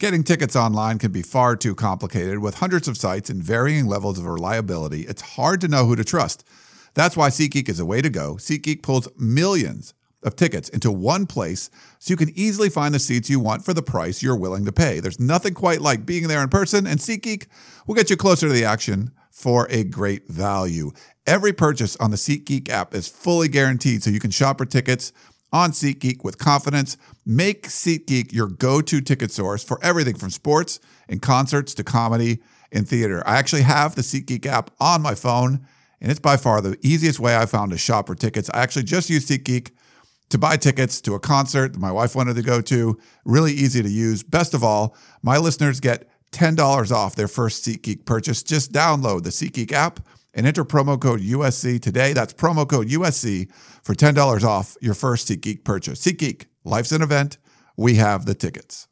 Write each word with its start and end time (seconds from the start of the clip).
Getting 0.00 0.22
tickets 0.22 0.54
online 0.54 1.00
can 1.00 1.10
be 1.10 1.22
far 1.22 1.56
too 1.56 1.74
complicated. 1.74 2.38
With 2.38 2.54
hundreds 2.54 2.86
of 2.86 2.96
sites 2.96 3.30
and 3.30 3.42
varying 3.42 3.86
levels 3.86 4.16
of 4.16 4.26
reliability, 4.26 5.00
it's 5.00 5.22
hard 5.22 5.60
to 5.62 5.66
know 5.66 5.86
who 5.86 5.96
to 5.96 6.04
trust. 6.04 6.44
That's 6.94 7.16
why 7.16 7.30
SeatGeek 7.30 7.68
is 7.68 7.80
a 7.80 7.84
way 7.84 8.00
to 8.00 8.08
go. 8.08 8.34
SeatGeek 8.34 8.80
pulls 8.80 9.08
millions 9.18 9.94
of 10.22 10.36
tickets 10.36 10.68
into 10.68 10.92
one 10.92 11.26
place 11.26 11.68
so 11.98 12.12
you 12.12 12.16
can 12.16 12.30
easily 12.38 12.68
find 12.68 12.94
the 12.94 13.00
seats 13.00 13.28
you 13.28 13.40
want 13.40 13.64
for 13.64 13.74
the 13.74 13.82
price 13.82 14.22
you're 14.22 14.36
willing 14.36 14.64
to 14.66 14.72
pay. 14.72 15.00
There's 15.00 15.18
nothing 15.18 15.52
quite 15.52 15.80
like 15.80 16.06
being 16.06 16.28
there 16.28 16.44
in 16.44 16.48
person, 16.48 16.86
and 16.86 17.00
SeatGeek 17.00 17.48
will 17.88 17.96
get 17.96 18.08
you 18.08 18.16
closer 18.16 18.46
to 18.46 18.52
the 18.52 18.64
action 18.64 19.10
for 19.32 19.66
a 19.68 19.82
great 19.82 20.28
value. 20.28 20.92
Every 21.26 21.52
purchase 21.52 21.96
on 21.96 22.12
the 22.12 22.16
SeatGeek 22.16 22.68
app 22.68 22.94
is 22.94 23.08
fully 23.08 23.48
guaranteed, 23.48 24.04
so 24.04 24.10
you 24.10 24.20
can 24.20 24.30
shop 24.30 24.58
for 24.58 24.64
tickets 24.64 25.12
on 25.52 25.72
SeatGeek 25.72 26.24
with 26.24 26.38
confidence. 26.38 26.96
Make 27.24 27.68
SeatGeek 27.68 28.32
your 28.32 28.48
go 28.48 28.80
to 28.80 29.00
ticket 29.00 29.30
source 29.30 29.62
for 29.62 29.78
everything 29.82 30.16
from 30.16 30.30
sports 30.30 30.80
and 31.08 31.22
concerts 31.22 31.74
to 31.74 31.84
comedy 31.84 32.40
and 32.72 32.86
theater. 32.86 33.22
I 33.26 33.36
actually 33.36 33.62
have 33.62 33.94
the 33.94 34.02
SeatGeek 34.02 34.46
app 34.46 34.70
on 34.80 35.02
my 35.02 35.14
phone, 35.14 35.66
and 36.00 36.10
it's 36.10 36.20
by 36.20 36.36
far 36.36 36.60
the 36.60 36.78
easiest 36.82 37.18
way 37.18 37.36
I 37.36 37.46
found 37.46 37.72
to 37.72 37.78
shop 37.78 38.06
for 38.06 38.14
tickets. 38.14 38.50
I 38.52 38.60
actually 38.60 38.84
just 38.84 39.10
use 39.10 39.26
SeatGeek 39.26 39.70
to 40.30 40.38
buy 40.38 40.56
tickets 40.56 41.00
to 41.02 41.14
a 41.14 41.20
concert 41.20 41.72
that 41.72 41.78
my 41.78 41.90
wife 41.90 42.14
wanted 42.14 42.36
to 42.36 42.42
go 42.42 42.60
to. 42.60 42.98
Really 43.24 43.52
easy 43.52 43.82
to 43.82 43.88
use. 43.88 44.22
Best 44.22 44.52
of 44.54 44.62
all, 44.62 44.96
my 45.22 45.38
listeners 45.38 45.80
get 45.80 46.08
$10 46.32 46.92
off 46.92 47.14
their 47.14 47.28
first 47.28 47.64
SeatGeek 47.64 48.04
purchase. 48.04 48.42
Just 48.42 48.72
download 48.72 49.22
the 49.22 49.30
SeatGeek 49.30 49.72
app 49.72 50.00
and 50.38 50.46
enter 50.46 50.64
promo 50.64 50.98
code 50.98 51.20
USC 51.20 51.82
today. 51.82 52.12
That's 52.12 52.32
promo 52.32 52.66
code 52.66 52.88
USC 52.88 53.50
for 53.82 53.94
$10 53.94 54.44
off 54.44 54.76
your 54.80 54.94
first 54.94 55.28
SeatGeek 55.28 55.64
purchase. 55.64 56.00
SeatGeek, 56.00 56.44
life's 56.64 56.92
an 56.92 57.02
event. 57.02 57.38
We 57.76 57.96
have 57.96 58.24
the 58.24 58.36
tickets. 58.36 58.86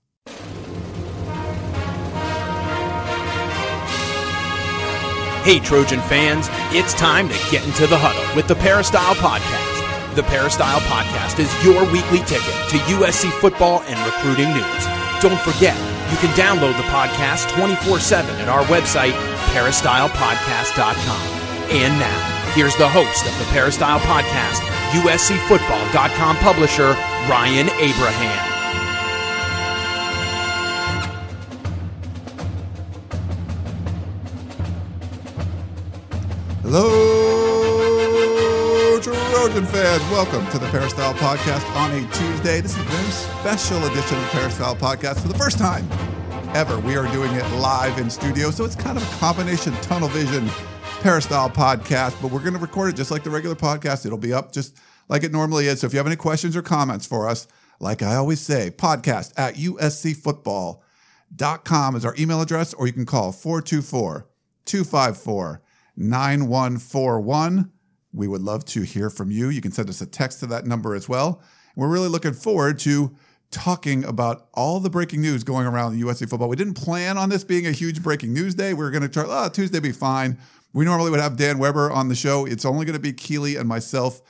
Hey, 5.46 5.60
Trojan 5.60 6.00
fans, 6.00 6.48
it's 6.74 6.92
time 6.94 7.28
to 7.28 7.34
get 7.52 7.64
into 7.64 7.86
the 7.86 7.96
huddle 7.96 8.34
with 8.34 8.48
the 8.48 8.56
Peristyle 8.56 9.14
Podcast. 9.14 10.16
The 10.16 10.24
Peristyle 10.24 10.80
Podcast 10.80 11.38
is 11.38 11.64
your 11.64 11.84
weekly 11.92 12.18
ticket 12.26 12.54
to 12.70 12.78
USC 12.98 13.30
football 13.38 13.82
and 13.86 13.96
recruiting 14.04 14.50
news. 14.50 14.86
Don't 15.22 15.38
forget, 15.40 15.76
you 16.10 16.16
can 16.18 16.34
download 16.34 16.76
the 16.76 16.82
podcast 16.90 17.48
24 17.56 18.00
7 18.00 18.34
at 18.40 18.48
our 18.48 18.64
website, 18.64 19.12
peristylepodcast.com. 19.54 21.45
And 21.68 21.98
now, 21.98 22.52
here's 22.54 22.76
the 22.76 22.88
host 22.88 23.26
of 23.26 23.36
the 23.40 23.44
Peristyle 23.46 23.98
Podcast, 23.98 24.60
USCFootball.com 25.02 26.36
publisher, 26.36 26.92
Ryan 27.28 27.68
Abraham. 27.80 28.52
Hello, 36.62 36.86
Trojan 39.00 39.66
fans. 39.66 40.02
Welcome 40.12 40.46
to 40.52 40.58
the 40.58 40.68
Peristyle 40.68 41.14
Podcast 41.14 41.68
on 41.74 41.90
a 41.90 42.00
Tuesday. 42.12 42.60
This 42.60 42.76
is 42.76 42.78
a 42.78 42.82
very 42.82 43.10
special 43.10 43.78
edition 43.86 44.16
of 44.18 44.22
the 44.22 44.30
Peristyle 44.38 44.76
Podcast. 44.76 45.18
For 45.20 45.26
the 45.26 45.38
first 45.38 45.58
time 45.58 45.88
ever, 46.54 46.78
we 46.78 46.96
are 46.96 47.10
doing 47.12 47.32
it 47.32 47.44
live 47.56 47.98
in 47.98 48.08
studio. 48.08 48.52
So 48.52 48.64
it's 48.64 48.76
kind 48.76 48.96
of 48.96 49.02
a 49.02 49.16
combination 49.18 49.72
tunnel 49.82 50.08
vision 50.08 50.48
Peristyle 51.00 51.50
Podcast, 51.50 52.20
but 52.20 52.32
we're 52.32 52.40
going 52.40 52.54
to 52.54 52.58
record 52.58 52.90
it 52.90 52.96
just 52.96 53.10
like 53.10 53.22
the 53.22 53.30
regular 53.30 53.54
podcast. 53.54 54.06
It'll 54.06 54.18
be 54.18 54.32
up 54.32 54.52
just 54.52 54.76
like 55.08 55.22
it 55.22 55.32
normally 55.32 55.66
is. 55.66 55.80
So 55.80 55.86
if 55.86 55.92
you 55.92 55.98
have 55.98 56.06
any 56.06 56.16
questions 56.16 56.56
or 56.56 56.62
comments 56.62 57.06
for 57.06 57.28
us, 57.28 57.46
like 57.78 58.02
I 58.02 58.16
always 58.16 58.40
say, 58.40 58.70
podcast 58.70 59.32
at 59.36 59.54
uscfootball.com 59.54 61.96
is 61.96 62.04
our 62.04 62.14
email 62.18 62.40
address, 62.40 62.74
or 62.74 62.86
you 62.86 62.92
can 62.92 63.06
call 63.06 63.32
424 63.32 64.28
254 64.64 65.62
9141. 65.96 67.72
We 68.12 68.28
would 68.28 68.42
love 68.42 68.64
to 68.66 68.82
hear 68.82 69.10
from 69.10 69.30
you. 69.30 69.50
You 69.50 69.60
can 69.60 69.72
send 69.72 69.88
us 69.88 70.00
a 70.00 70.06
text 70.06 70.40
to 70.40 70.46
that 70.46 70.66
number 70.66 70.94
as 70.94 71.08
well. 71.08 71.42
We're 71.76 71.88
really 71.88 72.08
looking 72.08 72.32
forward 72.32 72.78
to 72.80 73.14
talking 73.50 74.04
about 74.04 74.48
all 74.54 74.80
the 74.80 74.90
breaking 74.90 75.20
news 75.20 75.44
going 75.44 75.66
around 75.66 75.92
the 75.92 76.04
USC 76.04 76.28
football. 76.28 76.48
We 76.48 76.56
didn't 76.56 76.74
plan 76.74 77.16
on 77.16 77.28
this 77.28 77.44
being 77.44 77.66
a 77.66 77.72
huge 77.72 78.02
breaking 78.02 78.34
news 78.34 78.54
day. 78.54 78.74
We 78.74 78.82
were 78.82 78.90
going 78.90 79.02
to 79.02 79.08
try, 79.08 79.24
oh, 79.26 79.48
Tuesday 79.48 79.80
be 79.80 79.92
fine. 79.92 80.38
We 80.76 80.84
normally 80.84 81.10
would 81.10 81.20
have 81.20 81.38
Dan 81.38 81.56
Weber 81.56 81.90
on 81.90 82.08
the 82.08 82.14
show. 82.14 82.44
It's 82.44 82.66
only 82.66 82.84
going 82.84 82.96
to 82.96 83.00
be 83.00 83.14
Keely 83.14 83.56
and 83.56 83.66
myself 83.66 84.20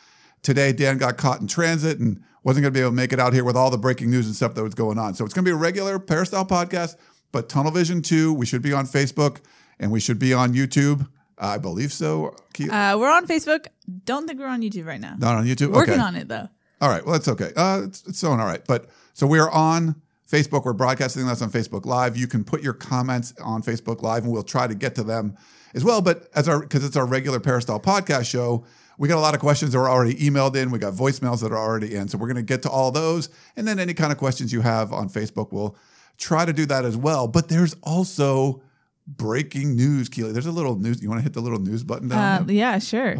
today. 0.42 0.72
Dan 0.72 0.96
got 0.96 1.16
caught 1.16 1.40
in 1.40 1.48
transit 1.48 1.98
and 1.98 2.22
wasn't 2.44 2.62
going 2.62 2.72
to 2.72 2.78
be 2.78 2.80
able 2.80 2.92
to 2.92 2.94
make 2.94 3.12
it 3.12 3.18
out 3.18 3.32
here 3.32 3.42
with 3.42 3.56
all 3.56 3.68
the 3.68 3.76
breaking 3.76 4.12
news 4.12 4.26
and 4.26 4.34
stuff 4.36 4.54
that 4.54 4.62
was 4.62 4.72
going 4.72 4.96
on. 4.96 5.14
So 5.14 5.24
it's 5.24 5.34
going 5.34 5.44
to 5.44 5.48
be 5.48 5.52
a 5.52 5.58
regular 5.58 5.98
Peristyle 5.98 6.46
podcast, 6.46 6.98
but 7.32 7.48
Tunnel 7.48 7.72
Vision 7.72 8.00
2, 8.00 8.32
we 8.32 8.46
should 8.46 8.62
be 8.62 8.72
on 8.72 8.86
Facebook 8.86 9.38
and 9.80 9.90
we 9.90 9.98
should 9.98 10.20
be 10.20 10.32
on 10.32 10.54
YouTube. 10.54 11.08
I 11.36 11.58
believe 11.58 11.92
so. 11.92 12.36
Keely? 12.52 12.70
Uh, 12.70 12.96
we're 12.96 13.10
on 13.10 13.26
Facebook. 13.26 13.66
Don't 14.04 14.28
think 14.28 14.38
we're 14.38 14.46
on 14.46 14.62
YouTube 14.62 14.86
right 14.86 15.00
now. 15.00 15.16
Not 15.18 15.34
on 15.34 15.46
YouTube? 15.46 15.72
Working 15.72 15.94
okay. 15.94 16.02
on 16.02 16.14
it 16.14 16.28
though. 16.28 16.48
All 16.80 16.88
right. 16.88 17.04
Well, 17.04 17.14
that's 17.14 17.26
okay. 17.26 17.50
Uh, 17.56 17.82
it's, 17.86 18.06
it's 18.06 18.22
going 18.22 18.38
all 18.38 18.46
right. 18.46 18.64
But 18.64 18.86
so 19.14 19.26
we 19.26 19.40
are 19.40 19.50
on 19.50 20.00
Facebook. 20.30 20.64
We're 20.64 20.74
broadcasting 20.74 21.26
this 21.26 21.42
on 21.42 21.50
Facebook 21.50 21.86
Live. 21.86 22.16
You 22.16 22.28
can 22.28 22.44
put 22.44 22.62
your 22.62 22.72
comments 22.72 23.34
on 23.42 23.62
Facebook 23.62 24.02
Live, 24.02 24.22
and 24.22 24.32
we'll 24.32 24.44
try 24.44 24.68
to 24.68 24.76
get 24.76 24.94
to 24.94 25.02
them 25.02 25.36
as 25.76 25.84
well. 25.84 26.00
But 26.02 26.28
as 26.34 26.48
our 26.48 26.60
because 26.60 26.84
it's 26.84 26.96
our 26.96 27.06
regular 27.06 27.38
Peristyle 27.38 27.78
podcast 27.78 28.28
show, 28.28 28.64
we 28.98 29.06
got 29.08 29.18
a 29.18 29.20
lot 29.20 29.34
of 29.34 29.40
questions 29.40 29.72
that 29.72 29.78
are 29.78 29.88
already 29.88 30.14
emailed 30.14 30.56
in. 30.56 30.70
We 30.72 30.80
got 30.80 30.94
voicemails 30.94 31.40
that 31.42 31.52
are 31.52 31.58
already 31.58 31.94
in. 31.94 32.08
So 32.08 32.18
we're 32.18 32.26
going 32.26 32.36
to 32.36 32.42
get 32.42 32.62
to 32.62 32.70
all 32.70 32.90
those, 32.90 33.28
and 33.54 33.68
then 33.68 33.78
any 33.78 33.94
kind 33.94 34.10
of 34.10 34.18
questions 34.18 34.52
you 34.52 34.62
have 34.62 34.92
on 34.92 35.08
Facebook, 35.08 35.52
we'll 35.52 35.76
try 36.18 36.44
to 36.44 36.52
do 36.52 36.66
that 36.66 36.84
as 36.84 36.96
well. 36.96 37.28
But 37.28 37.48
there's 37.48 37.76
also 37.82 38.62
breaking 39.06 39.76
news, 39.76 40.08
Keely. 40.08 40.32
There's 40.32 40.46
a 40.46 40.50
little 40.52 40.76
news. 40.76 41.00
You 41.02 41.08
want 41.10 41.20
to 41.20 41.22
hit 41.22 41.34
the 41.34 41.40
little 41.42 41.60
news 41.60 41.84
button 41.84 42.08
down 42.08 42.18
Uh, 42.18 42.44
there? 42.44 42.56
yeah, 42.56 42.78
sure. 42.80 43.14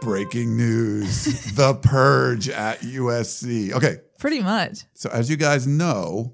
Breaking 0.00 0.56
news: 0.56 1.52
The 1.54 1.74
Purge 1.74 2.48
at 2.48 2.80
USC. 2.80 3.72
Okay, 3.72 3.98
Pretty 4.18 4.40
much. 4.40 4.80
so 4.94 5.08
as 5.10 5.30
you 5.30 5.36
guys 5.36 5.66
know, 5.66 6.32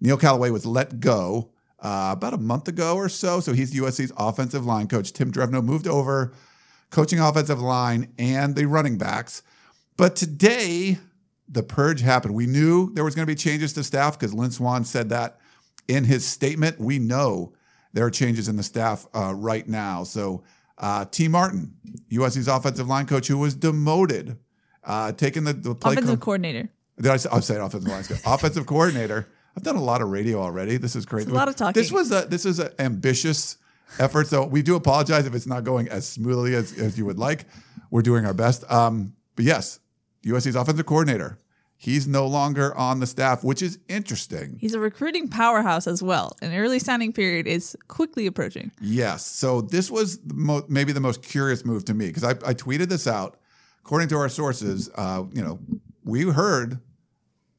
Neil 0.00 0.16
Callaway 0.16 0.50
was 0.50 0.66
let 0.66 0.98
go 0.98 1.50
uh, 1.84 2.12
about 2.12 2.32
a 2.32 2.38
month 2.38 2.66
ago 2.66 2.96
or 2.96 3.10
so. 3.10 3.40
So 3.40 3.52
he's 3.52 3.74
USC's 3.74 4.10
offensive 4.16 4.64
line 4.64 4.88
coach. 4.88 5.12
Tim 5.12 5.30
Drevno 5.30 5.62
moved 5.62 5.86
over, 5.86 6.32
coaching 6.90 7.20
offensive 7.20 7.60
line 7.60 8.12
and 8.18 8.56
the 8.56 8.64
running 8.64 8.96
backs. 8.96 9.42
But 9.98 10.16
today, 10.16 10.98
the 11.46 11.62
purge 11.62 12.00
happened. 12.00 12.34
We 12.34 12.46
knew 12.46 12.92
there 12.94 13.04
was 13.04 13.14
going 13.14 13.26
to 13.26 13.30
be 13.30 13.36
changes 13.36 13.74
to 13.74 13.84
staff 13.84 14.18
because 14.18 14.32
Lynn 14.32 14.50
Swann 14.50 14.84
said 14.84 15.10
that 15.10 15.38
in 15.86 16.04
his 16.04 16.24
statement. 16.24 16.80
We 16.80 16.98
know 16.98 17.52
there 17.92 18.06
are 18.06 18.10
changes 18.10 18.48
in 18.48 18.56
the 18.56 18.62
staff 18.62 19.06
uh, 19.14 19.34
right 19.34 19.68
now. 19.68 20.04
So 20.04 20.42
uh, 20.78 21.04
Tee 21.04 21.28
Martin, 21.28 21.74
USC's 22.10 22.48
offensive 22.48 22.88
line 22.88 23.06
coach, 23.06 23.28
who 23.28 23.38
was 23.38 23.54
demoted, 23.54 24.38
uh, 24.84 25.12
taking 25.12 25.44
the, 25.44 25.52
the 25.52 25.74
play. 25.74 25.92
Offensive 25.92 26.18
co- 26.18 26.24
coordinator. 26.24 26.70
did 26.96 27.12
I 27.12 27.18
say, 27.18 27.28
I'll 27.30 27.42
say 27.42 27.56
offensive 27.56 27.90
line 27.90 28.04
coach. 28.04 28.20
offensive 28.24 28.64
coordinator. 28.64 29.28
I've 29.56 29.62
done 29.62 29.76
a 29.76 29.82
lot 29.82 30.02
of 30.02 30.08
radio 30.08 30.40
already. 30.40 30.76
This 30.76 30.96
is 30.96 31.06
great. 31.06 31.22
It's 31.22 31.30
a 31.30 31.34
lot 31.34 31.48
of 31.48 31.56
talking. 31.56 31.80
This 31.80 31.92
was 31.92 32.10
a 32.10 32.26
this 32.28 32.44
is 32.44 32.58
an 32.58 32.72
ambitious 32.78 33.58
effort. 33.98 34.26
So 34.26 34.44
we 34.46 34.62
do 34.62 34.76
apologize 34.76 35.26
if 35.26 35.34
it's 35.34 35.46
not 35.46 35.64
going 35.64 35.88
as 35.88 36.06
smoothly 36.06 36.54
as, 36.54 36.76
as 36.78 36.98
you 36.98 37.04
would 37.04 37.18
like. 37.18 37.44
We're 37.90 38.02
doing 38.02 38.26
our 38.26 38.34
best. 38.34 38.70
Um, 38.70 39.14
but 39.36 39.44
yes, 39.44 39.80
USC's 40.24 40.56
offensive 40.56 40.86
coordinator. 40.86 41.38
He's 41.76 42.06
no 42.06 42.26
longer 42.26 42.74
on 42.76 43.00
the 43.00 43.06
staff, 43.06 43.44
which 43.44 43.60
is 43.60 43.78
interesting. 43.88 44.56
He's 44.58 44.74
a 44.74 44.80
recruiting 44.80 45.28
powerhouse 45.28 45.86
as 45.86 46.02
well. 46.02 46.34
An 46.40 46.54
early 46.54 46.78
signing 46.78 47.12
period 47.12 47.46
is 47.46 47.76
quickly 47.88 48.26
approaching. 48.26 48.72
Yes. 48.80 49.26
So 49.26 49.60
this 49.60 49.90
was 49.90 50.18
the 50.20 50.34
mo- 50.34 50.64
maybe 50.68 50.92
the 50.92 51.00
most 51.00 51.22
curious 51.22 51.64
move 51.64 51.84
to 51.86 51.94
me 51.94 52.06
because 52.06 52.24
I, 52.24 52.30
I 52.30 52.54
tweeted 52.54 52.88
this 52.88 53.06
out. 53.06 53.38
According 53.84 54.08
to 54.08 54.16
our 54.16 54.30
sources, 54.30 54.88
uh, 54.94 55.24
you 55.30 55.42
know, 55.42 55.58
we 56.04 56.22
heard 56.22 56.80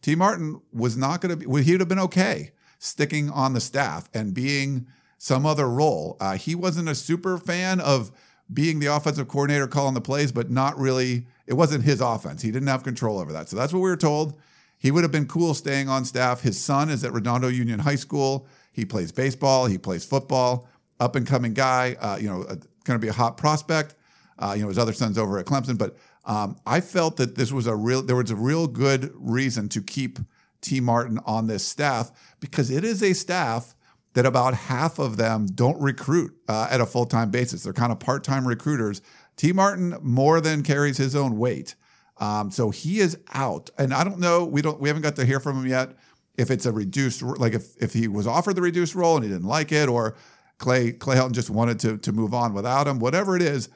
Tee 0.05 0.13
Martin 0.13 0.61
was 0.71 0.95
not 0.95 1.19
going 1.19 1.31
to 1.31 1.35
be. 1.35 1.47
Well, 1.47 1.63
he'd 1.63 1.79
have 1.79 1.89
been 1.89 1.97
okay 1.97 2.51
sticking 2.77 3.31
on 3.31 3.53
the 3.53 3.59
staff 3.59 4.07
and 4.13 4.35
being 4.35 4.85
some 5.17 5.47
other 5.47 5.67
role. 5.67 6.15
Uh, 6.19 6.37
he 6.37 6.53
wasn't 6.53 6.87
a 6.89 6.93
super 6.93 7.39
fan 7.39 7.79
of 7.79 8.11
being 8.53 8.77
the 8.77 8.85
offensive 8.85 9.27
coordinator 9.27 9.65
calling 9.65 9.95
the 9.95 10.01
plays, 10.01 10.31
but 10.31 10.51
not 10.51 10.77
really. 10.77 11.25
It 11.47 11.55
wasn't 11.55 11.85
his 11.85 12.01
offense. 12.01 12.43
He 12.43 12.51
didn't 12.51 12.67
have 12.67 12.83
control 12.83 13.17
over 13.17 13.33
that. 13.33 13.49
So 13.49 13.55
that's 13.55 13.73
what 13.73 13.79
we 13.79 13.89
were 13.89 13.97
told. 13.97 14.39
He 14.77 14.91
would 14.91 15.03
have 15.03 15.11
been 15.11 15.25
cool 15.25 15.55
staying 15.55 15.89
on 15.89 16.05
staff. 16.05 16.41
His 16.41 16.61
son 16.61 16.91
is 16.91 17.03
at 17.03 17.11
Redondo 17.11 17.47
Union 17.47 17.79
High 17.79 17.95
School. 17.95 18.45
He 18.71 18.85
plays 18.85 19.11
baseball. 19.11 19.65
He 19.65 19.79
plays 19.79 20.05
football. 20.05 20.67
Up 20.99 21.15
and 21.15 21.25
coming 21.25 21.55
guy. 21.55 21.95
Uh, 21.99 22.17
you 22.21 22.29
know, 22.29 22.43
going 22.43 22.59
to 22.83 22.99
be 22.99 23.07
a 23.07 23.13
hot 23.13 23.37
prospect. 23.37 23.95
Uh, 24.37 24.53
you 24.55 24.61
know, 24.61 24.67
his 24.67 24.77
other 24.77 24.93
son's 24.93 25.17
over 25.17 25.39
at 25.39 25.47
Clemson, 25.47 25.79
but 25.79 25.97
um, 26.25 26.57
I 26.65 26.81
felt 26.81 27.17
that 27.17 27.35
this 27.35 27.51
was 27.51 27.67
a 27.67 27.75
real. 27.75 28.01
There 28.01 28.15
was 28.15 28.31
a 28.31 28.35
real 28.35 28.67
good 28.67 29.11
reason 29.15 29.69
to 29.69 29.81
keep 29.81 30.19
Tee 30.61 30.79
Martin 30.79 31.19
on 31.25 31.47
this 31.47 31.65
staff 31.65 32.11
because 32.39 32.71
it 32.71 32.83
is 32.83 33.03
a 33.03 33.13
staff 33.13 33.75
that 34.13 34.25
about 34.25 34.53
half 34.53 34.97
of 34.97 35.17
them 35.17 35.45
don't 35.45 35.79
recruit 35.79 36.33
uh, 36.47 36.67
at 36.71 36.81
a 36.81 36.85
full 36.85 37.05
time 37.05 37.29
basis. 37.29 37.63
They're 37.63 37.73
kind 37.73 37.91
of 37.91 37.99
part 37.99 38.23
time 38.23 38.47
recruiters. 38.47 39.01
Tee 39.35 39.51
Martin 39.51 39.97
more 40.01 40.41
than 40.41 40.63
carries 40.63 40.97
his 40.97 41.15
own 41.15 41.37
weight 41.37 41.75
Um, 42.17 42.49
so 42.49 42.69
he 42.69 42.99
is 42.99 43.17
out, 43.33 43.69
and 43.77 43.93
I 43.93 44.03
don't 44.05 44.19
know. 44.19 44.45
We 44.45 44.61
don't. 44.61 44.79
We 44.79 44.89
haven't 44.89 45.03
got 45.03 45.17
to 45.17 45.25
hear 45.25 45.39
from 45.39 45.59
him 45.59 45.67
yet. 45.67 45.95
If 46.37 46.49
it's 46.49 46.65
a 46.65 46.71
reduced, 46.71 47.21
like 47.21 47.53
if 47.53 47.75
if 47.81 47.93
he 47.93 48.07
was 48.07 48.25
offered 48.27 48.55
the 48.55 48.61
reduced 48.61 48.95
role 48.95 49.15
and 49.15 49.23
he 49.23 49.29
didn't 49.31 49.47
like 49.47 49.71
it, 49.71 49.89
or 49.89 50.15
Clay 50.57 50.91
Clay 50.93 51.17
Helton 51.17 51.33
just 51.33 51.49
wanted 51.49 51.79
to 51.81 51.97
to 51.97 52.11
move 52.11 52.33
on 52.33 52.53
without 52.53 52.87
him, 52.87 52.99
whatever 52.99 53.35
it 53.35 53.41
is. 53.41 53.69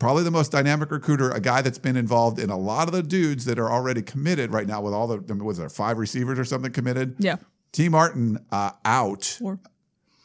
Probably 0.00 0.24
the 0.24 0.30
most 0.32 0.50
dynamic 0.50 0.90
recruiter, 0.90 1.30
a 1.30 1.40
guy 1.40 1.60
that's 1.62 1.78
been 1.78 1.96
involved 1.96 2.40
in 2.40 2.50
a 2.50 2.56
lot 2.58 2.88
of 2.88 2.92
the 2.94 3.02
dudes 3.02 3.44
that 3.44 3.58
are 3.58 3.70
already 3.70 4.02
committed 4.02 4.50
right 4.52 4.66
now 4.66 4.80
with 4.80 4.92
all 4.94 5.06
the 5.06 5.34
was 5.44 5.58
there 5.58 5.68
five 5.68 5.98
receivers 5.98 6.38
or 6.38 6.44
something 6.44 6.72
committed. 6.72 7.14
Yeah. 7.18 7.36
Tee 7.72 7.88
Martin 7.88 8.38
uh, 8.50 8.70
out 8.84 9.38
Or 9.40 9.60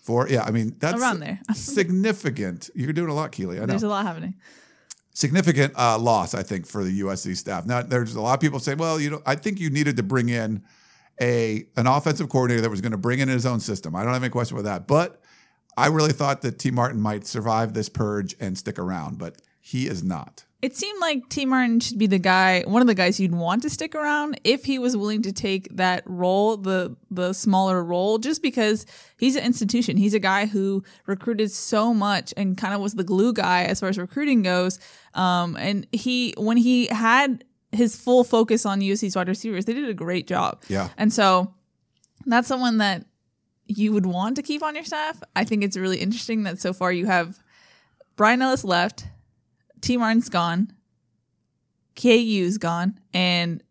for 0.01 0.27
yeah. 0.29 0.43
I 0.43 0.51
mean 0.51 0.75
that's 0.79 0.99
Around 0.99 1.19
there. 1.19 1.39
significant. 1.53 2.69
You're 2.73 2.93
doing 2.93 3.09
a 3.09 3.13
lot, 3.13 3.31
Keely. 3.31 3.57
I 3.57 3.61
know 3.61 3.65
there's 3.67 3.83
a 3.83 3.87
lot 3.87 4.05
happening. 4.05 4.35
significant 5.13 5.73
uh, 5.77 5.97
loss, 5.99 6.33
I 6.33 6.41
think, 6.41 6.65
for 6.65 6.83
the 6.83 7.01
USC 7.01 7.35
staff. 7.37 7.65
Now, 7.65 7.81
there's 7.81 8.15
a 8.15 8.21
lot 8.21 8.33
of 8.33 8.39
people 8.39 8.59
saying, 8.59 8.77
well, 8.77 8.99
you 8.99 9.09
know, 9.09 9.21
I 9.25 9.35
think 9.35 9.59
you 9.59 9.69
needed 9.69 9.97
to 9.97 10.03
bring 10.03 10.29
in 10.29 10.63
a 11.21 11.65
an 11.75 11.85
offensive 11.87 12.29
coordinator 12.29 12.61
that 12.61 12.69
was 12.69 12.81
going 12.81 12.91
to 12.93 12.97
bring 12.97 13.19
in 13.19 13.27
his 13.27 13.45
own 13.45 13.59
system. 13.59 13.95
I 13.95 14.03
don't 14.03 14.13
have 14.13 14.23
any 14.23 14.29
question 14.31 14.55
with 14.55 14.65
that, 14.65 14.87
but 14.87 15.21
I 15.77 15.87
really 15.87 16.13
thought 16.13 16.41
that 16.43 16.59
Tee 16.59 16.71
Martin 16.71 17.01
might 17.01 17.27
survive 17.27 17.73
this 17.73 17.89
purge 17.89 18.35
and 18.39 18.57
stick 18.57 18.79
around, 18.79 19.17
but 19.17 19.35
he 19.65 19.87
is 19.87 20.03
not. 20.03 20.45
It 20.61 20.75
seemed 20.75 21.01
like 21.01 21.27
Tee 21.27 21.47
Martin 21.47 21.79
should 21.79 21.97
be 21.97 22.05
the 22.05 22.19
guy, 22.19 22.61
one 22.67 22.83
of 22.83 22.87
the 22.87 22.93
guys 22.93 23.19
you'd 23.19 23.33
want 23.33 23.63
to 23.63 23.69
stick 23.71 23.95
around 23.95 24.39
if 24.43 24.63
he 24.63 24.77
was 24.77 24.95
willing 24.95 25.23
to 25.23 25.33
take 25.33 25.75
that 25.75 26.03
role, 26.05 26.55
the 26.55 26.95
the 27.09 27.33
smaller 27.33 27.83
role, 27.83 28.19
just 28.19 28.43
because 28.43 28.85
he's 29.17 29.35
an 29.35 29.43
institution. 29.43 29.97
He's 29.97 30.13
a 30.13 30.19
guy 30.19 30.45
who 30.45 30.83
recruited 31.07 31.49
so 31.49 31.95
much 31.95 32.31
and 32.37 32.55
kind 32.55 32.75
of 32.75 32.79
was 32.79 32.93
the 32.93 33.03
glue 33.03 33.33
guy 33.33 33.63
as 33.63 33.79
far 33.79 33.89
as 33.89 33.97
recruiting 33.97 34.43
goes. 34.43 34.77
Um, 35.15 35.57
and 35.57 35.87
he, 35.91 36.35
when 36.37 36.57
he 36.57 36.85
had 36.85 37.43
his 37.71 37.95
full 37.95 38.23
focus 38.23 38.67
on 38.67 38.81
USC's 38.81 39.15
wide 39.15 39.27
receivers, 39.27 39.65
they 39.65 39.73
did 39.73 39.89
a 39.89 39.95
great 39.95 40.27
job. 40.27 40.61
Yeah. 40.67 40.89
And 40.95 41.11
so 41.11 41.55
that's 42.27 42.47
someone 42.47 42.77
that 42.77 43.03
you 43.65 43.93
would 43.93 44.05
want 44.05 44.35
to 44.35 44.43
keep 44.43 44.61
on 44.61 44.75
your 44.75 44.83
staff. 44.83 45.23
I 45.35 45.43
think 45.43 45.63
it's 45.63 45.75
really 45.75 45.97
interesting 45.97 46.43
that 46.43 46.59
so 46.59 46.71
far 46.71 46.91
you 46.91 47.07
have 47.07 47.39
Brian 48.15 48.43
Ellis 48.43 48.63
left, 48.63 49.07
Tee 49.81 49.97
Martin's 49.97 50.29
gone, 50.29 50.71
KU's 51.95 52.57
gone, 52.57 52.99
and 53.13 53.61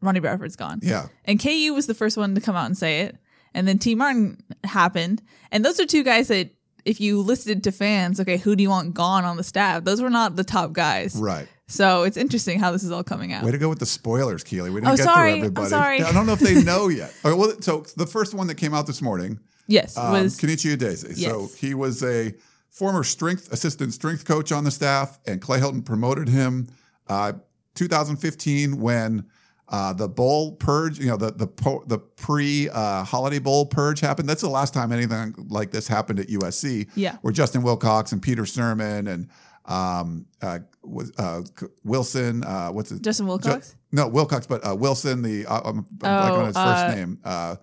Ronnie 0.00 0.20
Bradford's 0.20 0.56
gone. 0.56 0.80
Yeah. 0.82 1.06
And 1.24 1.40
KU 1.42 1.72
was 1.74 1.86
the 1.86 1.94
first 1.94 2.16
one 2.16 2.34
to 2.34 2.40
come 2.40 2.56
out 2.56 2.66
and 2.66 2.76
say 2.76 3.00
it. 3.02 3.16
And 3.54 3.66
then 3.66 3.78
Tee 3.78 3.94
Martin 3.94 4.42
happened. 4.64 5.22
And 5.50 5.64
those 5.64 5.78
are 5.80 5.86
two 5.86 6.02
guys 6.02 6.28
that, 6.28 6.50
if 6.84 7.00
you 7.00 7.20
listed 7.22 7.64
to 7.64 7.72
fans, 7.72 8.20
okay, 8.20 8.36
who 8.36 8.54
do 8.56 8.62
you 8.62 8.68
want 8.68 8.92
gone 8.94 9.24
on 9.24 9.36
the 9.38 9.44
staff? 9.44 9.84
Those 9.84 10.02
were 10.02 10.10
not 10.10 10.36
the 10.36 10.44
top 10.44 10.72
guys. 10.74 11.16
Right. 11.16 11.48
So 11.66 12.02
it's 12.02 12.18
interesting 12.18 12.58
how 12.60 12.72
this 12.72 12.82
is 12.82 12.90
all 12.90 13.02
coming 13.02 13.32
out. 13.32 13.42
Way 13.42 13.52
to 13.52 13.58
go 13.58 13.70
with 13.70 13.78
the 13.78 13.86
spoilers, 13.86 14.44
Keely. 14.44 14.68
We 14.68 14.80
didn't 14.82 14.92
Oh, 14.92 14.96
get 14.96 15.04
sorry. 15.04 15.30
through 15.30 15.38
I'm 15.38 15.44
everybody. 15.46 15.68
sorry. 15.70 16.02
I 16.02 16.12
don't 16.12 16.26
know 16.26 16.34
if 16.34 16.40
they 16.40 16.62
know 16.62 16.88
yet. 16.88 17.14
Okay, 17.24 17.34
well, 17.34 17.54
so 17.62 17.86
the 17.96 18.06
first 18.06 18.34
one 18.34 18.48
that 18.48 18.56
came 18.56 18.74
out 18.74 18.86
this 18.86 19.00
morning 19.00 19.40
yes, 19.66 19.96
um, 19.96 20.12
was 20.12 20.38
Kenechi 20.38 20.76
Udeze. 20.76 21.16
So 21.16 21.48
he 21.56 21.72
was 21.72 22.02
a 22.02 22.34
former 22.74 23.04
strength 23.04 23.52
assistant 23.52 23.92
strength 23.94 24.24
coach 24.24 24.50
on 24.50 24.64
the 24.64 24.70
staff, 24.70 25.18
and 25.26 25.40
Clay 25.40 25.60
Helton 25.60 25.84
promoted 25.84 26.28
him 26.28 26.66
uh, 27.08 27.32
2015 27.88 28.80
when 28.80 29.26
uh, 29.68 29.92
the 29.92 30.08
bowl 30.08 30.52
purge, 30.56 30.98
you 30.98 31.06
know, 31.06 31.16
the 31.16 31.30
the 31.32 31.46
po- 31.46 31.84
the 31.86 31.98
pre 31.98 32.68
uh, 32.68 33.02
holiday 33.04 33.38
bowl 33.38 33.64
purge 33.66 34.00
happened. 34.00 34.28
That's 34.28 34.42
the 34.42 34.48
last 34.48 34.74
time 34.74 34.92
anything 34.92 35.34
like 35.48 35.70
this 35.70 35.86
happened 35.88 36.20
at 36.20 36.26
USC. 36.28 36.88
Yeah. 36.94 37.16
where 37.22 37.32
Justin 37.32 37.62
Wilcox 37.62 38.12
and 38.12 38.20
Peter 38.20 38.42
Sirmon 38.42 39.08
and 39.08 39.28
um, 39.66 40.26
uh, 40.42 40.58
uh, 41.18 41.42
Wilson. 41.84 42.44
Uh, 42.44 42.68
what's 42.70 42.90
it? 42.92 43.02
Justin 43.02 43.26
Wilcox? 43.26 43.76
no, 43.92 44.08
Wilcox, 44.08 44.46
but 44.46 44.66
uh, 44.68 44.74
Wilson. 44.74 45.22
The 45.22 45.46
uh, 45.46 45.60
I'm, 45.64 45.78
I'm 45.78 45.84
blanking 45.96 46.38
on 46.38 46.46
his 46.46 46.56
Oh, 46.56 46.64
first 46.64 46.96
name. 46.96 47.18
Uh, 47.24 47.56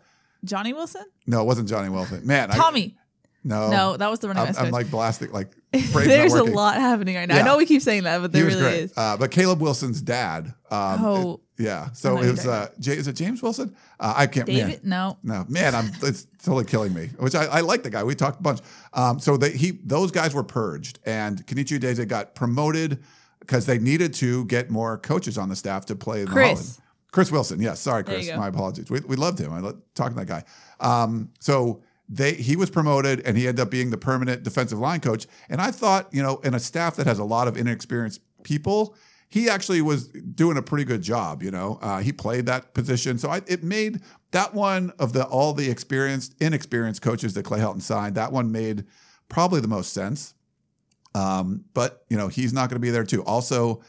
Johnny 0.44 0.74
Wilson? 0.74 1.06
no, 1.28 1.42
it 1.42 1.46
wasn't 1.46 1.70
Johnny 1.70 1.90
Wilson. 1.90 2.26
Man, 2.26 2.50
I- 2.52 2.56
Tommy. 2.56 2.98
No, 3.44 3.72
no, 3.72 3.98
that 3.98 4.10
was 4.10 4.20
the 4.20 4.28
running 4.28 4.56
I'm. 4.56 4.66
I'm 4.66 4.72
like 4.72 4.92
blasting, 4.92 5.32
like 5.32 5.50
There's 5.72 6.34
a 6.34 6.44
lot 6.44 6.76
happening 6.76 7.16
right 7.16 7.28
now. 7.28 7.36
Yeah. 7.36 7.42
I 7.42 7.46
know 7.46 7.58
we 7.58 7.66
keep 7.66 7.82
saying 7.82 8.04
that, 8.04 8.22
but 8.22 8.32
He 8.34 8.40
there 8.40 8.46
really 8.48 8.62
great. 8.62 8.80
is. 8.84 8.94
Uh, 8.96 9.18
but 9.18 9.32
Caleb 9.32 9.62
Wilson's 9.62 10.02
dad. 10.02 10.54
Um, 10.70 11.06
Oh. 11.06 11.34
it- 11.34 11.40
yeah. 11.64 11.92
So 11.94 12.18
it 12.20 12.32
was. 12.32 12.48
Uh, 12.48 12.70
J- 12.80 12.98
is 12.98 13.08
it 13.08 13.14
James 13.14 13.42
Wilson? 13.44 13.76
Uh, 14.00 14.14
I 14.18 14.26
can't. 14.26 14.48
David? 14.48 14.84
Man, 14.84 14.90
No. 14.90 15.18
no, 15.22 15.46
man, 15.48 15.76
I'm. 15.76 15.92
It's 16.02 16.26
totally 16.44 16.66
killing 16.66 16.92
me. 16.94 17.10
Which 17.20 17.36
I, 17.36 17.46
I 17.46 17.60
like 17.62 17.84
the 17.84 17.92
guy. 17.92 18.04
We 18.04 18.16
talked 18.16 18.40
a 18.40 18.44
bunch. 18.44 18.62
Um, 18.94 19.20
so 19.20 19.38
they, 19.38 19.52
he, 19.52 19.72
those 19.84 20.10
guys 20.10 20.34
were 20.34 20.44
purged, 20.44 20.98
and 21.06 21.46
Kenechi 21.46 21.78
Udeze 21.80 22.08
got 22.08 22.34
promoted 22.34 23.04
because 23.42 23.68
they 23.68 23.78
needed 23.78 24.14
to 24.16 24.46
get 24.46 24.72
more 24.72 24.98
coaches 24.98 25.38
on 25.38 25.50
the 25.50 25.56
staff 25.56 25.86
to 25.88 25.96
play. 25.96 26.22
In 26.22 26.26
the 26.26 26.32
Chris. 26.32 26.50
Holland. 26.60 26.78
Chris 27.12 27.32
Wilson. 27.32 27.62
Yes. 27.62 27.80
Sorry, 27.80 28.04
Chris. 28.04 28.30
My 28.36 28.48
apologies. 28.48 28.90
We, 28.90 29.00
we 29.02 29.16
loved 29.16 29.38
him. 29.38 29.52
I 29.54 29.60
loved 29.60 29.82
talking 29.94 30.18
to 30.18 30.26
that 30.26 30.28
guy. 30.28 30.44
Um, 30.80 31.30
so 31.40 31.84
they 32.12 32.34
he 32.34 32.58
was 32.58 32.70
promoted 32.70 33.22
and 33.22 33.38
he 33.38 33.48
ended 33.48 33.62
up 33.62 33.72
being 33.72 33.90
the 33.90 33.98
permanent 33.98 34.44
defensive 34.44 34.78
line 34.78 35.00
coach. 35.00 35.26
And 35.50 35.62
I 35.62 35.72
thought, 35.72 36.10
you 36.12 36.22
know, 36.22 36.38
in 36.40 36.54
a 36.54 36.60
staff 36.60 36.98
that 36.98 37.08
has 37.08 37.18
a 37.18 37.24
lot 37.24 37.48
of 37.48 37.56
inexperienced 37.56 38.20
people, 38.44 38.96
he 39.30 39.50
actually 39.50 39.82
was 39.82 40.10
doing 40.10 40.58
a 40.58 40.62
pretty 40.62 40.84
good 40.84 41.02
job. 41.02 41.42
You 41.42 41.52
know, 41.52 41.80
uh, 41.82 42.00
he 42.00 42.12
played 42.12 42.46
that 42.48 42.74
position, 42.74 43.18
so 43.18 43.30
I, 43.30 43.42
it 43.48 43.64
made 43.64 44.02
that 44.32 44.54
one 44.54 44.92
of 45.00 45.14
the 45.14 45.24
all 45.26 45.54
the 45.54 45.72
experienced, 45.72 46.36
inexperienced 46.42 47.02
coaches 47.02 47.34
that 47.36 47.44
Clay 47.44 47.60
Helton 47.60 47.82
signed. 47.82 48.16
That 48.16 48.34
one 48.34 48.52
made 48.52 48.84
probably 49.30 49.62
the 49.62 49.70
most 49.70 49.94
sense. 49.94 50.34
Um, 51.16 51.64
but 51.74 52.04
you 52.10 52.18
know, 52.18 52.28
he's 52.28 52.52
not 52.52 52.70
going 52.70 52.76
to 52.76 52.82
be 52.82 52.90
there 52.90 53.06
too. 53.06 53.24
Also, 53.24 53.82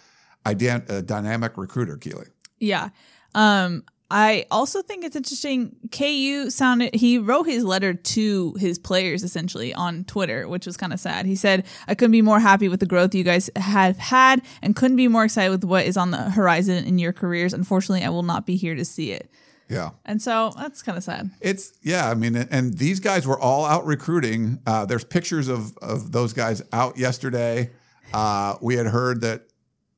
a 0.46 0.54
dynamic 0.54 1.58
recruiter, 1.58 1.96
Keely. 1.96 2.26
Yeah. 2.58 2.90
Um, 3.34 3.84
I 4.14 4.44
also 4.50 4.82
think 4.82 5.04
it's 5.04 5.16
interesting. 5.16 5.74
KU 5.90 6.50
sounded, 6.50 6.94
he 6.94 7.16
wrote 7.16 7.44
his 7.44 7.64
letter 7.64 7.94
to 7.94 8.54
his 8.58 8.78
players 8.78 9.22
essentially 9.22 9.72
on 9.72 10.04
Twitter, 10.04 10.46
which 10.46 10.66
was 10.66 10.76
kind 10.76 10.92
of 10.92 11.00
sad. 11.00 11.24
He 11.24 11.34
said, 11.34 11.64
I 11.88 11.94
couldn't 11.94 12.12
be 12.12 12.20
more 12.20 12.38
happy 12.38 12.68
with 12.68 12.80
the 12.80 12.86
growth 12.86 13.14
you 13.14 13.24
guys 13.24 13.48
have 13.56 13.96
had 13.96 14.42
and 14.60 14.76
couldn't 14.76 14.98
be 14.98 15.08
more 15.08 15.24
excited 15.24 15.50
with 15.50 15.64
what 15.64 15.86
is 15.86 15.96
on 15.96 16.10
the 16.10 16.18
horizon 16.18 16.84
in 16.84 16.98
your 16.98 17.14
careers. 17.14 17.54
Unfortunately, 17.54 18.04
I 18.04 18.10
will 18.10 18.22
not 18.22 18.44
be 18.44 18.54
here 18.56 18.74
to 18.74 18.84
see 18.84 19.12
it. 19.12 19.30
Yeah. 19.70 19.92
And 20.04 20.20
so 20.20 20.52
that's 20.58 20.82
kind 20.82 20.98
of 20.98 21.04
sad. 21.04 21.30
It's 21.40 21.72
yeah, 21.80 22.10
I 22.10 22.12
mean, 22.12 22.36
and 22.36 22.76
these 22.76 23.00
guys 23.00 23.26
were 23.26 23.40
all 23.40 23.64
out 23.64 23.86
recruiting. 23.86 24.60
Uh, 24.66 24.84
there's 24.84 25.04
pictures 25.04 25.48
of 25.48 25.74
of 25.78 26.12
those 26.12 26.34
guys 26.34 26.60
out 26.70 26.98
yesterday. 26.98 27.70
Uh, 28.12 28.56
we 28.60 28.74
had 28.74 28.88
heard 28.88 29.22
that 29.22 29.46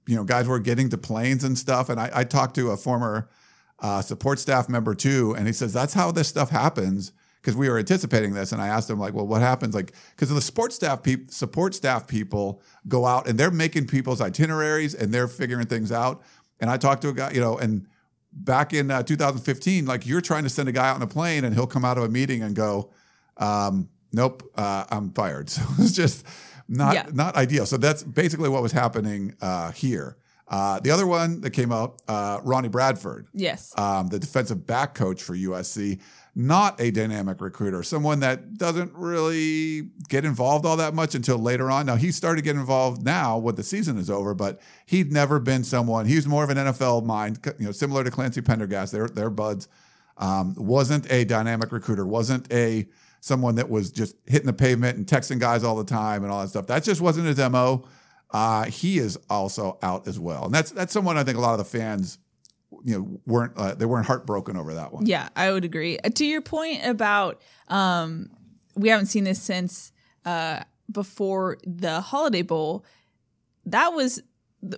you 0.06 0.14
know 0.14 0.22
guys 0.22 0.46
were 0.46 0.60
getting 0.60 0.90
to 0.90 0.98
planes 0.98 1.42
and 1.42 1.58
stuff, 1.58 1.88
and 1.88 1.98
I, 1.98 2.10
I 2.14 2.22
talked 2.22 2.54
to 2.54 2.70
a 2.70 2.76
former 2.76 3.28
uh, 3.86 4.00
support 4.02 4.38
staff 4.38 4.68
member 4.68 4.94
too, 4.94 5.34
and 5.36 5.46
he 5.46 5.52
says 5.52 5.70
that's 5.72 5.94
how 5.94 6.10
this 6.10 6.28
stuff 6.28 6.50
happens 6.50 7.12
because 7.40 7.54
we 7.54 7.68
were 7.68 7.78
anticipating 7.78 8.32
this, 8.32 8.52
and 8.52 8.62
I 8.62 8.68
asked 8.68 8.88
him 8.88 8.98
like, 8.98 9.12
well, 9.12 9.26
what 9.26 9.42
happens 9.42 9.74
like 9.74 9.92
because 10.16 10.30
the 10.30 10.40
sports 10.40 10.74
staff 10.76 11.02
people, 11.02 11.26
support 11.30 11.74
staff 11.74 12.06
people 12.06 12.62
go 12.88 13.04
out 13.04 13.28
and 13.28 13.38
they're 13.38 13.50
making 13.50 13.86
people's 13.86 14.20
itineraries 14.22 14.94
and 14.94 15.12
they're 15.12 15.28
figuring 15.28 15.66
things 15.66 15.92
out, 15.92 16.22
and 16.60 16.70
I 16.70 16.76
talked 16.78 17.02
to 17.02 17.08
a 17.10 17.12
guy, 17.12 17.30
you 17.32 17.40
know, 17.40 17.58
and 17.58 17.86
back 18.32 18.72
in 18.72 18.90
uh, 18.90 19.02
2015, 19.02 19.86
like 19.86 20.06
you're 20.06 20.20
trying 20.22 20.44
to 20.44 20.48
send 20.50 20.68
a 20.68 20.72
guy 20.72 20.88
out 20.88 20.96
on 20.96 21.02
a 21.02 21.06
plane 21.06 21.44
and 21.44 21.54
he'll 21.54 21.66
come 21.68 21.84
out 21.84 21.98
of 21.98 22.04
a 22.04 22.08
meeting 22.08 22.42
and 22.42 22.56
go, 22.56 22.90
um, 23.36 23.88
nope, 24.12 24.42
uh, 24.56 24.84
I'm 24.90 25.10
fired. 25.12 25.50
So 25.54 25.62
it's 25.78 25.92
just 25.92 26.26
not 26.66 26.94
Yeah. 26.94 27.06
not 27.12 27.36
ideal. 27.36 27.66
So 27.66 27.76
that's 27.76 28.02
basically 28.02 28.48
what 28.48 28.62
was 28.62 28.72
happening 28.72 29.34
uh, 29.40 29.70
here. 29.72 30.16
Uh, 30.54 30.78
the 30.80 30.90
other 30.92 31.04
one 31.06 31.40
that 31.40 31.50
came 31.50 31.72
out, 31.72 32.00
uh, 32.06 32.38
Ronnie 32.44 32.68
Bradford, 32.68 33.26
Yes. 33.34 33.72
um, 33.76 34.06
the 34.06 34.20
defensive 34.20 34.64
back 34.68 34.94
coach 34.94 35.20
for 35.20 35.34
USC, 35.34 35.98
not 36.36 36.80
a 36.80 36.92
dynamic 36.92 37.40
recruiter, 37.40 37.82
someone 37.82 38.20
that 38.20 38.56
doesn't 38.56 38.92
really 38.94 39.88
get 40.08 40.24
involved 40.24 40.64
all 40.64 40.76
that 40.76 40.94
much 40.94 41.16
until 41.16 41.38
later 41.38 41.72
on. 41.72 41.86
Now 41.86 41.96
he 41.96 42.12
started 42.12 42.42
getting 42.44 42.60
involved 42.60 43.02
now 43.04 43.36
when 43.36 43.56
the 43.56 43.64
season 43.64 43.98
is 43.98 44.08
over, 44.08 44.32
but 44.32 44.60
he'd 44.86 45.10
never 45.12 45.40
been 45.40 45.64
someone. 45.64 46.06
He 46.06 46.14
was 46.14 46.28
more 46.28 46.44
of 46.44 46.50
an 46.50 46.56
NFL 46.58 47.04
mind, 47.04 47.40
you 47.58 47.66
know, 47.66 47.72
similar 47.72 48.04
to 48.04 48.10
Clancy 48.12 48.40
Pendergast. 48.40 48.92
They're 48.92 49.08
they're 49.08 49.30
buds. 49.30 49.66
Um, 50.18 50.54
wasn't 50.56 51.10
a 51.10 51.24
dynamic 51.24 51.72
recruiter. 51.72 52.06
Wasn't 52.06 52.52
a 52.52 52.86
someone 53.20 53.56
that 53.56 53.68
was 53.68 53.90
just 53.90 54.14
hitting 54.26 54.46
the 54.46 54.52
pavement 54.52 54.98
and 54.98 55.06
texting 55.06 55.40
guys 55.40 55.64
all 55.64 55.74
the 55.74 55.82
time 55.84 56.22
and 56.22 56.30
all 56.32 56.42
that 56.42 56.48
stuff. 56.50 56.68
That 56.68 56.84
just 56.84 57.00
wasn't 57.00 57.26
his 57.26 57.38
mo. 57.38 57.86
Uh, 58.34 58.64
he 58.64 58.98
is 58.98 59.16
also 59.30 59.78
out 59.80 60.08
as 60.08 60.18
well, 60.18 60.44
and 60.46 60.52
that's 60.54 60.72
that's 60.72 60.92
someone 60.92 61.16
I 61.16 61.22
think 61.22 61.38
a 61.38 61.40
lot 61.40 61.52
of 61.52 61.58
the 61.58 61.78
fans, 61.78 62.18
you 62.82 62.98
know, 62.98 63.20
weren't 63.26 63.52
uh, 63.56 63.74
they 63.76 63.86
weren't 63.86 64.06
heartbroken 64.06 64.56
over 64.56 64.74
that 64.74 64.92
one. 64.92 65.06
Yeah, 65.06 65.28
I 65.36 65.52
would 65.52 65.64
agree. 65.64 65.98
Uh, 66.02 66.08
to 66.10 66.26
your 66.26 66.42
point 66.42 66.80
about 66.84 67.40
um, 67.68 68.30
we 68.74 68.88
haven't 68.88 69.06
seen 69.06 69.22
this 69.22 69.40
since 69.40 69.92
uh, 70.24 70.64
before 70.90 71.58
the 71.64 72.00
Holiday 72.00 72.42
Bowl. 72.42 72.84
That 73.66 73.92
was 73.94 74.20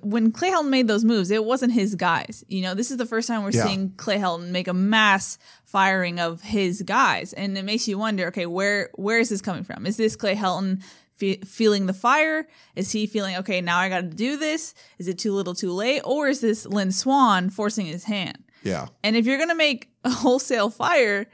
when 0.02 0.32
Clay 0.32 0.50
Helton 0.50 0.68
made 0.68 0.86
those 0.86 1.04
moves. 1.04 1.30
It 1.30 1.44
wasn't 1.44 1.72
his 1.72 1.94
guys. 1.94 2.44
You 2.48 2.60
know, 2.60 2.74
this 2.74 2.90
is 2.90 2.98
the 2.98 3.06
first 3.06 3.26
time 3.26 3.42
we're 3.42 3.52
Yeah. 3.52 3.64
seeing 3.66 3.92
Clay 3.96 4.18
Helton 4.18 4.50
make 4.50 4.68
a 4.68 4.74
mass 4.74 5.38
firing 5.64 6.20
of 6.20 6.42
his 6.42 6.82
guys, 6.82 7.32
and 7.32 7.56
it 7.56 7.64
makes 7.64 7.88
you 7.88 7.96
wonder. 7.96 8.26
Okay, 8.26 8.44
where 8.46 8.90
where 8.96 9.18
is 9.18 9.30
this 9.30 9.40
coming 9.40 9.64
from? 9.64 9.86
Is 9.86 9.96
this 9.96 10.14
Clay 10.14 10.34
Helton? 10.36 10.82
Fe- 11.16 11.40
feeling 11.46 11.86
the 11.86 11.94
fire? 11.94 12.46
Is 12.74 12.92
he 12.92 13.06
feeling 13.06 13.36
okay? 13.36 13.60
Now 13.60 13.78
I 13.78 13.88
got 13.88 14.00
to 14.02 14.06
do 14.08 14.36
this. 14.36 14.74
Is 14.98 15.08
it 15.08 15.18
too 15.18 15.32
little, 15.32 15.54
too 15.54 15.72
late, 15.72 16.02
or 16.04 16.28
is 16.28 16.40
this 16.40 16.66
Lynn 16.66 16.92
Swann 16.92 17.50
forcing 17.50 17.86
his 17.86 18.04
hand? 18.04 18.38
Yeah. 18.62 18.86
And 19.02 19.16
if 19.16 19.26
you're 19.26 19.38
gonna 19.38 19.54
make 19.54 19.90
a 20.04 20.10
wholesale 20.10 20.70
fire, 20.70 21.26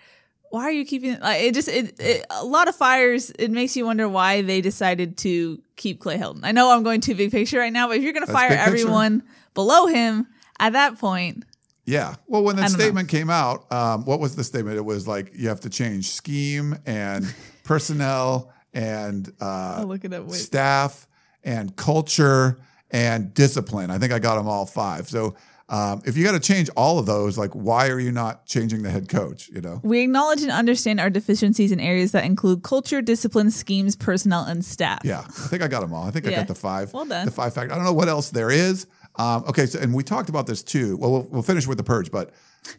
why 0.51 0.63
are 0.65 0.71
you 0.71 0.85
keeping 0.85 1.19
like 1.21 1.43
it? 1.43 1.55
Just 1.55 1.69
it, 1.69 1.99
it 1.99 2.27
a 2.31 2.45
lot 2.45 2.69
of 2.69 2.77
fires. 2.77 3.31
It 3.39 3.51
makes 3.51 3.75
you 3.77 3.87
wonder 3.87 4.09
why 4.09 4.43
they 4.43 4.61
decided 4.61 5.17
to 5.19 5.61
keep 5.77 5.99
Clay 6.01 6.19
Helton 6.19 6.41
I 6.45 6.53
know 6.53 6.71
I'm 6.71 6.83
going 6.83 7.01
too 7.01 7.15
big 7.15 7.31
picture 7.31 7.59
right 7.59 7.73
now, 7.73 7.89
but 7.89 7.97
if 7.97 8.03
you're 8.03 8.13
gonna 8.13 8.27
That's 8.27 8.39
fire 8.39 8.51
picture. 8.51 8.63
everyone 8.67 9.23
below 9.55 9.87
him 9.87 10.27
at 10.61 10.75
that 10.75 10.99
point, 10.99 11.45
Yeah. 11.87 12.15
Well, 12.29 12.45
when 12.45 12.57
the 12.57 12.63
don't 12.63 12.73
know. 12.73 12.79
statement 12.79 13.09
came 13.09 13.31
out, 13.31 13.71
um, 13.73 14.05
what 14.05 14.21
was 14.21 14.37
the 14.37 14.45
statement? 14.45 14.77
It 14.77 14.85
was 14.85 15.09
like 15.09 15.33
you 15.35 15.49
have 15.49 15.61
to 15.61 15.71
change 15.71 16.11
scheme 16.11 16.77
and 16.87 17.35
personnel 17.65 18.52
and 18.75 19.33
uh, 19.41 19.77
I'll 19.79 19.87
look 19.87 20.05
it 20.05 20.13
up. 20.13 20.31
Staff 20.31 21.07
and 21.45 21.75
culture 21.77 22.59
and 22.91 23.33
discipline. 23.35 23.91
I 23.91 23.99
think 23.99 24.13
I 24.13 24.19
got 24.19 24.37
them 24.37 24.49
all 24.49 24.67
five. 24.67 25.09
So 25.09 25.35
um, 25.69 26.03
if 26.05 26.17
you 26.17 26.25
got 26.25 26.33
to 26.33 26.41
change 26.41 26.69
all 26.77 26.99
of 26.99 27.07
those, 27.07 27.39
like 27.39 27.53
why 27.53 27.89
are 27.89 27.99
you 27.99 28.13
not 28.13 28.47
changing 28.47 28.83
the 28.83 28.91
head 28.91 29.09
coach? 29.09 29.49
You 29.49 29.63
know? 29.63 29.81
We 29.83 30.01
acknowledge 30.01 30.43
and 30.43 30.51
understand 30.51 31.01
our 31.01 31.09
deficiencies 31.09 31.73
in 31.73 31.81
areas 31.81 32.13
that 32.13 32.25
include 32.25 32.63
culture, 32.63 33.01
discipline, 33.01 33.51
schemes, 33.51 33.97
personnel, 33.97 34.45
and 34.45 34.65
staff. 34.65 35.01
Yeah, 35.05 35.21
I 35.21 35.49
think 35.49 35.63
I 35.63 35.69
got 35.69 35.81
them 35.81 35.95
all. 35.95 36.07
I 36.07 36.11
think 36.11 36.27
I 36.27 36.31
got 36.31 36.49
the 36.49 36.55
five. 36.55 36.93
Well 36.93 37.07
done. 37.07 37.25
The 37.25 37.33
five 37.33 37.55
factors. 37.55 37.73
I 37.73 37.77
don't 37.77 37.85
know 37.85 37.93
what 37.95 38.09
else 38.09 38.31
there 38.31 38.51
is. 38.51 38.87
Um, 39.17 39.45
okay, 39.49 39.67
so 39.67 39.79
and 39.79 39.95
we 39.95 40.03
talked 40.03 40.29
about 40.29 40.47
this 40.47 40.63
too. 40.63 40.97
Well, 40.97 41.11
we'll, 41.11 41.29
we'll 41.31 41.43
finish 41.43 41.67
with 41.67 41.79
the 41.79 41.85
purge, 41.85 42.11
but 42.11 42.33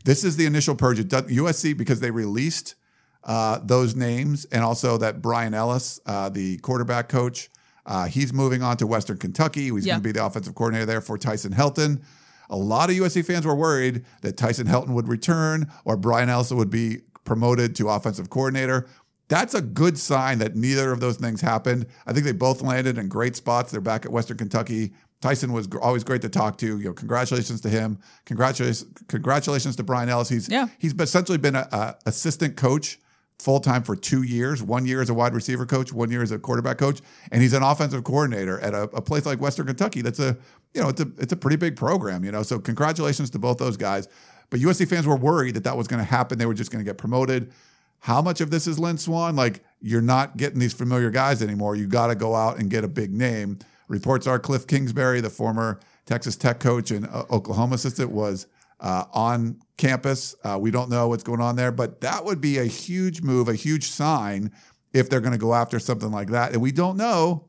this 0.04 0.24
is 0.24 0.36
the 0.36 0.46
initial 0.46 0.76
purge. 0.76 1.00
It 1.00 1.08
does, 1.08 1.24
USC 1.24 1.78
because 1.78 2.00
they 2.00 2.12
released 2.12 2.76
uh, 3.26 3.60
those 3.64 3.96
names 3.96 4.46
and 4.46 4.64
also 4.64 4.98
that 4.98 5.22
Brian 5.22 5.54
Ellis, 5.54 6.00
uh, 6.06 6.30
the 6.30 6.58
quarterback 6.58 7.10
coach, 7.10 7.50
uh, 7.86 8.06
he's 8.06 8.34
moving 8.34 8.62
on 8.64 8.78
to 8.78 8.88
Western 8.88 9.18
Kentucky. 9.18 9.70
He's 9.70 9.86
Yeah. 9.86 9.94
going 9.94 10.02
to 10.04 10.08
be 10.08 10.12
the 10.14 10.26
offensive 10.26 10.56
coordinator 10.56 10.86
there 10.86 11.02
for 11.02 11.18
Tyson 11.18 11.54
Helton. 11.54 12.02
A 12.50 12.56
lot 12.58 12.90
of 12.90 12.96
USC 12.96 13.22
fans 13.26 13.46
were 13.46 13.56
worried 13.56 14.06
that 14.22 14.38
Tyson 14.38 14.68
Helton 14.68 14.90
would 14.90 15.08
return 15.08 15.72
or 15.86 15.96
Brian 15.98 16.30
Ellis 16.30 16.52
would 16.52 16.70
be 16.70 17.00
promoted 17.24 17.76
to 17.78 17.90
offensive 17.90 18.30
coordinator. 18.30 18.88
That's 19.30 19.54
a 19.54 19.62
good 19.62 19.98
sign 19.98 20.40
that 20.40 20.56
neither 20.56 20.92
of 20.92 21.00
those 21.00 21.16
things 21.18 21.40
happened. 21.42 21.88
I 22.06 22.12
think 22.14 22.26
they 22.26 22.34
both 22.34 22.62
landed 22.62 22.98
in 22.98 23.08
great 23.08 23.36
spots. 23.36 23.72
They're 23.72 23.82
back 23.82 24.06
at 24.06 24.12
Western 24.12 24.38
Kentucky. 24.38 24.94
Tyson 25.22 25.54
was 25.54 25.70
always 25.82 26.04
great 26.04 26.22
to 26.24 26.30
talk 26.30 26.58
to. 26.58 26.78
You 26.78 26.84
know, 26.90 26.94
congratulations 26.94 27.62
to 27.62 27.70
him. 27.70 27.98
Congratulations, 28.26 28.86
congratulations 29.08 29.78
to 29.78 29.84
Brian 29.84 30.10
Ellis. 30.10 30.28
He's 30.30 30.50
Yeah. 30.50 30.68
he's 30.78 30.94
essentially 31.00 31.38
been 31.38 31.56
a, 31.56 31.68
a 31.72 31.96
assistant 32.06 32.58
coach 32.58 33.00
full 33.40 33.60
time 33.60 33.84
for 33.84 33.96
two 33.96 34.24
years. 34.24 34.64
One 34.64 34.86
year 34.86 35.02
as 35.02 35.10
a 35.10 35.14
wide 35.14 35.34
receiver 35.34 35.66
coach, 35.66 35.92
one 35.92 36.10
year 36.12 36.22
as 36.22 36.32
a 36.32 36.40
quarterback 36.40 36.78
coach, 36.78 37.02
and 37.32 37.42
he's 37.42 37.54
an 37.54 37.64
offensive 37.64 38.04
coordinator 38.04 38.60
at 38.60 38.74
a, 38.74 38.84
a 38.84 39.02
place 39.02 39.26
like 39.26 39.42
Western 39.42 39.68
Kentucky. 39.68 40.02
That's 40.02 40.20
a 40.20 40.38
you 40.74 40.82
know 40.82 40.90
it's 40.90 41.02
a 41.02 41.08
it's 41.18 41.34
a 41.34 41.38
pretty 41.38 41.58
big 41.58 41.76
program. 41.76 42.24
You 42.24 42.32
know, 42.32 42.44
so 42.44 42.60
congratulations 42.60 43.30
to 43.32 43.40
both 43.40 43.58
those 43.58 43.78
guys. 43.78 44.08
But 44.50 44.60
USC 44.60 44.88
fans 44.88 45.08
were 45.08 45.16
worried 45.16 45.56
that 45.56 45.64
that 45.64 45.78
was 45.78 45.88
going 45.88 46.00
to 46.00 46.10
happen. 46.10 46.38
They 46.38 46.46
were 46.46 46.54
just 46.54 46.72
going 46.72 46.84
to 46.84 46.90
get 46.90 46.98
promoted. 46.98 47.52
How 48.00 48.22
much 48.22 48.42
of 48.42 48.52
this 48.52 48.68
is 48.68 48.78
Lynn 48.78 48.98
Swann? 48.98 49.36
Like 49.36 49.64
you're 49.82 50.02
not 50.02 50.38
getting 50.38 50.60
these 50.60 50.74
familiar 50.74 51.10
guys 51.10 51.42
anymore. 51.42 51.76
You 51.76 51.88
got 51.88 52.08
to 52.08 52.16
go 52.16 52.36
out 52.36 52.60
and 52.60 52.70
get 52.70 52.84
a 52.84 52.88
big 52.88 53.12
name. 53.12 53.60
Reports 53.88 54.28
are 54.28 54.40
Cliff 54.40 54.68
Kingsbury, 54.68 55.22
the 55.22 55.30
former 55.30 55.80
Texas 56.06 56.36
Tech 56.36 56.60
coach 56.60 56.92
and 56.92 57.08
uh, 57.08 57.24
Oklahoma 57.32 57.76
assistant, 57.76 58.12
was 58.12 58.48
uh, 58.80 59.06
on 59.14 59.60
campus. 59.78 60.36
Uh, 60.44 60.58
we 60.60 60.72
don't 60.72 60.90
know 60.90 61.08
what's 61.08 61.24
going 61.24 61.42
on 61.42 61.56
there, 61.56 61.72
but 61.72 62.02
that 62.02 62.26
would 62.26 62.42
be 62.42 62.58
a 62.58 62.66
huge 62.66 63.22
move, 63.22 63.48
a 63.48 63.56
huge 63.56 63.86
sign 63.90 64.52
if 64.94 65.10
they're 65.10 65.22
going 65.22 65.32
to 65.34 65.38
go 65.40 65.54
after 65.54 65.80
something 65.80 66.12
like 66.12 66.30
that. 66.30 66.54
And 66.54 66.62
we 66.62 66.72
don't 66.72 66.98
know 66.98 67.46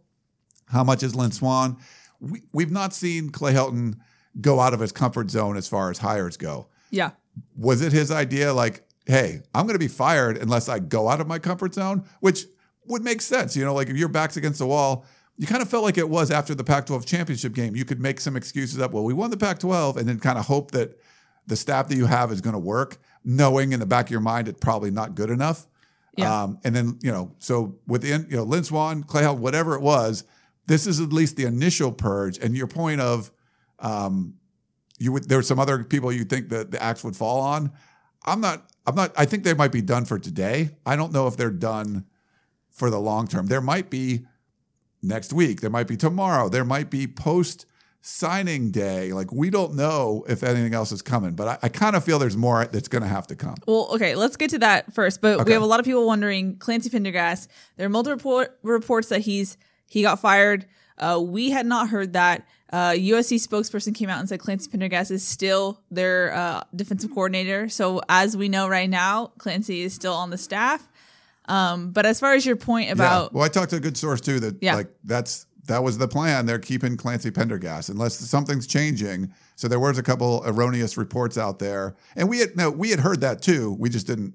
how 0.69 0.83
much 0.85 1.03
is 1.03 1.15
Lynn 1.15 1.31
Swann. 1.33 1.77
We, 2.21 2.43
we've 2.53 2.71
not 2.71 2.95
seen 2.95 3.31
Clay 3.31 3.53
Helton 3.53 3.97
go 4.41 4.61
out 4.61 4.73
of 4.75 4.81
his 4.81 4.93
comfort 4.93 5.31
zone 5.31 5.57
as 5.57 5.69
far 5.69 5.91
as 5.91 5.99
hires 5.99 6.37
go 6.37 6.67
Yeah. 6.91 7.11
was 7.57 7.83
it 7.83 7.93
his 7.93 8.11
idea 8.11 8.53
like 8.53 8.85
hey 9.07 9.43
i'm 9.55 9.65
going 9.67 9.75
to 9.77 9.79
be 9.79 9.87
fired 9.87 10.39
unless 10.39 10.69
i 10.69 10.81
go 10.81 11.09
out 11.09 11.21
of 11.21 11.29
my 11.29 11.39
comfort 11.39 11.73
zone 11.75 12.05
which 12.19 12.47
would 12.87 13.05
make 13.05 13.21
sense 13.23 13.55
you 13.55 13.65
know 13.65 13.73
like 13.75 13.89
if 13.91 13.97
your 13.97 14.09
back's 14.09 14.37
against 14.37 14.59
the 14.59 14.67
wall 14.67 15.05
you 15.37 15.47
kind 15.47 15.63
of 15.63 15.69
felt 15.69 15.85
like 15.85 15.99
it 15.99 16.09
was 16.09 16.33
after 16.33 16.53
the 16.53 16.65
pac 16.65 16.87
12 16.87 17.07
championship 17.07 17.53
game 17.53 17.77
you 17.77 17.85
could 17.85 18.01
make 18.01 18.19
some 18.19 18.35
excuses 18.37 18.81
up 18.81 18.91
well 18.93 19.05
we 19.05 19.15
won 19.15 19.31
the 19.31 19.37
pac 19.37 19.61
12 19.61 19.99
and 19.99 20.09
then 20.09 20.19
kind 20.19 20.37
of 20.39 20.47
hope 20.47 20.73
that 20.73 20.99
the 21.47 21.57
staff 21.57 21.89
that 21.89 21.97
you 21.97 22.07
have 22.07 22.33
is 22.33 22.41
going 22.41 22.55
to 22.55 22.59
work 22.59 22.99
knowing 23.25 23.73
in 23.73 23.81
the 23.81 23.87
back 23.87 24.07
of 24.07 24.11
your 24.11 24.21
mind 24.21 24.49
it's 24.49 24.61
probably 24.61 24.91
not 24.91 25.15
good 25.15 25.31
enough 25.31 25.67
Yeah. 26.17 26.43
um, 26.45 26.59
and 26.65 26.75
then 26.75 26.99
you 27.03 27.11
know 27.13 27.35
so 27.39 27.77
within 27.87 28.27
you 28.31 28.37
know 28.37 28.45
lynn 28.45 28.65
swann 28.65 29.03
clay 29.03 29.23
Helton, 29.23 29.39
whatever 29.39 29.75
it 29.75 29.83
was 29.83 30.25
this 30.67 30.87
is 30.87 31.01
at 31.01 31.13
least 31.13 31.37
the 31.37 31.45
initial 31.45 31.93
purge 31.93 32.39
and 32.39 32.57
your 32.57 32.67
point 32.67 33.01
of 33.01 33.31
um, 33.81 34.35
you 34.99 35.13
would 35.13 35.29
there 35.29 35.39
were 35.39 35.43
some 35.43 35.59
other 35.59 35.83
people 35.85 36.11
you 36.13 36.25
think 36.25 36.49
that 36.51 36.71
the 36.71 36.83
axe 36.83 37.03
would 37.05 37.17
fall 37.17 37.41
on. 37.41 37.73
I'm 38.25 38.41
not 38.41 38.71
I'm 38.87 38.95
not 38.95 39.13
I 39.17 39.25
think 39.27 39.45
they 39.45 39.53
might 39.55 39.73
be 39.73 39.83
done 39.83 40.05
for 40.05 40.19
today. 40.19 40.71
I 40.87 40.97
don't 40.97 41.13
know 41.13 41.27
if 41.27 41.37
they're 41.37 41.51
done 41.51 42.07
for 42.71 42.89
the 42.91 42.99
long 43.01 43.27
term. 43.27 43.47
There 43.47 43.61
might 43.61 43.91
be 43.91 44.25
next 45.03 45.33
week, 45.33 45.61
there 45.61 45.69
might 45.71 45.89
be 45.89 45.97
tomorrow, 45.97 46.49
there 46.49 46.65
might 46.65 46.89
be 46.91 47.07
post 47.07 47.67
signing 48.07 48.71
day. 48.71 49.15
Like 49.15 49.33
we 49.33 49.49
don't 49.49 49.75
know 49.75 50.27
if 50.29 50.43
anything 50.43 50.75
else 50.75 50.93
is 50.93 51.01
coming, 51.01 51.33
but 51.35 51.49
I, 51.49 51.59
I 51.65 51.69
kind 51.71 51.97
of 51.97 52.05
feel 52.05 52.19
there's 52.19 52.37
more 52.37 52.63
that's 52.67 52.87
gonna 52.89 53.09
have 53.09 53.27
to 53.29 53.35
come. 53.37 53.55
Well, 53.67 53.89
okay, 53.95 54.15
let's 54.15 54.37
get 54.37 54.51
to 54.51 54.59
that 54.59 54.93
first. 54.93 55.23
But 55.23 55.41
Okay. 55.41 55.45
we 55.45 55.53
have 55.53 55.63
a 55.63 55.67
lot 55.67 55.81
of 55.81 55.87
people 55.87 56.07
wondering 56.07 56.57
Clancy 56.59 56.91
Pendergast. 56.91 57.51
There 57.79 57.87
are 57.87 57.89
multiple 57.91 58.13
report, 58.15 58.59
reports 58.63 59.09
that 59.09 59.21
he's 59.23 59.57
he 59.89 60.03
got 60.03 60.21
fired. 60.21 60.67
Uh, 60.99 61.19
we 61.25 61.51
had 61.51 61.65
not 61.65 61.89
heard 61.89 62.13
that. 62.13 62.47
Uh, 62.71 62.91
USC 62.91 63.37
spokesperson 63.47 63.95
came 63.95 64.11
out 64.11 64.19
and 64.21 64.29
said 64.29 64.39
Clancy 64.39 64.69
Pendergast 64.71 65.11
is 65.11 65.27
still 65.27 65.81
their 65.91 66.35
uh, 66.35 66.65
defensive 66.77 67.11
coordinator. 67.11 67.69
So 67.71 68.03
as 68.11 68.37
we 68.37 68.51
know 68.51 68.69
right 68.69 68.91
now, 68.91 69.29
Clancy 69.39 69.81
is 69.83 69.95
still 69.95 70.13
on 70.15 70.29
the 70.29 70.39
staff. 70.39 70.87
Um, 71.47 71.91
but 71.93 72.05
as 72.05 72.21
far 72.21 72.35
as 72.35 72.45
your 72.45 72.57
point 72.57 72.91
about 72.91 73.33
yeah. 73.33 73.39
Well, 73.39 73.45
I 73.45 73.49
talked 73.49 73.71
to 73.71 73.77
a 73.77 73.81
good 73.81 73.97
source 73.97 74.21
too 74.21 74.41
that 74.41 74.57
Yeah. 74.61 74.75
like 74.77 74.89
that's 75.05 75.47
that 75.67 75.83
was 75.83 75.99
the 75.99 76.09
plan. 76.09 76.47
They're 76.47 76.59
keeping 76.59 76.97
Clancy 76.97 77.31
Pendergast 77.31 77.89
unless 77.89 78.17
something's 78.19 78.67
changing. 78.67 79.33
So 79.57 79.69
there 79.69 79.81
was 79.81 79.99
a 79.99 80.03
couple 80.03 80.43
erroneous 80.45 80.97
reports 80.97 81.39
out 81.39 81.59
there, 81.59 81.97
and 82.17 82.29
we 82.29 82.39
had 82.39 82.57
no, 82.57 82.71
we 82.71 82.91
had 82.91 83.01
heard 83.01 83.21
that 83.23 83.43
too. 83.43 83.77
We 83.79 83.89
just 83.89 84.07
didn't 84.07 84.35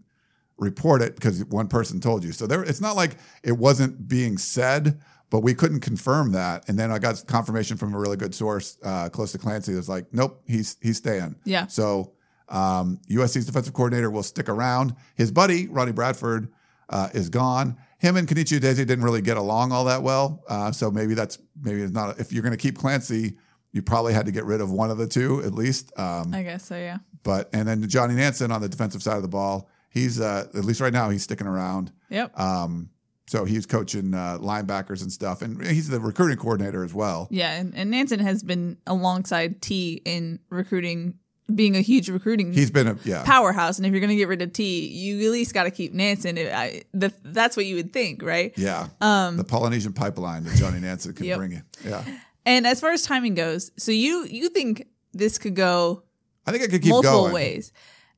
report 0.58 1.02
it 1.02 1.16
because 1.16 1.44
one 1.46 1.68
person 1.68 2.00
told 2.00 2.24
you. 2.24 2.32
So 2.32 2.48
there, 2.48 2.64
it's 2.64 2.82
not 2.82 2.96
like 2.96 3.18
it 3.44 3.54
wasn't 3.54 4.08
being 4.08 4.38
said, 4.38 5.00
but 5.30 5.40
we 5.40 5.54
couldn't 5.54 5.82
confirm 5.82 6.32
that. 6.34 6.68
And 6.68 6.78
then 6.78 6.92
I 6.92 7.00
got 7.00 7.24
confirmation 7.28 7.78
from 7.78 7.94
a 7.94 8.00
really 8.00 8.18
good 8.18 8.34
source 8.36 8.78
uh, 8.84 9.10
close 9.10 9.32
to 9.34 9.38
Clancy. 9.38 9.74
That 9.74 9.78
was 9.78 9.90
like, 9.90 10.08
nope, 10.12 10.42
he's 10.48 10.78
he's 10.82 10.98
staying. 10.98 11.36
Yeah. 11.46 11.68
So 11.68 12.14
um, 12.50 13.00
USC's 13.10 13.46
defensive 13.46 13.74
coordinator 13.74 14.10
will 14.10 14.24
stick 14.24 14.50
around. 14.50 14.96
His 15.16 15.32
buddy 15.32 15.68
Ronnie 15.68 15.92
Bradford 15.92 16.52
uh, 16.90 17.10
is 17.14 17.30
gone. 17.30 17.78
Him 18.00 18.16
and 18.16 18.28
Kenechi 18.28 18.60
Udeze 18.60 18.78
didn't 18.78 19.04
really 19.04 19.22
get 19.22 19.38
along 19.38 19.72
all 19.72 19.86
that 19.86 20.04
well. 20.04 20.44
Uh, 20.48 20.72
so 20.72 20.90
maybe 20.90 21.14
that's 21.14 21.38
maybe 21.62 21.82
it's 21.82 21.94
not. 21.94 22.20
If 22.20 22.32
you're 22.32 22.44
going 22.44 22.56
to 22.56 22.58
keep 22.58 22.78
Clancy, 22.78 23.38
you 23.72 23.82
probably 23.82 24.14
had 24.14 24.26
to 24.26 24.32
get 24.32 24.46
rid 24.46 24.62
of 24.62 24.72
one 24.72 24.90
of 24.90 24.98
the 24.98 25.08
two 25.08 25.42
at 25.44 25.54
least. 25.54 25.92
Um, 25.98 26.34
I 26.34 26.44
guess 26.44 26.66
so, 26.66 26.76
yeah. 26.76 26.98
but 27.24 27.50
and 27.54 27.68
then 27.68 27.88
Johnny 27.88 28.16
Nansen 28.16 28.52
on 28.52 28.62
the 28.62 28.70
defensive 28.70 29.04
side 29.04 29.18
of 29.18 29.22
the 29.22 29.28
ball, 29.28 29.70
he's 29.90 30.20
uh, 30.20 30.48
at 30.54 30.66
least 30.66 30.82
right 30.82 30.94
now 30.94 31.10
he's 31.10 31.24
sticking 31.24 31.48
around. 31.48 31.92
Yep. 32.10 32.40
Um, 32.40 32.90
so 33.28 33.46
he's 33.46 33.68
coaching 33.68 34.16
uh, 34.16 34.40
linebackers 34.40 35.04
and 35.04 35.12
stuff, 35.12 35.44
and 35.44 35.64
he's 35.64 35.88
the 35.88 36.00
recruiting 36.00 36.38
coordinator 36.38 36.84
as 36.84 36.96
well. 36.96 37.28
Yeah, 37.30 37.54
and, 37.54 37.76
and 37.76 37.92
Nansen 37.92 38.20
has 38.20 38.42
been 38.42 38.78
alongside 38.88 39.62
Tee 39.62 40.02
in 40.04 40.40
recruiting, 40.50 41.20
being 41.56 41.76
a 41.76 41.82
huge 41.82 42.10
recruiting 42.10 42.54
He's 42.54 42.72
been 42.72 42.88
a 42.88 42.98
yeah. 43.04 43.24
powerhouse. 43.24 43.78
And 43.78 43.86
if 43.86 43.92
you're 43.92 44.00
going 44.00 44.10
to 44.10 44.16
get 44.16 44.28
rid 44.28 44.42
of 44.42 44.54
Tee, 44.54 44.88
you 44.88 45.26
at 45.26 45.32
least 45.32 45.54
got 45.54 45.64
to 45.64 45.72
keep 45.72 45.94
Nansen. 45.94 46.38
It- 46.38 46.54
I, 46.54 46.84
the, 46.94 47.14
that's 47.24 47.58
what 47.58 47.66
you 47.66 47.76
would 47.76 47.92
think, 47.94 48.22
right? 48.24 48.54
Yeah, 48.58 48.88
the 49.00 49.46
Polynesian 49.48 49.94
pipeline 49.94 50.44
that 50.46 50.56
Johnny 50.56 50.80
Nansen 50.80 51.14
can 51.14 51.24
Um, 51.26 51.28
Yep. 51.30 51.38
bring 51.38 51.52
in. 51.54 51.64
Yeah, 51.86 52.04
And 52.46 52.66
as 52.68 52.80
far 52.80 52.92
as 52.92 53.04
timing 53.04 53.36
goes, 53.36 53.72
so 53.78 53.92
you 53.92 54.26
you 54.30 54.50
think 54.50 54.88
this 55.14 55.38
could 55.38 55.56
go 55.56 56.04
I 56.46 56.52
think 56.52 56.64
it 56.64 56.72
could 56.72 56.82
keep 56.82 56.90
multiple 56.92 57.22
going. 57.24 57.34
ways. 57.34 57.72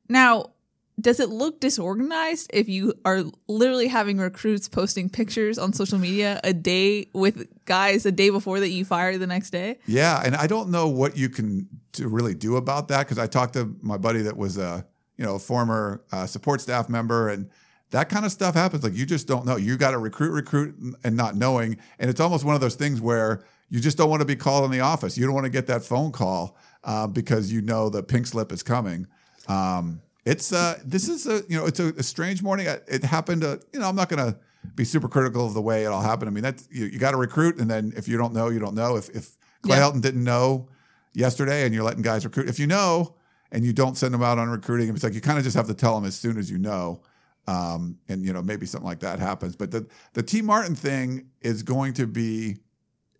Now, 0.08 0.52
does 1.00 1.20
it 1.20 1.30
look 1.30 1.58
disorganized 1.58 2.50
if 2.52 2.68
you 2.68 2.94
are 3.04 3.24
literally 3.48 3.88
having 3.88 4.18
recruits 4.18 4.68
posting 4.68 5.08
pictures 5.08 5.58
on 5.58 5.72
social 5.72 5.98
media 5.98 6.38
a 6.44 6.52
day 6.52 7.08
with 7.14 7.46
guys 7.64 8.04
a 8.06 8.12
day 8.12 8.28
before 8.30 8.60
that 8.60 8.68
you 8.68 8.84
fire 8.84 9.16
the 9.18 9.26
next 9.26 9.50
day? 9.50 9.78
Yeah, 9.86 10.22
and 10.24 10.36
I 10.36 10.46
don't 10.46 10.70
know 10.70 10.88
what 10.88 11.16
you 11.16 11.28
can 11.28 11.68
to 11.92 12.08
really 12.08 12.34
do 12.34 12.56
about 12.56 12.88
that 12.88 13.00
because 13.00 13.18
I 13.18 13.26
talked 13.26 13.54
to 13.54 13.76
my 13.82 13.96
buddy 13.96 14.22
that 14.22 14.36
was 14.36 14.58
a 14.58 14.86
you 15.16 15.24
know 15.24 15.36
a 15.36 15.38
former 15.38 16.02
uh, 16.12 16.26
support 16.26 16.60
staff 16.60 16.88
member, 16.88 17.28
and 17.28 17.50
that 17.90 18.08
kind 18.08 18.24
of 18.24 18.32
stuff 18.32 18.54
happens. 18.54 18.82
Like 18.82 18.94
you 18.94 19.06
just 19.06 19.26
don't 19.26 19.44
know. 19.46 19.56
You 19.56 19.76
got 19.76 19.90
to 19.92 19.98
recruit, 19.98 20.30
recruit, 20.32 20.74
and 21.04 21.16
not 21.16 21.36
knowing, 21.36 21.76
and 21.98 22.10
it's 22.10 22.20
almost 22.20 22.44
one 22.44 22.54
of 22.54 22.60
those 22.60 22.74
things 22.74 23.00
where 23.00 23.44
you 23.68 23.80
just 23.80 23.96
don't 23.96 24.10
want 24.10 24.20
to 24.20 24.26
be 24.26 24.36
called 24.36 24.64
in 24.64 24.70
the 24.70 24.80
office. 24.80 25.16
You 25.16 25.24
don't 25.24 25.34
want 25.34 25.44
to 25.44 25.50
get 25.50 25.66
that 25.68 25.82
phone 25.84 26.12
call 26.12 26.56
uh, 26.84 27.06
because 27.06 27.52
you 27.52 27.60
know 27.62 27.88
the 27.88 28.02
pink 28.02 28.26
slip 28.26 28.52
is 28.52 28.62
coming. 28.62 29.06
Um, 29.48 30.00
it's 30.24 30.52
uh, 30.52 30.78
this 30.84 31.08
is 31.08 31.26
a 31.26 31.42
you 31.48 31.58
know 31.58 31.66
it's 31.66 31.80
a, 31.80 31.88
a 31.98 32.02
strange 32.02 32.42
morning. 32.42 32.66
It 32.88 33.04
happened. 33.04 33.44
Uh, 33.44 33.58
you 33.72 33.80
know, 33.80 33.88
I'm 33.88 33.96
not 33.96 34.08
gonna 34.08 34.36
be 34.74 34.84
super 34.84 35.08
critical 35.08 35.44
of 35.46 35.54
the 35.54 35.62
way 35.62 35.84
it 35.84 35.86
all 35.88 36.00
happened. 36.02 36.28
I 36.28 36.32
mean, 36.32 36.44
that's 36.44 36.68
you, 36.70 36.86
you 36.86 36.98
got 36.98 37.10
to 37.10 37.16
recruit, 37.16 37.58
and 37.58 37.70
then 37.70 37.92
if 37.96 38.08
you 38.08 38.16
don't 38.16 38.32
know, 38.32 38.48
you 38.48 38.58
don't 38.60 38.74
know. 38.74 38.96
If 38.96 39.08
if 39.10 39.36
Clay 39.62 39.76
Yeah. 39.76 39.82
Helton 39.82 40.00
didn't 40.00 40.24
know 40.24 40.68
yesterday, 41.14 41.64
and 41.64 41.74
you're 41.74 41.84
letting 41.84 42.02
guys 42.02 42.24
recruit, 42.24 42.48
if 42.48 42.58
you 42.58 42.66
know 42.66 43.14
and 43.50 43.64
you 43.64 43.72
don't 43.72 43.96
send 43.98 44.14
them 44.14 44.22
out 44.22 44.38
on 44.38 44.48
recruiting, 44.48 44.88
it's 44.88 45.02
like 45.04 45.14
you 45.14 45.20
kind 45.20 45.38
of 45.38 45.44
just 45.44 45.56
have 45.56 45.66
to 45.66 45.74
tell 45.74 45.94
them 45.94 46.04
as 46.06 46.14
soon 46.16 46.38
as 46.38 46.50
you 46.50 46.58
know. 46.58 47.02
Um, 47.48 47.98
and 48.08 48.24
you 48.24 48.32
know 48.32 48.40
maybe 48.40 48.66
something 48.66 48.86
like 48.86 49.00
that 49.00 49.18
happens, 49.18 49.56
but 49.56 49.70
the 49.72 49.86
the 50.12 50.22
Tee 50.22 50.42
Martin 50.42 50.76
thing 50.76 51.26
is 51.40 51.64
going 51.64 51.92
to 51.94 52.06
be, 52.06 52.58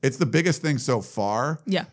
it's 0.00 0.16
the 0.16 0.26
biggest 0.26 0.62
thing 0.62 0.78
so 0.78 1.00
far 1.00 1.58
Yeah. 1.66 1.86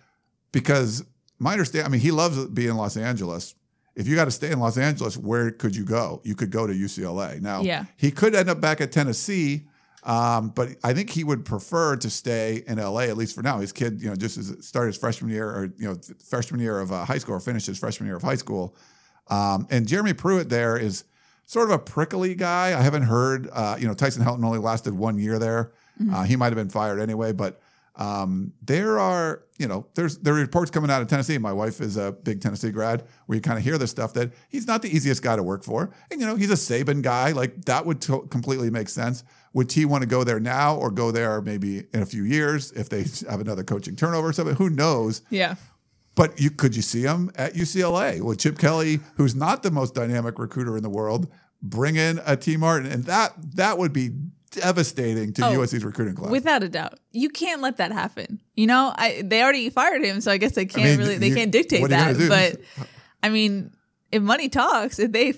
because 0.52 1.04
my 1.40 1.54
understand 1.54 1.86
I 1.88 1.90
mean 1.90 2.02
he 2.02 2.12
loves 2.12 2.46
being 2.50 2.70
in 2.70 2.78
Los 2.78 2.98
Angeles. 2.98 3.56
If 3.96 4.08
you 4.08 4.16
got 4.16 4.26
to 4.26 4.32
stay 4.32 4.52
in 4.52 4.60
Los 4.60 4.78
Angeles, 4.78 5.18
where 5.18 5.50
could 5.52 5.76
you 5.76 5.84
go? 5.84 6.22
You 6.24 6.36
could 6.36 6.52
go 6.52 6.68
to 6.68 6.72
UCLA. 6.74 7.42
Now, 7.42 7.62
Yeah. 7.64 7.86
he 7.98 8.12
could 8.12 8.34
end 8.36 8.48
up 8.48 8.62
back 8.62 8.80
at 8.80 8.92
Tennessee, 8.92 9.68
um, 10.04 10.50
but 10.50 10.70
I 10.84 10.94
think 10.94 11.10
he 11.10 11.24
would 11.24 11.46
prefer 11.46 11.96
to 11.98 12.10
stay 12.10 12.64
in 12.68 12.78
LA 12.78 13.02
at 13.02 13.18
least 13.18 13.36
for 13.36 13.42
now. 13.42 13.60
His 13.60 13.72
kid, 13.72 14.02
you 14.02 14.10
know, 14.10 14.16
just 14.16 14.38
as 14.38 14.56
started 14.66 14.88
his 14.88 14.98
freshman 14.98 15.32
year 15.32 15.50
or 15.50 15.74
you 15.78 15.88
know 15.88 15.98
freshman 16.28 16.62
year 16.62 16.80
of 16.80 16.92
uh, 16.92 17.06
high 17.06 17.18
school 17.18 17.36
or 17.36 17.40
finished 17.40 17.68
his 17.68 17.78
freshman 17.78 18.08
year 18.08 18.16
of 18.16 18.24
high 18.24 18.36
school. 18.36 18.76
Um, 19.28 19.68
and 19.70 19.88
Jeremy 19.88 20.14
Pruitt 20.14 20.50
there 20.50 20.78
is 20.78 21.04
sort 21.46 21.70
of 21.70 21.76
a 21.76 21.80
prickly 21.80 22.36
guy. 22.36 22.68
I 22.78 22.82
haven't 22.82 23.04
heard, 23.04 23.50
uh, 23.52 23.76
you 23.80 23.88
know, 23.88 23.94
Tyson 23.94 24.24
Helton 24.24 24.44
only 24.46 24.60
lasted 24.60 24.94
one 24.94 25.18
year 25.18 25.40
there. 25.40 25.72
Uh, 26.14 26.24
he 26.24 26.36
might 26.36 26.46
have 26.46 26.56
been 26.56 26.70
fired 26.70 27.00
anyway, 27.02 27.34
but 27.34 27.60
um, 27.96 28.54
there 28.62 29.00
are, 29.00 29.44
you 29.58 29.68
know, 29.68 29.86
there's 29.96 30.18
there 30.20 30.34
are 30.34 30.38
reports 30.38 30.72
coming 30.72 30.90
out 30.90 31.02
of 31.02 31.10
Tennessee. 31.10 31.38
My 31.38 31.52
wife 31.52 31.82
is 31.82 31.98
a 31.98 32.14
big 32.14 32.40
Tennessee 32.40 32.72
grad, 32.72 33.04
where 33.26 33.36
you 33.36 33.42
kind 33.42 33.58
of 33.58 33.66
hear 33.66 33.78
this 33.78 33.92
stuff 33.92 34.14
that 34.14 34.32
he's 34.48 34.66
not 34.66 34.82
the 34.82 34.96
easiest 34.96 35.22
guy 35.22 35.36
to 35.36 35.44
work 35.44 35.66
for, 35.66 35.92
and 36.10 36.22
you 36.22 36.26
know, 36.26 36.38
he's 36.38 36.52
a 36.52 36.54
Saban 36.54 37.02
guy. 37.02 37.34
Like 37.34 37.66
that 37.66 37.86
would 37.86 38.00
to- 38.04 38.26
completely 38.30 38.70
make 38.70 38.88
sense. 38.88 39.26
Would 39.54 39.70
Tee 39.70 39.86
want 39.86 40.02
to 40.04 40.08
go 40.08 40.24
there 40.24 40.40
now 40.40 40.76
or 40.76 40.92
go 40.92 41.12
there 41.12 41.42
maybe 41.42 41.86
in 41.94 42.02
a 42.02 42.06
few 42.06 42.24
years 42.24 42.72
if 42.74 42.90
they 42.90 43.06
have 43.30 43.42
another 43.42 43.64
coaching 43.64 43.96
turnover 43.96 44.30
or 44.30 44.34
something? 44.34 44.56
Who 44.56 44.70
knows? 44.70 45.22
Yeah. 45.30 45.56
But 46.16 46.40
you 46.40 46.52
could 46.52 46.76
you 46.76 46.82
see 46.82 47.04
him 47.04 47.32
at 47.36 47.54
UCLA 47.54 48.22
with 48.22 48.40
Chip 48.40 48.58
Kelly, 48.60 49.00
who's 49.16 49.36
not 49.36 49.64
the 49.64 49.72
most 49.72 49.96
dynamic 49.96 50.38
recruiter 50.38 50.76
in 50.76 50.84
the 50.84 50.90
world, 50.90 51.32
bring 51.62 51.96
in 51.96 52.20
a 52.26 52.36
Tee 52.36 52.58
Martin, 52.58 52.92
and 52.92 53.06
that 53.06 53.34
that 53.56 53.78
would 53.78 53.94
be 53.94 54.12
devastating 54.52 55.32
to 55.34 55.46
Oh, 55.46 55.52
USC's 55.60 55.86
recruiting 55.86 56.16
class. 56.16 56.32
Without 56.32 56.64
a 56.64 56.70
doubt, 56.70 57.00
you 57.12 57.30
can't 57.30 57.62
let 57.62 57.78
that 57.78 57.92
happen. 57.92 58.42
You 58.56 58.68
know, 58.68 58.94
I 58.96 59.22
they 59.24 59.42
already 59.42 59.70
fired 59.70 60.04
him, 60.04 60.22
so 60.22 60.32
I 60.32 60.38
guess 60.38 60.54
they 60.54 60.66
can't 60.66 60.84
mean, 60.90 61.00
really 61.00 61.18
they 61.18 61.30
you- 61.30 61.36
can't 61.36 61.52
dictate 61.52 61.88
that. 61.90 62.18
But 62.28 62.62
I 63.24 63.30
mean, 63.30 63.72
if 64.12 64.22
money 64.22 64.50
talks, 64.50 65.00
if 65.00 65.12
they 65.12 65.34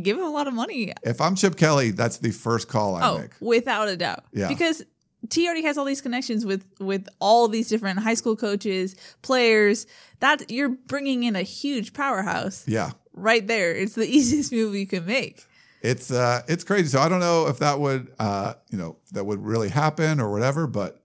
give 0.00 0.16
him 0.18 0.24
a 0.24 0.30
lot 0.30 0.46
of 0.46 0.54
money, 0.54 0.92
if 1.02 1.20
I'm 1.20 1.34
Chip 1.34 1.56
Kelly, 1.56 1.90
that's 1.90 2.18
the 2.18 2.30
first 2.30 2.68
call 2.68 2.96
I 2.96 3.08
oh, 3.08 3.18
make. 3.18 3.30
without 3.40 3.88
a 3.88 3.96
doubt, 3.96 4.24
Yeah. 4.32 4.48
because 4.48 4.82
Tee 5.30 5.46
already 5.46 5.62
has 5.62 5.78
all 5.78 5.86
these 5.86 6.02
connections 6.02 6.44
with 6.44 6.64
with 6.78 7.08
all 7.18 7.48
these 7.48 7.68
different 7.68 7.98
high 8.00 8.14
school 8.14 8.36
coaches, 8.36 8.94
players. 9.22 9.86
That 10.20 10.50
you're 10.50 10.68
bringing 10.70 11.22
in 11.24 11.34
a 11.36 11.42
huge 11.42 11.92
powerhouse 11.94 12.64
Yeah. 12.66 12.90
right 13.14 13.46
there. 13.46 13.74
It's 13.74 13.94
the 13.94 14.06
easiest 14.16 14.52
move 14.52 14.74
you 14.74 14.86
can 14.86 15.06
make. 15.06 15.44
It's 15.82 16.10
uh 16.10 16.42
it's 16.48 16.64
crazy. 16.64 16.88
So 16.88 17.00
I 17.00 17.08
don't 17.08 17.20
know 17.20 17.46
if 17.48 17.58
that 17.58 17.78
would 17.80 18.12
uh 18.18 18.54
you 18.70 18.78
know 18.78 18.96
that 19.12 19.24
would 19.24 19.42
really 19.44 19.68
happen 19.70 20.20
or 20.20 20.30
whatever, 20.30 20.66
but 20.66 21.02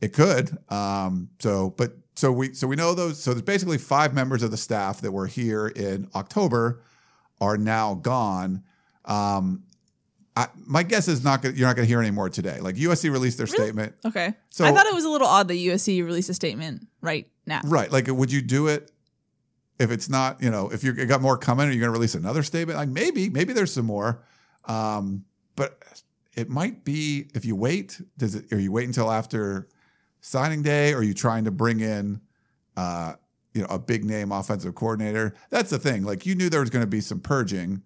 it 0.00 0.12
could. 0.12 0.56
Um 0.68 1.30
so 1.40 1.70
but 1.76 1.92
so 2.20 2.30
we 2.30 2.52
so 2.52 2.66
we 2.66 2.76
know 2.76 2.92
those 2.94 3.18
so 3.22 3.30
there's 3.32 3.42
basically 3.42 3.78
five 3.78 4.12
members 4.14 4.42
of 4.42 4.50
the 4.50 4.56
staff 4.58 5.00
that 5.00 5.10
were 5.10 5.26
here 5.26 5.68
in 5.68 6.06
October 6.14 6.82
are 7.40 7.56
now 7.56 7.94
gone. 7.94 8.62
Um 9.06 9.62
I, 10.36 10.46
my 10.64 10.82
guess 10.84 11.08
is 11.08 11.24
not 11.24 11.42
gonna, 11.42 11.54
you're 11.56 11.66
not 11.66 11.74
going 11.74 11.86
to 11.86 11.88
hear 11.88 12.00
any 12.00 12.12
more 12.12 12.28
today. 12.28 12.60
Like 12.60 12.76
USC 12.76 13.10
released 13.10 13.36
their 13.36 13.48
statement, 13.48 13.94
Okay, 14.06 14.32
So- 14.50 14.64
I 14.64 14.70
thought 14.72 14.86
it 14.86 14.94
was 14.94 15.04
a 15.04 15.08
little 15.08 15.26
odd 15.26 15.48
that 15.48 15.54
USC 15.54 16.04
released 16.04 16.28
a 16.28 16.34
statement 16.34 16.86
right 17.00 17.26
now. 17.46 17.62
right? 17.64 17.90
Like, 17.90 18.06
would 18.06 18.30
you 18.30 18.40
do 18.40 18.68
it 18.68 18.92
if 19.80 19.90
it's 19.90 20.08
not, 20.08 20.40
you 20.40 20.50
know, 20.50 20.68
if 20.70 20.84
you 20.84 20.92
got 21.06 21.20
more 21.20 21.36
coming, 21.36 21.68
are 21.68 21.72
you 21.72 21.80
going 21.80 21.88
to 21.88 21.92
release 21.92 22.14
another 22.14 22.42
statement? 22.44 22.78
Like 22.78 22.88
maybe, 22.90 23.28
maybe 23.28 23.52
there's 23.52 23.72
some 23.72 23.86
more, 23.86 24.22
um, 24.66 25.24
but 25.56 25.82
it 26.36 26.48
might 26.48 26.84
be 26.84 27.28
if 27.34 27.44
you 27.44 27.56
wait. 27.56 28.00
Does 28.16 28.36
it? 28.36 28.52
Are 28.52 28.60
you 28.60 28.70
wait 28.70 28.86
until 28.86 29.10
after 29.10 29.68
signing 30.20 30.62
day? 30.62 30.92
Or 30.92 30.98
are 30.98 31.02
you 31.02 31.14
trying 31.14 31.44
to 31.44 31.50
bring 31.50 31.80
in, 31.80 32.20
uh, 32.76 33.14
you 33.54 33.62
know, 33.62 33.68
a 33.68 33.78
big 33.78 34.04
name 34.04 34.32
offensive 34.32 34.74
coordinator? 34.74 35.34
That's 35.50 35.70
the 35.70 35.78
thing. 35.78 36.04
Like 36.04 36.26
you 36.26 36.34
knew 36.34 36.48
there 36.48 36.60
was 36.60 36.70
going 36.70 36.84
to 36.84 36.90
be 36.90 37.00
some 37.00 37.20
purging, 37.20 37.82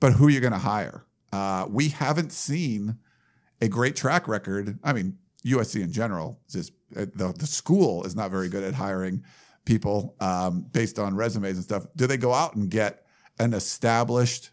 but 0.00 0.12
who 0.12 0.26
are 0.26 0.30
you 0.30 0.40
going 0.40 0.52
to 0.52 0.58
hire? 0.58 1.04
Uh, 1.32 1.66
we 1.68 1.88
haven't 1.88 2.32
seen 2.32 2.98
a 3.60 3.68
great 3.68 3.96
track 3.96 4.28
record. 4.28 4.78
I 4.84 4.92
mean, 4.92 5.18
USC 5.44 5.82
in 5.82 5.92
general, 5.92 6.40
just 6.48 6.72
uh, 6.96 7.06
the, 7.14 7.34
the 7.36 7.46
school 7.46 8.04
is 8.04 8.14
not 8.14 8.30
very 8.30 8.48
good 8.48 8.64
at 8.64 8.74
hiring 8.74 9.24
people 9.64 10.14
um, 10.20 10.66
based 10.72 10.98
on 10.98 11.14
resumes 11.14 11.56
and 11.56 11.64
stuff. 11.64 11.86
Do 11.96 12.06
they 12.06 12.16
go 12.16 12.32
out 12.32 12.54
and 12.54 12.70
get 12.70 13.04
an 13.38 13.54
established 13.54 14.50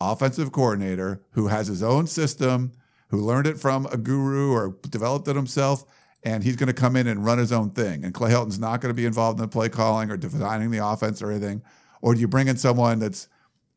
offensive 0.00 0.52
coordinator 0.52 1.22
who 1.30 1.48
has 1.48 1.66
his 1.66 1.82
own 1.82 2.06
system, 2.06 2.72
who 3.08 3.20
learned 3.20 3.46
it 3.46 3.58
from 3.58 3.86
a 3.86 3.96
guru 3.96 4.52
or 4.52 4.76
developed 4.88 5.28
it 5.28 5.36
himself, 5.36 5.84
and 6.24 6.42
he's 6.42 6.56
going 6.56 6.68
to 6.68 6.72
come 6.74 6.96
in 6.96 7.06
and 7.06 7.24
run 7.24 7.38
his 7.38 7.52
own 7.52 7.70
thing? 7.70 8.04
And 8.04 8.12
Clay 8.12 8.30
Helton's 8.30 8.58
not 8.58 8.80
going 8.80 8.90
to 8.90 8.96
be 8.96 9.06
involved 9.06 9.38
in 9.38 9.42
the 9.42 9.48
play 9.48 9.68
calling 9.68 10.10
or 10.10 10.16
designing 10.16 10.70
the 10.70 10.86
offense 10.86 11.22
or 11.22 11.30
anything. 11.30 11.62
Or 12.02 12.14
do 12.14 12.20
you 12.20 12.28
bring 12.28 12.48
in 12.48 12.56
someone 12.56 12.98
that's, 12.98 13.28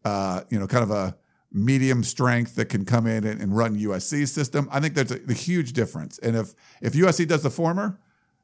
uh, 0.04 0.42
you 0.50 0.60
know, 0.60 0.68
kind 0.68 0.84
of 0.84 0.92
a 0.92 1.18
medium 1.52 2.04
strength 2.04 2.56
that 2.56 2.66
can 2.66 2.86
come 2.86 3.08
in 3.08 3.26
and, 3.26 3.42
and 3.42 3.56
run 3.56 3.78
USC's 3.78 4.32
system. 4.32 4.68
I 4.72 4.80
think 4.80 4.96
there's 4.96 5.12
a, 5.12 5.20
a 5.30 5.34
huge 5.34 5.74
difference. 5.74 6.20
And 6.20 6.36
if 6.36 6.54
if 6.82 6.94
USC 6.94 7.28
does 7.28 7.44
the 7.44 7.50
former, 7.50 8.00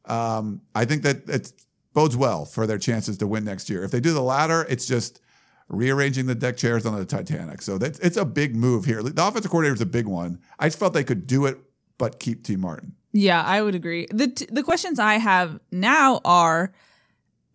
um, 0.06 0.62
I 0.74 0.86
think 0.86 1.04
that 1.04 1.30
it 1.30 1.52
bodes 1.94 2.18
well 2.18 2.46
for 2.46 2.66
their 2.66 2.78
chances 2.78 3.18
to 3.20 3.28
win 3.28 3.44
next 3.44 3.70
year. 3.70 3.84
If 3.84 3.92
they 3.92 4.00
do 4.00 4.14
the 4.14 4.22
latter, 4.22 4.66
it's 4.70 4.86
just 4.86 5.22
rearranging 5.70 6.26
the 6.26 6.36
deck 6.36 6.58
chairs 6.58 6.86
on 6.86 6.96
the 6.96 7.06
Titanic. 7.06 7.62
So 7.62 7.78
that's 7.78 8.00
it's 8.00 8.18
a 8.18 8.26
big 8.26 8.56
move 8.56 8.86
here. 8.86 9.04
The 9.04 9.26
offensive 9.26 9.52
coordinator 9.52 9.76
is 9.76 9.82
a 9.82 9.86
big 9.86 10.08
one. 10.08 10.40
I 10.60 10.68
just 10.68 10.80
felt 10.80 10.94
they 10.94 11.04
could 11.04 11.28
do 11.28 11.46
it, 11.46 11.58
but 11.98 12.20
keep 12.20 12.44
Tee 12.44 12.56
Martin. 12.56 12.96
Yeah, 13.14 13.42
I 13.42 13.62
would 13.62 13.76
agree. 13.76 14.08
The 14.12 14.28
t- 14.28 14.48
the 14.52 14.64
questions 14.64 15.00
I 15.00 15.16
have 15.16 15.60
now 15.72 16.20
are 16.26 16.74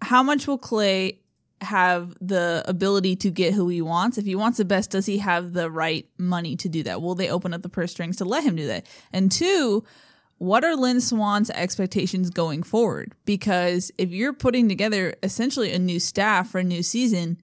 how 0.00 0.22
much 0.22 0.46
will 0.46 0.58
Clay 0.58 1.18
have 1.60 2.16
the 2.20 2.62
ability 2.66 3.16
to 3.16 3.30
get 3.30 3.52
who 3.52 3.68
he 3.68 3.82
wants? 3.82 4.16
If 4.16 4.24
he 4.24 4.36
wants 4.36 4.58
the 4.58 4.64
best, 4.64 4.90
does 4.90 5.06
he 5.06 5.18
have 5.18 5.52
the 5.52 5.68
right 5.68 6.08
money 6.16 6.54
to 6.56 6.68
do 6.68 6.84
that? 6.84 7.02
Will 7.02 7.16
they 7.16 7.28
open 7.28 7.52
up 7.52 7.62
the 7.62 7.68
purse 7.68 7.90
strings 7.90 8.16
to 8.18 8.24
let 8.24 8.44
him 8.44 8.54
do 8.54 8.68
that? 8.68 8.86
And 9.12 9.32
two, 9.32 9.84
what 10.38 10.62
are 10.62 10.76
Lynn 10.76 11.00
Swann's 11.00 11.50
expectations 11.50 12.30
going 12.30 12.62
forward? 12.62 13.12
Because 13.24 13.90
if 13.98 14.10
you're 14.10 14.32
putting 14.32 14.68
together 14.68 15.14
essentially 15.24 15.72
a 15.72 15.78
new 15.80 15.98
staff 15.98 16.50
for 16.50 16.60
a 16.60 16.64
new 16.64 16.84
season, 16.84 17.38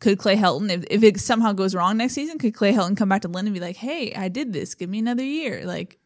could 0.00 0.18
Clay 0.18 0.34
Helton, 0.34 0.70
if, 0.70 0.84
if 0.90 1.04
it 1.04 1.20
somehow 1.20 1.52
goes 1.52 1.74
wrong 1.76 1.96
next 1.96 2.14
season, 2.14 2.38
could 2.38 2.54
Clay 2.54 2.72
Helton 2.72 2.96
come 2.96 3.08
back 3.08 3.22
to 3.22 3.28
Lynn 3.28 3.46
and 3.46 3.54
be 3.54 3.60
like, 3.60 3.76
hey, 3.76 4.12
I 4.14 4.28
did 4.28 4.52
this, 4.52 4.74
give 4.74 4.90
me 4.90 4.98
another 4.98 5.22
year? 5.22 5.64
Like, 5.64 5.99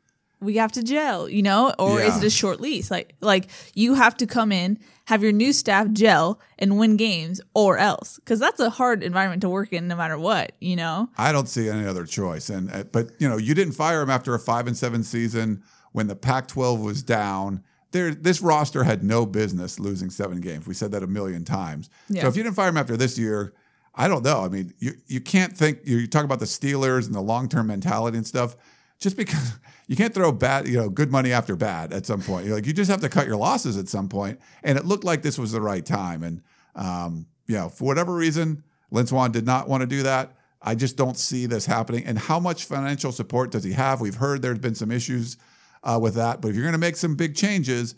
we 0.45 0.57
have 0.57 0.73
to 0.73 0.83
gel, 0.83 1.29
you 1.29 1.43
know, 1.43 1.75
or 1.79 2.01
is 2.01 2.17
it 2.17 2.25
a 2.25 2.31
short 2.31 2.61
lease? 2.61 2.91
Like, 2.91 3.15
like 3.21 3.49
you 3.75 3.95
have 3.95 4.17
to 4.19 4.27
come 4.27 4.53
in, 4.53 4.79
have 5.07 5.23
your 5.23 5.33
new 5.33 5.53
staff 5.53 5.91
gel 5.93 6.41
and 6.59 6.79
win 6.79 6.97
games, 6.97 7.41
or 7.55 7.79
else, 7.79 8.17
because 8.17 8.39
that's 8.39 8.61
a 8.61 8.71
hard 8.71 9.03
environment 9.03 9.43
to 9.43 9.49
work 9.49 9.73
in, 9.73 9.89
no 9.89 9.97
matter 9.97 10.19
what, 10.19 10.53
you 10.61 10.77
know. 10.77 11.09
I 11.17 11.33
don't 11.33 11.49
see 11.49 11.69
any 11.69 11.87
other 11.87 12.05
choice. 12.05 12.51
And 12.51 12.71
uh, 12.71 12.85
but 12.85 13.11
you 13.19 13.29
know, 13.29 13.37
you 13.37 13.55
didn't 13.55 13.75
fire 13.75 14.03
him 14.03 14.11
after 14.11 14.35
a 14.35 14.39
five 14.39 14.67
and 14.67 14.77
seven 14.77 15.03
season 15.03 15.63
when 15.93 16.07
the 16.07 16.17
Pac-12 16.17 16.83
was 16.83 17.03
down. 17.03 17.63
There, 17.93 18.13
this 18.13 18.41
roster 18.41 18.83
had 18.83 19.05
no 19.05 19.25
business 19.25 19.79
losing 19.79 20.11
seven 20.11 20.41
games. 20.41 20.67
We 20.67 20.75
said 20.75 20.91
that 20.93 21.03
a 21.03 21.07
million 21.07 21.45
times. 21.45 21.89
Yeah. 22.09 22.23
So 22.23 22.29
if 22.29 22.37
you 22.37 22.43
didn't 22.43 22.57
fire 22.57 22.69
him 22.69 22.77
after 22.77 22.97
this 22.97 23.17
year, 23.17 23.55
I 23.95 24.09
don't 24.09 24.25
know. 24.25 24.41
I 24.41 24.49
mean, 24.49 24.75
you 24.79 24.93
you 25.07 25.21
can't 25.21 25.57
think. 25.57 25.81
You, 25.85 25.99
you 25.99 26.07
talk 26.07 26.25
about 26.25 26.41
the 26.41 26.47
Steelers 26.47 27.07
and 27.07 27.15
the 27.15 27.21
long-term 27.21 27.69
mentality 27.69 28.17
and 28.17 28.27
stuff. 28.27 28.57
Just 29.01 29.17
because 29.17 29.59
you 29.87 29.97
can't 29.97 30.15
throw 30.15 30.33
bad, 30.33 30.67
you 30.69 30.77
know, 30.77 30.89
good 30.89 31.11
money 31.11 31.33
after 31.33 31.57
bad 31.57 31.93
at 31.93 32.07
some 32.07 32.23
point. 32.23 32.47
You're 32.47 32.55
like 32.55 32.67
you 32.67 32.73
just 32.73 32.91
have 32.91 33.01
to 33.01 33.09
cut 33.09 33.27
your 33.27 33.37
losses 33.37 33.77
at 33.77 33.89
some 33.89 34.09
point. 34.09 34.41
And 34.63 34.79
it 34.79 34.85
looked 34.85 35.05
like 35.05 35.23
this 35.23 35.39
was 35.39 35.53
the 35.53 35.61
right 35.61 35.85
time. 35.85 36.23
And 36.23 36.43
um, 36.75 37.27
you 37.47 37.57
know, 37.57 37.69
for 37.69 37.85
whatever 37.85 38.15
reason, 38.15 38.65
Lynn 38.91 39.07
Swann 39.07 39.33
did 39.33 39.47
not 39.47 39.69
want 39.69 39.83
to 39.83 39.87
do 39.87 40.03
that. 40.05 40.37
I 40.63 40.75
just 40.75 40.97
don't 40.97 41.19
see 41.19 41.47
this 41.47 41.67
happening. 41.67 42.07
And 42.07 42.19
how 42.19 42.41
much 42.41 42.65
financial 42.65 43.13
support 43.13 43.51
does 43.51 43.65
he 43.65 43.73
have? 43.73 44.01
We've 44.01 44.15
heard 44.15 44.41
there's 44.41 44.59
been 44.59 44.75
some 44.75 44.91
issues 44.91 45.37
uh, 45.83 45.99
with 46.01 46.15
that. 46.15 46.41
But 46.41 46.49
if 46.49 46.55
you're 46.55 46.65
going 46.65 46.73
to 46.73 46.79
make 46.79 46.97
some 46.97 47.15
big 47.17 47.37
changes, 47.37 47.95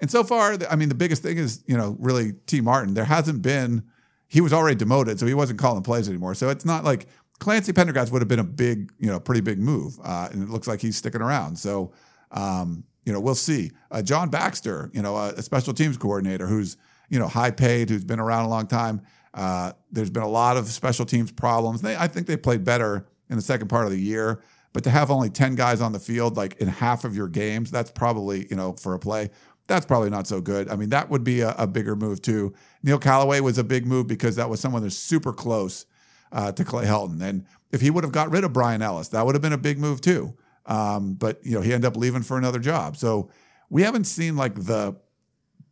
and 0.00 0.10
so 0.10 0.24
far, 0.24 0.56
I 0.70 0.76
mean, 0.76 0.88
the 0.88 0.94
biggest 0.94 1.22
thing 1.22 1.38
is 1.38 1.62
you 1.66 1.76
know 1.76 1.96
really 1.98 2.32
Tee 2.46 2.60
Martin. 2.60 2.94
There 2.94 3.04
hasn't 3.04 3.42
been. 3.42 3.84
He 4.28 4.40
was 4.40 4.52
already 4.52 4.76
demoted, 4.76 5.18
so 5.18 5.26
he 5.26 5.34
wasn't 5.34 5.58
calling 5.58 5.82
plays 5.82 6.08
anymore. 6.08 6.34
So 6.34 6.50
it's 6.50 6.64
not 6.64 6.84
like 6.84 7.08
Clancy 7.40 7.72
Pendergast 7.72 8.12
would 8.12 8.22
have 8.22 8.28
been 8.28 8.38
a 8.38 8.44
big, 8.44 8.92
you 8.98 9.08
know, 9.08 9.18
pretty 9.18 9.40
big 9.40 9.58
move, 9.58 9.98
uh, 10.04 10.28
and 10.30 10.42
it 10.42 10.48
looks 10.48 10.68
like 10.68 10.80
he's 10.80 10.96
sticking 10.96 11.22
around. 11.22 11.58
So, 11.58 11.92
um, 12.30 12.84
you 13.04 13.12
know, 13.12 13.18
we'll 13.18 13.34
see. 13.34 13.72
Uh, 13.90 14.02
John 14.02 14.28
Baxter, 14.28 14.90
you 14.92 15.02
know, 15.02 15.16
a, 15.16 15.30
a 15.30 15.42
special 15.42 15.74
teams 15.74 15.96
coordinator 15.96 16.46
who's 16.46 16.76
you 17.08 17.18
know 17.18 17.26
high 17.26 17.50
paid, 17.50 17.90
who's 17.90 18.04
been 18.04 18.20
around 18.20 18.44
a 18.44 18.48
long 18.48 18.66
time. 18.66 19.02
Uh, 19.34 19.72
there's 19.90 20.10
been 20.10 20.22
a 20.22 20.28
lot 20.28 20.56
of 20.56 20.66
special 20.68 21.04
teams 21.04 21.32
problems. 21.32 21.82
They, 21.82 21.96
I 21.96 22.06
think 22.08 22.26
they 22.26 22.36
played 22.36 22.64
better 22.64 23.06
in 23.28 23.36
the 23.36 23.42
second 23.42 23.68
part 23.68 23.86
of 23.86 23.92
the 23.92 24.00
year, 24.00 24.42
But 24.72 24.84
to 24.84 24.90
have 24.90 25.10
only 25.10 25.30
10 25.30 25.54
guys 25.54 25.80
on 25.80 25.92
the 25.92 26.00
field, 26.00 26.36
like 26.36 26.56
in 26.56 26.68
half 26.68 27.04
of 27.04 27.16
your 27.16 27.28
games, 27.28 27.70
that's 27.70 27.90
probably, 27.90 28.46
you 28.50 28.56
know, 28.56 28.72
for 28.72 28.94
a 28.94 28.98
play, 28.98 29.30
that's 29.68 29.86
probably 29.86 30.10
not 30.10 30.26
so 30.26 30.40
good. 30.40 30.68
I 30.68 30.74
mean, 30.74 30.90
that 30.90 31.10
would 31.10 31.22
be 31.22 31.40
a, 31.42 31.54
a 31.56 31.66
bigger 31.66 31.94
move 31.94 32.20
too. 32.20 32.52
Neil 32.82 32.98
Callaway 32.98 33.38
was 33.40 33.56
a 33.56 33.64
big 33.64 33.86
move 33.86 34.08
because 34.08 34.34
that 34.36 34.50
was 34.50 34.58
someone 34.58 34.82
that's 34.82 34.96
super 34.96 35.32
close 35.32 35.86
uh, 36.32 36.52
to 36.52 36.64
Clay 36.64 36.84
Helton. 36.84 37.20
And 37.22 37.46
if 37.72 37.80
he 37.80 37.90
would 37.90 38.04
have 38.04 38.12
got 38.12 38.30
rid 38.30 38.44
of 38.44 38.52
Brian 38.52 38.82
Ellis, 38.82 39.08
that 39.08 39.24
would 39.24 39.34
have 39.34 39.42
been 39.42 39.52
a 39.52 39.58
big 39.58 39.78
move 39.78 40.00
too. 40.00 40.34
Um, 40.66 41.14
but, 41.14 41.44
you 41.44 41.54
know, 41.54 41.60
he 41.60 41.72
ended 41.72 41.88
up 41.88 41.96
leaving 41.96 42.22
for 42.22 42.38
another 42.38 42.58
job. 42.58 42.96
So 42.96 43.30
we 43.70 43.82
haven't 43.82 44.04
seen 44.04 44.36
like 44.36 44.54
the 44.54 44.96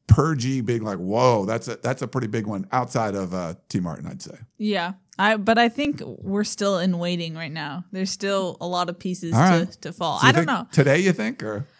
purgy 0.07 0.61
being 0.61 0.83
like, 0.83 0.99
whoa, 0.99 1.45
that's 1.45 1.69
a, 1.69 1.77
that's 1.77 2.03
a 2.03 2.09
pretty 2.09 2.27
big 2.27 2.47
one 2.47 2.67
outside 2.73 3.15
of 3.15 3.35
uh, 3.35 3.55
Tee 3.69 3.81
Martin, 3.81 4.07
I'd 4.07 4.23
say. 4.23 4.39
Yeah. 4.57 4.95
I 5.19 5.37
but 5.37 5.59
I 5.59 5.69
think 5.69 6.01
we're 6.05 6.45
still 6.45 6.79
in 6.79 6.99
waiting 6.99 7.35
right 7.35 7.51
now. 7.51 7.85
There's 7.91 8.11
still 8.11 8.57
a 8.61 8.67
lot 8.67 8.89
of 8.89 8.99
pieces 8.99 9.35
All 9.35 9.67
to, 9.67 9.81
to 9.81 9.93
fall. 9.93 10.21
So 10.21 10.29
I 10.29 10.33
don't 10.33 10.47
know. 10.47 10.67
Today, 10.71 11.01
you 11.01 11.13
think? 11.13 11.43
Or 11.43 11.67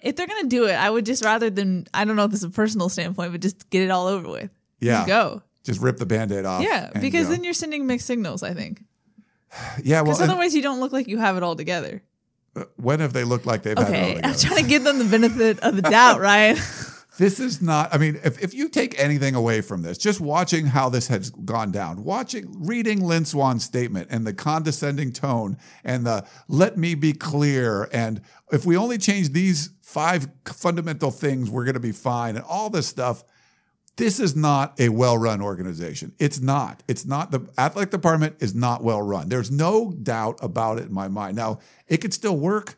If 0.00 0.16
they're 0.16 0.26
gonna 0.26 0.48
do 0.48 0.64
it, 0.66 0.72
I 0.72 0.88
would 0.88 1.04
just 1.04 1.22
rather 1.24 1.50
than 1.50 1.86
I 1.92 2.04
don't 2.04 2.16
know 2.16 2.24
if 2.24 2.30
this 2.30 2.40
is 2.40 2.44
a 2.44 2.50
personal 2.50 2.88
standpoint, 2.88 3.32
but 3.32 3.40
just 3.40 3.68
get 3.68 3.82
it 3.82 3.90
all 3.90 4.06
over 4.06 4.28
with. 4.28 4.50
Yeah. 4.80 4.98
Just 4.98 5.06
go. 5.08 5.42
Just 5.64 5.80
rip 5.80 5.96
the 5.96 6.06
band 6.06 6.32
aid 6.32 6.44
off? 6.44 6.62
Yeah. 6.62 6.90
Because 7.00 7.26
go. 7.26 7.32
then 7.32 7.44
you're 7.44 7.54
sending 7.54 7.86
mixed 7.86 8.06
signals, 8.06 8.42
I 8.42 8.52
think. 8.54 8.82
yeah, 9.82 10.00
well, 10.00 10.12
Because 10.16 10.22
otherwise 10.22 10.54
you 10.54 10.62
don't 10.62 10.80
look 10.80 10.92
like 10.92 11.06
you 11.08 11.18
have 11.18 11.36
it 11.36 11.42
all 11.42 11.56
together. 11.56 12.02
Uh, 12.54 12.64
when 12.76 13.00
have 13.00 13.12
they 13.12 13.24
looked 13.24 13.46
like 13.46 13.62
they've 13.62 13.76
had 13.78 13.88
it 13.88 13.90
all 13.90 13.94
Okay. 14.02 14.14
together? 14.16 14.28
I'm 14.34 14.38
trying 14.38 14.62
to 14.62 14.68
give 14.68 14.84
them 14.84 14.98
the 14.98 15.04
benefit 15.04 15.60
of 15.60 15.76
the 15.76 15.82
doubt, 15.82 16.20
right 16.32 16.56
This 17.18 17.38
is 17.38 17.60
not, 17.60 17.94
I 17.94 17.98
mean, 17.98 18.18
if, 18.24 18.42
if 18.42 18.54
you 18.54 18.68
take 18.70 18.98
anything 18.98 19.34
away 19.34 19.60
from 19.60 19.82
this, 19.82 19.98
just 19.98 20.18
watching 20.20 20.64
how 20.66 20.88
this 20.88 21.08
has 21.08 21.28
gone 21.30 21.70
down, 21.70 22.02
watching, 22.04 22.46
reading 22.66 23.04
Lynn 23.04 23.26
Swann's 23.26 23.64
statement 23.64 24.08
and 24.10 24.26
the 24.26 24.32
condescending 24.32 25.12
tone 25.12 25.58
and 25.84 26.06
the 26.06 26.26
let 26.48 26.78
me 26.78 26.94
be 26.94 27.12
clear. 27.12 27.88
And 27.92 28.22
if 28.50 28.64
we 28.64 28.78
only 28.78 28.96
change 28.96 29.30
these 29.32 29.70
five 29.82 30.26
fundamental 30.46 31.10
things, 31.10 31.50
we're 31.50 31.64
going 31.64 31.74
to 31.74 31.80
be 31.80 31.92
fine 31.92 32.36
and 32.36 32.44
all 32.46 32.70
this 32.70 32.86
stuff. 32.86 33.24
This 33.96 34.18
is 34.18 34.34
not 34.34 34.80
a 34.80 34.88
well 34.88 35.18
run 35.18 35.42
organization. 35.42 36.12
It's 36.18 36.40
not. 36.40 36.82
It's 36.88 37.04
not. 37.04 37.30
The 37.30 37.46
athletic 37.58 37.90
department 37.90 38.36
is 38.40 38.54
not 38.54 38.82
well 38.82 39.02
run. 39.02 39.28
There's 39.28 39.50
no 39.50 39.92
doubt 39.92 40.38
about 40.40 40.78
it 40.78 40.86
in 40.86 40.94
my 40.94 41.08
mind. 41.08 41.36
Now, 41.36 41.58
it 41.88 41.98
could 41.98 42.14
still 42.14 42.36
work. 42.36 42.76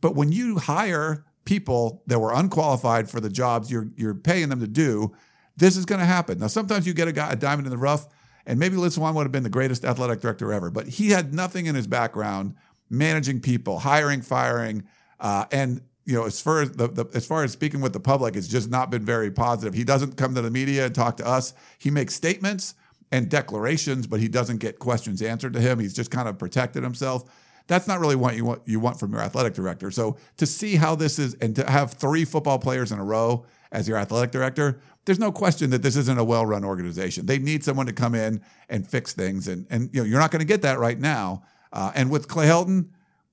But 0.00 0.14
when 0.14 0.32
you 0.32 0.58
hire 0.58 1.24
people 1.44 2.02
that 2.06 2.18
were 2.18 2.32
unqualified 2.32 3.08
for 3.08 3.20
the 3.20 3.30
jobs 3.30 3.70
you're 3.70 3.88
you're 3.96 4.14
paying 4.14 4.48
them 4.48 4.60
to 4.60 4.66
do, 4.66 5.12
this 5.56 5.76
is 5.76 5.86
going 5.86 6.00
to 6.00 6.06
happen. 6.06 6.38
Now, 6.38 6.48
sometimes 6.48 6.86
you 6.86 6.92
get 6.92 7.08
a 7.08 7.12
guy 7.12 7.32
a 7.32 7.36
diamond 7.36 7.66
in 7.66 7.70
the 7.70 7.78
rough, 7.78 8.06
and 8.46 8.58
maybe 8.58 8.76
Liz 8.76 8.94
Swann 8.94 9.14
would 9.14 9.24
have 9.24 9.32
been 9.32 9.42
the 9.42 9.50
greatest 9.50 9.84
athletic 9.84 10.20
director 10.20 10.52
ever, 10.52 10.70
but 10.70 10.86
he 10.86 11.10
had 11.10 11.32
nothing 11.32 11.66
in 11.66 11.74
his 11.74 11.86
background 11.86 12.56
managing 12.90 13.40
people, 13.40 13.78
hiring, 13.78 14.20
firing, 14.20 14.84
uh, 15.18 15.46
and 15.50 15.80
you 16.04 16.14
know, 16.14 16.24
as 16.24 16.40
far 16.40 16.62
as 16.62 16.72
the, 16.72 16.88
the 16.88 17.06
as 17.14 17.26
far 17.26 17.44
as 17.44 17.52
speaking 17.52 17.80
with 17.80 17.92
the 17.92 18.00
public, 18.00 18.36
it's 18.36 18.48
just 18.48 18.70
not 18.70 18.90
been 18.90 19.04
very 19.04 19.30
positive. 19.30 19.74
He 19.74 19.84
doesn't 19.84 20.16
come 20.16 20.34
to 20.34 20.42
the 20.42 20.50
media 20.50 20.86
and 20.86 20.94
talk 20.94 21.16
to 21.18 21.26
us. 21.26 21.54
He 21.78 21.90
makes 21.90 22.14
statements 22.14 22.74
and 23.10 23.28
declarations, 23.28 24.06
but 24.06 24.20
he 24.20 24.28
doesn't 24.28 24.58
get 24.58 24.78
questions 24.78 25.22
answered 25.22 25.52
to 25.52 25.60
him. 25.60 25.78
He's 25.78 25.94
just 25.94 26.10
kind 26.10 26.28
of 26.28 26.38
protected 26.38 26.82
himself 26.82 27.30
that's 27.66 27.86
not 27.86 28.00
really 28.00 28.16
what 28.16 28.36
you 28.36 28.44
want 28.44 28.62
you 28.66 28.80
want 28.80 28.98
from 28.98 29.12
your 29.12 29.20
athletic 29.20 29.54
director. 29.54 29.90
So 29.90 30.16
to 30.36 30.46
see 30.46 30.76
how 30.76 30.94
this 30.94 31.18
is 31.18 31.34
and 31.34 31.54
to 31.56 31.68
have 31.70 31.92
three 31.92 32.24
football 32.24 32.58
players 32.58 32.92
in 32.92 32.98
a 32.98 33.04
row 33.04 33.44
as 33.70 33.88
your 33.88 33.96
athletic 33.96 34.30
director, 34.30 34.80
there's 35.04 35.18
no 35.18 35.32
question 35.32 35.70
that 35.70 35.82
this 35.82 35.96
isn't 35.96 36.18
a 36.18 36.24
well-run 36.24 36.64
organization. 36.64 37.26
They 37.26 37.38
need 37.38 37.64
someone 37.64 37.86
to 37.86 37.92
come 37.92 38.14
in 38.14 38.42
and 38.68 38.86
fix 38.86 39.12
things, 39.12 39.48
and 39.48 39.66
and 39.70 39.90
you 39.92 40.00
know 40.00 40.06
you're 40.06 40.20
not 40.20 40.30
going 40.30 40.40
to 40.40 40.46
get 40.46 40.62
that 40.62 40.78
right 40.78 40.98
now. 40.98 41.42
Uh, 41.72 41.92
and 41.94 42.10
with 42.10 42.28
Clay 42.28 42.46
Helton, 42.46 42.88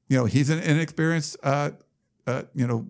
you 0.08 0.18
know 0.18 0.26
he's 0.26 0.50
an 0.50 0.60
inexperienced 0.60 1.38
uh, 1.44 1.72
uh, 2.30 2.44
you 2.54 2.68
know 2.68 2.88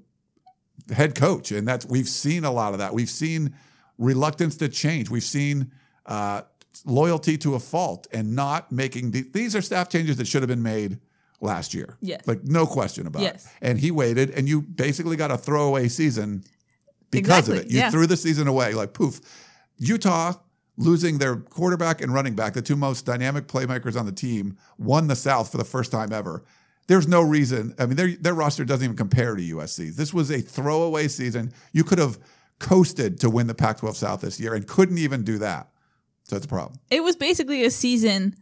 head 0.94 1.16
coach, 1.16 1.52
and 1.52 1.68
that's 1.68 1.86
we've 1.86 2.10
seen 2.10 2.44
a 2.44 2.52
lot 2.52 2.74
of 2.74 2.80
that. 2.80 2.94
We've 2.94 3.10
seen 3.10 3.56
reluctance 3.98 4.58
to 4.58 4.70
change. 4.70 5.10
We've 5.10 5.24
seen. 5.24 5.72
Uh, 6.06 6.42
loyalty 6.86 7.38
to 7.38 7.56
a 7.56 7.60
fault 7.60 8.08
and 8.14 8.36
not 8.36 8.72
making 8.72 9.12
the, 9.12 9.24
these 9.34 9.56
are 9.56 9.62
staff 9.62 9.90
changes 9.90 10.18
that 10.18 10.28
should 10.28 10.42
have 10.42 10.48
been 10.48 10.64
made 10.64 11.00
last 11.42 11.74
year. 11.74 11.98
Yes. 12.00 12.22
Like 12.28 12.44
no 12.44 12.66
question 12.66 13.08
about 13.08 13.22
Yes. 13.22 13.46
it. 13.46 13.52
And 13.62 13.80
he 13.80 13.92
waited 13.92 14.30
and 14.32 14.48
you 14.48 14.62
basically 14.62 15.16
got 15.16 15.32
a 15.32 15.38
throwaway 15.38 15.88
season 15.88 16.44
because 17.12 17.50
of 17.50 17.56
it. 17.56 17.70
You 17.70 17.80
yeah. 17.80 17.92
threw 17.92 18.08
the 18.08 18.18
season 18.18 18.48
away 18.48 18.74
like 18.74 18.94
poof. 18.94 19.20
Utah 19.78 20.34
losing 20.78 21.18
their 21.18 21.36
quarterback 21.36 22.02
and 22.02 22.14
running 22.14 22.36
back, 22.36 22.54
the 22.54 22.62
two 22.62 22.76
most 22.76 23.06
dynamic 23.06 23.48
playmakers 23.48 24.00
on 24.00 24.06
the 24.06 24.12
team, 24.12 24.58
won 24.78 25.08
the 25.08 25.16
South 25.16 25.52
for 25.52 25.58
the 25.58 25.66
first 25.66 25.92
time 25.92 26.14
ever. 26.14 26.44
There's 26.90 27.08
no 27.08 27.22
reason. 27.22 27.76
I 27.78 27.86
mean, 27.86 27.96
their 27.96 28.16
their 28.16 28.34
roster 28.34 28.66
doesn't 28.66 28.84
even 28.84 28.98
compare 28.98 29.36
to 29.36 29.42
USC's. 29.44 29.96
This 29.96 30.12
was 30.12 30.32
a 30.32 30.42
throwaway 30.42 31.08
season. 31.08 31.54
You 31.72 31.84
could 31.84 32.00
have 32.00 32.18
coasted 32.58 33.20
to 33.20 33.30
win 33.30 33.46
the 33.46 33.54
Pac-12 33.54 33.94
South 33.94 34.22
this 34.22 34.40
year 34.40 34.56
and 34.56 34.66
couldn't 34.68 34.98
even 34.98 35.24
do 35.24 35.38
that. 35.38 35.70
So 36.24 36.36
it's 36.36 36.48
a 36.48 36.50
problem. 36.50 36.80
it 36.90 37.04
was 37.04 37.16
basically 37.16 37.64
a 37.64 37.70
season 37.70 38.36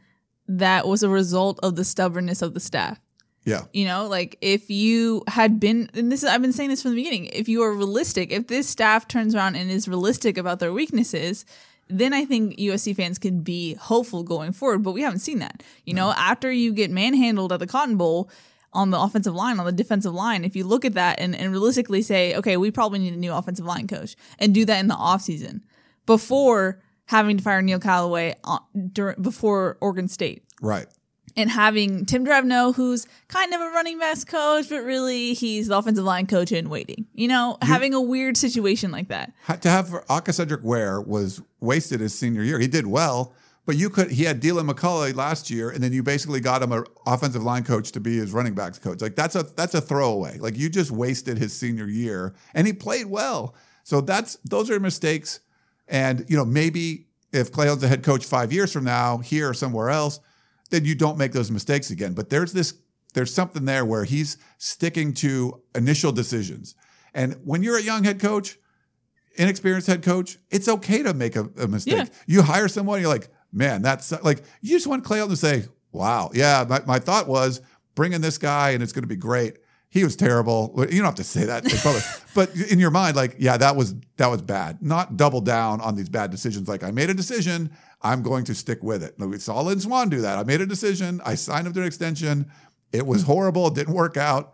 that 0.48 0.88
was 0.88 1.04
a 1.04 1.10
result 1.10 1.60
of 1.62 1.76
the 1.76 1.84
stubbornness 1.84 2.42
of 2.42 2.54
the 2.54 2.62
staff. 2.62 3.02
Yeah. 3.44 3.64
You 3.74 3.86
know, 3.86 4.08
like 4.08 4.38
if 4.40 4.70
you 4.70 5.24
had 5.28 5.60
been, 5.60 5.90
and 5.94 6.10
this 6.10 6.24
is, 6.24 6.30
I've 6.30 6.42
been 6.42 6.54
saying 6.54 6.70
this 6.70 6.82
from 6.82 6.92
the 6.92 6.96
beginning, 6.96 7.26
if 7.26 7.50
you 7.50 7.64
are 7.64 7.74
realistic, 7.74 8.32
if 8.32 8.48
this 8.48 8.70
staff 8.70 9.10
turns 9.10 9.36
around 9.36 9.58
and 9.58 9.70
is 9.70 9.90
realistic 9.90 10.38
about 10.38 10.60
their 10.60 10.72
weaknesses, 10.72 11.46
then 11.90 12.14
I 12.14 12.26
think 12.26 12.58
USC 12.58 12.96
fans 12.96 13.18
can 13.18 13.42
be 13.42 13.76
hopeful 13.76 14.24
going 14.24 14.52
forward. 14.52 14.84
But 14.84 14.92
we 14.92 15.02
haven't 15.02 15.20
seen 15.20 15.40
that. 15.40 15.64
You 15.86 15.94
know, 15.94 16.12
after 16.12 16.52
you 16.52 16.74
get 16.74 16.92
manhandled 16.92 17.52
at 17.54 17.60
the 17.60 17.68
Cotton 17.68 17.98
Bowl 17.98 18.30
on 18.74 18.92
the 18.92 19.00
offensive 19.00 19.34
line, 19.34 19.60
on 19.60 19.66
the 19.66 19.72
defensive 19.72 20.14
line, 20.14 20.44
if 20.44 20.56
you 20.56 20.64
look 20.64 20.86
at 20.86 20.94
that 20.94 21.20
and, 21.20 21.36
and 21.36 21.52
realistically 21.52 22.02
say, 22.02 22.36
okay, 22.36 22.58
we 22.58 22.72
probably 22.72 23.00
need 23.00 23.14
a 23.14 23.18
new 23.18 23.34
offensive 23.34 23.66
line 23.66 23.88
coach 23.88 24.16
and 24.40 24.54
do 24.54 24.66
that 24.66 24.80
in 24.80 24.88
the 24.88 24.96
offseason 24.96 25.62
before 26.06 26.82
having 27.06 27.38
to 27.38 27.44
fire 27.44 27.62
Neil 27.62 27.80
Callaway 27.80 28.36
on, 28.44 28.60
uh, 28.60 28.80
during, 28.92 29.22
before 29.22 29.78
Oregon 29.80 30.08
State 30.08 30.44
Right. 30.62 30.88
And 31.38 31.50
having 31.50 32.06
Tim 32.06 32.26
Drevno, 32.26 32.76
who's 32.76 33.08
kind 33.30 33.54
of 33.54 33.62
a 33.62 33.66
running 33.66 34.00
backs 34.00 34.26
coach, 34.26 34.68
but 34.70 34.84
really 34.84 35.34
he's 35.34 35.68
the 35.68 35.78
offensive 35.78 36.04
line 36.04 36.28
coach 36.28 36.52
in 36.52 36.68
waiting. 36.68 37.06
You 37.14 37.30
know, 37.30 37.58
having 37.62 37.94
a 37.94 38.02
weird 38.02 38.36
situation 38.36 38.92
like 38.92 39.08
that. 39.08 39.32
To 39.62 39.70
have 39.70 39.90
Aca'Cedric 40.10 40.64
Ware 40.64 41.00
was 41.00 41.42
wasted 41.60 42.00
his 42.02 42.18
senior 42.18 42.44
year. 42.44 42.60
He 42.60 42.68
did 42.68 42.88
well, 42.88 43.34
but 43.68 43.76
you 43.76 43.90
could 43.90 44.10
he 44.10 44.24
had 44.24 44.40
Deland 44.40 44.70
McCullough 44.70 45.14
last 45.14 45.52
year, 45.52 45.70
and 45.70 45.84
then 45.84 45.92
you 45.92 46.02
basically 46.02 46.40
got 46.40 46.64
him 46.64 46.72
an 46.72 46.86
offensive 47.06 47.44
line 47.44 47.66
coach 47.66 47.92
to 47.92 48.00
be 48.00 48.18
his 48.18 48.32
running 48.32 48.56
backs 48.56 48.80
coach. 48.80 49.02
Like 49.02 49.16
that's 49.16 49.36
a 49.36 49.44
that's 49.44 49.76
a 49.76 49.82
throwaway. 49.82 50.40
Like 50.40 50.58
you 50.58 50.70
just 50.70 50.90
wasted 50.90 51.38
his 51.38 51.54
senior 51.54 51.86
year, 51.86 52.34
and 52.54 52.66
he 52.66 52.74
played 52.74 53.08
well. 53.08 53.54
So 53.84 54.02
that's 54.02 54.38
those 54.46 54.72
are 54.72 54.80
mistakes. 54.80 55.42
And 55.88 56.26
you 56.30 56.38
know 56.38 56.46
maybe 56.46 57.08
if 57.34 57.52
Clay 57.52 57.68
Helton's 57.68 57.84
a 57.84 57.88
head 57.90 58.04
coach 58.04 58.26
five 58.26 58.54
years 58.54 58.72
from 58.72 58.86
now, 58.86 59.18
here 59.18 59.50
or 59.50 59.54
somewhere 59.54 59.90
else, 59.90 60.22
then 60.70 60.86
you 60.86 60.96
don't 60.96 61.18
make 61.18 61.32
those 61.32 61.52
mistakes 61.52 61.90
again. 61.90 62.14
But 62.14 62.30
there's 62.30 62.54
this 62.54 62.76
there's 63.14 63.34
something 63.34 63.66
there 63.66 63.86
where 63.86 64.04
he's 64.04 64.38
sticking 64.58 65.14
to 65.16 65.62
initial 65.74 66.12
decisions. 66.12 66.76
And 67.14 67.36
when 67.44 67.64
you're 67.64 67.78
a 67.78 67.82
young 67.82 68.04
head 68.04 68.20
coach, 68.20 68.60
inexperienced 69.38 69.88
head 69.88 70.04
coach, 70.04 70.38
it's 70.52 70.68
okay 70.68 71.02
to 71.04 71.14
make 71.14 71.36
a, 71.36 71.50
a 71.58 71.68
mistake. 71.68 71.96
Yeah. 71.96 72.06
You 72.28 72.42
hire 72.44 72.68
someone, 72.68 73.00
you're 73.02 73.10
like, 73.10 73.30
man, 73.52 73.82
that's 73.82 74.12
like, 74.24 74.44
you 74.62 74.72
just 74.72 74.88
want 74.88 75.04
Clay 75.04 75.20
Helton 75.20 75.30
to 75.30 75.36
say, 75.36 75.64
wow, 75.92 76.30
yeah, 76.34 76.66
my, 76.68 76.82
my 76.86 77.00
thought 77.00 77.28
was 77.28 77.62
bring 77.96 78.14
in 78.14 78.22
this 78.22 78.38
guy 78.38 78.72
and 78.72 78.84
it's 78.84 78.92
going 78.92 79.04
to 79.04 79.08
be 79.08 79.16
great. 79.16 79.58
He 79.90 80.04
was 80.04 80.16
terrible. 80.16 80.74
You 80.78 80.98
don't 80.98 81.06
have 81.06 81.16
to 81.16 81.24
say 81.24 81.46
that, 81.46 81.64
in 81.64 81.78
public, 81.80 82.04
but 82.36 82.54
in 82.56 82.78
your 82.78 82.92
mind, 82.92 83.16
like, 83.16 83.36
yeah, 83.40 83.58
that 83.58 83.76
was 83.76 83.96
that 84.18 84.28
was 84.28 84.42
bad. 84.42 84.82
Not 84.82 85.16
double 85.16 85.42
down 85.42 85.80
on 85.82 85.96
these 85.96 86.10
bad 86.10 86.30
decisions. 86.30 86.68
Like, 86.68 86.84
I 86.84 86.92
made 86.92 87.10
a 87.10 87.14
decision, 87.14 87.72
I'm 88.02 88.22
going 88.22 88.44
to 88.46 88.56
stick 88.56 88.84
with 88.84 89.02
it. 89.02 89.16
We 89.18 89.40
saw 89.40 89.62
Lynn 89.62 89.80
Swann 89.80 90.10
do 90.10 90.22
that. 90.22 90.38
I 90.38 90.44
made 90.44 90.62
a 90.62 90.66
decision, 90.66 91.22
I 91.26 91.36
signed 91.36 91.68
up 91.68 91.74
to 91.74 91.82
an 91.82 91.88
extension. 91.88 92.52
It 92.92 93.06
was 93.06 93.24
horrible. 93.24 93.68
It 93.68 93.76
didn't 93.76 93.94
work 93.94 94.18
out, 94.18 94.54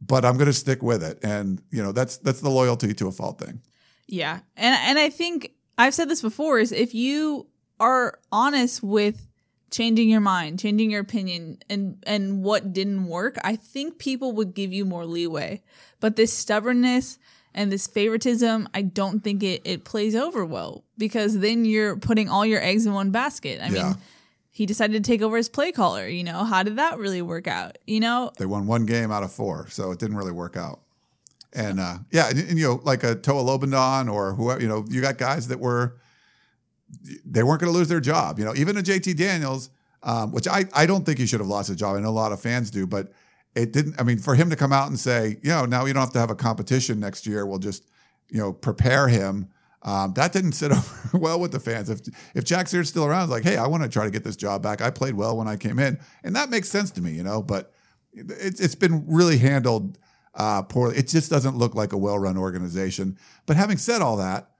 but 0.00 0.24
I'm 0.24 0.34
going 0.34 0.46
to 0.46 0.52
stick 0.52 0.82
with 0.82 1.02
it. 1.02 1.18
And 1.22 1.62
you 1.70 1.82
know, 1.82 1.92
that's 1.92 2.16
that's 2.18 2.40
the 2.40 2.50
loyalty 2.50 2.92
to 2.94 3.08
a 3.08 3.12
fault 3.12 3.40
thing. 3.40 3.60
Yeah. 4.06 4.40
And 4.56 4.76
and 4.88 4.98
I 4.98 5.10
think 5.10 5.52
I've 5.78 5.94
said 5.94 6.08
this 6.08 6.22
before 6.22 6.58
is 6.58 6.72
if 6.72 6.94
you 6.94 7.46
are 7.80 8.18
honest 8.30 8.82
with 8.82 9.26
changing 9.72 10.08
your 10.08 10.20
mind, 10.20 10.60
changing 10.60 10.90
your 10.92 11.00
opinion 11.00 11.58
and 11.68 11.96
and 12.06 12.44
what 12.44 12.72
didn't 12.72 13.06
work, 13.06 13.36
I 13.42 13.56
think 13.56 13.98
people 13.98 14.30
would 14.32 14.54
give 14.54 14.72
you 14.72 14.84
more 14.84 15.04
leeway. 15.04 15.62
But 15.98 16.14
this 16.14 16.32
stubbornness 16.32 17.18
and 17.54 17.72
this 17.72 17.86
favoritism, 17.88 18.68
I 18.72 18.82
don't 18.82 19.24
think 19.24 19.42
it 19.42 19.62
it 19.64 19.84
plays 19.84 20.14
over 20.14 20.44
well 20.44 20.84
because 20.96 21.40
then 21.40 21.64
you're 21.64 21.96
putting 21.96 22.28
all 22.28 22.46
your 22.46 22.62
eggs 22.62 22.86
in 22.86 22.92
one 22.92 23.10
basket. 23.10 23.60
I 23.60 23.68
Yeah. 23.68 23.82
mean, 23.88 23.96
he 24.54 24.66
decided 24.66 25.02
to 25.02 25.10
take 25.10 25.22
over 25.22 25.38
as 25.38 25.48
play 25.48 25.72
caller, 25.72 26.06
you 26.06 26.22
know, 26.22 26.44
how 26.44 26.62
did 26.62 26.76
that 26.76 26.98
really 26.98 27.22
work 27.22 27.46
out? 27.48 27.78
You 27.86 28.00
know, 28.00 28.30
They 28.38 28.44
won 28.46 28.66
one 28.66 28.84
game 28.84 29.10
out 29.10 29.22
of 29.22 29.32
four, 29.32 29.66
so 29.70 29.90
it 29.92 29.98
didn't 29.98 30.16
really 30.16 30.30
work 30.32 30.56
out. 30.58 30.80
And 31.54 31.80
uh, 31.80 31.98
yeah, 32.10 32.28
and, 32.28 32.38
and, 32.38 32.58
you 32.58 32.66
know, 32.66 32.80
like 32.84 33.02
a 33.02 33.14
Toa 33.14 33.42
Lobendahn 33.42 34.12
or 34.12 34.34
whoever, 34.34 34.60
you 34.60 34.68
know, 34.68 34.84
you 34.88 35.00
got 35.00 35.16
guys 35.18 35.48
that 35.48 35.58
were 35.60 35.96
they 37.24 37.42
weren't 37.42 37.60
going 37.60 37.72
to 37.72 37.78
lose 37.78 37.88
their 37.88 38.00
job. 38.00 38.38
You 38.38 38.44
know, 38.44 38.54
even 38.54 38.76
a 38.76 38.82
JT 38.82 39.16
Daniels, 39.16 39.70
um, 40.02 40.32
which 40.32 40.48
I, 40.48 40.64
I 40.74 40.86
don't 40.86 41.04
think 41.04 41.18
he 41.18 41.26
should 41.26 41.40
have 41.40 41.48
lost 41.48 41.68
his 41.68 41.76
job. 41.76 41.96
I 41.96 42.00
know 42.00 42.08
a 42.08 42.10
lot 42.10 42.32
of 42.32 42.40
fans 42.40 42.70
do, 42.70 42.86
but 42.86 43.12
it 43.54 43.72
didn't. 43.72 44.00
I 44.00 44.04
mean, 44.04 44.18
for 44.18 44.34
him 44.34 44.50
to 44.50 44.56
come 44.56 44.72
out 44.72 44.88
and 44.88 44.98
say, 44.98 45.38
you 45.42 45.50
know, 45.50 45.64
now 45.64 45.84
you 45.84 45.92
don't 45.92 46.02
have 46.02 46.12
to 46.12 46.18
have 46.18 46.30
a 46.30 46.34
competition 46.34 47.00
next 47.00 47.26
year. 47.26 47.46
We'll 47.46 47.58
just, 47.58 47.88
you 48.28 48.38
know, 48.38 48.52
prepare 48.52 49.08
him. 49.08 49.48
Um, 49.82 50.12
that 50.14 50.32
didn't 50.32 50.52
sit 50.52 50.72
over 50.72 51.18
well 51.18 51.40
with 51.40 51.52
the 51.52 51.60
fans. 51.60 51.90
If 51.90 52.00
if 52.34 52.44
Jack 52.44 52.68
Sears 52.68 52.88
still 52.88 53.04
around, 53.04 53.30
like, 53.30 53.44
hey, 53.44 53.56
I 53.56 53.66
want 53.66 53.82
to 53.82 53.88
try 53.88 54.04
to 54.04 54.10
get 54.10 54.24
this 54.24 54.36
job 54.36 54.62
back. 54.62 54.80
I 54.80 54.90
played 54.90 55.14
well 55.14 55.36
when 55.36 55.48
I 55.48 55.56
came 55.56 55.78
in, 55.78 55.98
and 56.24 56.34
that 56.36 56.50
makes 56.50 56.68
sense 56.68 56.90
to 56.92 57.02
me, 57.02 57.12
you 57.12 57.22
know. 57.22 57.42
But 57.42 57.72
it, 58.12 58.60
it's 58.60 58.74
been 58.74 59.04
really 59.06 59.38
handled 59.38 59.98
uh, 60.34 60.62
poorly. 60.62 60.96
It 60.96 61.08
just 61.08 61.30
doesn't 61.30 61.56
look 61.56 61.74
like 61.74 61.92
a 61.92 61.98
well-run 61.98 62.38
organization. 62.38 63.18
But 63.46 63.56
having 63.56 63.76
said 63.76 64.02
all 64.02 64.16
that, 64.16 64.50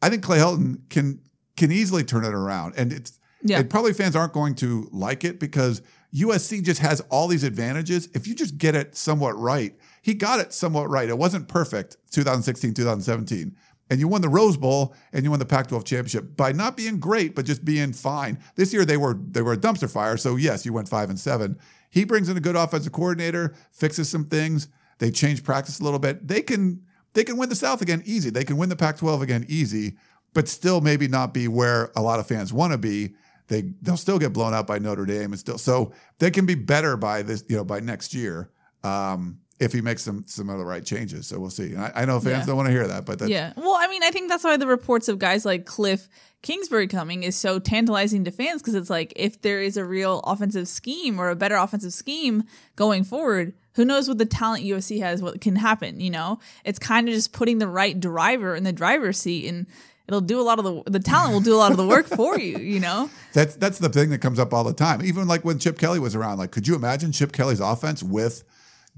I 0.00 0.08
think 0.08 0.22
Clay 0.22 0.38
Helton 0.38 0.88
can 0.88 1.20
can 1.56 1.70
easily 1.72 2.04
turn 2.04 2.24
it 2.24 2.34
around, 2.34 2.74
and 2.76 2.92
it's 2.92 3.18
Yeah. 3.42 3.60
and 3.60 3.70
probably 3.70 3.92
fans 3.92 4.16
aren't 4.16 4.32
going 4.32 4.54
to 4.56 4.88
like 4.92 5.24
it 5.24 5.38
because 5.38 5.82
USC 6.14 6.62
just 6.62 6.80
has 6.80 7.00
all 7.10 7.26
these 7.28 7.42
advantages. 7.44 8.08
If 8.14 8.26
you 8.26 8.34
just 8.34 8.56
get 8.58 8.74
it 8.74 8.96
somewhat 8.96 9.38
right, 9.38 9.76
he 10.02 10.14
got 10.14 10.40
it 10.40 10.52
somewhat 10.52 10.88
right. 10.88 11.08
It 11.08 11.18
wasn't 11.18 11.48
perfect 11.48 11.96
2016, 12.12 12.72
2017. 12.74 13.54
And 13.90 14.00
you 14.00 14.08
won 14.08 14.22
the 14.22 14.28
Rose 14.30 14.56
Bowl 14.56 14.94
and 15.12 15.24
you 15.24 15.30
won 15.30 15.40
the 15.40 15.44
Pac-12 15.44 15.84
championship 15.84 16.36
by 16.36 16.52
not 16.52 16.76
being 16.76 16.98
great, 16.98 17.34
but 17.34 17.44
just 17.44 17.64
being 17.64 17.92
fine. 17.92 18.38
This 18.54 18.72
year 18.72 18.84
they 18.84 18.96
were 18.96 19.14
they 19.30 19.42
were 19.42 19.52
a 19.52 19.58
dumpster 19.58 19.90
fire. 19.90 20.16
So 20.16 20.36
yes, 20.36 20.64
you 20.64 20.72
went 20.72 20.88
five 20.88 21.10
and 21.10 21.18
seven. 21.20 21.58
He 21.90 22.04
brings 22.04 22.28
in 22.28 22.36
a 22.36 22.40
good 22.40 22.56
offensive 22.56 22.92
coordinator, 22.92 23.54
fixes 23.70 24.08
some 24.08 24.24
things. 24.24 24.68
They 24.98 25.10
change 25.10 25.44
practice 25.44 25.80
a 25.80 25.84
little 25.84 25.98
bit. 25.98 26.26
They 26.26 26.40
can 26.40 26.80
they 27.12 27.24
can 27.24 27.36
win 27.36 27.48
the 27.50 27.54
South 27.56 27.82
again 27.82 28.02
easy. 28.06 28.30
They 28.30 28.44
can 28.44 28.56
win 28.56 28.68
the 28.70 28.76
Pac-12 28.76 29.20
again 29.20 29.44
easy, 29.48 29.96
but 30.34 30.48
still 30.48 30.80
maybe 30.82 31.08
not 31.08 31.32
be 31.32 31.48
where 31.48 31.90
a 31.96 32.02
lot 32.02 32.20
of 32.20 32.26
fans 32.26 32.52
want 32.52 32.72
to 32.72 32.78
be. 32.78 33.14
They 33.48 33.62
they'll 33.82 33.96
still 33.96 34.18
get 34.18 34.32
blown 34.32 34.52
out 34.54 34.66
by 34.66 34.78
Notre 34.78 35.04
Dame 35.06 35.32
and 35.32 35.38
still 35.38 35.58
so 35.58 35.92
they 36.18 36.30
can 36.30 36.46
be 36.46 36.54
better 36.54 36.96
by 36.96 37.22
this 37.22 37.44
you 37.48 37.56
know 37.56 37.64
by 37.64 37.80
next 37.80 38.14
year 38.14 38.50
um, 38.82 39.38
if 39.60 39.72
he 39.72 39.80
makes 39.80 40.02
some 40.02 40.24
some 40.26 40.48
of 40.50 40.58
the 40.58 40.64
right 40.64 40.84
changes. 40.84 41.26
So 41.26 41.38
we'll 41.38 41.50
see. 41.50 41.76
I, 41.76 42.02
I 42.02 42.04
know 42.04 42.20
fans 42.20 42.40
Yeah. 42.40 42.46
don't 42.46 42.56
want 42.56 42.66
to 42.68 42.72
hear 42.72 42.86
that, 42.88 43.04
but 43.04 43.18
that's, 43.18 43.30
Yeah. 43.30 43.52
Well, 43.56 43.76
I 43.78 43.86
mean, 43.88 44.02
I 44.02 44.10
think 44.10 44.28
that's 44.30 44.44
why 44.44 44.56
the 44.56 44.66
reports 44.66 45.08
of 45.08 45.18
guys 45.18 45.44
like 45.44 45.66
Cliff 45.66 46.08
Kingsbury 46.42 46.88
coming 46.88 47.22
is 47.22 47.36
so 47.36 47.58
tantalizing 47.58 48.24
to 48.24 48.30
fans 48.30 48.60
because 48.62 48.74
it's 48.74 48.90
like 48.90 49.12
if 49.16 49.40
there 49.42 49.60
is 49.62 49.76
a 49.76 49.84
real 49.84 50.20
offensive 50.20 50.66
scheme 50.68 51.18
or 51.18 51.30
a 51.30 51.36
better 51.36 51.56
offensive 51.56 51.92
scheme 51.92 52.44
going 52.76 53.04
forward, 53.04 53.54
who 53.74 53.84
knows 53.84 54.08
what 54.08 54.18
the 54.18 54.26
talent 54.26 54.64
USC 54.64 55.00
has, 55.00 55.22
what 55.22 55.40
can 55.40 55.56
happen, 55.56 56.00
you 56.00 56.10
know? 56.10 56.38
It's 56.64 56.78
kind 56.78 57.08
of 57.08 57.14
just 57.14 57.32
putting 57.32 57.58
the 57.58 57.68
right 57.68 57.98
driver 57.98 58.54
in 58.54 58.64
the 58.64 58.72
driver's 58.72 59.18
seat 59.18 59.48
and 59.48 59.66
it'll 60.06 60.20
do 60.20 60.40
a 60.40 60.42
lot 60.42 60.58
of 60.58 60.64
the 60.64 60.90
the 60.90 61.00
talent 61.00 61.32
will 61.32 61.40
do 61.40 61.54
a 61.54 61.58
lot 61.58 61.70
of 61.70 61.76
the 61.76 61.86
work 61.86 62.06
for 62.06 62.38
you, 62.38 62.58
you 62.58 62.80
know? 62.80 63.10
That's 63.32 63.56
that's 63.56 63.78
the 63.78 63.88
thing 63.88 64.10
that 64.10 64.18
comes 64.18 64.38
up 64.38 64.54
all 64.54 64.64
the 64.64 64.72
time. 64.72 65.02
Even 65.02 65.26
like 65.26 65.44
when 65.44 65.58
Chip 65.58 65.78
Kelly 65.78 65.98
was 65.98 66.14
around, 66.14 66.38
like 66.38 66.50
could 66.50 66.68
you 66.68 66.74
imagine 66.74 67.12
Chip 67.12 67.32
Kelly's 67.32 67.60
offense 67.60 68.02
with 68.02 68.44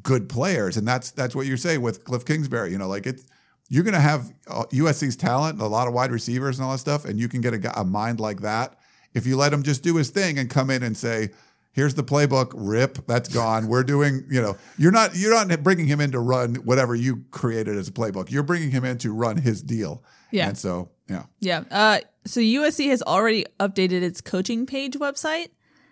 good 0.02 0.28
players? 0.28 0.76
And 0.76 0.86
that's 0.86 1.10
that's 1.10 1.34
what 1.34 1.46
you're 1.46 1.56
saying 1.56 1.80
with 1.80 2.04
Cliff 2.04 2.24
Kingsbury. 2.24 2.70
You 2.72 2.78
know, 2.78 2.88
like 2.88 3.06
it's 3.06 3.24
you're 3.68 3.84
going 3.84 3.94
to 3.94 4.00
have 4.00 4.32
uh, 4.46 4.64
USC's 4.66 5.16
talent, 5.16 5.60
a 5.60 5.66
lot 5.66 5.88
of 5.88 5.94
wide 5.94 6.12
receivers 6.12 6.58
and 6.58 6.66
all 6.66 6.72
that 6.72 6.78
stuff, 6.78 7.04
and 7.04 7.18
you 7.18 7.28
can 7.28 7.40
get 7.40 7.52
a, 7.52 7.80
a 7.80 7.84
mind 7.84 8.20
like 8.20 8.40
that 8.42 8.78
if 9.14 9.26
you 9.26 9.36
let 9.36 9.52
him 9.52 9.62
just 9.62 9.82
do 9.82 9.96
his 9.96 10.10
thing 10.10 10.38
and 10.38 10.50
come 10.50 10.70
in 10.70 10.82
and 10.82 10.96
say. 10.96 11.30
Here's 11.76 11.94
the 11.94 12.02
playbook. 12.02 12.52
Rip. 12.54 13.06
That's 13.06 13.28
gone. 13.28 13.68
We're 13.68 13.84
doing. 13.84 14.24
You 14.30 14.40
know, 14.40 14.56
you're 14.78 14.90
not. 14.92 15.14
You're 15.14 15.32
not 15.46 15.62
bringing 15.62 15.86
him 15.86 16.00
in 16.00 16.10
to 16.12 16.18
run 16.20 16.54
whatever 16.56 16.94
you 16.94 17.24
created 17.30 17.76
as 17.76 17.86
a 17.86 17.92
playbook. 17.92 18.30
You're 18.30 18.42
bringing 18.42 18.70
him 18.70 18.82
in 18.86 18.96
to 18.98 19.12
run 19.12 19.36
his 19.36 19.62
deal. 19.62 20.02
Yeah. 20.32 20.48
And 20.48 20.56
so, 20.58 20.88
yeah. 21.06 21.24
Yeah. 21.38 21.64
Uh 21.70 21.98
so 22.24 22.40
USC 22.40 22.88
has 22.88 23.02
already 23.02 23.44
updated 23.60 24.00
its 24.02 24.22
coaching 24.22 24.64
page 24.64 24.94
website. 24.94 25.48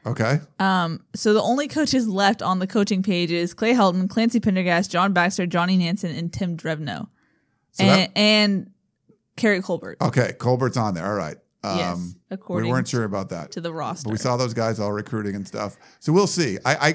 Okay. 0.07 0.40
um 0.59 1.05
So 1.14 1.35
the 1.35 1.42
only 1.42 1.68
coaches 1.68 2.09
left 2.09 2.40
on 2.40 2.61
the 2.61 2.66
coaching 2.66 3.03
page 3.03 3.31
is 3.31 3.53
Clay 3.53 3.75
Helton, 3.75 4.09
Clancy 4.09 4.40
Pendergast, 4.40 4.90
John 4.90 5.12
Baxter, 5.12 5.47
Johnny 5.47 5.77
Nansen, 5.77 6.16
and 6.16 6.33
Tim 6.33 6.57
Drevno. 6.57 7.09
So 7.73 7.85
and, 7.85 7.90
that- 7.90 8.18
and 8.18 8.70
Keary 9.37 9.61
Colbert 9.61 9.99
Okay, 10.01 10.33
Colbert's 10.38 10.77
on 10.79 10.94
there. 10.94 11.07
All 11.07 11.14
right. 11.14 11.37
Um, 11.64 12.14
Yes, 12.31 12.40
we 12.48 12.68
weren't 12.68 12.88
sure 12.88 13.05
about 13.05 13.31
that, 13.31 13.50
to 13.53 13.61
the 13.61 13.72
roster. 13.72 14.05
but 14.09 14.12
we 14.12 14.18
saw 14.18 14.37
those 14.37 14.55
guys 14.55 14.79
all 14.81 14.92
recruiting 14.92 15.35
and 15.35 15.46
stuff. 15.46 15.77
So 16.00 16.12
we'll 16.12 16.27
see. 16.27 16.59
I 16.64 16.74
I, 16.88 16.94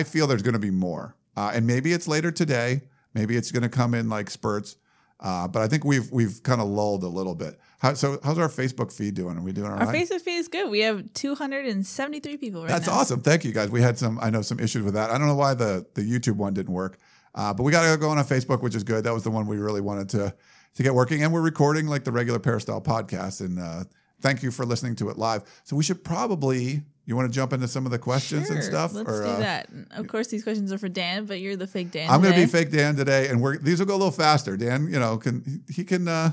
I 0.00 0.02
feel 0.04 0.26
there's 0.26 0.42
going 0.42 0.54
to 0.54 0.58
be 0.58 0.70
more, 0.70 1.16
uh, 1.36 1.52
and 1.54 1.66
maybe 1.66 1.92
it's 1.92 2.08
later 2.08 2.30
today. 2.30 2.82
Maybe 3.14 3.36
it's 3.36 3.50
going 3.52 3.62
to 3.62 3.68
come 3.68 3.94
in 3.94 4.08
like 4.08 4.30
spurts. 4.30 4.76
Uh, 5.18 5.46
but 5.46 5.60
I 5.60 5.68
think 5.68 5.84
we've 5.84 6.10
we've 6.10 6.42
kind 6.42 6.60
of 6.62 6.68
lulled 6.68 7.02
a 7.04 7.08
little 7.08 7.34
bit. 7.34 7.58
How, 7.80 7.92
so 7.94 8.18
how's 8.24 8.38
our 8.38 8.48
Facebook 8.48 8.90
feed 8.92 9.14
doing? 9.14 9.36
Are 9.36 9.42
we 9.42 9.52
doing 9.52 9.70
all 9.70 9.78
Our 9.78 9.86
right? 9.86 10.06
Facebook 10.08 10.22
feed 10.22 10.36
is 10.38 10.48
good. 10.48 10.70
We 10.70 10.80
have 10.80 11.12
273 11.12 12.36
people 12.38 12.62
right 12.62 12.68
That's 12.68 12.86
now. 12.86 12.94
awesome. 12.94 13.20
Thank 13.20 13.44
you 13.44 13.52
guys. 13.52 13.70
We 13.70 13.82
had 13.82 13.98
some, 13.98 14.18
I 14.20 14.30
know 14.30 14.42
some 14.42 14.58
issues 14.60 14.82
with 14.84 14.94
that. 14.94 15.10
I 15.10 15.18
don't 15.18 15.26
know 15.26 15.34
why 15.34 15.54
the 15.54 15.86
the 15.94 16.02
YouTube 16.02 16.36
one 16.36 16.54
didn't 16.54 16.72
work, 16.72 16.98
uh, 17.34 17.52
but 17.52 17.64
we 17.64 17.72
got 17.72 17.90
to 17.90 17.98
go 17.98 18.08
on 18.10 18.16
on 18.18 18.24
Facebook, 18.24 18.62
which 18.62 18.74
is 18.74 18.82
good. 18.84 19.04
That 19.04 19.12
was 19.12 19.24
the 19.24 19.30
one 19.30 19.46
we 19.46 19.58
really 19.58 19.80
wanted 19.82 20.08
to 20.10 20.34
to 20.74 20.82
get 20.82 20.94
working, 20.94 21.22
and 21.22 21.32
we're 21.32 21.40
recording 21.40 21.86
like 21.86 22.04
the 22.04 22.12
regular 22.12 22.38
Peristyle 22.38 22.80
podcast. 22.80 23.40
And 23.40 23.58
uh, 23.58 23.84
thank 24.20 24.42
you 24.42 24.50
for 24.50 24.64
listening 24.64 24.96
to 24.96 25.10
it 25.10 25.18
live. 25.18 25.42
So 25.64 25.76
we 25.76 25.82
should 25.82 26.04
probably. 26.04 26.82
You 27.06 27.16
want 27.16 27.28
to 27.28 27.34
jump 27.34 27.52
into 27.52 27.66
some 27.66 27.86
of 27.86 27.90
the 27.90 27.98
questions 27.98 28.50
and 28.50 28.62
stuff? 28.62 28.94
Let's 28.94 29.10
or, 29.10 29.22
do 29.24 29.28
uh, 29.28 29.38
that. 29.40 29.68
Of 29.90 30.06
course, 30.06 30.28
these 30.28 30.44
questions 30.44 30.72
are 30.72 30.78
for 30.78 30.88
Dan, 30.88 31.24
but 31.24 31.40
you're 31.40 31.56
the 31.56 31.66
fake 31.66 31.90
Dan. 31.90 32.08
I'm 32.08 32.22
going 32.22 32.34
to 32.34 32.40
be 32.40 32.46
fake 32.46 32.70
Dan 32.70 32.94
today, 32.94 33.26
and 33.28 33.40
we're 33.40 33.58
these 33.58 33.80
will 33.80 33.86
go 33.86 33.94
a 33.94 33.96
little 33.96 34.12
faster. 34.12 34.56
Dan, 34.56 34.86
you 34.86 35.00
know, 35.00 35.16
can 35.16 35.64
he 35.68 35.82
can 35.82 36.06
uh, 36.06 36.32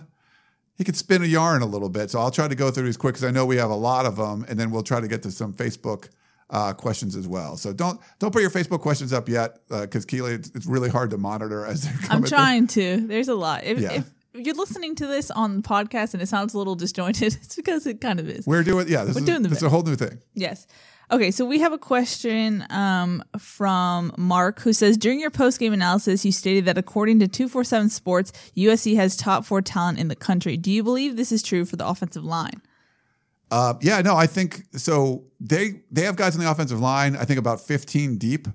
he 0.77 0.83
can 0.83 0.93
spin 0.93 1.23
a 1.23 1.25
yarn 1.25 1.63
a 1.63 1.65
little 1.65 1.89
bit. 1.89 2.11
So 2.11 2.19
I'll 2.19 2.29
try 2.29 2.47
to 2.47 2.53
go 2.53 2.69
through 2.69 2.83
these 2.83 2.97
quick 2.97 3.15
because 3.15 3.23
I 3.23 3.31
know 3.31 3.43
we 3.43 3.57
have 3.57 3.71
a 3.71 3.75
lot 3.75 4.05
of 4.05 4.17
them, 4.17 4.45
and 4.47 4.59
then 4.59 4.69
we'll 4.69 4.83
try 4.83 4.99
to 5.01 5.07
get 5.07 5.23
to 5.23 5.31
some 5.31 5.51
Facebook 5.51 6.09
uh, 6.51 6.73
questions 6.73 7.15
as 7.15 7.27
well. 7.27 7.57
So 7.57 7.73
don't 7.73 7.99
don't 8.19 8.31
put 8.31 8.43
your 8.43 8.51
Facebook 8.51 8.81
questions 8.81 9.13
up 9.13 9.27
yet 9.27 9.57
because 9.69 10.05
Keely, 10.05 10.33
it's, 10.33 10.51
it's 10.53 10.67
really 10.67 10.89
hard 10.89 11.09
to 11.09 11.17
monitor 11.17 11.65
as 11.65 11.83
they're 11.83 11.93
coming. 11.93 12.11
I'm 12.11 12.21
through. 12.21 12.29
trying 12.29 12.67
to. 12.67 13.07
There's 13.07 13.29
a 13.29 13.35
lot. 13.35 13.63
If, 13.63 13.79
Yeah. 13.79 13.93
if 13.93 14.13
you're 14.37 14.55
listening 14.55 14.95
to 14.95 15.07
this 15.07 15.31
on 15.31 15.57
the 15.57 15.63
podcast 15.63 16.13
and 16.13 16.21
it 16.21 16.27
sounds 16.27 16.53
a 16.53 16.57
little 16.57 16.75
disjointed, 16.75 17.33
it's 17.41 17.55
because 17.55 17.85
it 17.85 18.01
kind 18.01 18.19
of 18.19 18.29
is. 18.29 18.45
We're 18.45 18.63
doing 18.63 18.87
yeah. 18.87 19.03
This 19.03 19.15
We're 19.15 19.21
is 19.21 19.25
doing 19.25 19.41
the 19.43 19.49
this 19.49 19.59
is 19.59 19.63
a 19.63 19.69
whole 19.69 19.83
new 19.83 19.95
thing. 19.95 20.19
Yes. 20.33 20.67
Okay, 21.09 21.31
so 21.31 21.45
we 21.45 21.59
have 21.59 21.71
a 21.71 21.77
question 21.77 22.65
um, 22.69 23.23
from 23.39 24.11
Mark 24.17 24.59
who 24.59 24.73
says 24.73 24.97
During 24.97 25.21
your 25.21 25.31
post 25.31 25.57
game 25.57 25.71
analysis, 25.71 26.25
you 26.25 26.33
stated 26.33 26.65
that 26.65 26.77
according 26.77 27.19
to 27.19 27.29
247 27.29 27.89
Sports, 27.89 28.33
USC 28.57 28.95
has 28.97 29.15
top 29.15 29.45
four 29.45 29.61
talent 29.61 29.99
in 29.99 30.09
the 30.09 30.17
country. 30.17 30.57
Do 30.57 30.69
you 30.69 30.83
believe 30.83 31.15
this 31.15 31.31
is 31.31 31.41
true 31.41 31.63
for 31.63 31.77
the 31.77 31.87
offensive 31.87 32.25
line? 32.25 32.61
Uh, 33.49 33.75
yeah, 33.81 34.01
no, 34.01 34.17
I 34.17 34.27
think 34.27 34.63
so. 34.73 35.23
They 35.39 35.81
they 35.91 36.01
have 36.01 36.17
guys 36.17 36.35
on 36.35 36.43
the 36.43 36.51
offensive 36.51 36.81
line. 36.81 37.15
I 37.15 37.23
think 37.23 37.39
about 37.39 37.61
15 37.61 38.17
deep. 38.17 38.47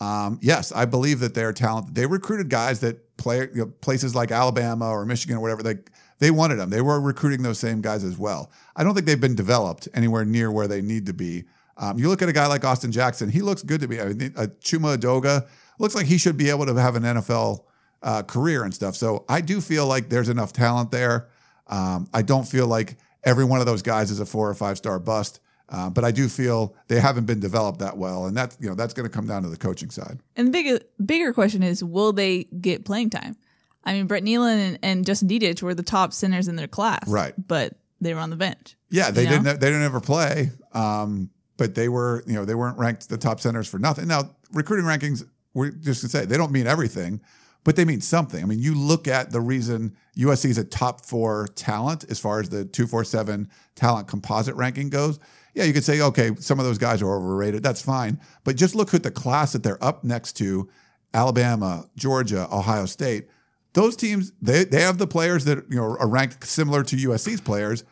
Um, 0.00 0.38
yes, 0.40 0.72
I 0.72 0.86
believe 0.86 1.20
that 1.20 1.34
they're 1.34 1.52
talented. 1.52 1.94
They 1.94 2.06
recruited 2.06 2.48
guys 2.48 2.80
that 2.80 3.04
play 3.18 3.40
you 3.40 3.50
know, 3.54 3.66
places 3.66 4.14
like 4.14 4.30
Alabama 4.30 4.88
or 4.88 5.04
Michigan 5.04 5.36
or 5.36 5.40
whatever. 5.40 5.62
They 5.62 5.76
they 6.18 6.30
wanted 6.30 6.56
them. 6.56 6.70
They 6.70 6.80
were 6.80 7.00
recruiting 7.00 7.42
those 7.42 7.58
same 7.58 7.80
guys 7.80 8.02
as 8.02 8.16
well. 8.18 8.50
I 8.74 8.82
don't 8.82 8.94
think 8.94 9.06
they've 9.06 9.20
been 9.20 9.36
developed 9.36 9.88
anywhere 9.94 10.24
near 10.24 10.50
where 10.50 10.66
they 10.66 10.80
need 10.80 11.06
to 11.06 11.12
be. 11.12 11.44
Um, 11.76 11.98
you 11.98 12.08
look 12.08 12.22
at 12.22 12.28
a 12.28 12.32
guy 12.32 12.46
like 12.46 12.64
Austin 12.64 12.90
Jackson. 12.90 13.30
He 13.30 13.40
looks 13.40 13.62
good 13.62 13.80
to 13.82 13.88
me. 13.88 14.00
I 14.00 14.06
mean, 14.06 14.32
uh, 14.36 14.46
Chuma 14.60 14.96
Edoga 14.96 15.46
looks 15.78 15.94
like 15.94 16.06
he 16.06 16.18
should 16.18 16.36
be 16.36 16.50
able 16.50 16.66
to 16.66 16.74
have 16.74 16.96
an 16.96 17.04
NFL 17.04 17.60
uh, 18.02 18.22
career 18.22 18.64
and 18.64 18.74
stuff. 18.74 18.96
So 18.96 19.24
I 19.28 19.40
do 19.40 19.60
feel 19.60 19.86
like 19.86 20.08
there's 20.08 20.28
enough 20.28 20.52
talent 20.52 20.90
there. 20.90 21.28
Um, 21.68 22.08
I 22.12 22.22
don't 22.22 22.46
feel 22.46 22.66
like 22.66 22.96
every 23.24 23.44
one 23.44 23.60
of 23.60 23.66
those 23.66 23.82
guys 23.82 24.10
is 24.10 24.20
a 24.20 24.26
four 24.26 24.48
or 24.48 24.54
five 24.54 24.76
star 24.76 24.98
bust, 24.98 25.40
uh, 25.70 25.90
but 25.90 26.04
I 26.04 26.10
do 26.10 26.28
feel 26.28 26.74
they 26.88 27.00
haven't 27.00 27.26
been 27.26 27.40
developed 27.40 27.80
that 27.80 27.96
well, 27.98 28.26
and 28.26 28.36
that's 28.36 28.56
you 28.60 28.68
know 28.68 28.74
that's 28.74 28.94
going 28.94 29.08
to 29.08 29.14
come 29.14 29.26
down 29.26 29.42
to 29.42 29.48
the 29.48 29.56
coaching 29.56 29.90
side. 29.90 30.18
And 30.36 30.48
the 30.48 30.52
bigger, 30.52 30.80
bigger 31.04 31.32
question 31.32 31.62
is 31.62 31.84
will 31.84 32.12
they 32.12 32.44
get 32.44 32.84
playing 32.84 33.10
time? 33.10 33.36
I 33.84 33.92
mean, 33.92 34.06
Brett 34.06 34.22
Neilon 34.22 34.58
and, 34.58 34.78
and 34.82 35.06
Justin 35.06 35.28
Dedich 35.28 35.62
were 35.62 35.74
the 35.74 35.82
top 35.82 36.12
centers 36.12 36.48
in 36.48 36.56
their 36.56 36.68
class. 36.68 37.08
Right. 37.08 37.32
But 37.38 37.74
they 38.00 38.12
were 38.12 38.20
on 38.20 38.30
the 38.30 38.36
bench. 38.36 38.76
Yeah, 38.90 39.10
they 39.10 39.22
You 39.22 39.30
know? 39.30 39.42
didn't 39.42 39.60
they 39.60 39.68
didn't 39.68 39.82
ever 39.84 40.00
play, 40.00 40.50
um, 40.72 41.30
but 41.56 41.74
they 41.74 41.88
were 41.88 42.22
you 42.26 42.34
know 42.34 42.44
they 42.44 42.54
weren't 42.54 42.78
ranked 42.78 43.08
the 43.08 43.18
top 43.18 43.40
centers 43.40 43.68
for 43.68 43.78
nothing. 43.78 44.08
Now 44.08 44.30
recruiting 44.52 44.86
rankings, 44.86 45.24
we're 45.54 45.70
just 45.70 46.02
going 46.02 46.08
to 46.10 46.18
say 46.18 46.24
they 46.24 46.36
don't 46.36 46.52
mean 46.52 46.66
everything, 46.66 47.20
but 47.64 47.76
they 47.76 47.84
mean 47.84 48.00
something. 48.00 48.42
I 48.42 48.46
mean, 48.46 48.60
you 48.60 48.74
look 48.74 49.06
at 49.08 49.32
the 49.32 49.40
reason 49.40 49.94
USC 50.16 50.46
is 50.46 50.58
a 50.58 50.64
top 50.64 51.04
four 51.04 51.48
talent 51.54 52.04
as 52.10 52.18
far 52.18 52.40
as 52.40 52.48
the 52.48 52.64
two 52.64 52.86
four 52.86 53.04
seven 53.04 53.50
talent 53.74 54.08
composite 54.08 54.54
ranking 54.54 54.88
goes. 54.88 55.18
Yeah, 55.54 55.64
you 55.64 55.72
could 55.72 55.84
say 55.84 56.00
okay, 56.00 56.32
some 56.38 56.58
of 56.58 56.64
those 56.64 56.78
guys 56.78 57.02
are 57.02 57.16
overrated. 57.16 57.62
That's 57.62 57.82
fine, 57.82 58.20
but 58.44 58.56
just 58.56 58.74
look 58.74 58.94
at 58.94 59.02
the 59.02 59.10
class 59.10 59.52
that 59.52 59.62
they're 59.62 59.82
up 59.82 60.04
next 60.04 60.34
to: 60.34 60.68
Alabama, 61.14 61.86
Georgia, 61.96 62.48
Ohio 62.52 62.86
State. 62.86 63.28
Those 63.72 63.96
teams 63.96 64.32
they 64.40 64.64
they 64.64 64.82
have 64.82 64.98
the 64.98 65.06
players 65.06 65.44
that 65.44 65.64
you 65.68 65.76
know 65.76 65.96
are 65.98 66.08
ranked 66.08 66.44
similar 66.46 66.82
to 66.84 66.96
USC's 66.96 67.40
players 67.40 67.84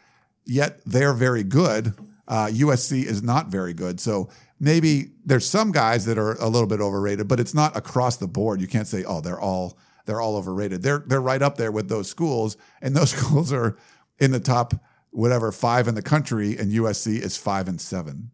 yet 0.46 0.80
they're 0.86 1.12
very 1.12 1.42
good. 1.42 1.92
Uh, 2.28 2.46
USC 2.46 3.04
is 3.04 3.22
not 3.22 3.48
very 3.48 3.74
good. 3.74 4.00
So 4.00 4.28
maybe 4.58 5.10
there's 5.24 5.46
some 5.48 5.72
guys 5.72 6.06
that 6.06 6.18
are 6.18 6.34
a 6.34 6.48
little 6.48 6.68
bit 6.68 6.80
overrated, 6.80 7.28
but 7.28 7.38
it's 7.38 7.54
not 7.54 7.76
across 7.76 8.16
the 8.16 8.26
board. 8.26 8.60
You 8.60 8.66
can't 8.66 8.86
say, 8.86 9.04
oh, 9.04 9.20
they're 9.20 9.40
all 9.40 9.76
they're 10.06 10.20
all 10.20 10.36
overrated. 10.36 10.82
They're 10.82 11.04
they're 11.06 11.20
right 11.20 11.42
up 11.42 11.56
there 11.56 11.72
with 11.72 11.88
those 11.88 12.08
schools, 12.08 12.56
and 12.80 12.96
those 12.96 13.10
schools 13.16 13.52
are 13.52 13.76
in 14.18 14.30
the 14.30 14.40
top 14.40 14.74
whatever 15.16 15.50
five 15.50 15.88
in 15.88 15.94
the 15.94 16.02
country, 16.02 16.56
and 16.56 16.70
USC 16.70 17.18
is 17.20 17.36
five 17.36 17.68
and 17.68 17.80
seven. 17.80 18.30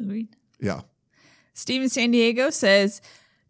Agreed. 0.00 0.28
Yeah. 0.58 0.80
Steven 1.52 1.88
San 1.88 2.10
Diego 2.10 2.50
says, 2.50 3.02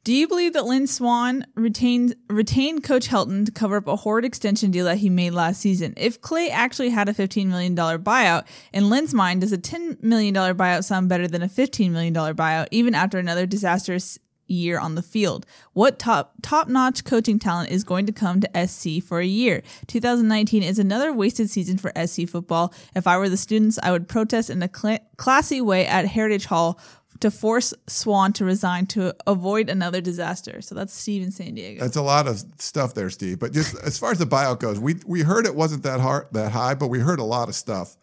"Do 0.02 0.12
you 0.12 0.26
believe 0.26 0.52
that 0.52 0.66
Lynn 0.66 0.86
Swann 0.86 1.46
retained 1.54 2.16
retained 2.28 2.82
Coach 2.82 3.08
Helton 3.08 3.46
to 3.46 3.52
cover 3.52 3.76
up 3.76 3.86
a 3.86 3.96
horrid 3.96 4.24
extension 4.24 4.70
deal 4.72 4.84
that 4.86 4.98
he 4.98 5.08
made 5.08 5.30
last 5.30 5.60
season? 5.60 5.94
If 5.96 6.20
Clay 6.20 6.50
actually 6.50 6.90
had 6.90 7.08
a 7.08 7.14
$15 7.14 7.46
million 7.46 7.76
buyout, 7.76 8.44
in 8.72 8.90
Lynn's 8.90 9.14
mind, 9.14 9.40
does 9.40 9.52
a 9.52 9.58
$10 9.58 10.02
million 10.02 10.34
buyout 10.34 10.84
sound 10.84 11.08
better 11.08 11.28
than 11.28 11.42
a 11.42 11.48
$15 11.48 11.92
million 11.92 12.12
buyout, 12.12 12.66
even 12.72 12.94
after 12.94 13.18
another 13.18 13.46
disastrous 13.46 14.18
year 14.46 14.78
on 14.78 14.94
the 14.94 15.02
field. 15.02 15.46
What 15.72 15.98
top 15.98 16.34
top 16.42 16.68
notch 16.68 17.04
coaching 17.04 17.38
talent 17.38 17.70
is 17.70 17.84
going 17.84 18.06
to 18.06 18.12
come 18.12 18.40
to 18.40 18.66
SC 18.66 19.02
for 19.02 19.20
a 19.20 19.26
year? 19.26 19.62
2019 19.86 20.62
is 20.62 20.78
another 20.78 21.12
wasted 21.12 21.50
season 21.50 21.78
for 21.78 21.92
SC 22.06 22.28
football. 22.28 22.72
If 22.94 23.06
I 23.06 23.16
were 23.18 23.28
the 23.28 23.36
students, 23.36 23.78
I 23.82 23.90
would 23.90 24.08
protest 24.08 24.50
in 24.50 24.62
a 24.62 24.70
cl- 24.74 25.00
classy 25.16 25.60
way 25.60 25.86
at 25.86 26.06
Heritage 26.06 26.46
Hall 26.46 26.78
to 27.20 27.30
force 27.30 27.72
Swann 27.86 28.32
to 28.34 28.44
resign 28.44 28.86
to 28.86 29.14
avoid 29.26 29.70
another 29.70 30.00
disaster. 30.00 30.60
So 30.60 30.74
that's 30.74 30.92
Steve 30.92 31.22
in 31.22 31.30
San 31.30 31.54
Diego. 31.54 31.80
That's 31.80 31.96
a 31.96 32.02
lot 32.02 32.26
of 32.26 32.42
stuff 32.58 32.94
there, 32.94 33.10
Steve. 33.10 33.38
But 33.38 33.52
just 33.52 33.76
as 33.82 33.98
far 33.98 34.12
as 34.12 34.18
the 34.18 34.26
buyout 34.26 34.60
goes, 34.60 34.78
we 34.78 34.96
we 35.06 35.22
heard 35.22 35.46
it 35.46 35.54
wasn't 35.54 35.84
that 35.84 36.00
hard 36.00 36.26
that 36.32 36.52
high, 36.52 36.74
but 36.74 36.88
we 36.88 36.98
heard 36.98 37.20
a 37.20 37.24
lot 37.24 37.48
of 37.48 37.54
stuff. 37.54 37.96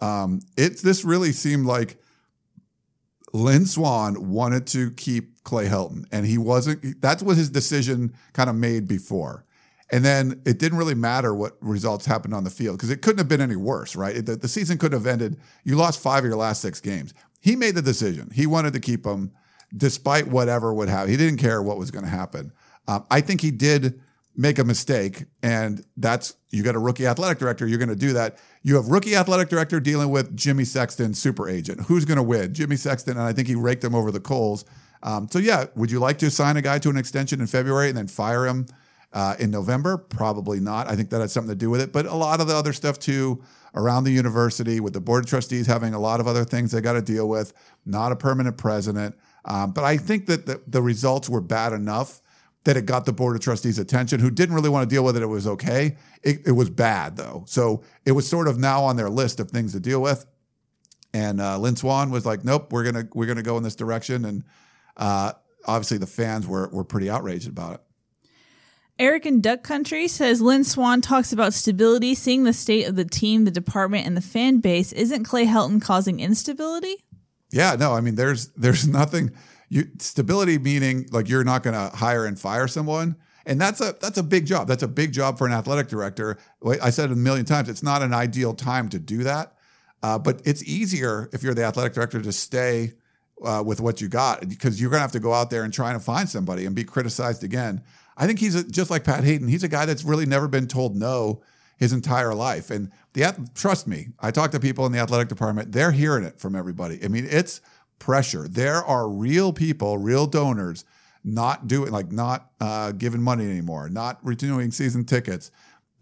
Um, 0.00 0.40
it 0.56 0.78
this 0.78 1.04
really 1.04 1.32
seemed 1.32 1.66
like 1.66 1.98
Lynn 3.32 3.66
Swann 3.66 4.30
wanted 4.30 4.66
to 4.68 4.90
keep 4.92 5.33
Clay 5.44 5.66
Helton, 5.66 6.06
and 6.10 6.26
he 6.26 6.38
wasn't. 6.38 7.00
That's 7.00 7.22
what 7.22 7.36
his 7.36 7.50
decision 7.50 8.14
kind 8.32 8.50
of 8.50 8.56
made 8.56 8.88
before. 8.88 9.44
And 9.90 10.04
then 10.04 10.40
it 10.46 10.58
didn't 10.58 10.78
really 10.78 10.94
matter 10.94 11.34
what 11.34 11.56
results 11.60 12.06
happened 12.06 12.34
on 12.34 12.42
the 12.42 12.50
field 12.50 12.78
because 12.78 12.90
it 12.90 13.02
couldn't 13.02 13.18
have 13.18 13.28
been 13.28 13.42
any 13.42 13.54
worse, 13.54 13.94
right? 13.94 14.24
The, 14.24 14.36
the 14.36 14.48
season 14.48 14.78
could 14.78 14.92
have 14.92 15.06
ended. 15.06 15.36
You 15.62 15.76
lost 15.76 16.00
five 16.00 16.24
of 16.24 16.28
your 16.28 16.38
last 16.38 16.62
six 16.62 16.80
games. 16.80 17.12
He 17.40 17.54
made 17.54 17.74
the 17.74 17.82
decision. 17.82 18.30
He 18.34 18.46
wanted 18.46 18.72
to 18.72 18.80
keep 18.80 19.04
him 19.04 19.30
despite 19.76 20.26
whatever 20.26 20.72
would 20.72 20.88
happen. 20.88 21.10
He 21.10 21.16
didn't 21.16 21.38
care 21.38 21.62
what 21.62 21.76
was 21.76 21.90
going 21.90 22.04
to 22.04 22.10
happen. 22.10 22.52
Um, 22.88 23.04
I 23.10 23.20
think 23.20 23.42
he 23.42 23.50
did 23.50 24.00
make 24.36 24.58
a 24.58 24.64
mistake, 24.64 25.24
and 25.42 25.84
that's 25.96 26.34
you 26.50 26.62
got 26.62 26.74
a 26.74 26.78
rookie 26.78 27.06
athletic 27.06 27.38
director. 27.38 27.66
You're 27.66 27.78
going 27.78 27.88
to 27.88 27.96
do 27.96 28.14
that. 28.14 28.38
You 28.62 28.76
have 28.76 28.86
rookie 28.86 29.14
athletic 29.14 29.48
director 29.48 29.80
dealing 29.80 30.10
with 30.10 30.36
Jimmy 30.36 30.64
Sexton, 30.64 31.14
super 31.14 31.48
agent. 31.48 31.82
Who's 31.82 32.04
going 32.04 32.16
to 32.16 32.22
win? 32.22 32.54
Jimmy 32.54 32.76
Sexton, 32.76 33.16
and 33.16 33.26
I 33.26 33.32
think 33.32 33.48
he 33.48 33.54
raked 33.54 33.84
him 33.84 33.94
over 33.94 34.10
the 34.10 34.20
coals. 34.20 34.64
Um, 35.04 35.28
so 35.30 35.38
yeah, 35.38 35.66
would 35.76 35.90
you 35.90 36.00
like 36.00 36.18
to 36.18 36.30
sign 36.30 36.56
a 36.56 36.62
guy 36.62 36.78
to 36.80 36.90
an 36.90 36.96
extension 36.96 37.40
in 37.40 37.46
February 37.46 37.88
and 37.88 37.96
then 37.96 38.08
fire 38.08 38.46
him 38.46 38.66
uh, 39.12 39.36
in 39.38 39.50
November? 39.50 39.98
Probably 39.98 40.58
not. 40.58 40.90
I 40.90 40.96
think 40.96 41.10
that 41.10 41.20
had 41.20 41.30
something 41.30 41.50
to 41.50 41.54
do 41.54 41.70
with 41.70 41.80
it. 41.80 41.92
But 41.92 42.06
a 42.06 42.14
lot 42.14 42.40
of 42.40 42.48
the 42.48 42.56
other 42.56 42.72
stuff 42.72 42.98
too 42.98 43.44
around 43.74 44.04
the 44.04 44.10
university 44.10 44.80
with 44.80 44.94
the 44.94 45.00
board 45.00 45.24
of 45.24 45.30
trustees 45.30 45.66
having 45.66 45.94
a 45.94 45.98
lot 45.98 46.20
of 46.20 46.26
other 46.26 46.44
things 46.44 46.72
they 46.72 46.80
got 46.80 46.94
to 46.94 47.02
deal 47.02 47.28
with. 47.28 47.52
Not 47.84 48.12
a 48.12 48.16
permanent 48.16 48.56
president. 48.56 49.14
Um, 49.44 49.72
but 49.72 49.84
I 49.84 49.98
think 49.98 50.26
that 50.26 50.46
the, 50.46 50.62
the 50.66 50.80
results 50.80 51.28
were 51.28 51.42
bad 51.42 51.72
enough 51.72 52.22
that 52.64 52.78
it 52.78 52.86
got 52.86 53.04
the 53.04 53.12
board 53.12 53.36
of 53.36 53.42
trustees 53.42 53.78
attention 53.78 54.20
who 54.20 54.30
didn't 54.30 54.54
really 54.54 54.70
want 54.70 54.88
to 54.88 54.94
deal 54.94 55.04
with 55.04 55.18
it. 55.18 55.22
It 55.22 55.26
was 55.26 55.46
okay. 55.46 55.96
It, 56.22 56.46
it 56.46 56.52
was 56.52 56.70
bad 56.70 57.16
though. 57.16 57.44
So 57.46 57.82
it 58.06 58.12
was 58.12 58.26
sort 58.26 58.48
of 58.48 58.58
now 58.58 58.82
on 58.84 58.96
their 58.96 59.10
list 59.10 59.38
of 59.38 59.50
things 59.50 59.72
to 59.72 59.80
deal 59.80 60.00
with. 60.00 60.24
And 61.12 61.40
uh, 61.40 61.58
Lynn 61.58 61.76
Swann 61.76 62.10
was 62.10 62.24
like, 62.24 62.42
nope, 62.42 62.72
we're 62.72 62.90
to, 62.90 63.08
we're 63.14 63.32
to 63.34 63.42
go 63.42 63.58
in 63.58 63.62
this 63.62 63.76
direction. 63.76 64.24
And 64.24 64.44
uh, 64.96 65.32
obviously 65.66 65.98
the 65.98 66.06
fans 66.06 66.46
were, 66.46 66.68
were 66.68 66.84
pretty 66.84 67.10
outraged 67.10 67.48
about 67.48 67.74
it. 67.74 67.80
Eric 68.98 69.26
in 69.26 69.40
Duck 69.40 69.64
Country 69.64 70.06
says 70.06 70.40
Lynn 70.40 70.62
Swann 70.62 71.00
talks 71.00 71.32
about 71.32 71.52
stability, 71.52 72.14
seeing 72.14 72.44
the 72.44 72.52
state 72.52 72.86
of 72.86 72.94
the 72.94 73.04
team, 73.04 73.44
the 73.44 73.50
department, 73.50 74.06
and 74.06 74.16
the 74.16 74.20
fan 74.20 74.58
base. 74.58 74.92
Isn't 74.92 75.24
Clay 75.24 75.46
Helton 75.46 75.82
causing 75.82 76.20
instability? 76.20 77.04
Yeah, 77.50 77.74
no, 77.78 77.92
I 77.92 78.00
mean, 78.00 78.14
there's 78.14 78.48
there's 78.50 78.86
nothing. 78.88 79.32
You 79.68 79.86
stability 79.98 80.58
meaning 80.58 81.08
like 81.10 81.28
you're 81.28 81.42
not 81.42 81.64
going 81.64 81.74
to 81.74 81.96
hire 81.96 82.24
and 82.24 82.38
fire 82.38 82.68
someone, 82.68 83.16
and 83.46 83.60
that's 83.60 83.80
a 83.80 83.96
that's 84.00 84.18
a 84.18 84.22
big 84.22 84.46
job. 84.46 84.68
That's 84.68 84.84
a 84.84 84.88
big 84.88 85.12
job 85.12 85.38
for 85.38 85.46
an 85.46 85.52
athletic 85.52 85.88
director. 85.88 86.38
I 86.64 86.90
said 86.90 87.10
it 87.10 87.14
a 87.14 87.16
million 87.16 87.46
times. 87.46 87.68
It's 87.68 87.82
not 87.82 88.02
an 88.02 88.14
ideal 88.14 88.54
time 88.54 88.88
to 88.90 89.00
do 89.00 89.24
that, 89.24 89.54
uh, 90.04 90.20
but 90.20 90.40
it's 90.44 90.62
easier 90.62 91.28
if 91.32 91.42
you're 91.42 91.54
the 91.54 91.64
athletic 91.64 91.94
director 91.94 92.22
to 92.22 92.32
stay 92.32 92.92
uh, 93.42 93.62
with 93.64 93.80
what 93.80 94.00
you 94.00 94.08
got 94.08 94.48
because 94.48 94.80
you're 94.80 94.90
going 94.90 94.98
to 94.98 95.02
have 95.02 95.12
to 95.12 95.20
go 95.20 95.32
out 95.32 95.50
there 95.50 95.64
and 95.64 95.72
try 95.72 95.92
to 95.92 96.00
find 96.00 96.28
somebody 96.28 96.66
and 96.66 96.74
be 96.74 96.84
criticized 96.84 97.42
again. 97.44 97.82
I 98.16 98.26
think 98.26 98.38
he's 98.38 98.54
a, 98.54 98.64
just 98.64 98.90
like 98.90 99.04
Pat 99.04 99.24
Haden. 99.24 99.48
He's 99.48 99.64
a 99.64 99.68
guy 99.68 99.86
that's 99.86 100.04
really 100.04 100.26
never 100.26 100.48
been 100.48 100.66
told 100.68 100.96
no 100.96 101.42
his 101.76 101.92
entire 101.92 102.34
life. 102.34 102.70
And 102.70 102.90
the 103.14 103.50
trust 103.54 103.86
me, 103.86 104.08
I 104.20 104.30
talk 104.30 104.52
to 104.52 104.60
people 104.60 104.86
in 104.86 104.92
the 104.92 105.00
athletic 105.00 105.28
department. 105.28 105.72
They're 105.72 105.92
hearing 105.92 106.24
it 106.24 106.38
from 106.38 106.54
everybody. 106.54 107.00
I 107.02 107.08
mean, 107.08 107.26
it's 107.28 107.60
pressure. 107.98 108.46
There 108.48 108.84
are 108.84 109.08
real 109.08 109.52
people, 109.52 109.98
real 109.98 110.26
donors, 110.26 110.84
not 111.24 111.66
doing 111.66 111.90
like 111.90 112.12
not 112.12 112.50
uh, 112.60 112.92
giving 112.92 113.22
money 113.22 113.44
anymore, 113.44 113.88
not 113.88 114.18
renewing 114.22 114.70
season 114.70 115.04
tickets. 115.04 115.50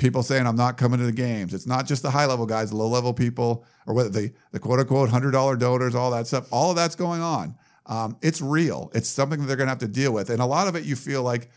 People 0.02 0.24
saying 0.24 0.48
I'm 0.48 0.56
not 0.56 0.76
coming 0.78 0.98
to 0.98 1.06
the 1.06 1.12
games. 1.12 1.54
It's 1.54 1.66
not 1.66 1.86
just 1.86 2.02
the 2.02 2.10
high 2.10 2.26
level 2.26 2.44
guys, 2.44 2.70
the 2.70 2.76
low 2.76 2.88
level 2.88 3.14
people, 3.14 3.64
or 3.86 3.94
whether 3.94 4.08
the 4.08 4.32
the 4.50 4.58
quote 4.58 4.80
unquote 4.80 5.10
hundred 5.10 5.30
dollar 5.30 5.54
donors, 5.54 5.94
all 5.94 6.10
that 6.10 6.26
stuff. 6.26 6.48
All 6.50 6.70
of 6.70 6.76
that's 6.76 6.96
going 6.96 7.22
on. 7.22 7.54
Um, 7.86 8.16
it's 8.20 8.40
real. 8.40 8.90
It's 8.94 9.08
something 9.08 9.38
that 9.38 9.46
they're 9.46 9.56
going 9.56 9.68
to 9.68 9.70
have 9.70 9.78
to 9.78 9.86
deal 9.86 10.12
with, 10.12 10.28
and 10.30 10.42
a 10.42 10.44
lot 10.44 10.66
of 10.66 10.74
it 10.74 10.84
you 10.84 10.96
feel 10.96 11.22
like 11.22 11.50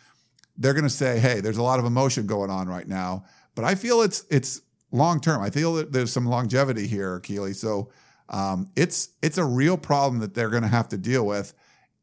they're 0.58 0.75
going 0.75 0.84
to 0.84 0.91
say, 0.91 1.17
"Hey, 1.17 1.39
there's 1.41 1.58
a 1.58 1.63
lot 1.63 1.79
of 1.79 1.86
emotion 1.86 2.27
going 2.27 2.51
on 2.51 2.67
right 2.67 2.88
now," 2.88 3.25
but 3.55 3.65
I 3.65 3.73
feel 3.73 4.03
it's 4.03 4.25
it's 4.29 4.62
long 4.91 5.19
term. 5.19 5.41
I 5.41 5.49
feel 5.49 5.73
that 5.73 5.91
there's 5.91 6.12
some 6.12 6.27
longevity 6.27 6.86
here, 6.86 7.19
Keely. 7.21 7.53
So 7.53 7.89
um, 8.29 8.69
it's 8.75 9.10
it's 9.23 9.39
a 9.39 9.45
real 9.45 9.75
problem 9.75 10.19
that 10.19 10.36
they're 10.36 10.51
going 10.51 10.62
to 10.62 10.69
have 10.69 10.89
to 10.89 10.97
deal 10.97 11.25
with. 11.25 11.55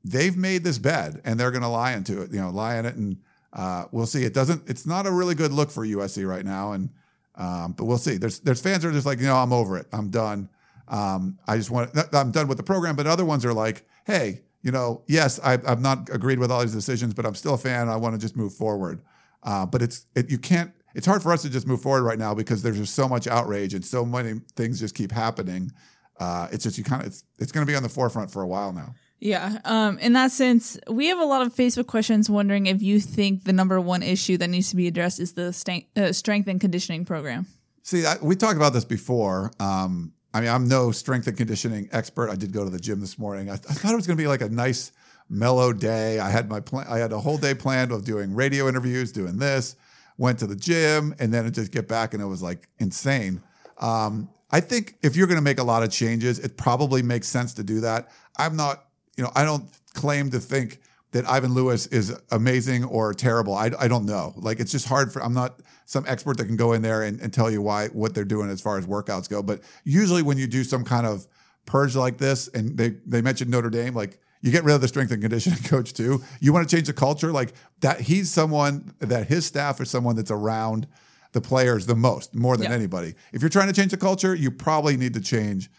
They've 0.04 0.36
made 0.36 0.64
this 0.64 0.78
bed, 0.78 1.20
and 1.24 1.38
they're 1.38 1.52
going 1.52 1.62
to 1.62 1.68
lie 1.68 1.92
into 1.92 2.20
it. 2.20 2.32
You 2.32 2.40
know, 2.40 2.50
lie 2.50 2.78
in 2.78 2.86
it, 2.86 2.96
and 2.96 3.18
uh, 3.52 3.84
we'll 3.92 4.06
see. 4.06 4.24
It 4.24 4.34
doesn't. 4.34 4.68
It's 4.68 4.86
not 4.86 5.06
a 5.06 5.10
really 5.10 5.34
good 5.34 5.52
look 5.52 5.70
for 5.70 5.86
USC 5.86 6.26
right 6.28 6.44
now, 6.44 6.72
and 6.72 6.90
um, 7.34 7.72
but 7.72 7.84
we'll 7.84 7.98
see. 7.98 8.16
There's 8.16 8.40
there's 8.40 8.60
fans 8.60 8.82
that 8.82 8.88
are 8.88 8.92
just 8.92 9.06
like, 9.06 9.18
you 9.18 9.26
know, 9.26 9.36
I'm 9.36 9.52
over 9.52 9.76
it. 9.76 9.86
I'm 9.92 10.08
done. 10.08 10.48
Um, 10.88 11.38
I 11.46 11.56
just 11.56 11.70
want. 11.70 11.90
I'm 12.12 12.30
done 12.30 12.48
with 12.48 12.56
the 12.56 12.64
program. 12.64 12.96
But 12.96 13.06
other 13.06 13.24
ones 13.24 13.44
are 13.44 13.52
like, 13.52 13.86
hey, 14.06 14.42
you 14.62 14.70
know, 14.70 15.02
yes, 15.06 15.40
I, 15.42 15.54
I've 15.66 15.80
not 15.80 16.08
agreed 16.12 16.38
with 16.38 16.50
all 16.50 16.60
these 16.60 16.74
decisions, 16.74 17.14
but 17.14 17.26
I'm 17.26 17.34
still 17.34 17.54
a 17.54 17.58
fan. 17.58 17.88
I 17.88 17.96
want 17.96 18.14
to 18.14 18.20
just 18.20 18.36
move 18.36 18.54
forward. 18.54 19.02
Uh, 19.42 19.66
but 19.66 19.82
it's 19.82 20.06
it, 20.14 20.30
you 20.30 20.38
can't. 20.38 20.72
It's 20.94 21.06
hard 21.06 21.22
for 21.22 21.32
us 21.32 21.42
to 21.42 21.50
just 21.50 21.66
move 21.66 21.80
forward 21.82 22.02
right 22.02 22.18
now 22.18 22.34
because 22.34 22.62
there's 22.62 22.78
just 22.78 22.94
so 22.94 23.08
much 23.08 23.26
outrage 23.26 23.74
and 23.74 23.84
so 23.84 24.04
many 24.04 24.40
things 24.56 24.78
just 24.78 24.94
keep 24.94 25.10
happening. 25.10 25.72
Uh, 26.20 26.48
it's 26.52 26.64
just 26.64 26.78
you 26.78 26.84
kind 26.84 27.02
of 27.02 27.08
it's 27.08 27.24
it's 27.38 27.52
going 27.52 27.66
to 27.66 27.70
be 27.70 27.76
on 27.76 27.82
the 27.82 27.88
forefront 27.88 28.30
for 28.30 28.42
a 28.42 28.46
while 28.46 28.72
now. 28.72 28.94
Yeah. 29.22 29.60
Um, 29.64 30.00
in 30.00 30.14
that 30.14 30.32
sense, 30.32 30.76
we 30.90 31.06
have 31.06 31.20
a 31.20 31.24
lot 31.24 31.46
of 31.46 31.54
Facebook 31.54 31.86
questions 31.86 32.28
wondering 32.28 32.66
if 32.66 32.82
you 32.82 32.98
think 32.98 33.44
the 33.44 33.52
number 33.52 33.80
one 33.80 34.02
issue 34.02 34.36
that 34.38 34.50
needs 34.50 34.70
to 34.70 34.76
be 34.76 34.88
addressed 34.88 35.20
is 35.20 35.34
the 35.34 35.54
uh, 35.96 36.12
strength 36.12 36.48
and 36.48 36.60
conditioning 36.60 37.04
program. 37.04 37.46
See, 37.84 38.04
I, 38.04 38.16
we 38.20 38.34
talked 38.34 38.56
about 38.56 38.72
this 38.72 38.84
before. 38.84 39.52
Um, 39.60 40.12
I 40.34 40.40
mean, 40.40 40.50
I'm 40.50 40.66
no 40.66 40.90
strength 40.90 41.28
and 41.28 41.36
conditioning 41.36 41.88
expert. 41.92 42.30
I 42.30 42.34
did 42.34 42.52
go 42.52 42.64
to 42.64 42.70
the 42.70 42.80
gym 42.80 42.98
this 42.98 43.16
morning. 43.16 43.48
I, 43.48 43.54
I 43.54 43.56
thought 43.58 43.92
it 43.92 43.96
was 43.96 44.08
going 44.08 44.16
to 44.16 44.22
be 44.22 44.26
like 44.26 44.40
a 44.40 44.48
nice, 44.48 44.90
mellow 45.28 45.72
day. 45.72 46.18
I 46.18 46.28
had 46.28 46.48
my 46.48 46.58
plan. 46.58 46.88
I 46.88 46.98
had 46.98 47.12
a 47.12 47.20
whole 47.20 47.38
day 47.38 47.54
planned 47.54 47.92
of 47.92 48.04
doing 48.04 48.34
radio 48.34 48.68
interviews, 48.68 49.12
doing 49.12 49.38
this. 49.38 49.76
Went 50.18 50.40
to 50.40 50.48
the 50.48 50.56
gym, 50.56 51.14
and 51.20 51.32
then 51.32 51.46
it 51.46 51.52
just 51.52 51.70
get 51.70 51.86
back, 51.86 52.12
and 52.12 52.20
it 52.20 52.26
was 52.26 52.42
like 52.42 52.66
insane. 52.80 53.40
Um, 53.78 54.30
I 54.50 54.58
think 54.58 54.96
if 55.00 55.14
you're 55.14 55.28
going 55.28 55.38
to 55.38 55.44
make 55.44 55.60
a 55.60 55.64
lot 55.64 55.84
of 55.84 55.92
changes, 55.92 56.40
it 56.40 56.56
probably 56.56 57.02
makes 57.02 57.28
sense 57.28 57.54
to 57.54 57.62
do 57.62 57.80
that. 57.80 58.10
I'm 58.36 58.56
not, 58.56 58.84
you 59.16 59.24
know, 59.24 59.30
I 59.34 59.44
don't 59.44 59.68
claim 59.94 60.30
to 60.30 60.40
think 60.40 60.80
that 61.12 61.28
Ivan 61.28 61.52
Lewis 61.52 61.86
is 61.88 62.18
amazing 62.30 62.84
or 62.84 63.12
terrible. 63.12 63.54
I, 63.54 63.70
I 63.78 63.86
don't 63.86 64.06
know. 64.06 64.32
Like 64.36 64.60
it's 64.60 64.72
just 64.72 64.88
hard 64.88 65.12
for 65.12 65.22
I'm 65.22 65.34
not 65.34 65.60
some 65.84 66.04
expert 66.08 66.38
that 66.38 66.46
can 66.46 66.56
go 66.56 66.72
in 66.72 66.82
there 66.82 67.02
and, 67.02 67.20
and 67.20 67.32
tell 67.32 67.50
you 67.50 67.60
why 67.60 67.88
what 67.88 68.14
they're 68.14 68.24
doing 68.24 68.50
as 68.50 68.60
far 68.60 68.78
as 68.78 68.86
workouts 68.86 69.28
go. 69.28 69.42
But 69.42 69.60
usually 69.84 70.22
when 70.22 70.38
you 70.38 70.46
do 70.46 70.64
some 70.64 70.84
kind 70.84 71.06
of 71.06 71.26
purge 71.66 71.94
like 71.94 72.18
this, 72.18 72.48
and 72.48 72.76
they 72.76 72.90
they 73.06 73.20
mentioned 73.20 73.50
Notre 73.50 73.70
Dame, 73.70 73.94
like 73.94 74.18
you 74.40 74.50
get 74.50 74.64
rid 74.64 74.74
of 74.74 74.80
the 74.80 74.88
strength 74.88 75.12
and 75.12 75.20
conditioning 75.20 75.58
coach 75.64 75.92
too. 75.92 76.22
You 76.40 76.52
want 76.52 76.68
to 76.68 76.74
change 76.74 76.86
the 76.86 76.94
culture, 76.94 77.30
like 77.30 77.52
that. 77.80 78.00
He's 78.00 78.30
someone 78.30 78.94
that 78.98 79.28
his 79.28 79.44
staff 79.46 79.80
is 79.80 79.90
someone 79.90 80.16
that's 80.16 80.30
around 80.30 80.88
the 81.32 81.40
players 81.40 81.86
the 81.86 81.96
most, 81.96 82.34
more 82.34 82.56
than 82.58 82.70
anybody. 82.72 83.14
If 83.32 83.40
you're 83.40 83.48
trying 83.48 83.68
to 83.68 83.72
change 83.72 83.90
the 83.90 83.96
culture, 83.96 84.34
you 84.34 84.50
probably 84.50 84.98
need 84.98 85.14
to 85.14 85.20
change 85.20 85.70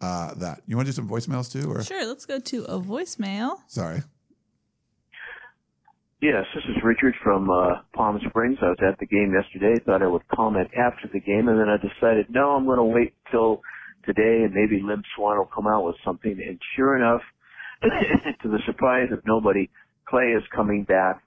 uh, 0.00 0.34
that. 0.34 0.62
You 0.66 0.76
want 0.76 0.86
to 0.86 0.92
do 0.92 0.96
some 0.96 1.08
voicemails 1.08 1.50
too, 1.50 1.70
or 1.70 1.82
Sure, 1.82 2.06
let's 2.06 2.26
go 2.26 2.38
to 2.38 2.64
a 2.64 2.78
voicemail. 2.80 3.56
sorry? 3.66 4.02
Yes, 6.20 6.46
this 6.52 6.64
is 6.64 6.82
Richard 6.82 7.14
from 7.22 7.48
uh, 7.48 7.82
Palm 7.94 8.18
Springs. 8.28 8.58
I 8.60 8.70
was 8.70 8.78
at 8.82 8.98
the 8.98 9.06
game 9.06 9.32
yesterday. 9.32 9.80
Thought 9.84 10.02
I 10.02 10.08
would 10.08 10.26
comment 10.34 10.68
after 10.76 11.06
the 11.12 11.20
game, 11.20 11.46
and 11.46 11.60
then 11.60 11.68
I 11.68 11.76
decided, 11.76 12.26
no, 12.28 12.56
I'm 12.56 12.66
going 12.66 12.78
to 12.78 12.84
wait 12.84 13.14
till 13.30 13.62
today, 14.04 14.42
and 14.42 14.52
maybe 14.52 14.82
Lynn 14.82 15.04
Swann 15.14 15.38
will 15.38 15.46
come 15.54 15.68
out 15.68 15.84
with 15.84 15.94
something. 16.04 16.32
And 16.32 16.58
sure 16.74 16.96
enough, 16.96 17.20
to 18.42 18.48
the 18.48 18.58
surprise 18.66 19.10
of 19.12 19.20
nobody, 19.26 19.70
Clay 20.08 20.34
is 20.36 20.42
coming 20.54 20.82
back. 20.82 21.22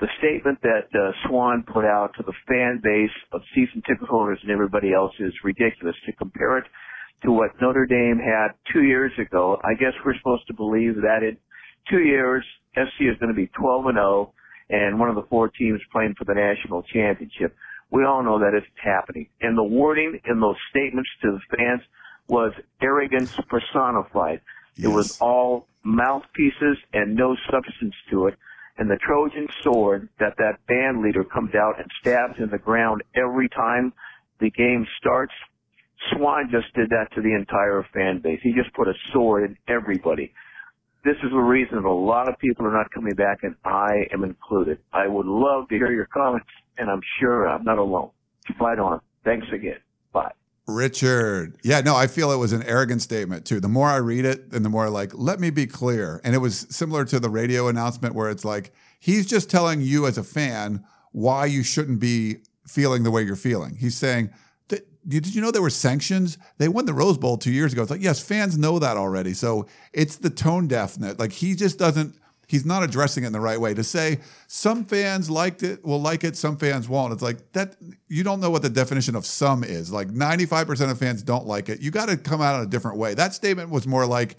The 0.00 0.08
statement 0.18 0.58
that 0.62 0.88
uh, 0.92 1.12
Swann 1.28 1.62
put 1.62 1.84
out 1.84 2.10
to 2.16 2.24
the 2.24 2.32
fan 2.48 2.80
base 2.82 3.14
of 3.32 3.42
season 3.54 3.82
ticket 3.86 4.08
holders 4.08 4.38
and 4.42 4.50
everybody 4.50 4.92
else 4.92 5.12
is 5.20 5.32
ridiculous. 5.44 5.94
To 6.06 6.12
compare 6.14 6.58
it 6.58 6.64
to 7.22 7.32
what 7.32 7.50
Notre 7.60 7.86
Dame 7.86 8.18
had 8.18 8.54
two 8.72 8.82
years 8.82 9.12
ago. 9.18 9.60
I 9.64 9.74
guess 9.74 9.92
we're 10.04 10.16
supposed 10.16 10.46
to 10.46 10.54
believe 10.54 10.96
that 10.96 11.22
in 11.22 11.36
two 11.88 12.00
years, 12.00 12.44
SC 12.74 13.02
is 13.02 13.18
going 13.18 13.28
to 13.28 13.34
be 13.34 13.48
12 13.48 13.86
and 13.86 13.96
0 13.96 14.32
and 14.70 14.98
one 14.98 15.08
of 15.08 15.16
the 15.16 15.24
four 15.28 15.48
teams 15.48 15.80
playing 15.92 16.14
for 16.16 16.24
the 16.24 16.34
national 16.34 16.82
championship. 16.84 17.54
We 17.90 18.04
all 18.04 18.22
know 18.22 18.38
that 18.38 18.54
it's 18.54 18.66
happening. 18.82 19.28
And 19.40 19.58
the 19.58 19.64
wording 19.64 20.20
in 20.24 20.40
those 20.40 20.56
statements 20.70 21.10
to 21.22 21.32
the 21.32 21.56
fans 21.56 21.82
was 22.28 22.52
arrogance 22.80 23.36
personified. 23.48 24.40
It 24.78 24.88
was 24.88 25.18
all 25.20 25.66
mouthpieces 25.82 26.78
and 26.92 27.16
no 27.16 27.36
substance 27.50 27.94
to 28.10 28.28
it. 28.28 28.34
And 28.78 28.88
the 28.88 28.96
Trojan 28.96 29.48
sword 29.62 30.08
that 30.20 30.36
that 30.38 30.64
band 30.66 31.02
leader 31.02 31.24
comes 31.24 31.54
out 31.54 31.78
and 31.78 31.90
stabs 32.00 32.38
in 32.38 32.48
the 32.50 32.58
ground 32.58 33.02
every 33.14 33.48
time 33.48 33.92
the 34.38 34.50
game 34.50 34.86
starts, 34.98 35.34
Swann 36.12 36.48
just 36.50 36.72
did 36.74 36.90
that 36.90 37.12
to 37.14 37.20
the 37.20 37.34
entire 37.34 37.84
fan 37.92 38.20
base. 38.22 38.40
He 38.42 38.52
just 38.52 38.72
put 38.74 38.88
a 38.88 38.94
sword 39.12 39.44
in 39.44 39.56
everybody. 39.68 40.32
This 41.04 41.16
is 41.22 41.30
the 41.30 41.38
reason 41.38 41.78
a 41.78 41.92
lot 41.92 42.28
of 42.28 42.38
people 42.38 42.66
are 42.66 42.72
not 42.72 42.90
coming 42.90 43.14
back, 43.14 43.38
and 43.42 43.54
I 43.64 44.06
am 44.12 44.22
included. 44.24 44.78
I 44.92 45.08
would 45.08 45.26
love 45.26 45.68
to 45.68 45.74
hear 45.74 45.90
your 45.92 46.06
comments, 46.06 46.48
and 46.78 46.90
I'm 46.90 47.00
sure 47.18 47.48
I'm 47.48 47.64
not 47.64 47.78
alone. 47.78 48.10
Fight 48.58 48.78
on. 48.78 49.00
Thanks 49.24 49.46
again. 49.52 49.78
Bye. 50.12 50.32
Richard. 50.66 51.56
Yeah, 51.62 51.80
no, 51.80 51.96
I 51.96 52.06
feel 52.06 52.30
it 52.30 52.36
was 52.36 52.52
an 52.52 52.62
arrogant 52.64 53.02
statement 53.02 53.44
too. 53.44 53.60
The 53.60 53.68
more 53.68 53.88
I 53.88 53.96
read 53.96 54.24
it, 54.24 54.52
and 54.52 54.64
the 54.64 54.68
more 54.68 54.88
like, 54.90 55.12
let 55.14 55.40
me 55.40 55.50
be 55.50 55.66
clear. 55.66 56.20
And 56.22 56.34
it 56.34 56.38
was 56.38 56.66
similar 56.70 57.04
to 57.06 57.18
the 57.18 57.30
radio 57.30 57.68
announcement 57.68 58.14
where 58.14 58.30
it's 58.30 58.44
like, 58.44 58.72
he's 58.98 59.26
just 59.26 59.50
telling 59.50 59.80
you 59.80 60.06
as 60.06 60.18
a 60.18 60.24
fan 60.24 60.84
why 61.12 61.46
you 61.46 61.62
shouldn't 61.62 62.00
be 62.00 62.36
feeling 62.66 63.02
the 63.02 63.10
way 63.10 63.22
you're 63.22 63.36
feeling. 63.36 63.74
He's 63.76 63.96
saying, 63.96 64.26
"Th- 64.26 64.38
did 65.06 65.34
you 65.34 65.40
know 65.40 65.50
there 65.50 65.62
were 65.62 65.70
sanctions? 65.70 66.38
They 66.58 66.68
won 66.68 66.84
the 66.84 66.92
Rose 66.92 67.18
Bowl 67.18 67.36
two 67.36 67.52
years 67.52 67.72
ago. 67.72 67.82
It's 67.82 67.90
like, 67.90 68.02
yes, 68.02 68.20
fans 68.20 68.58
know 68.58 68.78
that 68.78 68.96
already. 68.96 69.32
So 69.32 69.66
it's 69.92 70.16
the 70.16 70.30
tone 70.30 70.68
deafness. 70.68 71.18
Like 71.18 71.32
he 71.32 71.54
just 71.54 71.78
doesn't, 71.78 72.14
he's 72.46 72.66
not 72.66 72.82
addressing 72.82 73.24
it 73.24 73.28
in 73.28 73.32
the 73.32 73.40
right 73.40 73.60
way. 73.60 73.72
To 73.74 73.82
say 73.82 74.20
some 74.46 74.84
fans 74.84 75.30
liked 75.30 75.62
it, 75.62 75.84
will 75.84 76.00
like 76.00 76.24
it, 76.24 76.36
some 76.36 76.56
fans 76.56 76.88
won't. 76.88 77.12
It's 77.12 77.22
like 77.22 77.52
that, 77.52 77.76
you 78.08 78.22
don't 78.22 78.40
know 78.40 78.50
what 78.50 78.62
the 78.62 78.70
definition 78.70 79.16
of 79.16 79.24
some 79.24 79.64
is. 79.64 79.90
Like 79.90 80.08
95% 80.08 80.90
of 80.90 80.98
fans 80.98 81.22
don't 81.22 81.46
like 81.46 81.68
it. 81.68 81.80
You 81.80 81.90
got 81.90 82.08
to 82.08 82.16
come 82.16 82.40
out 82.42 82.56
in 82.60 82.66
a 82.66 82.70
different 82.70 82.98
way. 82.98 83.14
That 83.14 83.32
statement 83.32 83.70
was 83.70 83.86
more 83.86 84.06
like, 84.06 84.36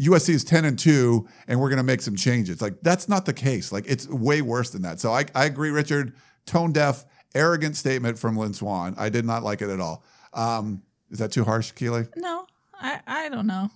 USC 0.00 0.30
is 0.30 0.44
10 0.44 0.64
and 0.64 0.78
2 0.78 1.28
and 1.46 1.60
we're 1.60 1.68
going 1.68 1.76
to 1.76 1.82
make 1.82 2.00
some 2.00 2.16
changes. 2.16 2.62
Like 2.62 2.80
that's 2.80 3.08
not 3.08 3.26
the 3.26 3.34
case. 3.34 3.70
Like 3.70 3.84
it's 3.86 4.08
way 4.08 4.40
worse 4.40 4.70
than 4.70 4.82
that. 4.82 4.98
So 4.98 5.12
I, 5.12 5.26
I 5.34 5.44
agree, 5.44 5.70
Richard. 5.70 6.14
Tone 6.46 6.72
deaf, 6.72 7.04
arrogant 7.34 7.76
statement 7.76 8.18
from 8.18 8.36
Lynn 8.36 8.54
Swann. 8.54 8.94
I 8.98 9.08
did 9.08 9.24
not 9.24 9.42
like 9.42 9.62
it 9.62 9.70
at 9.70 9.80
all. 9.80 10.04
Um, 10.32 10.82
is 11.10 11.18
that 11.18 11.32
too 11.32 11.44
harsh, 11.44 11.72
Keely? 11.72 12.06
No, 12.16 12.46
I, 12.74 13.00
I 13.06 13.28
don't 13.28 13.46
know. 13.46 13.70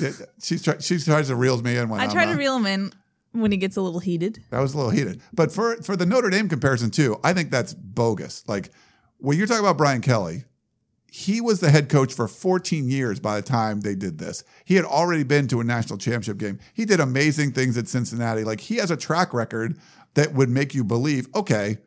Yeah, 0.00 0.10
she's 0.42 0.62
try, 0.62 0.78
she 0.78 0.98
tries 0.98 1.28
to 1.28 1.36
reel 1.36 1.60
me 1.62 1.76
in 1.76 1.88
when 1.88 2.00
I 2.00 2.04
I'm, 2.04 2.10
try 2.10 2.26
to 2.26 2.34
reel 2.34 2.56
him 2.56 2.66
in 2.66 2.92
when 3.32 3.50
he 3.50 3.56
gets 3.56 3.76
a 3.76 3.80
little 3.80 4.00
heated. 4.00 4.42
That 4.50 4.60
was 4.60 4.74
a 4.74 4.76
little 4.76 4.92
heated. 4.92 5.20
But 5.32 5.52
for 5.52 5.76
for 5.82 5.96
the 5.96 6.06
Notre 6.06 6.30
Dame 6.30 6.48
comparison 6.48 6.90
too, 6.90 7.18
I 7.24 7.32
think 7.32 7.50
that's 7.50 7.74
bogus. 7.74 8.44
Like 8.46 8.70
when 9.18 9.36
you're 9.36 9.46
talking 9.46 9.64
about 9.64 9.76
Brian 9.78 10.00
Kelly, 10.00 10.44
he 11.10 11.40
was 11.40 11.60
the 11.60 11.70
head 11.70 11.88
coach 11.88 12.14
for 12.14 12.28
14 12.28 12.88
years 12.88 13.18
by 13.18 13.36
the 13.36 13.46
time 13.46 13.80
they 13.80 13.94
did 13.94 14.18
this. 14.18 14.44
He 14.64 14.76
had 14.76 14.84
already 14.84 15.24
been 15.24 15.48
to 15.48 15.60
a 15.60 15.64
national 15.64 15.98
championship 15.98 16.38
game. 16.38 16.60
He 16.72 16.84
did 16.84 17.00
amazing 17.00 17.52
things 17.52 17.76
at 17.76 17.88
Cincinnati. 17.88 18.44
Like 18.44 18.60
he 18.60 18.76
has 18.76 18.90
a 18.90 18.96
track 18.96 19.34
record 19.34 19.76
that 20.14 20.34
would 20.34 20.48
make 20.48 20.74
you 20.74 20.84
believe, 20.84 21.28
okay, 21.34 21.78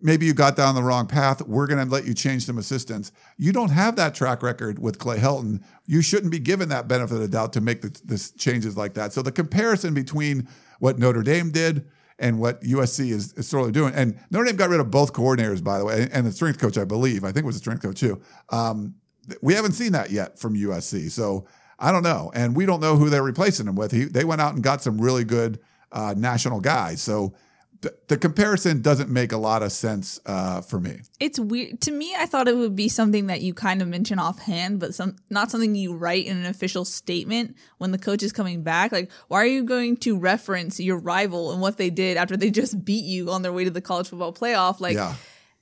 maybe 0.00 0.26
you 0.26 0.34
got 0.34 0.56
down 0.56 0.74
the 0.74 0.82
wrong 0.82 1.06
path. 1.06 1.42
We're 1.42 1.66
going 1.66 1.84
to 1.84 1.90
let 1.90 2.06
you 2.06 2.14
change 2.14 2.46
some 2.46 2.58
assistants. 2.58 3.12
You 3.36 3.52
don't 3.52 3.70
have 3.70 3.96
that 3.96 4.14
track 4.14 4.42
record 4.42 4.78
with 4.78 4.98
Clay 4.98 5.18
Helton. 5.18 5.62
You 5.86 6.02
shouldn't 6.02 6.32
be 6.32 6.38
given 6.38 6.68
that 6.70 6.88
benefit 6.88 7.14
of 7.14 7.20
the 7.20 7.28
doubt 7.28 7.52
to 7.54 7.60
make 7.60 7.82
the, 7.82 7.88
the 8.04 8.32
changes 8.38 8.76
like 8.76 8.94
that. 8.94 9.12
So 9.12 9.22
the 9.22 9.32
comparison 9.32 9.94
between 9.94 10.48
what 10.78 10.98
Notre 10.98 11.22
Dame 11.22 11.50
did 11.50 11.86
and 12.18 12.38
what 12.38 12.60
USC 12.62 13.10
is, 13.10 13.32
is 13.34 13.48
sort 13.48 13.66
of 13.66 13.72
doing, 13.72 13.94
and 13.94 14.18
Notre 14.30 14.46
Dame 14.46 14.56
got 14.56 14.70
rid 14.70 14.80
of 14.80 14.90
both 14.90 15.12
coordinators, 15.12 15.64
by 15.64 15.78
the 15.78 15.84
way, 15.84 16.08
and 16.12 16.26
the 16.26 16.32
strength 16.32 16.58
coach, 16.58 16.76
I 16.76 16.84
believe, 16.84 17.24
I 17.24 17.28
think 17.32 17.44
it 17.44 17.46
was 17.46 17.56
the 17.56 17.60
strength 17.60 17.82
coach 17.82 18.00
too. 18.00 18.20
Um, 18.50 18.94
we 19.42 19.54
haven't 19.54 19.72
seen 19.72 19.92
that 19.92 20.10
yet 20.10 20.38
from 20.38 20.54
USC. 20.54 21.10
So 21.10 21.46
I 21.78 21.92
don't 21.92 22.02
know. 22.02 22.30
And 22.34 22.54
we 22.54 22.66
don't 22.66 22.80
know 22.80 22.96
who 22.96 23.08
they're 23.08 23.22
replacing 23.22 23.66
him 23.66 23.74
with. 23.74 23.92
He, 23.92 24.04
they 24.04 24.24
went 24.24 24.40
out 24.40 24.54
and 24.54 24.62
got 24.62 24.82
some 24.82 25.00
really 25.00 25.24
good 25.24 25.60
uh, 25.92 26.14
national 26.16 26.60
guys. 26.60 27.00
So 27.00 27.34
th- 27.82 27.94
the 28.08 28.16
comparison 28.16 28.82
doesn't 28.82 29.10
make 29.10 29.32
a 29.32 29.36
lot 29.36 29.62
of 29.62 29.72
sense 29.72 30.20
uh, 30.26 30.60
for 30.60 30.80
me. 30.80 31.00
It's 31.18 31.38
weird 31.38 31.80
to 31.82 31.90
me. 31.90 32.14
I 32.16 32.26
thought 32.26 32.48
it 32.48 32.56
would 32.56 32.76
be 32.76 32.88
something 32.88 33.26
that 33.28 33.40
you 33.40 33.54
kind 33.54 33.80
of 33.82 33.88
mention 33.88 34.18
offhand, 34.18 34.80
but 34.80 34.94
some 34.94 35.16
not 35.30 35.50
something 35.50 35.74
you 35.74 35.94
write 35.94 36.26
in 36.26 36.36
an 36.36 36.46
official 36.46 36.84
statement 36.84 37.56
when 37.78 37.90
the 37.92 37.98
coach 37.98 38.22
is 38.22 38.32
coming 38.32 38.62
back. 38.62 38.92
Like, 38.92 39.10
why 39.28 39.42
are 39.42 39.46
you 39.46 39.64
going 39.64 39.96
to 39.98 40.18
reference 40.18 40.78
your 40.80 40.98
rival 40.98 41.52
and 41.52 41.60
what 41.60 41.76
they 41.76 41.90
did 41.90 42.16
after 42.16 42.36
they 42.36 42.50
just 42.62 42.84
beat 42.84 43.04
you 43.04 43.30
on 43.30 43.42
their 43.42 43.52
way 43.52 43.64
to 43.64 43.70
the 43.70 43.80
college 43.80 44.08
football 44.08 44.32
playoff? 44.32 44.80
Like, 44.80 44.94
Yeah. 44.96 45.14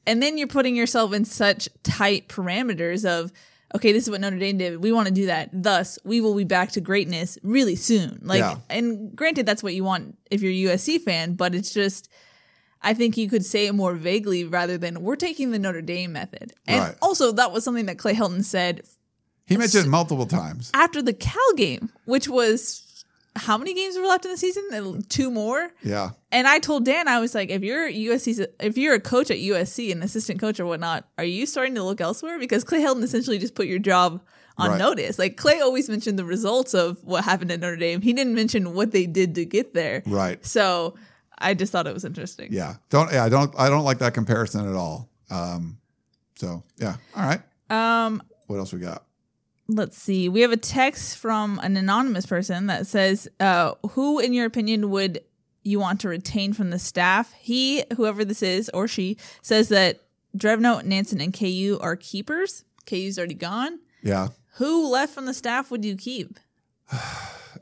and 0.07 0.23
then 0.23 0.39
you're 0.39 0.49
putting 0.49 0.77
yourself 0.77 1.13
in 1.13 1.25
such 1.25 1.69
tight 1.83 2.29
parameters 2.29 3.05
of 3.05 3.33
okay 3.75 3.93
this 3.93 4.05
is 4.05 4.11
what 4.11 4.21
notre 4.21 4.39
dame 4.39 4.57
did 4.59 4.83
we 4.83 4.93
want 4.93 5.09
to 5.09 5.15
do 5.15 5.27
that 5.27 5.51
thus 5.53 5.99
we 6.05 6.21
will 6.21 6.35
be 6.35 6.45
back 6.45 6.71
to 6.73 6.81
greatness 6.81 7.39
really 7.43 7.77
soon 7.77 8.19
like 8.23 8.41
Yeah. 8.41 8.57
and 8.71 9.15
granted 9.15 9.47
that's 9.47 9.63
what 9.63 9.75
you 9.75 9.85
want 9.85 10.17
if 10.31 10.43
you're 10.43 10.71
a 10.71 10.75
usc 10.75 11.01
fan 11.03 11.35
but 11.35 11.55
it's 11.55 11.73
just 11.73 12.09
i 12.83 12.95
think 12.95 13.17
you 13.17 13.29
could 13.29 13.45
say 13.45 13.67
it 13.67 13.75
more 13.75 13.95
vaguely 13.95 14.45
rather 14.45 14.79
than 14.79 15.03
we're 15.03 15.17
taking 15.17 15.51
the 15.51 15.59
notre 15.59 15.83
dame 15.83 16.13
method 16.13 16.53
and 16.67 16.81
Right. 16.83 16.95
also 17.03 17.33
that 17.33 17.53
was 17.53 17.65
something 17.65 17.87
that 17.87 17.99
clay 17.99 18.15
helton 18.15 18.43
said 18.45 18.83
He 19.47 19.57
mentioned 19.57 19.87
it 19.87 19.89
multiple 19.91 20.27
times. 20.27 20.71
after 20.75 21.03
the 21.03 21.13
cal 21.13 21.53
game 21.57 21.91
which 22.07 22.29
was 22.29 22.85
how 23.37 23.57
many 23.57 23.73
games 23.75 23.97
were 23.97 24.07
left 24.07 24.25
in 24.25 24.31
the 24.33 24.37
season 24.37 25.03
two 25.09 25.31
more 25.31 25.71
Yeah. 25.83 26.11
and 26.33 26.47
I 26.49 26.59
told 26.59 26.85
Dan, 26.85 27.07
I 27.09 27.21
was 27.21 27.35
like, 27.35 27.51
if 27.51 27.63
you're 27.63 27.89
USC, 27.89 28.47
if 28.61 28.77
you're 28.77 28.95
a 28.95 29.01
coach 29.01 29.31
at 29.31 29.37
USC, 29.39 29.93
an 29.93 30.03
assistant 30.03 30.41
coach 30.41 30.59
or 30.59 30.67
whatnot, 30.67 31.09
are 31.19 31.25
you 31.25 31.47
starting 31.47 31.75
to 31.77 31.83
look 31.85 32.01
elsewhere? 32.01 32.39
Because 32.39 32.65
Clay 32.65 32.81
Helton 32.81 33.03
essentially 33.03 33.39
just 33.39 33.55
put 33.55 33.67
your 33.67 33.79
job 33.79 34.21
on 34.57 34.71
Right. 34.71 34.79
notice. 34.79 35.19
Like 35.21 35.37
Clay 35.37 35.61
always 35.61 35.89
mentioned 35.89 36.19
the 36.19 36.25
results 36.25 36.75
of 36.75 36.99
what 37.05 37.23
happened 37.25 37.53
at 37.53 37.61
Notre 37.61 37.77
Dame. 37.77 38.01
He 38.03 38.13
didn't 38.13 38.35
mention 38.35 38.75
what 38.75 38.91
they 38.91 39.07
did 39.07 39.37
to 39.37 39.45
get 39.45 39.73
there. 39.73 40.03
Right. 40.05 40.45
So 40.45 40.95
I 41.39 41.55
just 41.55 41.71
thought 41.71 41.87
it 41.87 41.95
was 41.95 42.05
interesting. 42.05 42.53
Yeah. 42.53 42.75
Don't 42.91 43.13
yeah, 43.13 43.25
I 43.25 43.29
don't 43.29 43.55
I 43.57 43.69
don't 43.71 43.85
like 43.85 43.99
that 43.99 44.15
comparison 44.15 44.69
at 44.69 44.75
all. 44.75 45.09
Um 45.31 45.79
so 46.35 46.65
yeah. 46.77 46.97
All 47.15 47.25
right. 47.25 47.41
Um, 47.71 48.21
What 48.49 48.57
else 48.57 48.73
we 48.73 48.81
got? 48.81 49.05
Let's 49.69 49.99
see. 49.99 50.29
We 50.29 50.41
have 50.41 50.53
a 50.53 50.57
text 50.57 51.19
from 51.19 51.59
an 51.63 51.77
anonymous 51.77 52.27
person 52.27 52.67
that 52.67 52.87
says, 52.87 53.29
uh, 53.39 53.75
"Who, 53.91 54.19
in 54.19 54.33
your 54.33 54.47
opinion, 54.47 54.91
would 54.91 55.23
you 55.63 55.79
want 55.79 56.01
to 56.01 56.09
retain 56.09 56.53
from 56.53 56.71
the 56.71 56.79
staff?" 56.79 57.33
He, 57.39 57.85
whoever 57.97 58.25
this 58.25 58.43
is, 58.43 58.71
or 58.75 58.89
she, 58.89 59.17
says 59.43 59.69
that 59.69 60.01
Drevno, 60.37 60.83
Nansen, 60.85 61.21
and 61.21 61.33
KU 61.33 61.79
are 61.81 61.97
keepers. 61.97 62.65
KU's 62.87 63.19
already 63.19 63.35
gone. 63.35 63.81
Yeah. 64.03 64.29
Who 64.55 64.91
left 64.91 65.15
from 65.15 65.27
the 65.27 65.35
staff 65.35 65.71
would 65.71 65.85
you 65.85 65.97
keep? 65.97 66.39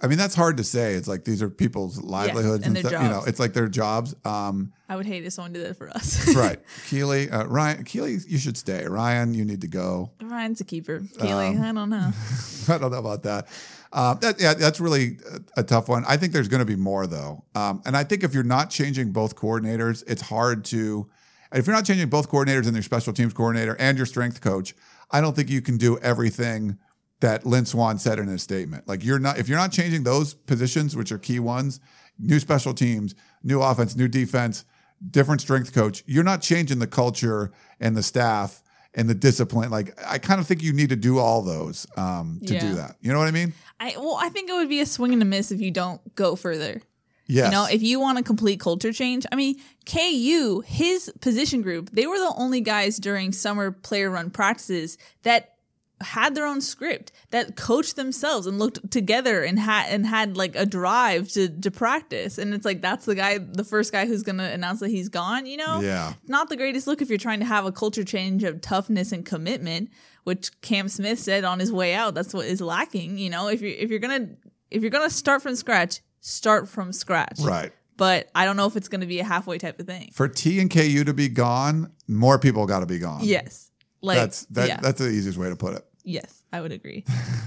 I 0.02 0.06
mean, 0.06 0.18
that's 0.18 0.34
hard 0.34 0.56
to 0.58 0.64
say. 0.64 0.94
It's 0.94 1.08
like 1.08 1.24
these 1.24 1.42
are 1.42 1.50
people's 1.50 2.00
livelihoods 2.00 2.66
and 2.66 2.66
and, 2.66 2.76
their 2.76 2.90
stuff. 2.90 3.02
You 3.02 3.08
know, 3.08 3.22
it's 3.26 3.40
like 3.40 3.52
their 3.52 3.68
jobs. 3.68 4.14
Um, 4.24 4.72
I 4.88 4.96
would 4.96 5.06
hate 5.06 5.24
if 5.24 5.32
someone 5.32 5.52
did 5.52 5.66
that 5.66 5.76
for 5.76 5.88
us. 5.90 6.34
right. 6.36 6.60
Keely, 6.88 7.30
uh, 7.30 7.44
Ryan, 7.44 7.84
Keely, 7.84 8.18
you 8.26 8.38
should 8.38 8.56
stay. 8.56 8.86
Ryan, 8.86 9.34
you 9.34 9.44
need 9.44 9.60
to 9.62 9.68
go. 9.68 10.10
Ryan's 10.22 10.60
a 10.60 10.64
keeper. 10.64 11.00
Kaylee, 11.00 11.60
I 11.60 11.72
don't 11.72 11.90
know. 11.90 12.12
I 12.68 12.78
don't 12.78 12.90
know 12.90 12.98
about 12.98 13.22
that. 13.24 13.48
Uh, 13.92 14.14
that 14.14 14.40
yeah, 14.40 14.54
that's 14.54 14.80
really 14.80 15.18
a, 15.56 15.60
a 15.60 15.62
tough 15.62 15.88
one. 15.88 16.04
I 16.06 16.16
think 16.16 16.32
there's 16.32 16.48
going 16.48 16.60
to 16.60 16.66
be 16.66 16.76
more 16.76 17.06
though, 17.06 17.44
um, 17.54 17.82
and 17.86 17.96
I 17.96 18.04
think 18.04 18.24
if 18.24 18.34
you're 18.34 18.42
not 18.42 18.70
changing 18.70 19.12
both 19.12 19.36
coordinators, 19.36 20.04
it's 20.06 20.22
hard 20.22 20.64
to. 20.66 21.08
If 21.52 21.66
you're 21.66 21.76
not 21.76 21.86
changing 21.86 22.08
both 22.08 22.28
coordinators 22.28 22.66
and 22.66 22.74
your 22.74 22.82
special 22.82 23.12
teams 23.12 23.32
coordinator 23.32 23.76
and 23.78 23.96
your 23.96 24.06
strength 24.06 24.40
coach, 24.40 24.74
I 25.10 25.20
don't 25.20 25.34
think 25.34 25.48
you 25.48 25.62
can 25.62 25.76
do 25.76 25.96
everything 25.98 26.78
that 27.20 27.46
Lynn 27.46 27.64
Swann 27.66 27.98
said 27.98 28.18
in 28.18 28.26
his 28.28 28.42
statement. 28.42 28.86
Like 28.88 29.04
you're 29.04 29.18
not 29.18 29.38
if 29.38 29.48
you're 29.48 29.58
not 29.58 29.72
changing 29.72 30.04
those 30.04 30.34
positions, 30.34 30.94
which 30.96 31.12
are 31.12 31.18
key 31.18 31.40
ones, 31.40 31.80
new 32.18 32.38
special 32.40 32.74
teams, 32.74 33.14
new 33.42 33.62
offense, 33.62 33.96
new 33.96 34.08
defense, 34.08 34.64
different 35.10 35.40
strength 35.40 35.72
coach, 35.74 36.02
you're 36.06 36.24
not 36.24 36.42
changing 36.42 36.78
the 36.78 36.86
culture 36.86 37.52
and 37.80 37.96
the 37.96 38.02
staff 38.02 38.62
and 38.94 39.08
the 39.08 39.14
discipline. 39.14 39.70
Like 39.70 39.98
I 40.06 40.18
kind 40.18 40.40
of 40.40 40.46
think 40.46 40.62
you 40.62 40.72
need 40.72 40.88
to 40.90 40.96
do 40.96 41.18
all 41.18 41.42
those 41.42 41.86
um, 41.96 42.40
to 42.46 42.54
Yeah. 42.54 42.60
do 42.60 42.74
that. 42.76 42.96
You 43.00 43.12
know 43.12 43.18
what 43.18 43.28
I 43.28 43.32
mean? 43.32 43.52
I 43.80 43.94
well, 43.98 44.16
I 44.20 44.28
think 44.30 44.48
it 44.50 44.54
would 44.54 44.68
be 44.68 44.80
a 44.80 44.86
swing 44.86 45.12
and 45.12 45.22
a 45.22 45.26
miss 45.26 45.50
if 45.52 45.60
you 45.60 45.70
don't 45.70 46.00
go 46.14 46.36
further. 46.36 46.80
Yes. 47.28 47.46
You 47.46 47.52
know, 47.52 47.66
if 47.68 47.82
you 47.82 47.98
want 47.98 48.18
a 48.18 48.22
complete 48.22 48.60
culture 48.60 48.92
change, 48.92 49.26
I 49.32 49.34
mean, 49.34 49.56
KU, 49.84 50.62
his 50.64 51.12
position 51.20 51.60
group, 51.60 51.90
they 51.90 52.06
were 52.06 52.18
the 52.18 52.32
only 52.36 52.60
guys 52.60 52.98
during 52.98 53.32
summer 53.32 53.72
player 53.72 54.10
run 54.10 54.30
practices 54.30 54.96
that 55.24 55.55
had 56.02 56.34
their 56.34 56.46
own 56.46 56.60
script 56.60 57.10
that 57.30 57.56
coached 57.56 57.96
themselves 57.96 58.46
and 58.46 58.58
looked 58.58 58.90
together 58.90 59.42
and 59.42 59.58
had 59.58 59.86
and 59.88 60.04
had 60.06 60.36
like 60.36 60.54
a 60.54 60.66
drive 60.66 61.26
to 61.28 61.48
to 61.48 61.70
practice 61.70 62.36
and 62.36 62.52
it's 62.52 62.66
like 62.66 62.82
that's 62.82 63.06
the 63.06 63.14
guy 63.14 63.38
the 63.38 63.64
first 63.64 63.92
guy 63.92 64.04
who's 64.06 64.22
going 64.22 64.36
to 64.36 64.44
announce 64.44 64.80
that 64.80 64.90
he's 64.90 65.08
gone 65.08 65.46
you 65.46 65.56
know 65.56 65.80
Yeah. 65.80 66.12
not 66.28 66.50
the 66.50 66.56
greatest 66.56 66.86
look 66.86 67.00
if 67.00 67.08
you're 67.08 67.16
trying 67.18 67.38
to 67.40 67.46
have 67.46 67.64
a 67.64 67.72
culture 67.72 68.04
change 68.04 68.44
of 68.44 68.60
toughness 68.60 69.10
and 69.10 69.24
commitment 69.24 69.88
which 70.24 70.60
Cam 70.60 70.88
Smith 70.88 71.18
said 71.18 71.44
on 71.44 71.60
his 71.60 71.72
way 71.72 71.94
out 71.94 72.14
that's 72.14 72.34
what 72.34 72.44
is 72.46 72.60
lacking 72.60 73.16
you 73.16 73.30
know 73.30 73.48
if 73.48 73.62
you 73.62 73.74
if 73.78 73.88
you're 73.88 73.98
going 73.98 74.26
to 74.26 74.36
if 74.70 74.82
you're 74.82 74.90
going 74.90 75.08
to 75.08 75.14
start 75.14 75.40
from 75.40 75.56
scratch 75.56 76.00
start 76.20 76.68
from 76.68 76.92
scratch 76.92 77.38
Right. 77.40 77.72
but 77.96 78.28
I 78.34 78.44
don't 78.44 78.58
know 78.58 78.66
if 78.66 78.76
it's 78.76 78.88
going 78.88 79.00
to 79.00 79.06
be 79.06 79.20
a 79.20 79.24
halfway 79.24 79.56
type 79.56 79.80
of 79.80 79.86
thing 79.86 80.10
For 80.12 80.28
Tee 80.28 80.60
and 80.60 80.70
KU 80.70 81.04
to 81.04 81.14
be 81.14 81.28
gone, 81.30 81.92
more 82.06 82.38
people 82.38 82.66
got 82.66 82.80
to 82.80 82.86
be 82.86 82.98
gone. 82.98 83.20
yes 83.22 83.65
like 84.00 84.18
That's 84.18 84.44
that, 84.46 84.68
yeah. 84.68 84.80
that's 84.80 85.00
the 85.00 85.08
easiest 85.08 85.38
way 85.38 85.48
to 85.48 85.56
put 85.56 85.74
it. 85.74 85.84
Yes, 86.04 86.42
I 86.52 86.60
would 86.60 86.70
agree. 86.70 87.04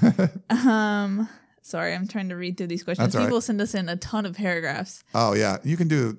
um, 0.49 1.29
sorry, 1.61 1.93
I'm 1.93 2.07
trying 2.07 2.27
to 2.29 2.35
read 2.35 2.57
through 2.57 2.67
these 2.67 2.83
questions. 2.83 3.07
That's 3.07 3.15
all 3.15 3.21
right. 3.21 3.27
People 3.27 3.41
send 3.41 3.61
us 3.61 3.73
in 3.73 3.87
a 3.87 3.95
ton 3.95 4.25
of 4.25 4.35
paragraphs. 4.35 5.03
Oh 5.15 5.33
yeah, 5.33 5.57
you 5.63 5.77
can 5.77 5.87
do. 5.87 6.17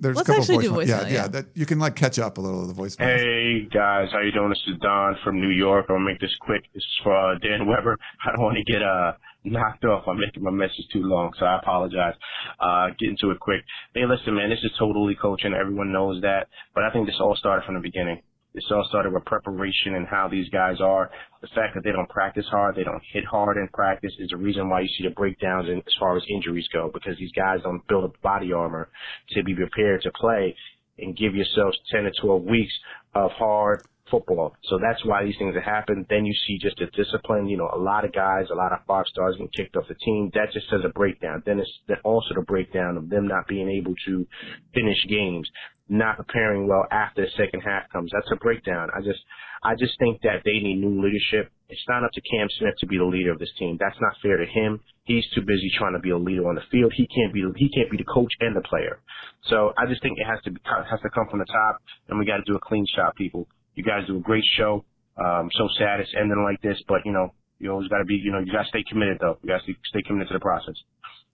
There's 0.00 0.16
Let's 0.16 0.28
a 0.28 0.32
couple 0.32 0.42
actually 0.42 0.66
of 0.66 0.72
do 0.74 0.78
voicemail. 0.80 0.86
Yeah, 0.88 1.00
yeah, 1.02 1.08
yeah. 1.08 1.28
That 1.28 1.46
you 1.54 1.66
can 1.66 1.78
like 1.78 1.94
catch 1.94 2.18
up 2.18 2.38
a 2.38 2.40
little 2.40 2.62
of 2.62 2.74
the 2.74 2.82
voicemail. 2.82 3.16
Hey 3.16 3.68
guys, 3.72 4.08
how 4.10 4.20
you 4.20 4.32
doing? 4.32 4.48
This 4.48 4.62
is 4.66 4.80
Don 4.80 5.16
from 5.22 5.40
New 5.40 5.50
York. 5.50 5.86
I'm 5.88 5.96
gonna 5.96 6.04
make 6.04 6.20
this 6.20 6.34
quick. 6.40 6.62
This 6.74 6.82
is 6.82 7.00
for 7.04 7.14
uh, 7.14 7.38
Dan 7.38 7.66
Weber. 7.68 7.96
I 8.26 8.32
don't 8.34 8.44
want 8.44 8.56
to 8.56 8.64
get 8.64 8.82
uh 8.82 9.12
knocked 9.44 9.84
off. 9.84 10.04
I'm 10.08 10.18
making 10.18 10.42
my 10.42 10.50
message 10.50 10.86
too 10.92 11.02
long, 11.02 11.32
so 11.38 11.46
I 11.46 11.58
apologize. 11.58 12.14
Uh, 12.58 12.88
getting 12.98 13.16
to 13.20 13.30
it 13.30 13.40
quick. 13.40 13.62
Hey, 13.94 14.02
listen, 14.04 14.34
man, 14.34 14.50
this 14.50 14.58
is 14.62 14.72
totally 14.78 15.14
coaching. 15.14 15.54
Everyone 15.54 15.92
knows 15.92 16.20
that, 16.22 16.48
but 16.74 16.84
I 16.84 16.90
think 16.90 17.06
this 17.06 17.16
all 17.20 17.36
started 17.36 17.64
from 17.64 17.74
the 17.74 17.80
beginning. 17.80 18.20
This 18.54 18.64
all 18.70 18.84
started 18.88 19.12
with 19.12 19.24
preparation 19.24 19.94
and 19.94 20.06
how 20.06 20.28
these 20.28 20.48
guys 20.48 20.80
are. 20.80 21.10
The 21.42 21.48
fact 21.54 21.74
that 21.74 21.84
they 21.84 21.92
don't 21.92 22.08
practice 22.08 22.46
hard, 22.50 22.76
they 22.76 22.84
don't 22.84 23.02
hit 23.12 23.24
hard 23.24 23.56
in 23.56 23.68
practice 23.68 24.12
is 24.18 24.30
the 24.30 24.36
reason 24.36 24.68
why 24.68 24.80
you 24.80 24.88
see 24.96 25.04
the 25.04 25.14
breakdowns 25.14 25.68
in, 25.68 25.78
as 25.78 25.94
far 26.00 26.16
as 26.16 26.22
injuries 26.28 26.68
go, 26.72 26.90
because 26.92 27.16
these 27.18 27.32
guys 27.32 27.60
don't 27.62 27.86
build 27.88 28.04
up 28.04 28.20
body 28.22 28.52
armor 28.52 28.88
to 29.30 29.44
be 29.44 29.54
prepared 29.54 30.02
to 30.02 30.10
play 30.12 30.56
and 30.98 31.16
give 31.16 31.34
yourselves 31.34 31.78
10 31.92 32.04
to 32.04 32.10
12 32.20 32.42
weeks 32.44 32.72
of 33.14 33.30
hard 33.32 33.82
football. 34.10 34.54
So 34.64 34.78
that's 34.80 35.04
why 35.04 35.24
these 35.24 35.36
things 35.38 35.54
have 35.54 35.64
happened. 35.64 36.06
Then 36.08 36.24
you 36.24 36.34
see 36.46 36.58
just 36.58 36.78
the 36.78 36.86
discipline, 36.86 37.48
you 37.48 37.56
know, 37.56 37.70
a 37.72 37.78
lot 37.78 38.04
of 38.04 38.12
guys, 38.12 38.46
a 38.50 38.54
lot 38.54 38.72
of 38.72 38.80
five 38.86 39.04
stars 39.06 39.36
getting 39.36 39.50
kicked 39.54 39.76
off 39.76 39.88
the 39.88 39.94
team. 39.94 40.30
That 40.34 40.52
just 40.52 40.68
says 40.70 40.80
a 40.84 40.88
breakdown. 40.88 41.42
Then 41.46 41.60
it's 41.60 42.00
also 42.04 42.34
the 42.34 42.42
breakdown 42.42 42.96
of 42.96 43.08
them 43.08 43.28
not 43.28 43.46
being 43.46 43.68
able 43.68 43.94
to 44.06 44.26
finish 44.74 44.98
games, 45.08 45.48
not 45.88 46.16
preparing 46.16 46.68
well 46.68 46.84
after 46.90 47.22
the 47.22 47.30
second 47.36 47.60
half 47.60 47.88
comes. 47.90 48.10
That's 48.12 48.30
a 48.32 48.36
breakdown. 48.36 48.88
I 48.94 49.00
just, 49.00 49.20
I 49.62 49.74
just 49.74 49.98
think 49.98 50.20
that 50.22 50.42
they 50.44 50.60
need 50.60 50.80
new 50.80 51.02
leadership. 51.02 51.50
It's 51.68 51.84
not 51.88 52.04
up 52.04 52.12
to 52.12 52.20
Cam 52.20 52.48
Smith 52.58 52.74
to 52.80 52.86
be 52.86 52.98
the 52.98 53.04
leader 53.04 53.32
of 53.32 53.38
this 53.38 53.52
team. 53.58 53.76
That's 53.80 53.96
not 54.00 54.12
fair 54.22 54.36
to 54.36 54.46
him. 54.46 54.80
He's 55.04 55.24
too 55.34 55.42
busy 55.42 55.70
trying 55.76 55.94
to 55.94 55.98
be 55.98 56.10
a 56.10 56.18
leader 56.18 56.48
on 56.48 56.54
the 56.54 56.64
field. 56.70 56.92
He 56.96 57.06
can't 57.06 57.32
be, 57.32 57.44
he 57.56 57.68
can't 57.70 57.90
be 57.90 57.96
the 57.96 58.04
coach 58.04 58.32
and 58.40 58.56
the 58.56 58.60
player. 58.62 59.00
So 59.48 59.72
I 59.76 59.86
just 59.86 60.02
think 60.02 60.18
it 60.18 60.26
has 60.26 60.42
to 60.44 60.50
be, 60.50 60.60
has 60.64 61.00
to 61.00 61.10
come 61.10 61.26
from 61.30 61.40
the 61.40 61.50
top 61.50 61.80
and 62.08 62.18
we 62.18 62.26
got 62.26 62.38
to 62.38 62.46
do 62.46 62.56
a 62.56 62.60
clean 62.60 62.86
shot, 62.94 63.16
people. 63.16 63.48
You 63.74 63.84
guys 63.84 64.06
do 64.06 64.16
a 64.16 64.20
great 64.20 64.44
show. 64.56 64.84
Um, 65.16 65.50
so 65.58 65.68
sad 65.78 66.00
it's 66.00 66.14
ending 66.18 66.44
like 66.44 66.60
this, 66.62 66.80
but 66.86 67.00
you 67.04 67.12
know, 67.12 67.34
you 67.58 67.72
always 67.72 67.88
got 67.88 67.98
to 67.98 68.04
be, 68.04 68.14
you 68.14 68.30
know, 68.30 68.38
you 68.38 68.52
got 68.52 68.62
to 68.62 68.68
stay 68.68 68.84
committed 68.88 69.18
though. 69.20 69.38
You 69.42 69.48
got 69.48 69.64
to 69.64 69.72
stay 69.90 70.02
committed 70.06 70.28
to 70.28 70.34
the 70.34 70.40
process. 70.40 70.74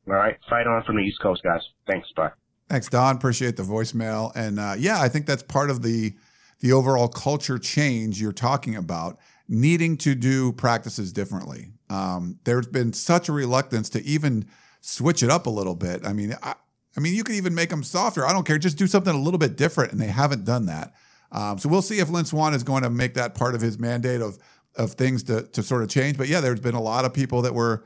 All 0.07 0.15
right. 0.15 0.37
Fight 0.49 0.67
on 0.67 0.85
from 0.85 0.97
the 0.97 1.03
East 1.03 1.21
Coast, 1.23 1.43
guys. 1.43 1.63
Thanks. 1.87 2.09
Bye. 2.17 2.31
Thanks, 2.69 2.89
Don. 2.89 3.17
Appreciate 3.17 3.57
the 3.57 3.63
voicemail. 3.63 4.33
And 4.35 4.59
uh, 4.59 4.75
yeah, 4.79 5.01
I 5.01 5.09
think 5.09 5.27
that's 5.27 5.43
part 5.43 5.71
of 5.71 5.83
the 5.83 6.15
the 6.61 6.73
overall 6.73 7.09
culture 7.09 7.59
change 7.59 8.21
you're 8.21 8.33
talking 8.33 8.77
about. 8.77 9.19
Needing 9.47 9.99
to 9.99 10.15
do 10.15 10.53
practices 10.53 11.13
differently. 11.13 11.73
Um, 11.91 12.39
there's 12.45 12.67
been 12.67 12.95
such 12.95 13.29
a 13.29 13.33
reluctance 13.33 13.91
to 13.91 14.03
even 14.03 14.47
switch 14.81 15.23
it 15.23 15.29
up 15.31 15.47
a 15.47 15.51
little 15.51 15.75
bit. 15.75 16.07
I 16.07 16.15
mean, 16.15 16.35
I, 16.43 16.55
I 16.97 17.01
mean, 17.01 17.15
you 17.15 17.25
could 17.25 17.35
even 17.35 17.55
make 17.55 17.69
them 17.69 17.83
softer. 17.83 18.27
I 18.27 18.33
don't 18.33 18.47
care. 18.47 18.57
Just 18.57 18.79
do 18.79 18.87
something 18.87 19.15
a 19.15 19.21
little 19.21 19.39
bit 19.39 19.57
different, 19.57 19.93
and 19.93 20.01
they 20.01 20.07
haven't 20.07 20.45
done 20.45 20.67
that. 20.67 20.95
Um, 21.31 21.59
so 21.59 21.69
we'll 21.69 21.83
see 21.83 21.99
if 21.99 22.09
Lynn 22.09 22.25
Swann 22.25 22.55
is 22.55 22.63
going 22.63 22.85
to 22.85 22.91
make 22.91 23.15
that 23.15 23.35
part 23.35 23.55
of 23.55 23.61
his 23.61 23.79
mandate 23.79 24.21
of 24.21 24.39
of 24.77 24.93
things 24.93 25.23
to 25.25 25.43
to 25.43 25.63
sort 25.63 25.83
of 25.83 25.89
change. 25.89 26.17
But 26.17 26.29
yeah, 26.29 26.41
there's 26.41 26.61
been 26.61 26.75
a 26.75 26.83
lot 26.83 27.05
of 27.05 27.13
people 27.13 27.43
that 27.43 27.55
were 27.55 27.85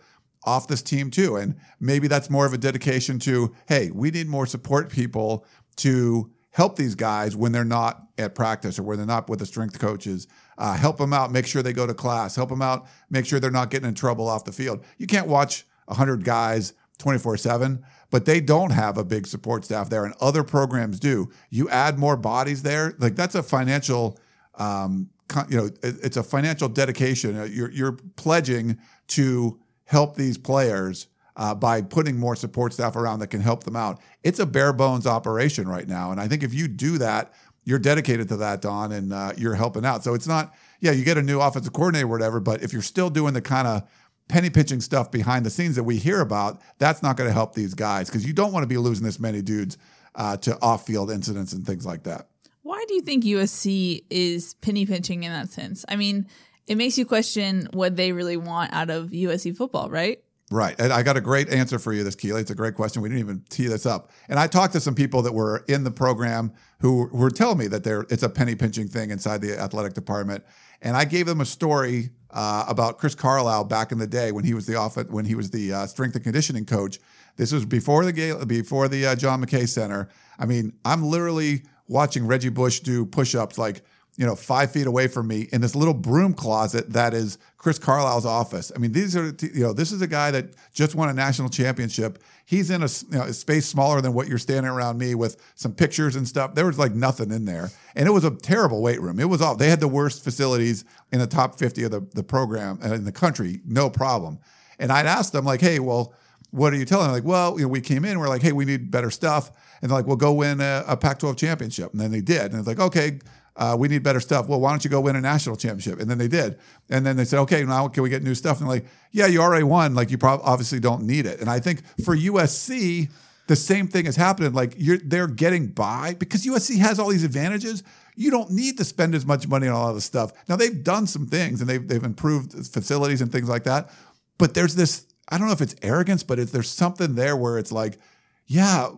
off 0.49 0.67
this 0.67 0.83
team 0.83 1.11
too, 1.11 1.37
and 1.37 1.55
maybe 1.79 2.09
that's 2.09 2.31
more 2.31 2.47
of 2.47 2.53
a 2.55 2.59
dedication 2.59 3.19
to 3.21 3.55
hey, 3.67 3.91
we 3.93 4.11
need 4.11 4.27
more 4.27 4.47
support 4.47 4.91
people 4.91 5.45
to 5.77 6.31
help 6.51 6.77
these 6.77 6.95
guys 6.95 7.37
when 7.37 7.53
they're 7.53 7.65
not 7.65 8.03
at 8.17 8.35
practice 8.35 8.79
or 8.79 8.83
when 8.83 8.97
they're 8.97 9.07
not 9.07 9.29
with 9.29 9.39
the 9.39 9.47
strength 9.47 9.79
coaches. 9.79 10.27
Uh, 10.57 10.75
help 10.75 10.97
them 10.97 11.13
out, 11.13 11.31
make 11.31 11.47
sure 11.47 11.63
they 11.63 11.73
go 11.73 11.87
to 11.87 11.95
class. 11.95 12.35
Help 12.35 12.49
them 12.49 12.63
out, 12.63 12.89
make 13.11 13.27
sure 13.27 13.39
they're 13.39 13.51
not 13.51 13.71
getting 13.71 13.89
in 13.89 13.95
trouble 13.95 14.27
off 14.27 14.45
the 14.45 14.53
field. 14.53 14.83
You 14.97 15.07
can't 15.07 15.29
watch 15.29 15.67
hundred 15.89 16.25
guys 16.25 16.73
24 16.99 17.37
7, 17.37 17.85
but 18.11 18.25
they 18.25 18.41
don't 18.41 18.71
have 18.71 18.99
a 18.99 19.05
big 19.05 19.27
support 19.27 19.65
staff 19.65 19.91
there, 19.91 20.05
and 20.05 20.15
other 20.21 20.43
programs 20.43 20.99
do. 20.99 21.31
You 21.51 21.69
add 21.69 21.99
more 21.99 22.17
bodies 22.17 22.63
there, 22.63 22.95
like 22.99 23.17
that's 23.17 23.35
a 23.35 23.43
financial, 23.43 24.19
um, 24.57 25.11
you 25.49 25.57
know, 25.59 25.69
it's 25.83 26.17
a 26.17 26.23
financial 26.23 26.69
dedication. 26.69 27.39
Uh, 27.39 27.45
You're, 27.45 27.71
you're 27.71 27.99
pledging 28.17 28.79
to 29.09 29.61
help 29.89 30.17
these 30.17 30.37
players 30.37 31.09
uh, 31.35 31.55
by 31.55 31.81
putting 31.81 32.19
more 32.19 32.37
support 32.37 32.75
staff 32.75 32.95
around 32.95 33.21
that 33.21 33.29
can 33.29 33.41
help 33.41 33.65
them 33.65 33.75
out. 33.75 34.01
It's 34.23 34.39
a 34.39 34.45
bare 34.45 34.75
bones 34.75 35.07
operation 35.07 35.67
right 35.67 35.89
now. 35.89 36.13
And 36.13 36.21
I 36.21 36.29
think 36.29 36.43
if 36.43 36.53
you 36.53 36.69
do 36.69 36.99
that, 36.99 37.33
you're 37.65 37.79
dedicated 37.79 38.29
to 38.29 38.37
that, 38.37 38.61
Don, 38.61 38.93
and 38.93 39.15
uh, 39.15 39.33
you're 39.37 39.55
helping 39.55 39.87
out. 39.87 40.05
So 40.05 40.13
it's 40.13 40.27
not, 40.27 40.55
yeah, 40.81 40.93
you 40.93 41.05
get 41.05 41.17
a 41.17 41.23
new 41.23 41.41
offensive 41.41 41.73
coordinator 41.73 42.05
or 42.07 42.11
whatever, 42.11 42.39
but 42.39 42.63
if 42.63 42.73
you're 42.73 42.83
still 42.83 43.09
doing 43.09 43.33
the 43.33 43.41
kind 43.41 43.67
of 43.67 43.89
penny 44.29 44.51
pinching 44.51 44.83
stuff 44.83 45.11
behind 45.11 45.47
the 45.47 45.51
scenes 45.51 45.75
that 45.77 45.85
we 45.85 45.97
hear 45.97 46.21
about, 46.21 46.61
that's 46.79 47.03
not 47.03 47.17
going 47.17 47.29
to 47.29 47.35
help 47.35 47.55
these 47.55 47.73
guys 47.73 48.11
because 48.11 48.27
you 48.27 48.35
don't 48.35 48.53
want 48.53 48.63
to 48.63 48.69
be 48.69 48.77
losing 48.77 49.07
this 49.07 49.19
many 49.19 49.41
dudes 49.41 49.79
uh, 50.17 50.37
to 50.37 50.61
off 50.61 50.85
field 50.87 51.11
incidents 51.11 51.55
and 51.55 51.67
things 51.67 51.87
like 51.87 52.03
that. 52.03 52.29
Why 52.63 52.85
do 52.89 52.95
you 52.95 53.01
think 53.01 53.25
USC 53.25 54.05
is 54.11 54.53
penny 54.55 54.85
pinching 54.85 55.23
in 55.23 55.33
that 55.33 55.49
sense? 55.49 55.87
I 55.89 55.97
mean, 55.97 56.27
it 56.69 56.77
makes 56.77 56.99
you 56.99 57.07
question 57.07 57.69
what 57.73 57.97
they 57.97 58.13
really 58.13 58.37
want 58.37 58.73
out 58.73 58.91
of 58.91 59.09
USC 59.11 59.57
football, 59.57 59.89
right? 59.91 60.23
Right. 60.51 60.75
And 60.79 60.93
I 60.93 61.03
got 61.03 61.17
a 61.17 61.21
great 61.21 61.51
answer 61.51 61.79
for 61.79 61.93
you, 61.93 62.05
this 62.05 62.15
Keely. 62.15 62.41
It's 62.41 62.51
a 62.51 62.55
great 62.55 62.75
question. 62.75 63.03
We 63.03 63.11
didn't 63.11 63.21
even 63.21 63.45
tee 63.51 63.67
this 63.67 63.85
up. 63.85 64.11
And 64.29 64.39
I 64.39 64.47
talked 64.47 64.73
to 64.75 64.81
some 64.81 64.95
people 64.95 65.21
that 65.23 65.35
were 65.35 65.65
in 65.69 65.85
the 65.85 65.91
program 65.91 66.53
who 66.81 67.09
were 67.13 67.31
telling 67.31 67.59
me 67.59 67.67
that 67.69 67.85
there 67.85 68.07
it's 68.09 68.23
a 68.23 68.31
penny 68.31 68.55
pinching 68.55 68.89
thing 68.89 69.11
inside 69.11 69.43
the 69.43 69.59
athletic 69.59 69.93
department. 69.93 70.45
And 70.81 70.97
I 70.97 71.05
gave 71.05 71.27
them 71.27 71.41
a 71.41 71.45
story 71.45 72.11
uh, 72.31 72.65
about 72.69 72.99
Chris 72.99 73.15
Carlisle 73.15 73.65
back 73.65 73.93
in 73.93 73.99
the 73.99 74.07
day 74.07 74.33
when 74.33 74.45
he 74.45 74.55
was 74.55 74.67
the 74.67 74.77
off 74.77 74.97
when 75.11 75.25
he 75.25 75.35
was 75.35 75.51
the 75.51 75.73
uh, 75.73 75.87
strength 75.87 76.15
and 76.15 76.25
conditioning 76.25 76.65
coach. 76.65 76.99
This 77.37 77.53
was 77.53 77.65
before 77.65 78.05
the 78.05 78.13
Gale- 78.13 78.45
before 78.47 78.89
the 78.89 79.07
uh, 79.07 79.17
John 79.17 79.45
McKay 79.45 79.69
Center. 79.69 80.09
I 80.39 80.47
mean, 80.47 80.73
I'm 80.85 81.03
literally 81.03 81.63
watching 81.89 82.27
Reggie 82.27 82.49
Bush 82.49 82.81
do 82.81 83.05
push-ups 83.05 83.59
like 83.59 83.83
you 84.19 84.27
know, 84.27 84.35
five 84.35 84.73
feet 84.73 84.89
away 84.89 85.07
from 85.07 85.29
me 85.29 85.49
in 85.53 85.61
this 85.61 85.77
little 85.77 85.95
broom 85.95 86.35
closet 86.35 86.93
that 86.93 87.15
is 87.15 87.39
Chris 87.57 87.79
Carlisle's 87.79 88.27
office. 88.27 88.73
I 88.75 88.79
mean, 88.81 88.91
these 88.91 89.17
are, 89.17 89.33
you 89.41 89.63
know, 89.63 89.73
this 89.73 89.93
is 89.93 90.03
a 90.03 90.09
guy 90.09 90.33
that 90.33 90.55
just 90.73 90.97
won 90.97 91.09
a 91.09 91.13
national 91.13 91.51
championship. 91.51 92.19
He's 92.45 92.69
in 92.69 92.83
a, 92.83 92.89
you 93.13 93.19
know, 93.19 93.23
a 93.23 93.33
space 93.33 93.67
smaller 93.67 94.01
than 94.01 94.15
what 94.15 94.27
you're 94.27 94.39
standing 94.39 94.73
around 94.73 94.99
me 94.99 95.15
with 95.15 95.41
some 95.55 95.73
pictures 95.73 96.17
and 96.17 96.27
stuff. 96.27 96.57
There 96.57 96.67
was 96.67 96.81
like 96.81 96.95
nothing 96.95 97.31
in 97.31 97.45
there. 97.45 97.71
And 97.95 98.09
it 98.09 98.11
was 98.11 98.25
a 98.25 98.33
terrible 98.33 98.83
weight 98.83 99.01
room. 99.01 99.21
It 99.21 99.29
was 99.29 99.41
all, 99.41 99.55
they 99.55 99.71
had 99.71 99.79
the 99.79 99.87
worst 99.87 100.25
facilities 100.25 100.85
in 101.13 101.21
the 101.21 101.27
top 101.29 101.57
50 101.57 101.85
of 101.85 101.93
the, 101.93 102.01
the 102.15 102.25
program 102.25 102.81
uh, 102.85 102.95
in 102.95 103.05
the 103.05 103.13
country, 103.13 103.61
no 103.65 103.89
problem. 103.89 104.41
And 104.81 104.91
I'd 104.91 105.07
ask 105.07 105.33
them, 105.33 105.45
like, 105.45 105.61
hey, 105.61 105.79
well, 105.79 106.13
what 106.51 106.73
are 106.73 106.77
you 106.77 106.85
telling? 106.85 107.07
them? 107.07 107.15
Like, 107.15 107.25
well, 107.25 107.57
you 107.57 107.67
know, 107.67 107.69
we 107.69 107.81
came 107.81 108.05
in, 108.05 108.19
we're 108.19 108.29
like, 108.29 108.43
hey, 108.43 108.53
we 108.53 108.65
need 108.65 108.91
better 108.91 109.13
stuff. 109.13 109.53
And 109.81 109.91
they're 109.91 109.99
like, 109.99 110.07
well, 110.07 110.17
go 110.17 110.33
win 110.33 110.61
a, 110.61 110.83
a 110.89 110.97
Pac 110.97 111.21
12 111.21 111.37
championship. 111.37 111.93
And 111.93 112.01
then 112.01 112.11
they 112.11 112.21
did. 112.21 112.51
And 112.51 112.57
it's 112.57 112.67
like, 112.67 112.81
okay, 112.81 113.21
uh, 113.59 113.77
we 113.79 113.89
need 113.89 114.05
better 114.05 114.21
stuff. 114.21 114.49
Well, 114.49 114.61
why 114.61 114.71
don't 114.71 114.85
you 114.85 114.91
go 114.91 115.01
win 115.01 115.17
a 115.17 115.21
national 115.21 115.57
championship? 115.57 116.01
And 116.01 116.09
then 116.09 116.17
they 116.17 116.29
did. 116.29 116.59
And 116.89 117.05
then 117.05 117.17
they 117.17 117.25
said, 117.25 117.41
okay, 117.41 117.65
now 117.65 117.89
can 117.89 118.05
we 118.05 118.09
get 118.09 118.23
new 118.23 118.35
stuff? 118.35 118.61
And 118.61 118.69
like, 118.69 118.87
yeah, 119.11 119.27
you 119.27 119.43
already 119.43 119.65
won. 119.65 119.95
Like, 119.95 120.11
you 120.11 120.17
probably 120.17 120.47
obviously 120.47 120.79
don't 120.79 121.03
need 121.03 121.27
it. 121.27 121.41
And 121.41 121.51
I 121.51 121.59
think 121.59 121.83
for 122.05 122.17
USC, 122.17 123.11
the 123.49 123.57
same 123.57 123.89
thing 123.89 124.07
is 124.07 124.15
happening. 124.15 124.53
Like, 124.53 124.75
you're 124.79 124.99
they're 124.99 125.27
getting 125.27 125.67
by 125.67 126.15
because 126.15 126.47
USC 126.47 126.79
has 126.79 127.01
all 127.01 127.09
these 127.09 127.25
advantages. 127.25 127.83
You 128.15 128.31
don't 128.31 128.51
need 128.51 128.79
to 128.79 128.85
spend 128.85 129.15
as 129.15 129.27
much 129.27 129.49
money 129.49 129.67
on 129.67 129.75
all 129.75 129.93
this 129.93 130.05
stuff. 130.05 130.33
Now 130.49 130.57
they've 130.57 130.83
done 130.83 131.07
some 131.07 131.27
things 131.27 131.61
and 131.61 131.69
they've 131.69 131.87
they've 131.87 132.05
improved 132.05 132.53
facilities 132.53 133.21
and 133.21 133.33
things 133.33 133.49
like 133.49 133.65
that. 133.65 133.91
But 134.39 134.55
there's 134.55 134.77
this, 134.77 135.05
I 135.29 135.37
don't 135.37 135.49
know 135.49 135.53
if 135.53 135.61
it's 135.61 135.75
arrogance, 135.83 136.23
but 136.23 136.39
it's, 136.39 136.53
there's 136.53 136.71
something 136.71 137.17
there 137.17 137.37
where 137.37 137.59
it's 137.59 137.73
like, 137.73 137.99
yeah, 138.47 138.89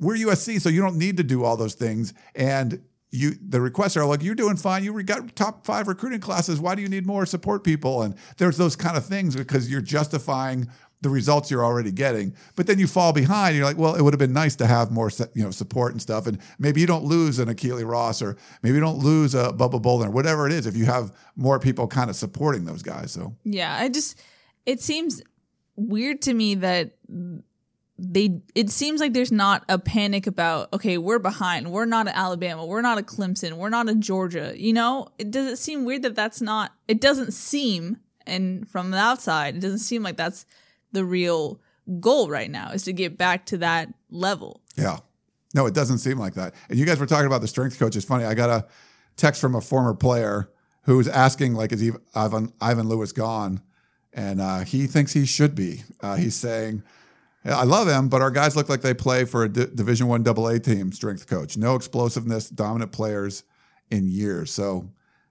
we're 0.00 0.16
USC, 0.16 0.60
so 0.60 0.68
you 0.68 0.80
don't 0.80 0.96
need 0.96 1.18
to 1.18 1.22
do 1.22 1.44
all 1.44 1.56
those 1.56 1.74
things. 1.74 2.14
And 2.34 2.82
you, 3.12 3.32
the 3.46 3.60
requests 3.60 3.96
are 3.96 4.06
like, 4.06 4.22
you're 4.22 4.34
doing 4.34 4.56
fine. 4.56 4.82
You 4.82 5.00
got 5.02 5.36
top 5.36 5.66
five 5.66 5.86
recruiting 5.86 6.20
classes. 6.20 6.58
Why 6.58 6.74
do 6.74 6.82
you 6.82 6.88
need 6.88 7.06
more 7.06 7.26
support 7.26 7.62
people? 7.62 8.02
And 8.02 8.14
there's 8.38 8.56
those 8.56 8.74
kind 8.74 8.96
of 8.96 9.04
things 9.04 9.36
because 9.36 9.70
you're 9.70 9.82
justifying 9.82 10.68
the 11.02 11.10
results 11.10 11.50
you're 11.50 11.64
already 11.64 11.92
getting. 11.92 12.34
But 12.56 12.66
then 12.66 12.78
you 12.78 12.86
fall 12.86 13.12
behind. 13.12 13.54
You're 13.54 13.66
like, 13.66 13.76
well, 13.76 13.94
it 13.94 14.02
would 14.02 14.14
have 14.14 14.18
been 14.18 14.32
nice 14.32 14.56
to 14.56 14.66
have 14.66 14.90
more, 14.90 15.10
you 15.34 15.42
know, 15.42 15.50
support 15.50 15.92
and 15.92 16.00
stuff. 16.00 16.26
And 16.26 16.38
maybe 16.58 16.80
you 16.80 16.86
don't 16.86 17.04
lose 17.04 17.38
an 17.38 17.48
Akili 17.48 17.86
Ross, 17.86 18.22
or 18.22 18.36
maybe 18.62 18.76
you 18.76 18.80
don't 18.80 18.98
lose 18.98 19.34
a 19.34 19.52
Bubba 19.52 19.82
Bolden, 19.82 20.08
or 20.08 20.10
whatever 20.10 20.46
it 20.46 20.52
is. 20.52 20.66
If 20.66 20.76
you 20.76 20.86
have 20.86 21.12
more 21.36 21.58
people 21.58 21.86
kind 21.88 22.08
of 22.08 22.16
supporting 22.16 22.64
those 22.64 22.82
guys, 22.82 23.12
so 23.12 23.36
Yeah, 23.44 23.76
I 23.76 23.88
just 23.88 24.18
it 24.64 24.80
seems 24.80 25.22
weird 25.76 26.22
to 26.22 26.34
me 26.34 26.54
that 26.56 26.92
they 28.04 28.40
it 28.54 28.68
seems 28.68 29.00
like 29.00 29.12
there's 29.12 29.32
not 29.32 29.64
a 29.68 29.78
panic 29.78 30.26
about 30.26 30.72
okay, 30.72 30.98
we're 30.98 31.20
behind. 31.20 31.70
We're 31.70 31.84
not 31.84 32.08
at 32.08 32.16
Alabama. 32.16 32.66
We're 32.66 32.82
not 32.82 32.98
at 32.98 33.06
Clemson. 33.06 33.54
We're 33.54 33.68
not 33.68 33.88
at 33.88 34.00
Georgia. 34.00 34.52
You 34.56 34.72
know, 34.72 35.08
it 35.18 35.30
does 35.30 35.52
it 35.52 35.56
seem 35.56 35.84
weird 35.84 36.02
that 36.02 36.16
that's 36.16 36.40
not 36.40 36.72
it 36.88 37.00
doesn't 37.00 37.32
seem 37.32 37.98
and 38.26 38.68
from 38.68 38.90
the 38.90 38.98
outside, 38.98 39.56
it 39.56 39.60
doesn't 39.60 39.78
seem 39.78 40.02
like 40.02 40.16
that's 40.16 40.46
the 40.92 41.04
real 41.04 41.60
goal 42.00 42.28
right 42.28 42.50
now 42.50 42.70
is 42.70 42.84
to 42.84 42.92
get 42.92 43.18
back 43.18 43.46
to 43.46 43.58
that 43.58 43.92
level. 44.10 44.60
Yeah. 44.76 44.98
No, 45.54 45.66
it 45.66 45.74
doesn't 45.74 45.98
seem 45.98 46.18
like 46.18 46.34
that. 46.34 46.54
And 46.68 46.78
you 46.78 46.86
guys 46.86 46.98
were 46.98 47.06
talking 47.06 47.26
about 47.26 47.40
the 47.40 47.48
strength 47.48 47.78
coach. 47.78 47.96
It's 47.96 48.04
funny. 48.04 48.24
I 48.24 48.34
got 48.34 48.50
a 48.50 48.66
text 49.16 49.40
from 49.40 49.54
a 49.54 49.60
former 49.60 49.94
player 49.94 50.50
who 50.84 50.96
was 50.96 51.08
asking, 51.08 51.54
like, 51.54 51.72
is 51.72 51.92
Ivan, 52.14 52.52
Ivan 52.60 52.88
Lewis 52.88 53.12
gone? 53.12 53.60
And 54.12 54.40
uh, 54.40 54.60
he 54.60 54.86
thinks 54.86 55.12
he 55.12 55.26
should 55.26 55.54
be. 55.54 55.84
Uh, 56.00 56.16
he's 56.16 56.34
saying, 56.34 56.82
I 57.44 57.64
love 57.64 57.88
him, 57.88 58.08
but 58.08 58.22
our 58.22 58.30
guys 58.30 58.54
look 58.54 58.68
like 58.68 58.82
they 58.82 58.94
play 58.94 59.24
for 59.24 59.44
a 59.44 59.48
D- 59.48 59.66
Division 59.74 60.06
One 60.06 60.26
AA 60.26 60.58
team 60.58 60.92
strength 60.92 61.26
coach. 61.26 61.56
No 61.56 61.74
explosiveness, 61.74 62.48
dominant 62.48 62.92
players 62.92 63.44
in 63.90 64.08
years. 64.08 64.52
So 64.52 64.88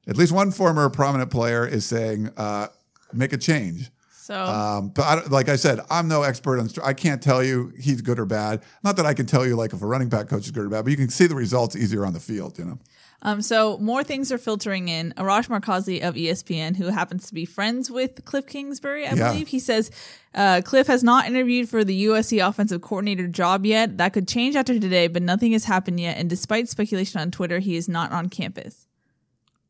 at 0.07 0.17
least 0.17 0.31
one 0.31 0.51
former 0.51 0.89
prominent 0.89 1.31
player 1.31 1.65
is 1.65 1.85
saying, 1.85 2.29
uh, 2.35 2.67
make 3.13 3.33
a 3.33 3.37
change. 3.37 3.91
So 4.11 4.35
Um, 4.35 4.89
but 4.89 5.01
I, 5.03 5.25
like 5.27 5.49
I 5.49 5.55
said, 5.55 5.79
I'm 5.89 6.07
no 6.07 6.23
expert 6.23 6.59
on. 6.59 6.69
I 6.83 6.93
can't 6.93 7.21
tell 7.21 7.43
you 7.43 7.73
he's 7.79 8.01
good 8.01 8.19
or 8.19 8.25
bad. 8.25 8.61
Not 8.83 8.95
that 8.97 9.05
I 9.05 9.13
can 9.13 9.25
tell 9.25 9.45
you 9.45 9.55
like 9.55 9.73
if 9.73 9.81
a 9.81 9.87
running 9.87 10.09
back 10.09 10.27
coach 10.27 10.45
is 10.45 10.51
good 10.51 10.65
or 10.65 10.69
bad, 10.69 10.83
but 10.85 10.91
you 10.91 10.97
can 10.97 11.09
see 11.09 11.27
the 11.27 11.35
results 11.35 11.75
easier 11.75 12.05
on 12.05 12.13
the 12.13 12.19
field. 12.19 12.59
You 12.59 12.65
know. 12.65 12.79
Um, 13.23 13.41
so 13.43 13.77
more 13.77 14.03
things 14.03 14.31
are 14.31 14.37
filtering 14.39 14.87
in. 14.87 15.13
Arash 15.15 15.47
Markazi 15.47 16.01
of 16.01 16.15
ESPN, 16.15 16.75
who 16.75 16.87
happens 16.87 17.27
to 17.27 17.33
be 17.35 17.45
friends 17.45 17.91
with 17.91 18.25
Cliff 18.25 18.47
Kingsbury, 18.47 19.05
I 19.05 19.13
Yeah. 19.13 19.31
believe, 19.31 19.47
he 19.49 19.59
says 19.59 19.91
uh, 20.33 20.61
Cliff 20.65 20.87
has 20.87 21.03
not 21.03 21.27
interviewed 21.27 21.69
for 21.69 21.83
the 21.83 22.05
USC 22.05 22.39
offensive 22.45 22.81
coordinator 22.81 23.27
job 23.27 23.65
yet. 23.65 23.97
That 23.99 24.13
could 24.13 24.27
change 24.27 24.55
after 24.55 24.73
today, 24.79 25.07
but 25.07 25.21
nothing 25.21 25.51
has 25.51 25.65
happened 25.65 25.99
yet. 25.99 26.17
And 26.17 26.29
despite 26.29 26.67
speculation 26.67 27.21
on 27.21 27.29
Twitter, 27.29 27.59
he 27.59 27.75
is 27.75 27.87
not 27.87 28.11
on 28.11 28.27
campus. 28.29 28.87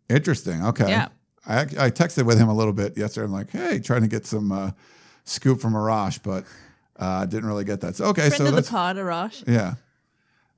Interesting. 0.10 0.64
Okay. 0.66 0.90
Yeah. 0.90 1.08
I, 1.46 1.62
I 1.62 1.90
texted 1.90 2.26
with 2.26 2.38
him 2.38 2.50
a 2.50 2.54
little 2.54 2.74
bit 2.74 2.98
yesterday. 2.98 3.26
I'm 3.26 3.32
like, 3.34 3.50
hey, 3.52 3.80
trying 3.80 4.02
to 4.02 4.08
get 4.08 4.26
some 4.26 4.52
uh, 4.52 4.72
scoop 5.26 5.60
from 5.60 5.74
Arash, 5.74 6.22
but 6.24 6.46
uh, 6.98 7.26
didn't 7.26 7.48
really 7.50 7.64
get 7.66 7.82
that. 7.82 7.96
So 7.96 8.06
okay, 8.06 8.30
Friend 8.30 8.48
so 8.48 8.56
of 8.58 8.64
the 8.64 8.70
pod, 8.70 8.98
Arash. 8.98 9.44
yeah. 9.48 9.76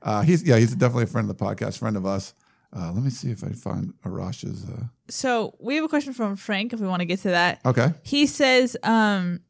Uh, 0.01 0.21
he's 0.21 0.43
yeah, 0.43 0.57
he's 0.57 0.75
definitely 0.75 1.03
a 1.05 1.07
friend 1.07 1.29
of 1.29 1.37
the 1.37 1.43
podcast, 1.45 1.77
friend 1.77 1.95
of 1.95 2.05
us. 2.05 2.33
Uh, 2.75 2.91
let 2.91 3.03
me 3.03 3.09
see 3.11 3.29
if 3.29 3.43
I 3.43 3.49
find 3.49 3.93
Arash's. 4.03 4.65
Uh, 4.67 4.85
So 5.09 5.55
we 5.59 5.75
have 5.75 5.83
a 5.83 5.87
question 5.87 6.13
from 6.13 6.35
Frank, 6.35 6.73
if 6.73 6.79
we 6.79 6.87
want 6.87 7.01
to 7.01 7.05
get 7.05 7.19
to 7.21 7.29
that. 7.29 7.59
okay. 7.65 7.93
He 8.03 8.25
says, 8.25 8.75
um, 8.83 9.41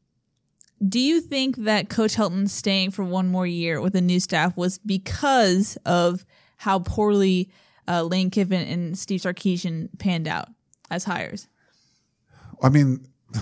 "Do 0.86 0.98
you 1.00 1.20
think 1.22 1.56
that 1.64 1.88
Coach 1.88 2.16
Helton 2.16 2.48
staying 2.50 2.90
for 2.90 3.02
one 3.04 3.28
more 3.28 3.46
year 3.46 3.80
with 3.80 3.94
a 3.94 4.00
new 4.02 4.20
staff 4.20 4.56
was 4.56 4.78
because 4.78 5.76
of 5.86 6.24
how 6.58 6.80
poorly 6.80 7.50
uh, 7.88 8.02
Lane 8.02 8.30
Kiffin 8.30 8.66
and 8.68 8.98
Steve 8.98 9.20
Sarkisian 9.20 9.88
panned 9.98 10.28
out 10.28 10.48
as 10.90 11.04
hires?" 11.04 11.48
I 12.62 12.68
mean, 12.68 13.06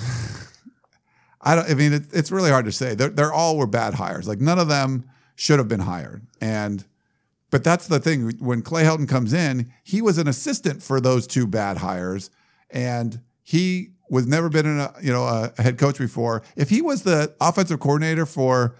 I 1.40 1.56
don't. 1.56 1.68
I 1.70 1.74
mean, 1.74 1.92
it, 1.92 2.04
it's 2.12 2.30
really 2.30 2.50
hard 2.50 2.66
to 2.66 2.72
say. 2.72 2.94
They're, 2.94 3.08
they're 3.10 3.32
all 3.32 3.56
were 3.56 3.66
bad 3.66 3.94
hires. 3.94 4.28
Like 4.28 4.40
none 4.40 4.58
of 4.58 4.68
them 4.68 5.04
should 5.34 5.58
have 5.58 5.68
been 5.68 5.80
hired. 5.80 6.24
And 6.40 6.84
but 7.52 7.62
that's 7.62 7.86
the 7.86 8.00
thing. 8.00 8.32
When 8.38 8.62
Clay 8.62 8.82
Helton 8.82 9.06
comes 9.06 9.32
in, 9.32 9.70
he 9.84 10.00
was 10.00 10.16
an 10.16 10.26
assistant 10.26 10.82
for 10.82 11.00
those 11.00 11.26
two 11.26 11.46
bad 11.46 11.76
hires, 11.76 12.30
and 12.70 13.20
he 13.42 13.90
was 14.08 14.26
never 14.26 14.48
been 14.48 14.66
in 14.66 14.80
a 14.80 14.92
you 15.02 15.12
know 15.12 15.24
a, 15.24 15.62
head 15.62 15.78
coach 15.78 15.98
before. 15.98 16.42
If 16.56 16.70
he 16.70 16.80
was 16.80 17.02
the 17.02 17.34
offensive 17.40 17.78
coordinator 17.78 18.24
for 18.24 18.74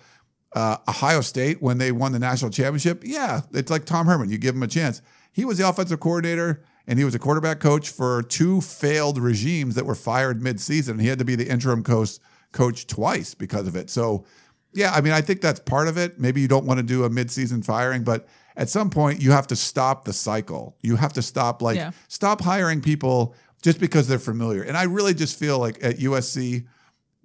uh, 0.55 0.79
Ohio 0.89 1.21
State 1.21 1.63
when 1.63 1.77
they 1.77 1.93
won 1.93 2.13
the 2.13 2.19
national 2.19 2.51
championship, 2.51 3.03
yeah, 3.05 3.43
it's 3.53 3.71
like 3.71 3.85
Tom 3.85 4.07
Herman. 4.07 4.31
You 4.31 4.39
give 4.39 4.55
him 4.55 4.63
a 4.63 4.69
chance. 4.69 5.03
He 5.33 5.45
was 5.45 5.59
the 5.59 5.69
offensive 5.69 6.01
coordinator 6.01 6.65
and 6.87 6.99
he 6.99 7.05
was 7.05 7.15
a 7.15 7.19
quarterback 7.19 7.61
coach 7.61 7.91
for 7.91 8.23
two 8.23 8.61
failed 8.61 9.19
regimes 9.19 9.75
that 9.77 9.87
were 9.87 9.95
fired 9.95 10.43
mid-season. 10.43 10.95
And 10.95 11.01
he 11.01 11.09
had 11.09 11.19
to 11.21 11.25
be 11.25 11.37
the 11.37 11.49
interim 11.49 11.83
coach 11.83 12.19
coach 12.53 12.87
twice 12.87 13.35
because 13.35 13.67
of 13.67 13.77
it. 13.77 13.89
So, 13.89 14.27
yeah, 14.75 14.93
I 14.93 15.01
mean, 15.01 15.13
I 15.13 15.21
think 15.21 15.41
that's 15.41 15.61
part 15.61 15.89
of 15.89 15.97
it. 15.99 16.19
Maybe 16.19 16.41
you 16.41 16.49
don't 16.49 16.65
want 16.67 16.79
to 16.79 16.83
do 16.83 17.05
a 17.05 17.11
mid-season 17.11 17.63
firing, 17.63 18.05
but 18.05 18.27
at 18.57 18.69
some 18.69 18.91
point 18.91 19.21
you 19.21 19.31
have 19.33 19.47
to 19.49 19.57
stop 19.57 20.05
the 20.05 20.13
cycle. 20.13 20.77
You 20.83 20.97
have 20.97 21.13
to 21.15 21.23
stop 21.23 21.63
like 21.63 21.77
Yeah. 21.77 21.91
stop 22.09 22.41
hiring 22.41 22.81
people 22.81 23.35
just 23.63 23.79
because 23.81 24.09
they're 24.09 24.19
familiar. 24.19 24.63
And 24.63 24.77
I 24.77 24.85
really 24.85 25.15
just 25.15 25.39
feel 25.39 25.59
like 25.59 25.83
at 25.83 25.99
USC 25.99 26.65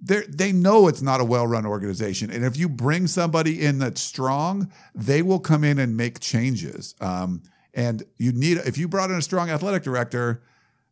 they 0.00 0.22
they 0.28 0.52
know 0.52 0.86
it's 0.86 1.02
not 1.02 1.20
a 1.20 1.24
well-run 1.24 1.66
organization, 1.66 2.30
and 2.30 2.44
if 2.44 2.56
you 2.56 2.68
bring 2.68 3.08
somebody 3.08 3.60
in 3.64 3.78
that's 3.80 4.00
strong, 4.00 4.70
they 4.94 5.22
will 5.22 5.40
come 5.40 5.64
in 5.64 5.78
and 5.80 5.96
make 5.96 6.20
changes. 6.20 6.94
Um, 7.00 7.42
and 7.74 8.04
you 8.16 8.30
need 8.32 8.58
if 8.58 8.78
you 8.78 8.86
brought 8.86 9.10
in 9.10 9.16
a 9.16 9.22
strong 9.22 9.50
athletic 9.50 9.82
director, 9.82 10.42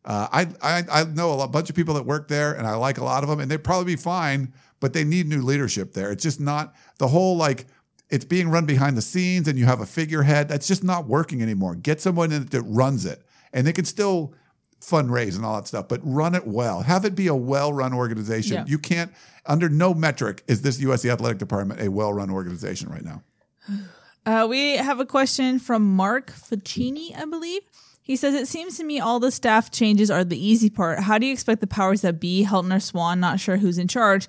uh, 0.03 0.27
I, 0.31 0.47
I 0.61 0.83
I 0.91 1.03
know 1.05 1.39
a 1.39 1.47
bunch 1.47 1.69
of 1.69 1.75
people 1.77 1.93
that 1.93 2.05
work 2.05 2.27
there, 2.27 2.51
and 2.51 2.67
I 2.67 2.75
like 2.75 2.97
a 2.97 3.03
lot 3.05 3.23
of 3.23 3.29
them, 3.29 3.39
and 3.39 3.49
they'd 3.49 3.63
probably 3.63 3.85
be 3.95 4.01
fine, 4.01 4.51
but 4.79 4.93
they 4.93 5.03
need 5.03 5.27
new 5.27 5.41
leadership 5.41 5.93
there. 5.93 6.11
It's 6.11 6.23
just 6.23 6.39
not 6.39 6.75
the 6.97 7.07
whole 7.07 7.37
like 7.37 7.65
it's 8.09 8.25
being 8.25 8.49
run 8.49 8.65
behind 8.65 8.97
the 8.97 9.01
scenes, 9.01 9.47
and 9.47 9.59
you 9.59 9.65
have 9.65 9.81
a 9.81 9.85
figurehead 9.85 10.47
that's 10.47 10.67
just 10.67 10.83
not 10.83 11.07
working 11.07 11.41
anymore. 11.41 11.75
Get 11.75 11.99
someone 11.99 12.31
in 12.31 12.45
that 12.47 12.61
runs 12.61 13.05
it, 13.05 13.23
and 13.51 13.67
they 13.67 13.73
can 13.73 13.85
still 13.85 14.33
fundraise 14.81 15.35
and 15.35 15.45
all 15.45 15.55
that 15.55 15.67
stuff, 15.67 15.87
but 15.87 15.99
run 16.03 16.35
it 16.35 16.45
well. 16.45 16.81
Have 16.81 17.05
it 17.05 17.15
be 17.15 17.27
a 17.27 17.35
well-run 17.35 17.93
organization. 17.93 18.57
Yeah. 18.57 18.65
You 18.67 18.77
can't, 18.77 19.11
under 19.45 19.69
no 19.69 19.93
metric, 19.93 20.43
is 20.47 20.61
this 20.61 20.79
USC 20.79 21.11
athletic 21.11 21.39
department 21.39 21.81
a 21.81 21.89
well-run 21.89 22.29
organization 22.29 22.89
right 22.89 23.03
now. 23.03 23.23
Uh, 24.25 24.45
we 24.45 24.75
have 24.75 24.99
a 24.99 25.05
question 25.05 25.57
from 25.57 25.95
Mark 25.95 26.33
Ficini, 26.33 27.17
I 27.17 27.23
believe. 27.23 27.61
He 28.03 28.17
says, 28.17 28.33
It 28.33 28.49
seems 28.49 28.75
to 28.75 28.83
me 28.83 28.99
all 28.99 29.21
the 29.21 29.31
staff 29.31 29.71
changes 29.71 30.11
are 30.11 30.25
the 30.25 30.37
easy 30.37 30.69
part. 30.69 30.99
How 30.99 31.17
do 31.17 31.25
you 31.25 31.31
expect 31.31 31.61
the 31.61 31.67
powers 31.67 32.01
that 32.01 32.19
be, 32.19 32.45
Helton 32.45 32.75
or 32.75 32.81
Swann, 32.81 33.21
not 33.21 33.39
sure 33.39 33.55
who's 33.55 33.77
in 33.77 33.87
charge, 33.87 34.27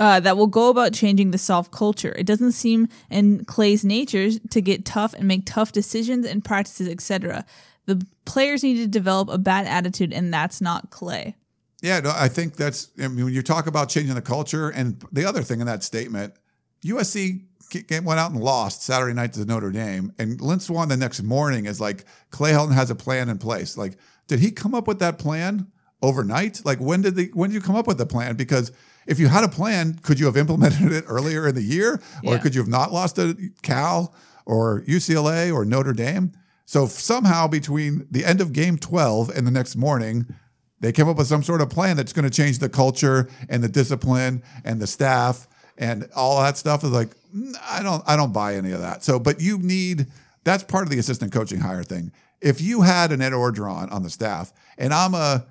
uh, 0.00 0.18
that 0.18 0.36
will 0.36 0.46
go 0.46 0.70
about 0.70 0.92
changing 0.92 1.30
the 1.30 1.38
soft 1.38 1.70
culture? 1.70 2.14
It 2.18 2.26
doesn't 2.26 2.52
seem 2.52 2.88
in 3.10 3.44
Clay's 3.44 3.84
nature 3.84 4.30
to 4.32 4.60
get 4.60 4.84
tough 4.84 5.14
and 5.14 5.28
make 5.28 5.42
tough 5.44 5.72
decisions 5.72 6.26
and 6.26 6.44
practices, 6.44 6.88
etc. 6.88 7.44
The 7.86 8.04
players 8.24 8.64
need 8.64 8.78
to 8.78 8.86
develop 8.86 9.28
a 9.28 9.38
bad 9.38 9.66
attitude, 9.66 10.12
and 10.12 10.32
that's 10.32 10.60
not 10.60 10.90
Clay. 10.90 11.36
Yeah, 11.82 12.00
no, 12.00 12.12
I 12.14 12.28
think 12.28 12.56
that's. 12.56 12.90
I 12.98 13.08
mean, 13.08 13.26
when 13.26 13.34
you 13.34 13.42
talk 13.42 13.66
about 13.66 13.88
changing 13.88 14.14
the 14.14 14.22
culture, 14.22 14.70
and 14.70 15.04
the 15.12 15.24
other 15.24 15.42
thing 15.42 15.60
in 15.60 15.66
that 15.66 15.82
statement, 15.82 16.34
USC 16.84 17.44
went 18.02 18.20
out 18.20 18.32
and 18.32 18.40
lost 18.40 18.82
Saturday 18.82 19.14
night 19.14 19.34
to 19.34 19.44
Notre 19.44 19.70
Dame, 19.70 20.12
and 20.18 20.40
Lynn 20.40 20.60
Swann 20.60 20.88
the 20.88 20.96
next 20.96 21.22
morning 21.22 21.66
is 21.66 21.80
like 21.80 22.04
Clay 22.30 22.52
Helton 22.52 22.74
has 22.74 22.90
a 22.90 22.94
plan 22.94 23.28
in 23.28 23.38
place. 23.38 23.76
Like, 23.76 23.96
did 24.28 24.40
he 24.40 24.50
come 24.50 24.74
up 24.74 24.88
with 24.88 24.98
that 25.00 25.18
plan 25.18 25.68
overnight? 26.02 26.64
Like, 26.64 26.78
when 26.78 27.02
did 27.02 27.16
the 27.16 27.30
when 27.34 27.50
did 27.50 27.54
you 27.54 27.60
come 27.60 27.76
up 27.76 27.86
with 27.86 27.98
the 27.98 28.06
plan? 28.06 28.36
Because 28.36 28.72
if 29.06 29.18
you 29.18 29.28
had 29.28 29.44
a 29.44 29.48
plan, 29.48 29.98
could 30.02 30.18
you 30.20 30.26
have 30.26 30.36
implemented 30.36 30.92
it 30.92 31.04
earlier 31.08 31.48
in 31.48 31.54
the 31.54 31.62
year, 31.62 32.00
or 32.24 32.34
Yeah. 32.34 32.38
could 32.38 32.54
you 32.54 32.60
have 32.60 32.68
not 32.68 32.92
lost 32.92 33.16
to 33.16 33.36
Cal 33.62 34.14
or 34.46 34.82
UCLA 34.86 35.52
or 35.52 35.64
Notre 35.64 35.92
Dame? 35.92 36.32
So 36.66 36.86
somehow 36.86 37.46
between 37.48 38.06
the 38.10 38.24
end 38.24 38.40
of 38.40 38.52
game 38.52 38.76
12 38.78 39.30
and 39.30 39.46
the 39.46 39.50
next 39.50 39.74
morning, 39.76 40.26
they 40.80 40.92
came 40.92 41.08
up 41.08 41.16
with 41.18 41.26
some 41.26 41.42
sort 41.42 41.60
of 41.60 41.68
plan 41.68 41.96
that's 41.96 42.12
going 42.12 42.24
to 42.24 42.30
change 42.30 42.58
the 42.58 42.68
culture 42.68 43.28
and 43.48 43.62
the 43.62 43.68
discipline 43.68 44.42
and 44.64 44.80
the 44.80 44.86
staff 44.86 45.46
and 45.76 46.08
all 46.14 46.40
that 46.42 46.56
stuff 46.58 46.84
is 46.84 46.90
like 46.90 47.08
mm, 47.34 47.54
I 47.68 47.82
don't 47.82 48.02
I 48.06 48.16
don't 48.16 48.32
buy 48.32 48.54
any 48.54 48.70
of 48.72 48.80
that. 48.80 49.02
So 49.02 49.18
but 49.18 49.40
you 49.40 49.58
need 49.58 50.06
that's 50.44 50.62
part 50.62 50.84
of 50.84 50.90
the 50.90 50.98
assistant 50.98 51.32
coaching 51.32 51.60
hire 51.60 51.82
thing. 51.82 52.12
If 52.40 52.60
you 52.62 52.80
had 52.82 53.12
an 53.12 53.20
Ed 53.20 53.32
Orgeron 53.32 53.90
on 53.92 54.02
the 54.02 54.10
staff 54.10 54.52
and 54.78 54.94
I'm 54.94 55.14
a 55.14 55.44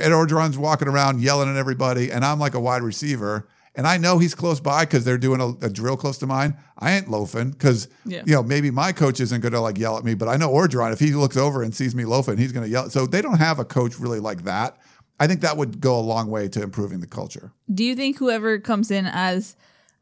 Ed 0.00 0.10
Orgeron's 0.12 0.58
walking 0.58 0.88
around 0.88 1.20
yelling 1.20 1.48
at 1.48 1.56
everybody 1.56 2.10
and 2.10 2.24
I'm 2.24 2.38
like 2.38 2.54
a 2.54 2.60
wide 2.60 2.82
receiver 2.82 3.48
and 3.74 3.86
I 3.86 3.98
know 3.98 4.18
he's 4.18 4.34
close 4.34 4.58
by 4.58 4.84
because 4.86 5.04
they're 5.04 5.18
doing 5.18 5.40
a, 5.40 5.66
a 5.66 5.68
drill 5.68 5.96
close 5.98 6.16
to 6.18 6.26
mine. 6.26 6.56
I 6.78 6.92
ain't 6.92 7.10
loafing 7.10 7.50
because 7.50 7.88
Yeah. 8.04 8.22
you 8.24 8.32
know 8.34 8.42
maybe 8.42 8.70
my 8.70 8.92
coach 8.92 9.20
isn't 9.20 9.40
going 9.42 9.52
to 9.52 9.60
like 9.60 9.76
yell 9.78 9.98
at 9.98 10.04
me, 10.04 10.14
but 10.14 10.28
I 10.28 10.36
know 10.36 10.50
Orgeron 10.50 10.92
if 10.92 10.98
he 11.00 11.12
looks 11.12 11.36
over 11.36 11.62
and 11.62 11.74
sees 11.74 11.94
me 11.94 12.04
loafing, 12.04 12.38
he's 12.38 12.52
going 12.52 12.64
to 12.64 12.70
yell. 12.70 12.88
So 12.90 13.06
they 13.06 13.20
don't 13.22 13.38
have 13.38 13.58
a 13.58 13.64
coach 13.64 13.98
really 13.98 14.20
like 14.20 14.44
that. 14.44 14.78
I 15.20 15.26
think 15.26 15.40
that 15.40 15.56
would 15.56 15.80
go 15.80 15.98
a 15.98 16.00
long 16.00 16.30
way 16.30 16.48
to 16.48 16.62
improving 16.62 17.00
the 17.00 17.06
culture. 17.06 17.52
Do 17.72 17.84
you 17.84 17.94
think 17.96 18.18
whoever 18.18 18.58
comes 18.58 18.90
in 18.90 19.06
as 19.06 19.56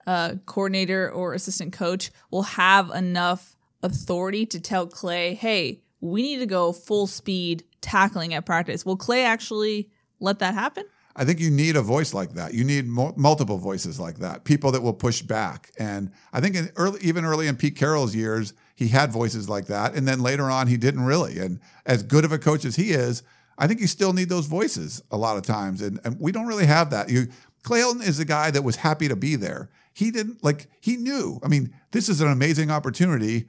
a 0.06 0.38
coordinator 0.46 1.10
or 1.10 1.34
assistant 1.34 1.72
coach 1.72 2.10
will 2.30 2.42
have 2.42 2.90
enough 2.90 3.56
authority 3.82 4.44
to 4.46 4.58
tell 4.60 4.86
Clay, 4.86 5.34
hey, 5.34 5.80
we 6.04 6.20
need 6.20 6.38
to 6.38 6.46
go 6.46 6.70
full 6.72 7.06
speed 7.06 7.64
tackling 7.80 8.34
at 8.34 8.44
practice? 8.44 8.84
Will 8.84 8.96
Clay 8.96 9.24
actually 9.24 9.88
let 10.20 10.38
that 10.40 10.52
happen? 10.52 10.84
I 11.16 11.24
think 11.24 11.40
you 11.40 11.50
need 11.50 11.76
a 11.76 11.82
voice 11.82 12.12
like 12.12 12.34
that. 12.34 12.52
You 12.52 12.64
need 12.64 12.86
mo- 12.86 13.14
multiple 13.16 13.56
voices 13.56 13.98
like 13.98 14.18
that, 14.18 14.44
people 14.44 14.72
that 14.72 14.82
will 14.82 14.92
push 14.92 15.22
back. 15.22 15.70
And 15.78 16.10
I 16.32 16.40
think 16.40 16.56
in 16.56 16.70
early, 16.76 17.00
even 17.02 17.24
early 17.24 17.46
in 17.46 17.56
Pete 17.56 17.76
Carroll's 17.76 18.14
years, 18.14 18.52
he 18.74 18.88
had 18.88 19.12
voices 19.12 19.48
like 19.48 19.66
that. 19.66 19.94
And 19.94 20.06
then 20.06 20.20
later 20.20 20.50
on, 20.50 20.66
he 20.66 20.76
didn't 20.76 21.04
really. 21.04 21.38
And 21.38 21.60
as 21.86 22.02
good 22.02 22.24
of 22.24 22.32
a 22.32 22.38
coach 22.38 22.64
as 22.64 22.76
he 22.76 22.90
is, 22.90 23.22
I 23.56 23.66
think 23.66 23.80
you 23.80 23.86
still 23.86 24.12
need 24.12 24.28
those 24.28 24.46
voices 24.46 25.02
a 25.10 25.16
lot 25.16 25.36
of 25.38 25.44
times. 25.44 25.80
And, 25.80 26.00
and 26.04 26.20
we 26.20 26.32
don't 26.32 26.48
really 26.48 26.66
have 26.66 26.90
that. 26.90 27.08
You, 27.08 27.28
Clay 27.62 27.80
Helton 27.80 28.06
is 28.06 28.18
a 28.18 28.24
guy 28.26 28.50
that 28.50 28.62
was 28.62 28.76
happy 28.76 29.08
to 29.08 29.16
be 29.16 29.36
there. 29.36 29.70
He 29.94 30.10
didn't 30.10 30.42
like, 30.44 30.66
he 30.80 30.96
knew. 30.96 31.38
I 31.42 31.48
mean, 31.48 31.72
this 31.92 32.08
is 32.08 32.20
an 32.20 32.28
amazing 32.28 32.70
opportunity. 32.70 33.46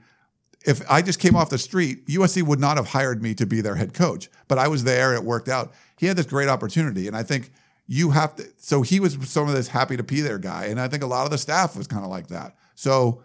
If 0.65 0.89
I 0.89 1.01
just 1.01 1.19
came 1.19 1.35
off 1.35 1.49
the 1.49 1.57
street, 1.57 2.07
USC 2.07 2.41
would 2.43 2.59
not 2.59 2.77
have 2.77 2.87
hired 2.87 3.21
me 3.21 3.33
to 3.35 3.45
be 3.45 3.61
their 3.61 3.75
head 3.75 3.93
coach, 3.93 4.29
but 4.47 4.57
I 4.57 4.67
was 4.67 4.83
there. 4.83 5.13
It 5.13 5.23
worked 5.23 5.47
out. 5.47 5.73
He 5.97 6.07
had 6.07 6.17
this 6.17 6.25
great 6.25 6.49
opportunity. 6.49 7.07
And 7.07 7.15
I 7.15 7.23
think 7.23 7.51
you 7.87 8.11
have 8.11 8.35
to, 8.35 8.45
so 8.57 8.81
he 8.81 8.99
was 8.99 9.17
some 9.29 9.47
of 9.47 9.53
this 9.53 9.67
happy 9.67 9.95
to 9.97 10.03
be 10.03 10.21
there 10.21 10.39
guy. 10.39 10.65
And 10.65 10.79
I 10.79 10.87
think 10.87 11.03
a 11.03 11.07
lot 11.07 11.25
of 11.25 11.31
the 11.31 11.37
staff 11.37 11.75
was 11.75 11.87
kind 11.87 12.03
of 12.03 12.09
like 12.09 12.27
that. 12.27 12.55
So 12.73 13.21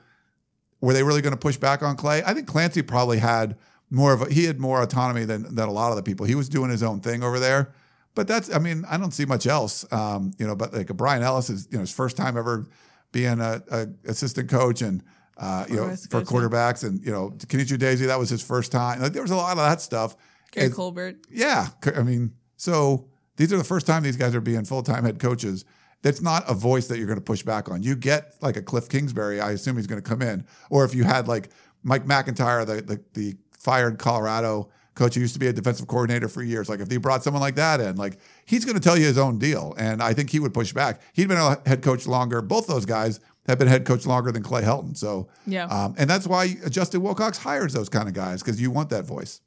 were 0.81 0.93
they 0.93 1.03
really 1.03 1.23
going 1.23 1.33
to 1.33 1.39
push 1.39 1.57
back 1.57 1.83
on 1.83 1.97
Clay? 1.97 2.23
I 2.25 2.35
think 2.35 2.47
Clancy 2.47 2.83
probably 2.83 3.19
had 3.19 3.57
more 3.91 4.13
of 4.13 4.23
a, 4.23 4.33
he 4.33 4.45
had 4.45 4.61
more 4.61 4.83
autonomy 4.83 5.25
than, 5.25 5.55
than 5.55 5.69
a 5.69 5.73
lot 5.73 5.91
of 5.91 5.97
the 5.97 6.03
people. 6.03 6.27
He 6.27 6.35
was 6.35 6.49
doing 6.49 6.71
his 6.71 6.83
own 6.83 7.01
thing 7.01 7.23
over 7.23 7.39
there. 7.39 7.73
But 8.15 8.27
that's, 8.27 8.53
I 8.55 8.59
mean, 8.59 8.85
I 8.91 8.97
don't 8.97 9.13
see 9.13 9.25
much 9.25 9.47
else. 9.47 9.91
Um, 9.93 10.33
you 10.39 10.47
know, 10.47 10.57
but 10.57 10.73
like 10.73 10.89
Bryan 10.89 11.23
Ellis 11.23 11.49
is, 11.49 11.69
you 11.71 11.79
know, 11.79 11.81
his 11.81 11.93
first 11.93 12.17
time 12.17 12.37
ever 12.37 12.67
being 13.13 13.41
a, 13.41 13.63
a 13.71 13.87
assistant 14.07 14.49
coach 14.49 14.83
and 14.83 15.03
uh, 15.41 15.65
you 15.69 15.77
know 15.77 15.97
for 16.11 16.21
quarterbacks 16.21 16.85
and 16.85 17.05
you 17.05 17.11
know 17.11 17.31
Kenechi 17.31 17.77
Udeze 17.77 18.07
that 18.07 18.19
was 18.19 18.29
his 18.29 18.43
first 18.43 18.71
time. 18.71 19.01
Like 19.01 19.13
there 19.13 19.23
was 19.23 19.31
a 19.31 19.37
lot 19.37 19.53
of 19.53 19.57
that 19.59 19.81
stuff. 19.81 20.15
Keary 20.53 20.67
and, 20.67 20.75
Colbert. 20.75 21.17
Yeah, 21.31 21.69
I 21.97 22.03
mean, 22.03 22.35
so 22.57 23.09
these 23.37 23.53
are 23.53 23.57
the 23.57 23.65
first 23.65 23.87
time 23.87 24.03
these 24.03 24.19
guys 24.19 24.35
are 24.35 24.41
being 24.41 24.65
full 24.65 24.83
time 24.83 25.05
head 25.05 25.19
coaches. 25.19 25.65
That's 26.03 26.21
not 26.21 26.45
a 26.49 26.55
voice 26.55 26.89
that 26.89 26.99
you're 26.99 27.07
going 27.07 27.19
to 27.19 27.25
push 27.25 27.43
back 27.43 27.71
on. 27.71 27.83
You 27.83 27.97
get 27.97 28.35
like 28.41 28.57
a 28.57 28.63
Cliff 28.63 28.89
Kingsbury, 28.89 29.41
I 29.41 29.53
assume 29.53 29.77
he's 29.77 29.87
going 29.87 30.01
to 30.01 30.09
come 30.09 30.23
in, 30.23 30.45
or 30.69 30.85
if 30.85 30.95
you 30.95 31.05
had 31.05 31.27
like 31.27 31.51
Mike 31.83 32.05
McIntyre, 32.05 32.67
the 32.67 32.83
the, 32.83 33.03
the 33.15 33.37
fired 33.59 33.99
Colorado 33.99 34.71
coach 34.95 35.15
who 35.15 35.21
used 35.23 35.35
to 35.35 35.41
be 35.41 35.47
a 35.47 35.53
defensive 35.53 35.87
coordinator 35.87 36.29
for 36.29 36.43
years. 36.43 36.69
Like 36.69 36.81
if 36.81 36.89
they 36.89 36.99
brought 36.99 37.23
someone 37.23 37.41
like 37.41 37.55
that 37.55 37.81
in, 37.81 37.97
like 37.97 38.19
he's 38.45 38.67
going 38.67 38.77
to 38.77 38.83
tell 38.83 38.99
you 38.99 39.07
his 39.07 39.17
own 39.17 39.39
deal, 39.39 39.75
and 39.79 40.03
I 40.03 40.13
think 40.13 40.29
he 40.29 40.41
would 40.41 40.53
push 40.53 40.75
back. 40.75 41.01
He'd 41.15 41.29
been 41.29 41.39
a 41.39 41.57
head 41.67 41.83
coach 41.83 42.07
longer. 42.07 42.43
Both 42.43 42.67
those 42.67 42.85
guys 42.85 43.21
have 43.51 43.59
been 43.59 43.69
head 43.69 43.85
coach 43.85 44.07
longer 44.07 44.33
than 44.33 44.43
Clay 44.43 44.63
Helton. 44.63 44.97
So 44.97 45.29
yeah, 45.47 45.67
um, 45.67 45.95
and 45.99 46.09
that's 46.09 46.27
why 46.27 46.55
Justin 46.71 47.03
Wilcox 47.03 47.39
hires 47.39 47.73
those 47.73 47.89
kind 47.89 48.09
of 48.09 48.15
guys 48.15 48.43
because 48.43 48.61
you 48.61 48.71
want 48.71 48.91
that 48.91 49.05
voice. 49.05 49.41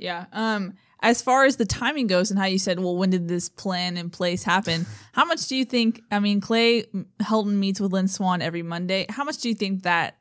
Yeah. 0.00 0.24
Um, 0.32 0.74
as 1.02 1.22
far 1.22 1.44
as 1.44 1.56
the 1.56 1.66
timing 1.66 2.06
goes 2.06 2.30
and 2.30 2.38
how 2.38 2.46
you 2.46 2.58
said, 2.58 2.78
well, 2.78 2.96
when 2.96 3.10
did 3.10 3.28
this 3.28 3.48
plan 3.48 3.96
in 3.96 4.10
place 4.10 4.42
happen? 4.42 4.86
How 5.12 5.24
much 5.24 5.46
do 5.46 5.56
you 5.56 5.64
think? 5.64 6.02
I 6.10 6.20
mean, 6.20 6.40
Clay 6.40 6.84
Helton 7.22 7.54
meets 7.54 7.80
with 7.80 7.92
Lynn 7.92 8.08
Swann 8.08 8.42
every 8.42 8.62
Monday. 8.62 9.06
How 9.08 9.24
much 9.24 9.38
do 9.38 9.48
you 9.48 9.54
think 9.54 9.82
that 9.84 10.18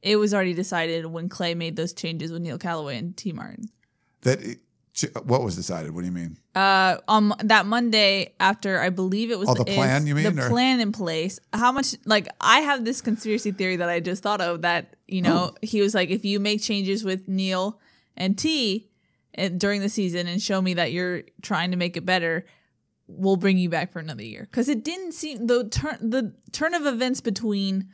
it 0.00 0.16
was 0.16 0.32
already 0.32 0.54
decided 0.54 1.06
when 1.06 1.28
Clay 1.28 1.54
made 1.54 1.76
those 1.76 1.92
changes 1.92 2.32
with 2.32 2.42
Neil 2.42 2.58
Callaway 2.58 2.96
and 2.96 3.16
Tee 3.16 3.32
Martin? 3.32 3.68
That 4.22 4.58
what 5.24 5.42
was 5.42 5.56
decided? 5.56 5.94
What 5.94 6.02
do 6.02 6.06
you 6.06 6.12
mean? 6.12 6.36
Uh, 6.54 6.98
on 7.08 7.32
that 7.44 7.64
Monday 7.64 8.34
after 8.38 8.78
I 8.78 8.90
believe 8.90 9.30
it 9.30 9.38
was 9.38 9.48
oh, 9.48 9.54
the 9.54 9.64
plan. 9.64 10.06
You 10.06 10.14
mean 10.14 10.36
the 10.36 10.46
or? 10.46 10.48
plan 10.50 10.80
in 10.80 10.92
place? 10.92 11.40
How 11.52 11.72
much? 11.72 11.96
Like 12.04 12.28
I 12.40 12.60
have 12.60 12.84
this 12.84 13.00
conspiracy 13.00 13.52
theory 13.52 13.76
that 13.76 13.88
I 13.88 14.00
just 14.00 14.22
thought 14.22 14.40
of 14.40 14.62
that 14.62 14.96
you 15.08 15.22
know 15.22 15.54
he 15.62 15.80
was 15.80 15.94
like, 15.94 16.10
if 16.10 16.24
you 16.24 16.40
make 16.40 16.60
changes 16.60 17.04
with 17.04 17.26
Neil 17.26 17.80
and 18.16 18.36
Tee 18.36 18.90
and, 19.34 19.58
during 19.58 19.80
the 19.80 19.88
season 19.88 20.26
and 20.26 20.42
show 20.42 20.60
me 20.60 20.74
that 20.74 20.92
you're 20.92 21.22
trying 21.40 21.70
to 21.70 21.78
make 21.78 21.96
it 21.96 22.04
better, 22.04 22.44
we'll 23.06 23.36
bring 23.36 23.56
you 23.56 23.70
back 23.70 23.92
for 23.92 23.98
another 23.98 24.24
year. 24.24 24.46
Because 24.50 24.68
it 24.68 24.84
didn't 24.84 25.12
seem 25.12 25.46
the 25.46 25.68
turn 25.70 26.10
the 26.10 26.34
turn 26.52 26.74
of 26.74 26.84
events 26.84 27.22
between 27.22 27.88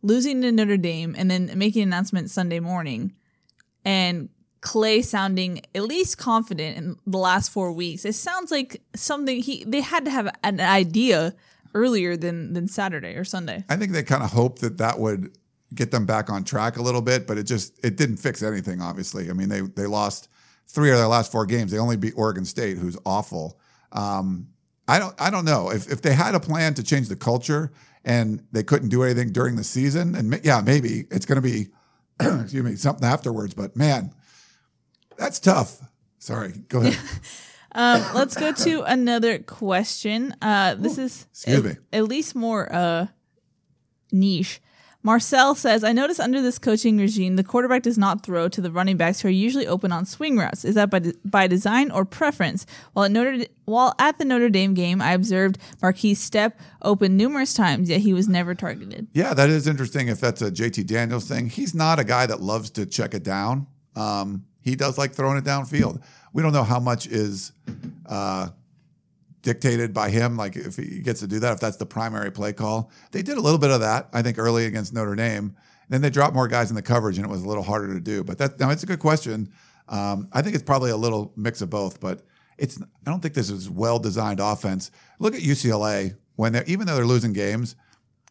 losing 0.00 0.40
to 0.40 0.50
Notre 0.50 0.78
Dame 0.78 1.14
and 1.18 1.30
then 1.30 1.52
making 1.56 1.82
an 1.82 1.88
announcement 1.90 2.30
Sunday 2.30 2.60
morning 2.60 3.12
and 3.84 4.30
Clay 4.60 5.02
sounding 5.02 5.62
at 5.74 5.84
least 5.84 6.18
confident 6.18 6.76
in 6.76 6.96
the 7.06 7.18
last 7.18 7.50
four 7.50 7.72
weeks. 7.72 8.04
It 8.04 8.14
sounds 8.14 8.50
like 8.50 8.82
something 8.94 9.40
he 9.40 9.64
they 9.64 9.80
had 9.80 10.04
to 10.04 10.10
have 10.10 10.28
an 10.42 10.60
idea 10.60 11.34
earlier 11.74 12.16
than 12.16 12.54
than 12.54 12.66
Saturday 12.66 13.14
or 13.14 13.24
Sunday. 13.24 13.64
I 13.68 13.76
think 13.76 13.92
they 13.92 14.02
kind 14.02 14.22
of 14.22 14.30
hoped 14.30 14.60
that 14.62 14.78
that 14.78 14.98
would 14.98 15.36
get 15.74 15.90
them 15.90 16.06
back 16.06 16.30
on 16.30 16.44
track 16.44 16.76
a 16.76 16.82
little 16.82 17.02
bit, 17.02 17.26
but 17.26 17.38
it 17.38 17.44
just 17.44 17.78
it 17.84 17.96
didn't 17.96 18.16
fix 18.16 18.42
anything. 18.42 18.80
Obviously, 18.80 19.30
I 19.30 19.32
mean 19.32 19.48
they 19.48 19.60
they 19.60 19.86
lost 19.86 20.28
three 20.66 20.90
of 20.90 20.98
their 20.98 21.06
last 21.06 21.30
four 21.30 21.46
games. 21.46 21.70
They 21.70 21.78
only 21.78 21.96
beat 21.96 22.14
Oregon 22.16 22.44
State, 22.44 22.78
who's 22.78 22.96
awful. 23.06 23.60
Um, 23.92 24.48
I 24.88 24.98
don't 24.98 25.14
I 25.20 25.30
don't 25.30 25.44
know 25.44 25.70
if 25.70 25.90
if 25.90 26.02
they 26.02 26.14
had 26.14 26.34
a 26.34 26.40
plan 26.40 26.74
to 26.74 26.82
change 26.82 27.08
the 27.08 27.16
culture 27.16 27.70
and 28.04 28.42
they 28.52 28.62
couldn't 28.62 28.88
do 28.88 29.02
anything 29.02 29.32
during 29.32 29.56
the 29.56 29.64
season, 29.64 30.14
and 30.14 30.40
yeah, 30.44 30.60
maybe 30.60 31.06
it's 31.10 31.26
going 31.26 31.40
to 31.40 31.42
be 31.42 31.68
excuse 32.20 32.64
me 32.64 32.74
something 32.76 33.06
afterwards. 33.06 33.54
But 33.54 33.76
man 33.76 34.12
that's 35.18 35.38
tough. 35.40 35.80
Sorry, 36.18 36.52
go 36.68 36.80
ahead. 36.80 36.98
um, 37.72 38.04
let's 38.14 38.36
go 38.36 38.52
to 38.52 38.82
another 38.82 39.38
question. 39.38 40.34
Uh, 40.40 40.74
this 40.74 40.98
Ooh, 40.98 41.02
is 41.02 41.26
excuse 41.30 41.64
me. 41.64 41.76
at 41.92 42.04
least 42.04 42.34
more 42.34 42.72
uh, 42.72 43.06
niche. 44.12 44.60
Marcel 45.04 45.54
says, 45.54 45.84
I 45.84 45.92
notice 45.92 46.18
under 46.18 46.42
this 46.42 46.58
coaching 46.58 46.98
regime, 46.98 47.36
the 47.36 47.44
quarterback 47.44 47.82
does 47.82 47.96
not 47.96 48.24
throw 48.24 48.48
to 48.48 48.60
the 48.60 48.70
running 48.70 48.96
backs 48.96 49.20
who 49.20 49.28
are 49.28 49.30
usually 49.30 49.66
open 49.66 49.92
on 49.92 50.04
swing 50.04 50.36
routes. 50.36 50.64
Is 50.64 50.74
that 50.74 50.90
by, 50.90 50.98
de- 50.98 51.14
by 51.24 51.46
design 51.46 51.92
or 51.92 52.04
preference? 52.04 52.66
While 52.92 53.04
at, 53.04 53.12
Notre, 53.12 53.46
while 53.64 53.94
at 54.00 54.18
the 54.18 54.24
Notre 54.24 54.50
Dame 54.50 54.74
game, 54.74 55.00
I 55.00 55.12
observed 55.12 55.58
Markese 55.80 56.16
Stepp 56.16 56.54
open 56.82 57.16
numerous 57.16 57.54
times, 57.54 57.88
yet 57.88 58.00
he 58.00 58.12
was 58.12 58.28
never 58.28 58.56
targeted. 58.56 59.06
Yeah, 59.12 59.34
that 59.34 59.48
is 59.48 59.68
interesting 59.68 60.08
if 60.08 60.20
that's 60.20 60.42
a 60.42 60.50
JT 60.50 60.86
Daniels 60.86 61.28
thing. 61.28 61.48
He's 61.48 61.74
not 61.74 62.00
a 62.00 62.04
guy 62.04 62.26
that 62.26 62.40
loves 62.40 62.68
to 62.70 62.84
check 62.84 63.14
it 63.14 63.22
down. 63.22 63.68
Um, 63.94 64.44
he 64.68 64.76
does 64.76 64.98
like 64.98 65.12
throwing 65.12 65.38
it 65.38 65.44
downfield. 65.44 66.02
We 66.32 66.42
don't 66.42 66.52
know 66.52 66.64
how 66.64 66.78
much 66.78 67.06
is 67.06 67.52
uh, 68.06 68.48
dictated 69.42 69.94
by 69.94 70.10
him, 70.10 70.36
like 70.36 70.56
if 70.56 70.76
he 70.76 71.00
gets 71.00 71.20
to 71.20 71.26
do 71.26 71.38
that, 71.40 71.54
if 71.54 71.60
that's 71.60 71.76
the 71.76 71.86
primary 71.86 72.30
play 72.30 72.52
call. 72.52 72.90
They 73.12 73.22
did 73.22 73.38
a 73.38 73.40
little 73.40 73.58
bit 73.58 73.70
of 73.70 73.80
that, 73.80 74.08
I 74.12 74.22
think, 74.22 74.38
early 74.38 74.66
against 74.66 74.92
Notre 74.92 75.14
Dame. 75.14 75.56
Then 75.88 76.02
they 76.02 76.10
dropped 76.10 76.34
more 76.34 76.48
guys 76.48 76.68
in 76.68 76.76
the 76.76 76.82
coverage, 76.82 77.16
and 77.16 77.26
it 77.26 77.30
was 77.30 77.42
a 77.42 77.48
little 77.48 77.62
harder 77.62 77.94
to 77.94 78.00
do. 78.00 78.22
But 78.22 78.38
that 78.38 78.60
now 78.60 78.70
it's 78.70 78.82
a 78.82 78.86
good 78.86 78.98
question. 78.98 79.50
Um, 79.88 80.28
I 80.32 80.42
think 80.42 80.54
it's 80.54 80.64
probably 80.64 80.90
a 80.90 80.96
little 80.96 81.32
mix 81.34 81.62
of 81.62 81.70
both, 81.70 81.98
but 81.98 82.20
it's. 82.58 82.80
I 82.80 83.10
don't 83.10 83.20
think 83.20 83.34
this 83.34 83.48
is 83.48 83.70
well 83.70 83.98
designed 83.98 84.38
offense. 84.38 84.90
Look 85.18 85.34
at 85.34 85.40
UCLA 85.40 86.14
when 86.36 86.52
they're 86.52 86.64
even 86.64 86.86
though 86.86 86.94
they're 86.94 87.06
losing 87.06 87.32
games, 87.32 87.74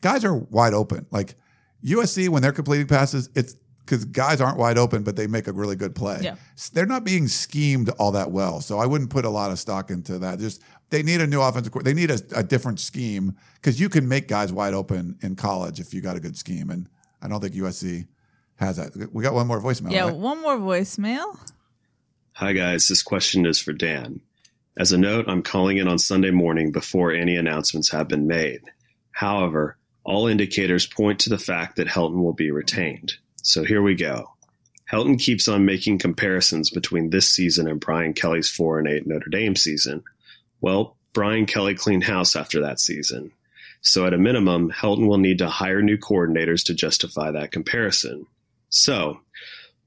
guys 0.01 0.23
are 0.23 0.35
wide 0.35 0.75
open. 0.75 1.07
Like 1.09 1.33
USC 1.83 2.29
when 2.29 2.43
they're 2.43 2.51
completing 2.51 2.88
passes, 2.88 3.29
it's 3.33 3.55
because 3.88 4.05
guys 4.05 4.41
aren't 4.41 4.57
wide 4.57 4.77
open, 4.77 5.03
but 5.03 5.15
they 5.15 5.27
make 5.27 5.47
a 5.47 5.53
really 5.53 5.75
good 5.75 5.95
play. 5.95 6.19
Yeah. 6.21 6.35
They're 6.73 6.85
not 6.85 7.05
being 7.05 7.27
schemed 7.27 7.89
all 7.97 8.11
that 8.11 8.31
well. 8.31 8.59
So 8.59 8.79
I 8.79 8.85
wouldn't 8.85 9.09
put 9.09 9.23
a 9.23 9.29
lot 9.29 9.49
of 9.49 9.57
stock 9.57 9.89
into 9.89 10.19
that. 10.19 10.39
Just 10.39 10.61
they 10.89 11.03
need 11.03 11.21
a 11.21 11.27
new 11.27 11.41
offensive 11.41 11.73
They 11.83 11.93
need 11.93 12.11
a, 12.11 12.19
a 12.35 12.43
different 12.43 12.79
scheme 12.79 13.35
because 13.55 13.79
you 13.79 13.89
can 13.89 14.07
make 14.07 14.27
guys 14.27 14.51
wide 14.51 14.73
open 14.73 15.17
in 15.21 15.35
college 15.35 15.79
if 15.79 15.93
you 15.93 16.01
got 16.01 16.17
a 16.17 16.19
good 16.19 16.38
scheme. 16.38 16.69
And 16.69 16.89
I 17.21 17.27
don't 17.27 17.39
think 17.39 17.55
USC 17.55 18.07
has 18.55 18.75
that. 18.77 19.13
We 19.13 19.23
got 19.23 19.33
one 19.33 19.47
more 19.47 19.61
voicemail. 19.61 19.91
Yeah, 19.91 20.05
right? 20.05 20.15
one 20.15 20.41
more 20.41 20.57
voicemail. 20.57 21.39
Hi, 22.33 22.53
guys. 22.53 22.88
This 22.88 23.01
question 23.01 23.45
is 23.45 23.59
for 23.59 23.73
Dan. 23.73 24.21
As 24.77 24.91
a 24.91 24.97
note, 24.97 25.25
I'm 25.27 25.41
calling 25.41 25.77
in 25.77 25.88
on 25.88 25.97
Sunday 25.97 26.29
morning 26.29 26.71
before 26.71 27.11
any 27.11 27.35
announcements 27.35 27.91
have 27.91 28.07
been 28.07 28.27
made. 28.27 28.61
However, 29.11 29.77
all 30.03 30.27
indicators 30.27 30.85
point 30.85 31.19
to 31.21 31.29
the 31.29 31.39
fact 31.39 31.75
that 31.75 31.88
Helton 31.88 32.21
will 32.23 32.33
be 32.33 32.51
retained. 32.51 33.15
So 33.48 33.64
here 33.64 33.82
we 33.82 33.95
go. 33.95 34.34
Helton 34.91 35.18
keeps 35.18 35.48
on 35.48 35.64
making 35.64 36.00
comparisons 36.00 36.70
between 36.70 37.12
this 37.12 37.30
season 37.30 37.70
and 37.70 37.80
Brian 37.80 38.12
Kelly's 38.12 38.50
4 38.50 38.80
and 38.80 38.89
8 38.89 39.08
Notre 39.08 39.30
Dame 39.30 39.56
season. 39.56 40.04
Well, 40.60 40.98
Brian 41.14 41.45
Kelly 41.45 41.74
cleaned 41.74 42.04
house 42.04 42.36
after 42.36 42.60
that 42.60 42.82
season. 42.82 43.32
So 43.80 44.06
at 44.06 44.14
a 44.14 44.18
minimum, 44.18 44.70
Helton 44.70 45.08
will 45.08 45.18
need 45.18 45.38
to 45.38 45.48
hire 45.48 45.82
new 45.82 45.98
coordinators 45.98 46.66
to 46.66 46.74
justify 46.74 47.32
that 47.32 47.54
comparison. 47.54 48.26
So, 48.68 49.22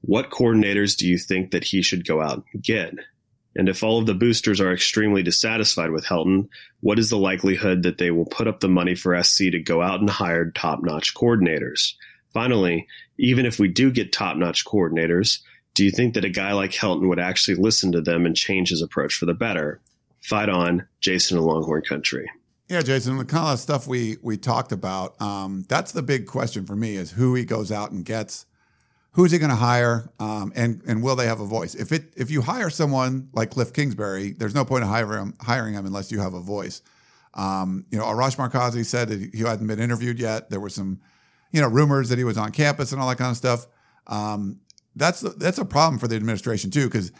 what 0.01 0.31
coordinators 0.31 0.97
do 0.97 1.07
you 1.07 1.19
think 1.19 1.51
that 1.51 1.65
he 1.65 1.83
should 1.83 2.07
go 2.07 2.19
out 2.19 2.43
and 2.53 2.63
get? 2.63 2.95
And 3.55 3.69
if 3.69 3.83
all 3.83 3.99
of 3.99 4.07
the 4.07 4.15
boosters 4.15 4.59
are 4.59 4.73
extremely 4.73 5.21
dissatisfied 5.21 5.91
with 5.91 6.05
Helton, 6.05 6.47
what 6.79 6.97
is 6.97 7.11
the 7.11 7.17
likelihood 7.17 7.83
that 7.83 7.99
they 7.99 8.09
will 8.09 8.25
put 8.25 8.47
up 8.47 8.59
the 8.59 8.67
money 8.67 8.95
for 8.95 9.21
SC 9.21 9.51
to 9.51 9.59
go 9.59 9.83
out 9.83 9.99
and 9.99 10.09
hire 10.09 10.49
top 10.49 10.81
notch 10.81 11.13
coordinators? 11.13 11.93
Finally, 12.33 12.87
even 13.17 13.45
if 13.45 13.59
we 13.59 13.67
do 13.67 13.91
get 13.91 14.13
top 14.13 14.37
notch 14.37 14.65
coordinators, 14.65 15.39
do 15.73 15.83
you 15.83 15.91
think 15.91 16.13
that 16.13 16.25
a 16.25 16.29
guy 16.29 16.53
like 16.53 16.71
Helton 16.71 17.07
would 17.07 17.19
actually 17.19 17.55
listen 17.55 17.91
to 17.91 18.01
them 18.01 18.25
and 18.25 18.35
change 18.35 18.69
his 18.69 18.81
approach 18.81 19.13
for 19.13 19.25
the 19.25 19.33
better? 19.33 19.79
Fight 20.21 20.49
on, 20.49 20.87
Jason 20.99 21.37
in 21.37 21.43
Longhorn 21.43 21.81
Country. 21.81 22.29
Yeah, 22.69 22.81
Jason, 22.81 23.17
the 23.17 23.25
kind 23.25 23.49
of 23.49 23.59
stuff 23.59 23.85
we 23.85 24.17
we 24.21 24.37
talked 24.37 24.71
about. 24.71 25.19
Um, 25.21 25.65
that's 25.67 25.91
the 25.91 26.01
big 26.01 26.25
question 26.25 26.65
for 26.65 26.75
me: 26.75 26.95
is 26.95 27.11
who 27.11 27.35
he 27.35 27.43
goes 27.43 27.69
out 27.71 27.91
and 27.91 28.05
gets, 28.05 28.45
who's 29.11 29.31
he 29.31 29.39
going 29.39 29.49
to 29.49 29.57
hire, 29.57 30.09
um, 30.19 30.53
and 30.55 30.81
and 30.87 31.03
will 31.03 31.17
they 31.17 31.25
have 31.25 31.41
a 31.41 31.45
voice? 31.45 31.75
If 31.75 31.91
it 31.91 32.13
if 32.15 32.31
you 32.31 32.41
hire 32.41 32.69
someone 32.69 33.27
like 33.33 33.51
Cliff 33.51 33.73
Kingsbury, 33.73 34.31
there's 34.31 34.55
no 34.55 34.63
point 34.63 34.83
in 34.83 34.89
hiring 34.89 35.21
him, 35.21 35.33
hiring 35.41 35.73
him 35.73 35.85
unless 35.85 36.13
you 36.13 36.21
have 36.21 36.33
a 36.33 36.39
voice. 36.39 36.81
Um, 37.33 37.85
you 37.89 37.97
know, 37.97 38.05
Arash 38.05 38.37
Markazi 38.37 38.85
said 38.85 39.09
that 39.09 39.33
he 39.33 39.41
hadn't 39.41 39.67
been 39.67 39.79
interviewed 39.79 40.19
yet. 40.19 40.49
There 40.49 40.59
were 40.59 40.69
some, 40.69 40.99
you 41.51 41.61
know, 41.61 41.67
rumors 41.67 42.09
that 42.09 42.17
he 42.17 42.23
was 42.23 42.37
on 42.37 42.51
campus 42.51 42.91
and 42.91 43.01
all 43.01 43.09
that 43.09 43.17
kind 43.17 43.31
of 43.31 43.37
stuff. 43.37 43.67
Um, 44.07 44.59
that's 44.95 45.21
that's 45.21 45.57
a 45.57 45.65
problem 45.65 45.99
for 45.99 46.07
the 46.07 46.15
administration 46.15 46.71
too, 46.71 46.85
because 46.85 47.11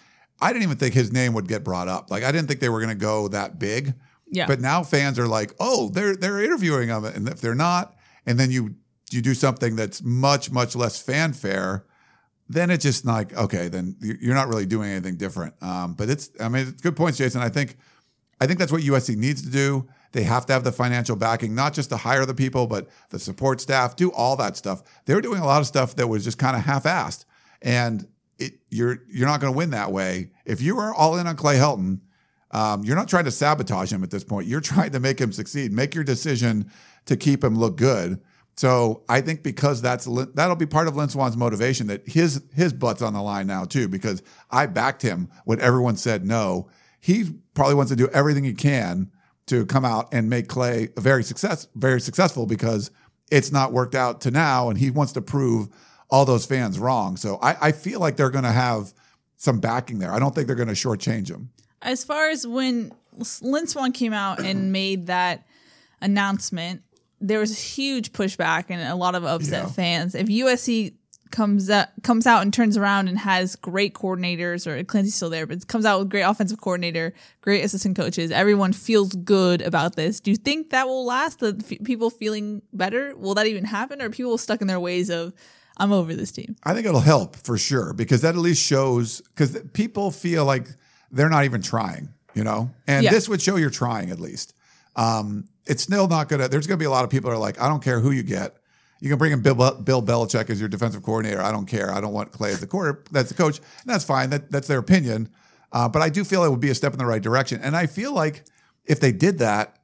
I 0.42 0.52
didn't 0.52 0.64
even 0.64 0.78
think 0.78 0.94
his 0.94 1.12
name 1.12 1.34
would 1.34 1.48
get 1.48 1.64
brought 1.64 1.88
up. 1.88 2.10
Like 2.10 2.24
I 2.24 2.32
didn't 2.32 2.48
think 2.48 2.60
they 2.60 2.70
were 2.70 2.80
going 2.80 2.90
to 2.90 2.96
go 2.96 3.28
that 3.30 3.60
big. 3.60 3.94
Yeah. 4.30 4.48
But 4.48 4.62
now 4.62 4.82
fans 4.84 5.20
are 5.20 5.28
like, 5.28 5.54
oh, 5.60 5.90
they're 5.90 6.16
they're 6.16 6.42
interviewing 6.42 6.90
him, 6.90 7.04
and 7.06 7.28
if 7.28 7.42
they're 7.42 7.56
not, 7.56 7.96
and 8.26 8.40
then 8.40 8.50
you 8.50 8.76
you 9.12 9.22
do 9.22 9.34
something 9.34 9.76
that's 9.76 10.02
much 10.02 10.52
much 10.52 10.76
less 10.76 11.02
fanfare, 11.02 11.86
then 12.48 12.72
it's 12.72 12.84
just 12.84 13.06
like 13.06 13.36
okay, 13.36 13.68
then 13.68 13.96
you're 14.00 14.36
not 14.36 14.48
really 14.48 14.66
doing 14.66 14.90
anything 14.90 15.18
different. 15.18 15.54
Um, 15.62 15.94
but 15.94 16.10
it's 16.10 16.30
I 16.40 16.48
mean, 16.48 16.68
it's 16.70 16.82
good 16.82 16.96
points, 16.96 17.18
Jason. 17.18 17.42
I 17.42 17.50
think 17.50 17.78
I 18.40 18.48
think 18.48 18.58
that's 18.58 18.72
what 18.72 18.82
USC 18.82 19.16
needs 19.18 19.42
to 19.42 19.50
do. 19.50 19.88
They 20.12 20.24
have 20.24 20.46
to 20.48 20.54
have 20.54 20.64
the 20.64 20.72
financial 20.72 21.16
backing, 21.16 21.56
not 21.56 21.74
just 21.74 21.90
to 21.90 21.98
hire 21.98 22.26
the 22.26 22.34
people, 22.34 22.68
but 22.68 22.90
the 23.10 23.20
support 23.20 23.62
staff, 23.62 23.96
do 23.96 24.12
all 24.12 24.36
that 24.38 24.58
stuff. 24.58 24.84
They 25.06 25.16
were 25.16 25.22
doing 25.22 25.42
a 25.42 25.46
lot 25.46 25.62
of 25.62 25.68
stuff 25.68 25.96
that 25.96 26.08
was 26.08 26.24
just 26.24 26.38
kind 26.38 26.56
of 26.56 26.64
half-assed, 26.64 27.26
and 27.62 28.08
it, 28.38 28.54
you're 28.70 29.00
you're 29.10 29.28
not 29.28 29.40
going 29.40 29.54
to 29.54 29.58
win 29.58 29.70
that 29.72 29.92
way. 29.92 30.32
If 30.46 30.62
you 30.62 30.78
are 30.80 30.94
all 30.94 31.18
in 31.18 31.28
on 31.28 31.36
Clay 31.36 31.58
Helton, 31.58 32.02
um, 32.52 32.84
you're 32.84 32.96
not 32.96 33.08
trying 33.08 33.26
to 33.26 33.32
sabotage 33.32 33.92
him 33.94 34.04
at 34.04 34.12
this 34.12 34.24
point. 34.24 34.48
You're 34.48 34.62
trying 34.62 34.92
to 34.92 35.00
make 35.00 35.20
him 35.20 35.32
succeed. 35.32 35.72
Make 35.72 35.96
your 35.96 36.04
decision 36.04 36.70
to 37.06 37.16
keep 37.16 37.44
him 37.44 37.58
look 37.58 37.78
good. 37.78 38.22
So 38.58 39.04
I 39.08 39.22
think 39.22 39.44
because 39.44 39.82
that's 39.82 40.06
that'll 40.34 40.58
be 40.58 40.66
part 40.66 40.88
of 40.88 40.96
Lynn 40.96 41.10
Swann's 41.10 41.38
motivation 41.38 41.88
that 41.88 42.08
his 42.08 42.44
his 42.54 42.74
butt's 42.74 43.02
on 43.02 43.14
the 43.14 43.22
line 43.22 43.48
now 43.48 43.64
too. 43.64 43.88
Because 43.88 44.22
I 44.50 44.66
backed 44.66 45.02
him 45.02 45.30
when 45.46 45.62
everyone 45.62 45.96
said 45.96 46.26
no. 46.26 46.70
He 47.00 47.32
probably 47.54 47.76
wants 47.76 47.92
to 47.92 47.96
do 47.96 48.08
everything 48.10 48.44
he 48.44 48.54
can 48.54 49.10
to 49.52 49.66
come 49.66 49.86
out 49.86 50.10
and 50.14 50.30
make 50.30 50.48
Clay 50.48 50.90
very 50.98 51.24
success 51.24 51.68
very 51.76 52.02
successful 52.02 52.46
because 52.46 52.90
it's 53.30 53.52
not 53.52 53.72
worked 53.72 53.96
out 53.96 54.22
to 54.22 54.32
now, 54.32 54.70
and 54.70 54.78
he 54.78 54.90
wants 54.92 55.14
to 55.14 55.22
prove 55.22 55.70
all 56.10 56.26
those 56.26 56.46
fans 56.46 56.78
wrong. 56.80 57.16
So 57.16 57.38
I, 57.42 57.68
I 57.68 57.72
feel 57.72 58.00
like 58.02 58.18
they're 58.18 58.30
going 58.30 58.44
to 58.44 58.52
have 58.52 58.94
some 59.38 59.60
backing 59.62 60.00
there. 60.00 60.12
I 60.12 60.20
don't 60.20 60.36
think 60.36 60.48
they're 60.48 60.56
going 60.58 60.68
to 60.68 60.74
shortchange 60.74 61.30
him. 61.30 61.50
As 61.82 62.04
far 62.04 62.30
as 62.30 62.46
when 62.46 62.92
Lynn 63.42 63.68
Swann 63.68 63.92
came 63.94 64.12
out 64.14 64.40
and 64.40 64.72
made 64.74 65.08
that 65.08 65.46
announcement, 66.02 66.82
there 67.20 67.40
was 67.40 67.58
huge 67.58 68.12
pushback 68.12 68.66
and 68.70 68.82
a 68.82 68.96
lot 68.96 69.16
of 69.16 69.24
upset 69.24 69.64
Yeah. 69.66 69.70
fans. 69.72 70.16
If 70.16 70.28
USC 70.28 70.96
comes 71.32 71.70
out, 71.70 71.88
comes 72.04 72.28
out 72.28 72.42
and 72.42 72.54
turns 72.54 72.78
around 72.78 73.08
and 73.08 73.18
has 73.20 73.56
great 73.56 73.94
coordinators, 73.94 74.68
or 74.68 74.84
Clancy's 74.84 75.16
still 75.16 75.30
there, 75.30 75.48
but 75.48 75.68
comes 75.68 75.86
out 75.86 76.00
with 76.00 76.10
great 76.10 76.22
offensive 76.22 76.60
coordinator, 76.62 77.14
great 77.42 77.64
assistant 77.64 77.96
coaches, 77.96 78.32
everyone 78.32 78.74
feels 78.74 79.14
good 79.14 79.62
about 79.62 79.96
this. 79.96 80.20
Do 80.20 80.32
you 80.32 80.38
think 80.38 80.70
that 80.72 80.88
will 80.88 81.06
last? 81.06 81.40
The 81.40 81.60
f- 81.70 81.84
people 81.84 82.10
feeling 82.10 82.62
better? 82.74 83.16
Will 83.16 83.34
that 83.36 83.48
even 83.48 83.66
happen? 83.66 84.02
Or 84.02 84.06
are 84.06 84.10
people 84.10 84.38
stuck 84.38 84.62
in 84.62 84.68
their 84.68 84.80
ways 84.80 85.10
of, 85.10 85.34
I'm 85.78 85.92
over 85.92 86.14
this 86.14 86.32
team? 86.32 86.56
I 86.64 86.74
think 86.74 86.86
it'll 86.86 87.00
help 87.00 87.36
for 87.38 87.58
sure 87.58 87.94
because 87.94 88.22
that 88.22 88.36
at 88.36 88.42
least 88.42 88.62
shows 88.62 89.22
because 89.22 89.58
people 89.74 90.12
feel 90.12 90.46
like 90.46 90.68
they're 91.12 91.30
not 91.30 91.46
even 91.46 91.62
trying, 91.62 92.10
you 92.36 92.44
know, 92.44 92.70
and 92.88 93.04
Yeah. 93.04 93.12
this 93.12 93.28
would 93.28 93.42
show 93.42 93.56
you're 93.56 93.70
trying 93.70 94.12
at 94.12 94.20
least. 94.20 94.54
Um, 94.96 95.46
it's 95.66 95.84
still 95.84 96.08
not 96.08 96.28
gonna. 96.28 96.48
There's 96.50 96.68
gonna 96.68 96.78
be 96.78 96.86
a 96.86 96.90
lot 96.92 97.04
of 97.06 97.10
people 97.10 97.30
that 97.30 97.36
are 97.36 97.40
like, 97.40 97.60
I 97.62 97.68
don't 97.70 97.84
care 97.84 98.00
who 98.00 98.12
you 98.12 98.24
get. 98.24 98.56
You 99.02 99.10
can 99.10 99.18
bring 99.18 99.32
in 99.32 99.42
Bill, 99.42 99.56
Bill 99.56 100.02
Belichick 100.02 100.50
as 100.50 100.60
your 100.60 100.70
defensive 100.70 101.02
coordinator. 101.02 101.42
I 101.42 101.52
don't 101.52 101.66
care. 101.66 101.92
I 101.92 102.00
don't 102.00 102.14
want 102.14 102.32
Clay 102.32 102.52
as 102.52 102.60
the 102.60 102.68
quarter. 102.68 103.04
That's 103.12 103.30
the 103.30 103.36
coach, 103.36 103.58
and 103.58 103.88
that's 103.88 104.06
fine. 104.06 104.30
That 104.30 104.52
that's 104.52 104.68
their 104.68 104.80
opinion. 104.80 105.30
Uh, 105.72 105.90
but 105.90 106.02
I 106.02 106.10
do 106.10 106.24
feel 106.24 106.44
it 106.44 106.50
would 106.50 106.60
be 106.60 106.70
a 106.70 106.76
step 106.76 106.94
in 106.94 107.00
the 107.00 107.06
right 107.06 107.22
direction, 107.22 107.60
and 107.62 107.76
I 107.76 107.88
feel 107.88 108.14
like 108.14 108.44
if 108.86 109.00
they 109.00 109.12
did 109.12 109.40
that 109.40 109.80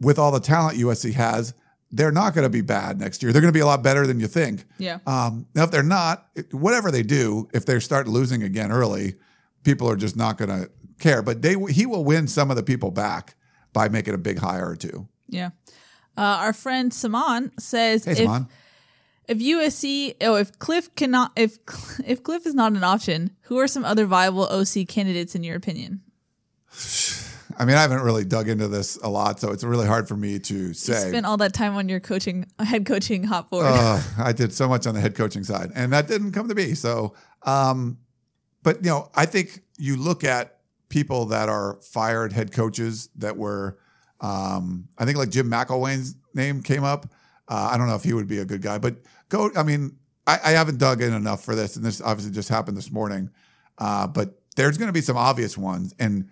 with 0.00 0.18
all 0.18 0.32
the 0.32 0.40
talent 0.40 0.78
USC 0.78 1.12
has, 1.14 1.54
they're 1.90 2.12
not 2.12 2.34
going 2.34 2.44
to 2.44 2.50
be 2.50 2.62
bad 2.62 2.98
next 2.98 3.22
year. 3.22 3.32
They're 3.32 3.42
going 3.42 3.52
to 3.52 3.56
be 3.56 3.60
a 3.60 3.66
lot 3.66 3.82
better 3.82 4.06
than 4.06 4.20
you 4.20 4.26
think. 4.26 4.64
Yeah. 4.78 4.98
Um, 5.06 5.46
now, 5.54 5.64
if 5.64 5.70
they're 5.70 5.82
not, 5.82 6.26
whatever 6.50 6.90
they 6.90 7.02
do, 7.02 7.48
if 7.52 7.66
they 7.66 7.78
start 7.80 8.08
losing 8.08 8.42
again 8.42 8.72
early, 8.72 9.14
people 9.64 9.88
are 9.88 9.96
just 9.96 10.16
not 10.16 10.38
going 10.38 10.50
to 10.50 10.70
care. 10.98 11.22
But 11.22 11.42
they 11.42 11.56
he 11.70 11.86
will 11.86 12.04
win 12.04 12.26
some 12.26 12.50
of 12.50 12.56
the 12.56 12.62
people 12.62 12.90
back 12.90 13.34
by 13.72 13.88
making 13.88 14.14
a 14.14 14.18
big 14.18 14.38
hire 14.38 14.68
or 14.68 14.76
two. 14.76 15.08
Yeah. 15.28 15.50
Uh, 16.16 16.20
our 16.40 16.52
friend 16.52 16.92
Saman 16.92 17.52
says 17.58 18.04
Hey, 18.04 18.12
if, 18.12 18.18
Saman. 18.18 18.48
if 19.28 19.38
USC 19.38 20.16
oh 20.22 20.36
if 20.36 20.58
Cliff 20.58 20.94
cannot 20.94 21.32
if 21.36 21.58
if 22.06 22.22
Cliff 22.22 22.46
is 22.46 22.54
not 22.54 22.72
an 22.72 22.84
option, 22.84 23.30
who 23.42 23.58
are 23.58 23.68
some 23.68 23.84
other 23.84 24.06
viable 24.06 24.44
OC 24.44 24.88
candidates 24.88 25.34
in 25.34 25.44
your 25.44 25.56
opinion? 25.56 26.00
I 27.58 27.64
mean, 27.64 27.76
I 27.76 27.80
haven't 27.80 28.02
really 28.02 28.24
dug 28.24 28.48
into 28.50 28.68
this 28.68 28.96
a 29.02 29.08
lot, 29.08 29.40
so 29.40 29.50
it's 29.50 29.64
really 29.64 29.86
hard 29.86 30.08
for 30.08 30.16
me 30.16 30.38
to 30.40 30.54
You 30.54 30.74
say. 30.74 31.08
spent 31.08 31.24
all 31.24 31.38
that 31.38 31.54
time 31.54 31.74
on 31.74 31.88
your 31.88 32.00
coaching 32.00 32.44
head 32.58 32.84
coaching 32.84 33.24
hot 33.24 33.48
board. 33.48 33.64
Uh, 33.66 34.02
I 34.18 34.32
did 34.32 34.52
so 34.52 34.68
much 34.68 34.86
on 34.86 34.94
the 34.94 35.00
head 35.00 35.14
coaching 35.14 35.42
side, 35.42 35.70
and 35.74 35.90
that 35.92 36.06
didn't 36.06 36.32
come 36.32 36.48
to 36.48 36.54
be. 36.54 36.74
So, 36.74 37.14
um, 37.44 37.96
but 38.62 38.84
you 38.84 38.90
know, 38.90 39.10
I 39.14 39.24
think 39.26 39.60
you 39.78 39.96
look 39.96 40.22
at 40.22 40.58
people 40.90 41.26
that 41.26 41.48
are 41.48 41.78
fired 41.82 42.32
head 42.34 42.52
coaches 42.52 43.08
that 43.16 43.36
were, 43.38 43.78
um, 44.26 44.88
I 44.98 45.04
think 45.04 45.16
like 45.16 45.30
Jim 45.30 45.48
McElwain's 45.48 46.16
name 46.34 46.62
came 46.62 46.82
up. 46.82 47.06
Uh, 47.48 47.70
I 47.72 47.78
don't 47.78 47.86
know 47.86 47.94
if 47.94 48.02
he 48.02 48.12
would 48.12 48.26
be 48.26 48.38
a 48.38 48.44
good 48.44 48.60
guy, 48.60 48.78
but 48.78 48.96
go. 49.28 49.50
I 49.54 49.62
mean, 49.62 49.96
I, 50.26 50.38
I 50.44 50.50
haven't 50.50 50.78
dug 50.78 51.00
in 51.00 51.12
enough 51.14 51.44
for 51.44 51.54
this, 51.54 51.76
and 51.76 51.84
this 51.84 52.00
obviously 52.00 52.32
just 52.32 52.48
happened 52.48 52.76
this 52.76 52.90
morning. 52.90 53.30
Uh, 53.78 54.08
but 54.08 54.40
there's 54.56 54.78
going 54.78 54.88
to 54.88 54.92
be 54.92 55.00
some 55.00 55.16
obvious 55.16 55.56
ones, 55.56 55.94
and 56.00 56.28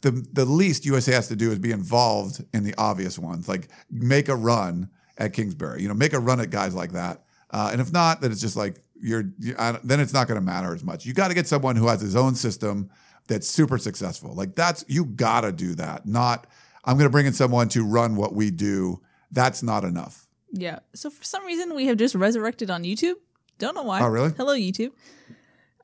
the 0.00 0.26
the 0.32 0.44
least 0.44 0.84
USC 0.84 1.12
has 1.12 1.28
to 1.28 1.36
do 1.36 1.52
is 1.52 1.58
be 1.60 1.70
involved 1.70 2.44
in 2.52 2.64
the 2.64 2.74
obvious 2.78 3.18
ones, 3.18 3.48
like 3.48 3.68
make 3.90 4.28
a 4.28 4.34
run 4.34 4.90
at 5.18 5.32
Kingsbury. 5.32 5.82
You 5.82 5.88
know, 5.88 5.94
make 5.94 6.14
a 6.14 6.18
run 6.18 6.40
at 6.40 6.50
guys 6.50 6.74
like 6.74 6.92
that. 6.92 7.22
Uh, 7.50 7.68
and 7.70 7.80
if 7.80 7.92
not, 7.92 8.20
then 8.20 8.32
it's 8.32 8.40
just 8.40 8.56
like 8.56 8.82
you're. 9.00 9.24
You, 9.38 9.54
then 9.84 10.00
it's 10.00 10.12
not 10.12 10.26
going 10.26 10.40
to 10.40 10.44
matter 10.44 10.74
as 10.74 10.82
much. 10.82 11.06
You 11.06 11.14
got 11.14 11.28
to 11.28 11.34
get 11.34 11.46
someone 11.46 11.76
who 11.76 11.86
has 11.86 12.00
his 12.00 12.16
own 12.16 12.34
system 12.34 12.90
that's 13.28 13.46
super 13.46 13.78
successful. 13.78 14.34
Like 14.34 14.56
that's 14.56 14.84
you 14.88 15.04
got 15.04 15.42
to 15.42 15.52
do 15.52 15.76
that. 15.76 16.06
Not 16.06 16.48
I'm 16.86 16.96
going 16.96 17.06
to 17.06 17.10
bring 17.10 17.26
in 17.26 17.32
someone 17.32 17.68
to 17.70 17.84
run 17.84 18.16
what 18.16 18.34
we 18.34 18.50
do. 18.50 19.00
That's 19.32 19.62
not 19.62 19.84
enough. 19.84 20.26
yeah. 20.52 20.78
So 20.94 21.10
for 21.10 21.24
some 21.24 21.44
reason 21.44 21.74
we 21.74 21.86
have 21.86 21.96
just 21.96 22.14
resurrected 22.14 22.70
on 22.70 22.84
YouTube. 22.84 23.14
Don't 23.58 23.74
know 23.74 23.82
why. 23.82 24.00
Oh, 24.00 24.08
really? 24.08 24.32
Hello 24.36 24.54
YouTube. 24.54 24.92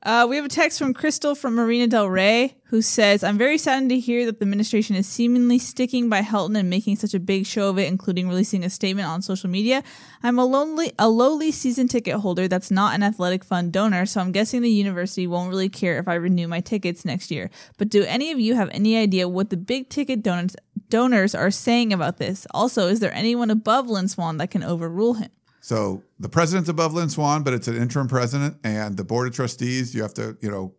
Uh, 0.05 0.27
we 0.29 0.35
have 0.35 0.43
a 0.43 0.49
text 0.49 0.79
from 0.79 0.93
Crystal 0.93 1.33
from 1.33 1.55
Marina 1.55 1.87
Del 1.87 2.09
Rey 2.09 2.57
who 2.65 2.81
says, 2.81 3.23
I'm 3.23 3.37
very 3.37 3.57
saddened 3.57 3.89
to 3.89 3.99
hear 3.99 4.25
that 4.25 4.37
the 4.37 4.43
administration 4.43 4.97
is 4.97 5.07
seemingly 5.07 5.57
sticking 5.57 6.09
by 6.09 6.21
Helton 6.21 6.57
and 6.57 6.69
making 6.69 6.97
such 6.97 7.13
a 7.13 7.21
big 7.21 7.45
show 7.45 7.69
of 7.69 7.79
it, 7.79 7.87
including 7.87 8.27
releasing 8.27 8.65
a 8.65 8.69
statement 8.69 9.07
on 9.07 9.21
social 9.21 9.49
media. 9.49 9.81
I'm 10.21 10.37
a 10.37 10.45
lonely, 10.45 10.91
a 10.99 11.07
lowly 11.07 11.51
season 11.51 11.87
ticket 11.87 12.15
holder 12.15 12.49
that's 12.49 12.69
not 12.69 12.95
an 12.95 13.03
athletic 13.03 13.45
fund 13.45 13.71
donor, 13.71 14.05
so 14.05 14.19
I'm 14.19 14.33
guessing 14.33 14.61
the 14.61 14.69
university 14.69 15.25
won't 15.25 15.49
really 15.49 15.69
care 15.69 15.97
if 15.99 16.07
I 16.09 16.15
renew 16.15 16.49
my 16.49 16.59
tickets 16.59 17.05
next 17.05 17.31
year. 17.31 17.49
But 17.77 17.87
do 17.87 18.03
any 18.03 18.31
of 18.31 18.39
you 18.41 18.55
have 18.55 18.69
any 18.73 18.97
idea 18.97 19.29
what 19.29 19.51
the 19.51 19.57
big 19.57 19.87
ticket 19.87 20.21
donors, 20.21 20.57
donors 20.93 21.33
are 21.33 21.49
saying 21.49 21.91
about 21.91 22.17
this? 22.17 22.45
Also, 22.51 22.87
is 22.87 22.99
there 22.99 23.11
anyone 23.15 23.49
above 23.49 23.89
Lynn 23.89 24.07
Swann 24.07 24.37
that 24.37 24.51
can 24.51 24.61
overrule 24.61 25.15
him? 25.15 25.31
So 25.59 26.03
the 26.19 26.29
president's 26.29 26.69
above 26.69 26.93
Lynn 26.93 27.09
Swann, 27.09 27.41
but 27.41 27.51
it's 27.51 27.67
an 27.67 27.75
interim 27.75 28.07
president, 28.07 28.57
and 28.63 28.95
the 28.95 29.03
board 29.03 29.27
of 29.27 29.33
trustees. 29.33 29.95
You 29.95 30.03
have 30.03 30.13
to, 30.13 30.37
you 30.39 30.51
know, 30.51 30.75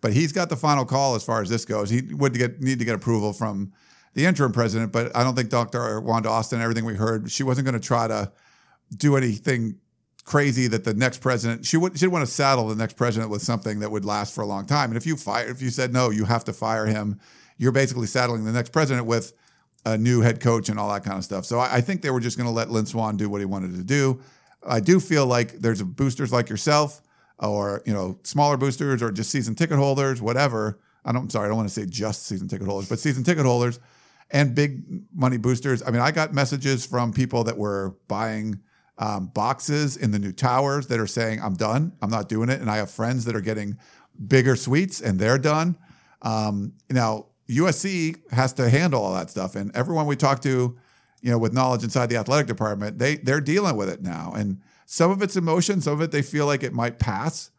but 0.00 0.14
he's 0.14 0.32
got 0.32 0.48
the 0.48 0.56
final 0.56 0.86
call 0.86 1.16
as 1.16 1.22
far 1.22 1.42
as 1.42 1.50
this 1.50 1.66
goes. 1.66 1.90
He 1.90 2.00
would 2.14 2.32
get 2.32 2.62
need 2.62 2.78
to 2.78 2.86
get 2.86 2.94
approval 2.94 3.34
from 3.34 3.74
the 4.14 4.24
interim 4.24 4.52
president, 4.52 4.90
but 4.90 5.14
I 5.14 5.22
don't 5.22 5.34
think 5.34 5.50
Dr. 5.50 6.00
Wanda 6.00 6.30
Austin, 6.30 6.62
everything 6.62 6.86
we 6.86 6.94
heard, 6.94 7.30
she 7.30 7.42
wasn't 7.42 7.66
going 7.66 7.78
to 7.78 7.86
try 7.86 8.08
to 8.08 8.32
do 8.96 9.18
anything 9.18 9.76
crazy 10.24 10.66
that 10.68 10.84
the 10.84 10.94
next 10.94 11.20
president 11.20 11.66
she 11.66 11.76
would 11.76 11.98
she 11.98 12.06
want 12.06 12.24
to 12.26 12.30
saddle 12.30 12.68
the 12.68 12.74
next 12.74 12.96
president 12.96 13.30
with 13.30 13.42
something 13.42 13.80
that 13.80 13.90
would 13.90 14.06
last 14.06 14.34
for 14.34 14.40
a 14.40 14.46
long 14.46 14.64
time. 14.64 14.88
And 14.88 14.96
if 14.96 15.04
you 15.04 15.18
fire 15.18 15.46
if 15.46 15.60
you 15.60 15.68
said 15.68 15.92
no, 15.92 16.08
you 16.08 16.24
have 16.24 16.44
to 16.44 16.54
fire 16.54 16.86
him, 16.86 17.20
you're 17.58 17.72
basically 17.72 18.06
saddling 18.06 18.46
the 18.46 18.52
next 18.52 18.72
president 18.72 19.06
with 19.06 19.34
a 19.92 19.98
new 19.98 20.20
head 20.20 20.40
coach 20.40 20.68
and 20.68 20.78
all 20.78 20.92
that 20.92 21.04
kind 21.04 21.18
of 21.18 21.24
stuff. 21.24 21.44
So 21.44 21.58
I, 21.58 21.76
I 21.76 21.80
think 21.80 22.02
they 22.02 22.10
were 22.10 22.20
just 22.20 22.36
going 22.36 22.46
to 22.46 22.52
let 22.52 22.70
Lynn 22.70 22.86
Swann 22.86 23.16
do 23.16 23.28
what 23.28 23.40
he 23.40 23.44
wanted 23.44 23.74
to 23.76 23.82
do. 23.82 24.20
I 24.66 24.80
do 24.80 25.00
feel 25.00 25.26
like 25.26 25.52
there's 25.52 25.82
boosters 25.82 26.32
like 26.32 26.48
yourself, 26.48 27.00
or 27.38 27.82
you 27.86 27.92
know, 27.92 28.18
smaller 28.22 28.56
boosters, 28.56 29.02
or 29.02 29.12
just 29.12 29.30
season 29.30 29.54
ticket 29.54 29.78
holders, 29.78 30.20
whatever. 30.20 30.80
I 31.04 31.12
don't. 31.12 31.22
I'm 31.22 31.30
sorry, 31.30 31.46
I 31.46 31.48
don't 31.48 31.56
want 31.56 31.68
to 31.68 31.74
say 31.74 31.86
just 31.86 32.26
season 32.26 32.48
ticket 32.48 32.66
holders, 32.66 32.88
but 32.88 32.98
season 32.98 33.24
ticket 33.24 33.46
holders 33.46 33.78
and 34.30 34.54
big 34.54 34.82
money 35.14 35.38
boosters. 35.38 35.82
I 35.82 35.90
mean, 35.90 36.02
I 36.02 36.10
got 36.10 36.34
messages 36.34 36.84
from 36.84 37.12
people 37.12 37.44
that 37.44 37.56
were 37.56 37.96
buying 38.08 38.60
um, 38.98 39.28
boxes 39.28 39.96
in 39.96 40.10
the 40.10 40.18
new 40.18 40.32
towers 40.32 40.88
that 40.88 40.98
are 40.98 41.06
saying, 41.06 41.40
"I'm 41.40 41.54
done. 41.54 41.92
I'm 42.02 42.10
not 42.10 42.28
doing 42.28 42.48
it." 42.48 42.60
And 42.60 42.70
I 42.70 42.76
have 42.76 42.90
friends 42.90 43.24
that 43.26 43.36
are 43.36 43.40
getting 43.40 43.78
bigger 44.26 44.56
suites 44.56 45.00
and 45.00 45.18
they're 45.18 45.38
done. 45.38 45.78
Um, 46.22 46.72
now 46.90 47.26
USC 47.48 48.16
has 48.32 48.52
to 48.54 48.68
handle 48.68 49.02
all 49.02 49.14
that 49.14 49.30
stuff, 49.30 49.56
and 49.56 49.74
everyone 49.74 50.06
we 50.06 50.16
talk 50.16 50.40
to, 50.42 50.76
you 51.22 51.30
know, 51.30 51.38
with 51.38 51.52
knowledge 51.52 51.82
inside 51.82 52.06
the 52.06 52.16
athletic 52.16 52.46
department, 52.46 52.98
they 52.98 53.16
they're 53.16 53.40
dealing 53.40 53.76
with 53.76 53.88
it 53.88 54.02
now. 54.02 54.32
And 54.36 54.60
some 54.86 55.10
of 55.10 55.22
it's 55.22 55.36
emotion, 55.36 55.80
some 55.80 55.94
of 55.94 56.02
it 56.02 56.10
they 56.10 56.22
feel 56.22 56.46
like 56.46 56.62
it 56.62 56.72
might 56.72 56.98
pass, 56.98 57.50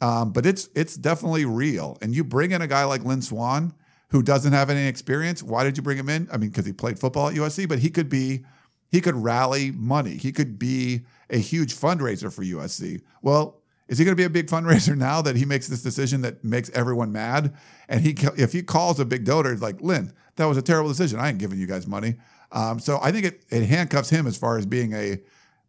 um, 0.00 0.32
but 0.32 0.46
it's 0.46 0.68
it's 0.74 0.96
definitely 0.96 1.44
real. 1.44 1.96
And 2.02 2.14
you 2.14 2.24
bring 2.24 2.50
in 2.50 2.60
a 2.60 2.66
guy 2.66 2.84
like 2.84 3.04
Lynn 3.04 3.22
Swann, 3.22 3.72
who 4.10 4.22
doesn't 4.22 4.52
have 4.52 4.70
any 4.70 4.86
experience. 4.86 5.42
Why 5.42 5.64
did 5.64 5.76
you 5.76 5.82
bring 5.82 5.98
him 5.98 6.08
in? 6.08 6.28
I 6.32 6.36
mean, 6.36 6.50
because 6.50 6.66
he 6.66 6.72
played 6.72 6.98
football 6.98 7.28
at 7.28 7.34
USC, 7.34 7.68
but 7.68 7.80
he 7.80 7.90
could 7.90 8.08
be, 8.08 8.44
he 8.90 9.00
could 9.00 9.16
rally 9.16 9.70
money. 9.70 10.16
He 10.16 10.32
could 10.32 10.58
be 10.58 11.02
a 11.30 11.38
huge 11.38 11.74
fundraiser 11.74 12.32
for 12.32 12.42
USC. 12.42 13.02
Well, 13.22 13.60
is 13.88 13.98
he 13.98 14.04
going 14.04 14.16
to 14.16 14.20
be 14.20 14.24
a 14.24 14.30
big 14.30 14.46
fundraiser 14.46 14.96
now 14.96 15.22
that 15.22 15.36
he 15.36 15.44
makes 15.44 15.68
this 15.68 15.82
decision 15.82 16.22
that 16.22 16.42
makes 16.44 16.70
everyone 16.70 17.12
mad? 17.12 17.54
And 17.88 18.00
he, 18.00 18.16
if 18.36 18.52
he 18.52 18.62
calls 18.62 18.98
a 19.00 19.04
big 19.04 19.24
donor, 19.24 19.52
it's 19.52 19.62
like 19.62 19.80
Lynn, 19.80 20.12
that 20.36 20.46
was 20.46 20.56
a 20.56 20.62
terrible 20.62 20.88
decision. 20.88 21.20
I 21.20 21.28
ain't 21.28 21.38
giving 21.38 21.58
you 21.58 21.66
guys 21.66 21.86
money. 21.86 22.16
Um, 22.52 22.78
so 22.78 22.98
I 23.02 23.12
think 23.12 23.26
it, 23.26 23.44
it 23.50 23.66
handcuffs 23.66 24.10
him 24.10 24.26
as 24.26 24.36
far 24.36 24.58
as 24.58 24.66
being 24.66 24.92
a 24.92 25.18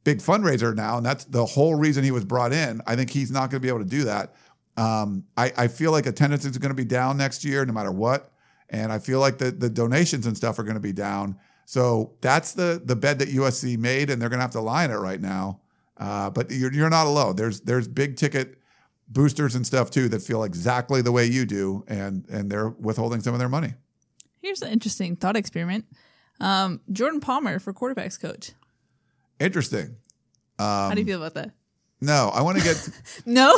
big 0.03 0.19
fundraiser 0.19 0.75
now, 0.75 0.97
and 0.97 1.05
that's 1.05 1.25
the 1.25 1.45
whole 1.45 1.75
reason 1.75 2.03
he 2.03 2.11
was 2.11 2.23
brought 2.23 2.53
in. 2.53 2.81
I 2.87 2.95
think 2.95 3.09
he's 3.09 3.31
not 3.31 3.49
going 3.49 3.59
to 3.59 3.59
be 3.59 3.67
able 3.67 3.79
to 3.79 3.85
do 3.85 4.03
that. 4.05 4.35
Um, 4.77 5.25
I, 5.35 5.51
I 5.57 5.67
feel 5.67 5.91
like 5.91 6.05
attendance 6.05 6.45
is 6.45 6.57
going 6.57 6.69
to 6.69 6.75
be 6.75 6.85
down 6.85 7.17
next 7.17 7.43
year, 7.43 7.65
no 7.65 7.73
matter 7.73 7.91
what, 7.91 8.31
and 8.69 8.91
I 8.91 8.99
feel 8.99 9.19
like 9.19 9.37
the 9.37 9.51
the 9.51 9.69
donations 9.69 10.27
and 10.27 10.37
stuff 10.37 10.59
are 10.59 10.63
going 10.63 10.75
to 10.75 10.79
be 10.79 10.93
down. 10.93 11.37
So 11.65 12.13
that's 12.21 12.53
the 12.53 12.81
the 12.83 12.95
bed 12.95 13.19
that 13.19 13.29
USC 13.29 13.77
made, 13.77 14.09
and 14.09 14.21
they're 14.21 14.29
going 14.29 14.39
to 14.39 14.43
have 14.43 14.51
to 14.51 14.61
lie 14.61 14.85
in 14.85 14.91
it 14.91 14.95
right 14.95 15.19
now. 15.19 15.59
Uh, 15.99 16.29
but 16.29 16.51
you're 16.51 16.71
you're 16.73 16.89
not 16.89 17.07
alone. 17.07 17.35
There's 17.35 17.61
there's 17.61 17.87
big 17.87 18.15
ticket 18.17 18.57
boosters 19.07 19.55
and 19.55 19.65
stuff 19.65 19.89
too 19.89 20.09
that 20.09 20.21
feel 20.21 20.43
exactly 20.43 21.01
the 21.01 21.11
way 21.11 21.25
you 21.25 21.45
do, 21.45 21.83
and 21.87 22.25
and 22.29 22.49
they're 22.51 22.69
withholding 22.69 23.21
some 23.21 23.33
of 23.33 23.39
their 23.39 23.49
money. 23.49 23.73
Here's 24.41 24.61
an 24.61 24.71
interesting 24.71 25.15
thought 25.15 25.35
experiment. 25.35 25.85
Um, 26.39 26.81
Jordan 26.91 27.19
Palmer 27.19 27.59
for 27.59 27.73
quarterbacks 27.73 28.19
coach. 28.19 28.51
Interesting. 29.39 29.95
How 30.59 30.91
do 30.93 30.99
you 30.99 31.05
feel 31.05 31.17
about 31.21 31.33
that? 31.35 31.51
No, 31.99 32.29
I 32.33 32.41
want 32.41 32.57
to 32.57 32.63
get. 32.63 32.89
No, 33.25 33.57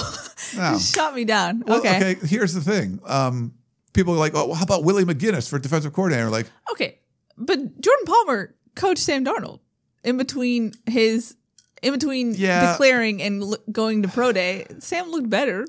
No. 0.55 0.77
Shot 0.79 1.13
me 1.15 1.25
down. 1.25 1.63
Well, 1.65 1.79
okay. 1.79 2.15
okay. 2.15 2.27
Here's 2.27 2.53
the 2.53 2.61
thing. 2.61 2.99
Um, 3.05 3.53
people 3.93 4.13
are 4.13 4.17
like, 4.17 4.33
oh, 4.35 4.47
well, 4.47 4.55
how 4.55 4.63
about 4.63 4.83
Willie 4.83 5.03
McGinest 5.03 5.49
for 5.49 5.59
defensive 5.59 5.93
coordinator? 5.93 6.29
Like, 6.29 6.47
Okay, 6.71 6.99
but 7.37 7.57
Jordan 7.81 8.05
Palmer 8.05 8.55
coached 8.75 9.01
Sam 9.01 9.25
Darnold 9.25 9.59
in 10.03 10.17
between 10.17 10.73
his 10.85 11.35
in 11.81 11.93
between 11.93 12.33
Yeah. 12.35 12.71
declaring 12.71 13.21
and 13.21 13.41
l- 13.41 13.57
going 13.71 14.01
to 14.03 14.07
pro 14.07 14.31
day. 14.31 14.65
Sam 14.79 15.09
looked 15.11 15.29
better 15.29 15.65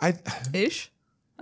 I 0.00 0.14
ish. 0.52 0.90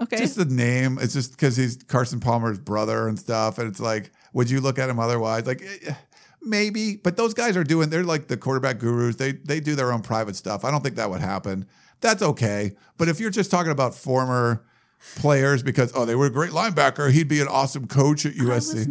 Okay, 0.00 0.16
just 0.18 0.36
the 0.36 0.44
name. 0.44 0.98
It's 1.00 1.12
just 1.12 1.32
because 1.32 1.56
he's 1.56 1.76
Carson 1.88 2.20
Palmer's 2.20 2.58
brother 2.58 3.08
and 3.08 3.18
stuff, 3.18 3.58
and 3.58 3.68
it's 3.68 3.80
like, 3.80 4.12
would 4.32 4.48
you 4.48 4.60
look 4.60 4.78
at 4.78 4.88
him 4.88 5.00
otherwise? 5.00 5.44
Like, 5.46 5.60
eh, 5.62 5.92
maybe. 6.40 6.96
But 6.96 7.16
those 7.16 7.34
guys 7.34 7.56
are 7.56 7.64
doing. 7.64 7.90
They're 7.90 8.04
like 8.04 8.28
the 8.28 8.36
quarterback 8.36 8.78
gurus. 8.78 9.16
They 9.16 9.32
they 9.32 9.58
do 9.58 9.74
their 9.74 9.92
own 9.92 10.02
private 10.02 10.36
stuff. 10.36 10.64
I 10.64 10.70
don't 10.70 10.82
think 10.84 10.96
that 10.96 11.10
would 11.10 11.20
happen. 11.20 11.66
That's 12.00 12.22
okay. 12.22 12.76
But 12.96 13.08
if 13.08 13.18
you're 13.18 13.30
just 13.30 13.50
talking 13.50 13.72
about 13.72 13.92
former 13.94 14.64
players 15.16 15.62
because 15.64 15.90
oh 15.96 16.04
they 16.04 16.14
were 16.14 16.26
a 16.26 16.30
great 16.30 16.52
linebacker, 16.52 17.10
he'd 17.10 17.26
be 17.28 17.40
an 17.40 17.48
awesome 17.48 17.88
coach 17.88 18.24
at 18.24 18.34
USC. 18.34 18.86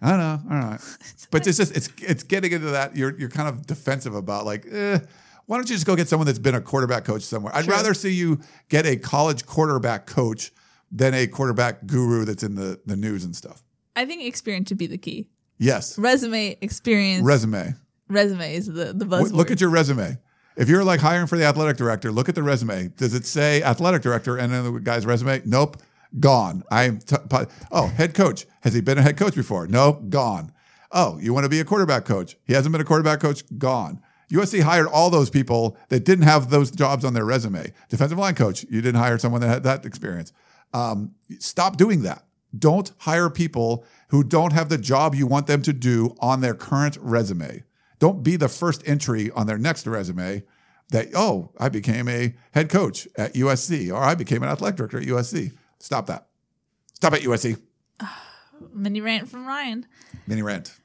Not. 0.00 0.12
I 0.12 0.16
know, 0.16 0.40
all 0.50 0.70
right. 0.70 0.80
But 1.30 1.46
it's 1.46 1.58
just 1.58 1.76
it's 1.76 1.88
it's 1.98 2.22
getting 2.24 2.50
into 2.52 2.70
that 2.70 2.96
you're 2.96 3.16
you're 3.18 3.28
kind 3.28 3.48
of 3.48 3.66
defensive 3.66 4.14
about 4.14 4.44
like, 4.46 4.66
eh, 4.70 4.98
why 5.46 5.56
don't 5.56 5.68
you 5.68 5.76
just 5.76 5.86
go 5.86 5.94
get 5.94 6.08
someone 6.08 6.26
that's 6.26 6.38
been 6.40 6.54
a 6.56 6.60
quarterback 6.60 7.04
coach 7.04 7.22
somewhere? 7.22 7.54
I'd 7.54 7.64
True. 7.66 7.74
rather 7.74 7.94
see 7.94 8.10
you 8.10 8.40
get 8.68 8.84
a 8.86 8.96
college 8.96 9.46
quarterback 9.46 10.06
coach 10.06 10.50
than 10.90 11.14
a 11.14 11.26
quarterback 11.28 11.86
guru 11.86 12.24
that's 12.24 12.42
in 12.42 12.56
the 12.56 12.80
the 12.84 12.96
news 12.96 13.24
and 13.24 13.34
stuff. 13.36 13.62
I 13.94 14.04
think 14.06 14.22
experience 14.24 14.68
should 14.68 14.78
be 14.78 14.86
the 14.88 14.98
key. 14.98 15.28
Yes, 15.58 15.98
Resume, 15.98 16.56
experience, 16.62 17.22
resume. 17.22 17.74
resume 18.08 18.54
is 18.54 18.66
the 18.66 18.92
the 18.94 19.04
buzzword. 19.04 19.32
Look 19.32 19.50
at 19.50 19.60
your 19.60 19.70
resume. 19.70 20.18
If 20.56 20.68
you're 20.68 20.84
like 20.84 21.00
hiring 21.00 21.26
for 21.26 21.38
the 21.38 21.44
athletic 21.44 21.76
director, 21.76 22.10
look 22.10 22.28
at 22.28 22.34
the 22.34 22.42
resume. 22.42 22.88
Does 22.96 23.14
it 23.14 23.24
say 23.24 23.62
athletic 23.62 24.02
director 24.02 24.36
and 24.36 24.52
then 24.52 24.64
the 24.74 24.80
guy's 24.80 25.06
resume? 25.06 25.42
Nope, 25.44 25.76
gone. 26.18 26.64
I'm 26.70 26.98
t- 26.98 27.16
oh 27.70 27.86
head 27.86 28.14
coach. 28.14 28.46
Has 28.62 28.74
he 28.74 28.80
been 28.80 28.98
a 28.98 29.02
head 29.02 29.16
coach 29.16 29.34
before? 29.34 29.66
No, 29.66 29.92
gone. 30.08 30.52
Oh, 30.92 31.18
you 31.18 31.32
want 31.32 31.44
to 31.44 31.48
be 31.48 31.60
a 31.60 31.64
quarterback 31.64 32.04
coach? 32.04 32.36
He 32.44 32.52
hasn't 32.52 32.72
been 32.72 32.80
a 32.80 32.84
quarterback 32.84 33.20
coach. 33.20 33.44
Gone. 33.58 34.00
USC 34.32 34.62
hired 34.62 34.86
all 34.86 35.10
those 35.10 35.30
people 35.30 35.76
that 35.88 36.04
didn't 36.04 36.24
have 36.24 36.50
those 36.50 36.70
jobs 36.70 37.04
on 37.04 37.14
their 37.14 37.24
resume. 37.24 37.72
Defensive 37.88 38.18
line 38.18 38.34
coach, 38.34 38.64
you 38.64 38.80
didn't 38.80 39.00
hire 39.00 39.18
someone 39.18 39.40
that 39.40 39.48
had 39.48 39.62
that 39.64 39.84
experience. 39.84 40.32
Um, 40.72 41.14
stop 41.38 41.76
doing 41.76 42.02
that. 42.02 42.24
Don't 42.56 42.92
hire 42.98 43.30
people 43.30 43.84
who 44.08 44.24
don't 44.24 44.52
have 44.52 44.68
the 44.68 44.78
job 44.78 45.14
you 45.14 45.26
want 45.26 45.46
them 45.46 45.62
to 45.62 45.72
do 45.72 46.16
on 46.20 46.40
their 46.40 46.54
current 46.54 46.96
resume. 47.00 47.64
Don't 47.98 48.22
be 48.22 48.36
the 48.36 48.48
first 48.48 48.86
entry 48.88 49.30
on 49.32 49.46
their 49.46 49.58
next 49.58 49.86
resume 49.86 50.42
that, 50.90 51.08
oh, 51.14 51.52
I 51.58 51.68
became 51.68 52.08
a 52.08 52.34
head 52.52 52.68
coach 52.68 53.06
at 53.16 53.34
USC 53.34 53.92
or 53.92 54.02
I 54.02 54.14
became 54.14 54.42
an 54.42 54.48
athletic 54.48 54.76
director 54.76 54.98
at 54.98 55.06
USC. 55.06 55.52
Stop 55.80 56.06
that. 56.06 56.26
Stop 56.94 57.14
it, 57.14 57.22
USC. 57.22 57.58
Mini 58.74 59.00
rant 59.00 59.28
from 59.28 59.46
Ryan. 59.46 59.86
Mini 60.26 60.42
rant. 60.42 60.76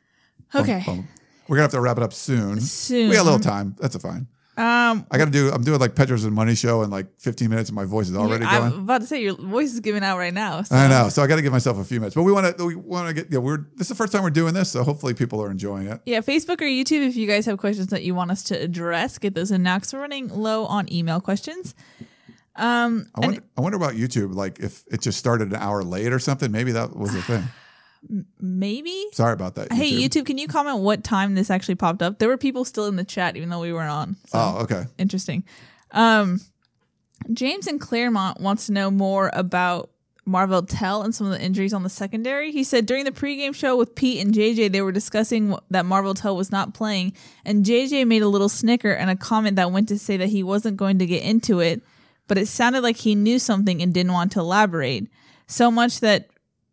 Okay. 0.54 0.82
boom. 0.86 1.08
We're 1.48 1.58
gonna 1.58 1.64
have 1.64 1.72
to 1.72 1.82
wrap 1.82 1.98
it 1.98 2.04
up 2.04 2.14
soon. 2.14 2.60
Soon. 2.62 3.10
We 3.10 3.16
got 3.16 3.22
a 3.22 3.26
little 3.26 3.40
time. 3.40 3.76
That's 3.80 3.96
a 3.96 4.00
fine. 4.00 4.28
Um, 4.58 5.06
I 5.12 5.18
got 5.18 5.26
to 5.26 5.32
do. 5.32 5.52
I'm 5.52 5.64
doing 5.66 5.82
like 5.82 5.96
Petros 5.96 6.24
and 6.24 6.34
Money 6.34 6.56
show 6.56 6.82
in 6.84 6.90
like 6.90 7.08
15 7.20 7.50
minutes, 7.50 7.68
and 7.70 7.76
my 7.76 7.84
voice 7.84 8.08
is 8.08 8.16
already 8.16 8.46
I'm 8.46 8.70
going. 8.70 8.84
about 8.84 9.02
to 9.02 9.08
say 9.08 9.22
your 9.22 9.36
voice 9.36 9.74
is 9.74 9.82
giving 9.82 10.02
out 10.02 10.18
right 10.18 10.34
now. 10.34 10.62
So. 10.62 10.78
I 10.78 10.88
know. 10.88 11.10
So 11.10 11.22
I 11.22 11.28
got 11.28 11.36
to 11.36 11.42
give 11.42 11.52
myself 11.52 11.78
a 11.78 11.84
few 11.84 12.00
minutes. 12.00 12.16
But 12.16 12.24
we 12.24 12.32
want 12.32 12.58
to. 12.58 12.66
We 12.66 12.76
want 12.76 13.10
to 13.10 13.14
get. 13.14 13.30
Yeah, 13.34 13.40
we're. 13.40 13.58
This 13.76 13.82
is 13.82 13.90
the 13.90 13.96
first 13.96 14.14
time 14.14 14.24
we're 14.24 14.30
doing 14.30 14.54
this, 14.54 14.72
so 14.72 14.82
hopefully 14.84 15.14
people 15.14 15.44
are 15.44 15.52
enjoying 15.52 15.88
it. 15.88 16.00
Yeah, 16.06 16.20
Facebook 16.22 16.62
or 16.62 16.66
YouTube, 16.66 17.06
if 17.06 17.18
you 17.18 17.28
guys 17.28 17.46
have 17.48 17.58
questions 17.58 17.88
that 17.88 18.04
you 18.04 18.16
want 18.16 18.32
us 18.32 18.44
to 18.44 18.56
address, 18.58 19.18
get 19.18 19.36
those 19.36 19.52
in 19.52 19.62
now 19.62 19.78
'cause 19.78 19.94
we're 19.94 20.00
running 20.00 20.30
low 20.30 20.66
on 20.68 20.92
email 20.92 21.20
questions. 21.20 21.76
Um, 22.56 23.08
I 23.16 23.20
wonder. 23.22 23.44
I 23.58 23.62
wonder 23.62 23.76
about 23.78 23.94
YouTube. 23.94 24.34
Like 24.34 24.60
if 24.60 24.84
it 24.92 25.02
just 25.02 25.20
started 25.20 25.50
an 25.50 25.56
hour 25.56 25.84
late 25.84 26.14
or 26.14 26.20
something. 26.20 26.52
Maybe 26.52 26.72
that 26.74 26.96
was 26.96 27.14
the 27.14 27.22
thing. 27.22 27.44
maybe. 28.40 29.06
Sorry 29.14 29.34
about 29.34 29.56
that. 29.56 29.72
Hey, 29.72 29.92
YouTube, 29.92 30.26
can 30.26 30.38
you 30.38 30.48
comment 30.48 30.80
what 30.80 31.04
time 31.04 31.36
this 31.36 31.50
actually 31.50 31.76
popped 31.76 32.02
up? 32.02 32.20
There 32.20 32.30
were 32.30 32.38
people 32.38 32.66
still 32.66 32.86
in 32.88 32.96
the 32.96 33.04
chat, 33.04 33.36
even 33.36 33.50
though 33.50 33.62
we 33.62 33.74
weren't 33.74 33.92
on. 33.92 34.16
So 34.28 34.40
Oh, 34.40 34.60
okay. 34.64 34.86
interesting. 34.98 35.44
Um, 35.92 36.40
James 37.34 37.68
in 37.68 37.80
Claremont 37.80 38.40
wants 38.40 38.68
to 38.68 38.72
know 38.72 38.92
more 38.92 39.32
about 39.34 39.90
Marvell 40.26 40.64
Tell 40.64 41.02
and 41.04 41.14
some 41.14 41.28
of 41.28 41.34
the 41.34 41.42
injuries 41.42 41.74
on 41.74 41.84
the 41.84 41.90
secondary. 41.90 42.52
He 42.52 42.64
said 42.64 42.86
during 42.86 43.06
the 43.06 43.12
pregame 43.12 43.54
show 43.56 43.78
with 43.78 43.96
Pete 43.96 44.24
and 44.24 44.34
JJ, 44.34 44.72
they 44.72 44.82
were 44.82 44.92
discussing 44.92 45.56
that 45.70 45.86
Marvell 45.86 46.14
Tell 46.16 46.36
was 46.36 46.52
not 46.52 46.74
playing, 46.74 47.14
and 47.46 47.64
JJ 47.66 48.08
made 48.08 48.22
a 48.22 48.28
little 48.28 48.50
snicker 48.50 48.92
and 48.92 49.10
a 49.10 49.16
comment 49.16 49.56
that 49.56 49.72
went 49.72 49.88
to 49.90 50.00
say 50.00 50.18
that 50.18 50.30
he 50.30 50.44
wasn't 50.44 50.78
going 50.78 51.00
to 51.00 51.06
get 51.06 51.24
into 51.24 51.60
it, 51.60 51.82
but 52.28 52.38
it 52.38 52.48
sounded 52.48 52.82
like 52.82 52.98
he 52.98 53.16
knew 53.16 53.40
something 53.40 53.82
and 53.82 53.94
didn't 53.94 54.14
want 54.14 54.32
to 54.34 54.40
elaborate. 54.40 55.10
So 55.48 55.70
much 55.70 56.00
that 56.00 56.30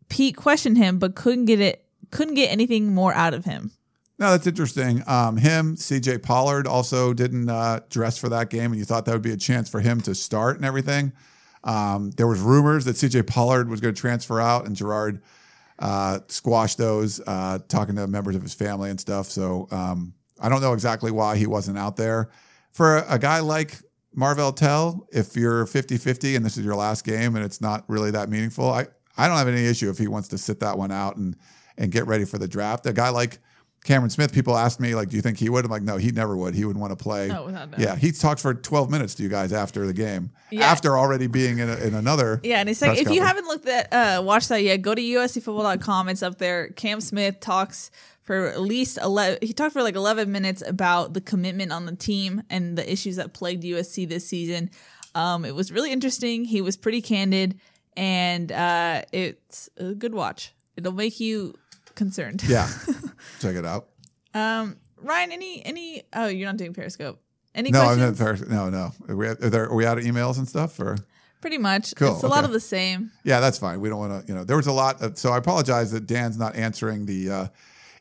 Pete 0.09 0.35
questioned 0.35 0.77
him, 0.77 0.99
but 0.99 1.15
couldn't 1.15 1.45
get 1.45 1.59
it, 1.59 1.85
couldn't 2.11 2.35
get 2.35 2.51
anything 2.51 2.93
more 2.93 3.13
out 3.13 3.33
of 3.33 3.45
him. 3.45 3.71
No, 4.19 4.31
that's 4.31 4.47
interesting. 4.47 5.03
Um, 5.07 5.37
him, 5.37 5.75
CJ 5.75 6.21
Pollard 6.21 6.67
also 6.67 7.13
didn't 7.13 7.49
uh, 7.49 7.81
dress 7.89 8.17
for 8.17 8.29
that 8.29 8.49
game, 8.49 8.71
and 8.71 8.79
you 8.79 8.85
thought 8.85 9.05
that 9.05 9.13
would 9.13 9.21
be 9.21 9.31
a 9.31 9.37
chance 9.37 9.69
for 9.69 9.79
him 9.79 10.01
to 10.01 10.13
start 10.13 10.55
and 10.55 10.65
everything. 10.65 11.13
Um, 11.63 12.11
there 12.11 12.27
was 12.27 12.39
rumors 12.39 12.85
that 12.85 12.95
CJ 12.95 13.27
Pollard 13.27 13.69
was 13.69 13.81
going 13.81 13.93
to 13.93 13.99
transfer 13.99 14.39
out, 14.39 14.65
and 14.65 14.75
Gerard 14.75 15.21
uh, 15.79 16.19
squashed 16.27 16.77
those, 16.77 17.21
uh, 17.25 17.59
talking 17.67 17.95
to 17.95 18.07
members 18.07 18.35
of 18.35 18.41
his 18.41 18.53
family 18.53 18.89
and 18.89 18.99
stuff. 18.99 19.27
So 19.27 19.67
um, 19.71 20.13
I 20.39 20.49
don't 20.49 20.61
know 20.61 20.73
exactly 20.73 21.11
why 21.11 21.35
he 21.37 21.47
wasn't 21.47 21.77
out 21.77 21.95
there. 21.95 22.29
For 22.71 22.97
a, 22.97 23.15
a 23.15 23.19
guy 23.19 23.39
like 23.39 23.81
Marvell 24.15 24.53
Tell, 24.53 25.07
if 25.11 25.35
you're 25.35 25.65
50 25.65 25.97
50 25.97 26.35
and 26.35 26.45
this 26.45 26.57
is 26.57 26.65
your 26.65 26.75
last 26.75 27.03
game 27.05 27.35
and 27.35 27.43
it's 27.43 27.61
not 27.61 27.83
really 27.87 28.11
that 28.11 28.29
meaningful, 28.29 28.69
I, 28.69 28.87
I 29.17 29.27
don't 29.27 29.37
have 29.37 29.47
any 29.47 29.65
issue 29.65 29.89
if 29.89 29.97
he 29.97 30.07
wants 30.07 30.27
to 30.29 30.37
sit 30.37 30.59
that 30.61 30.77
one 30.77 30.91
out 30.91 31.17
and, 31.17 31.35
and 31.77 31.91
get 31.91 32.07
ready 32.07 32.25
for 32.25 32.37
the 32.37 32.47
draft. 32.47 32.85
A 32.85 32.93
guy 32.93 33.09
like 33.09 33.39
Cameron 33.83 34.09
Smith, 34.09 34.31
people 34.33 34.55
ask 34.57 34.79
me, 34.79 34.95
like, 34.95 35.09
do 35.09 35.17
you 35.17 35.21
think 35.21 35.37
he 35.37 35.49
would? 35.49 35.65
I'm 35.65 35.71
like, 35.71 35.81
no, 35.81 35.97
he 35.97 36.11
never 36.11 36.37
would. 36.37 36.55
He 36.55 36.63
would 36.63 36.77
want 36.77 36.91
to 36.91 36.95
play. 36.95 37.27
No, 37.27 37.51
doubt. 37.51 37.77
Yeah, 37.77 37.97
he 37.97 38.13
talks 38.13 38.41
for 38.41 38.53
12 38.53 38.89
minutes 38.89 39.13
to 39.15 39.23
you 39.23 39.29
guys 39.29 39.51
after 39.51 39.85
the 39.85 39.91
game, 39.93 40.31
Yeah. 40.51 40.71
after 40.71 40.97
already 40.97 41.27
being 41.27 41.59
in, 41.59 41.69
a, 41.69 41.75
in 41.75 41.93
another. 41.93 42.39
Yeah, 42.43 42.59
and 42.59 42.69
it's 42.69 42.81
like 42.81 42.97
if 42.97 43.09
you 43.09 43.21
haven't 43.21 43.45
looked 43.45 43.67
at 43.67 43.91
uh 43.91 44.21
watched 44.23 44.47
that 44.49 44.61
yet, 44.63 44.81
go 44.81 44.95
to 44.95 45.01
uscfootball.com. 45.01 46.07
It's 46.09 46.23
up 46.23 46.37
there. 46.37 46.69
Cam 46.69 47.01
Smith 47.01 47.39
talks 47.41 47.91
for 48.23 48.47
at 48.47 48.61
least 48.61 48.97
11 49.01 49.39
he 49.41 49.53
talked 49.53 49.73
for 49.73 49.83
like 49.83 49.95
11 49.95 50.31
minutes 50.31 50.63
about 50.65 51.13
the 51.13 51.21
commitment 51.21 51.71
on 51.71 51.85
the 51.85 51.95
team 51.95 52.43
and 52.49 52.77
the 52.77 52.91
issues 52.91 53.17
that 53.17 53.33
plagued 53.33 53.63
USC 53.63 54.07
this 54.07 54.27
season. 54.27 54.69
Um 55.15 55.45
it 55.45 55.55
was 55.55 55.71
really 55.71 55.91
interesting. 55.91 56.45
He 56.45 56.61
was 56.61 56.77
pretty 56.77 57.01
candid 57.01 57.59
and 57.95 58.51
uh 58.51 59.03
it's 59.11 59.69
a 59.77 59.93
good 59.93 60.13
watch. 60.13 60.53
It'll 60.75 60.93
make 60.93 61.19
you 61.19 61.53
concerned. 61.95 62.43
Yeah, 62.47 62.69
check 63.39 63.55
it 63.55 63.65
out. 63.65 63.89
Um 64.33 64.77
Ryan, 64.97 65.31
any 65.31 65.63
any 65.65 66.03
oh, 66.13 66.27
you're 66.27 66.47
not 66.47 66.57
doing 66.57 66.73
Periscope. 66.73 67.19
Any 67.55 67.69
No, 67.69 67.81
I'm 67.81 67.99
not. 67.99 68.15
Fair, 68.15 68.35
no, 68.49 68.69
no. 68.69 68.91
Are 69.07 69.15
we, 69.15 69.27
are, 69.27 69.35
there, 69.35 69.65
are 69.65 69.75
we 69.75 69.85
out 69.85 69.99
of 69.99 70.03
emails 70.03 70.39
and 70.39 70.47
stuff? 70.47 70.79
Or 70.79 70.97
Pretty 71.43 71.57
much. 71.57 71.93
Cool, 71.97 72.13
It's 72.13 72.23
a 72.23 72.27
lot 72.27 72.45
of 72.45 72.53
the 72.53 72.59
same. 72.61 73.11
yeah, 73.25 73.41
that's 73.41 73.57
fine. 73.57 73.81
We 73.81 73.89
don't 73.89 73.99
want 73.99 74.25
to. 74.25 74.31
You 74.31 74.33
know, 74.33 74.45
there 74.45 74.55
was 74.55 74.67
a 74.67 74.71
lot. 74.71 75.01
Of, 75.01 75.17
so 75.17 75.33
I 75.33 75.37
apologize 75.37 75.91
that 75.91 76.07
Dan's 76.07 76.37
not 76.37 76.55
answering 76.55 77.05
the 77.05 77.29
uh, 77.29 77.47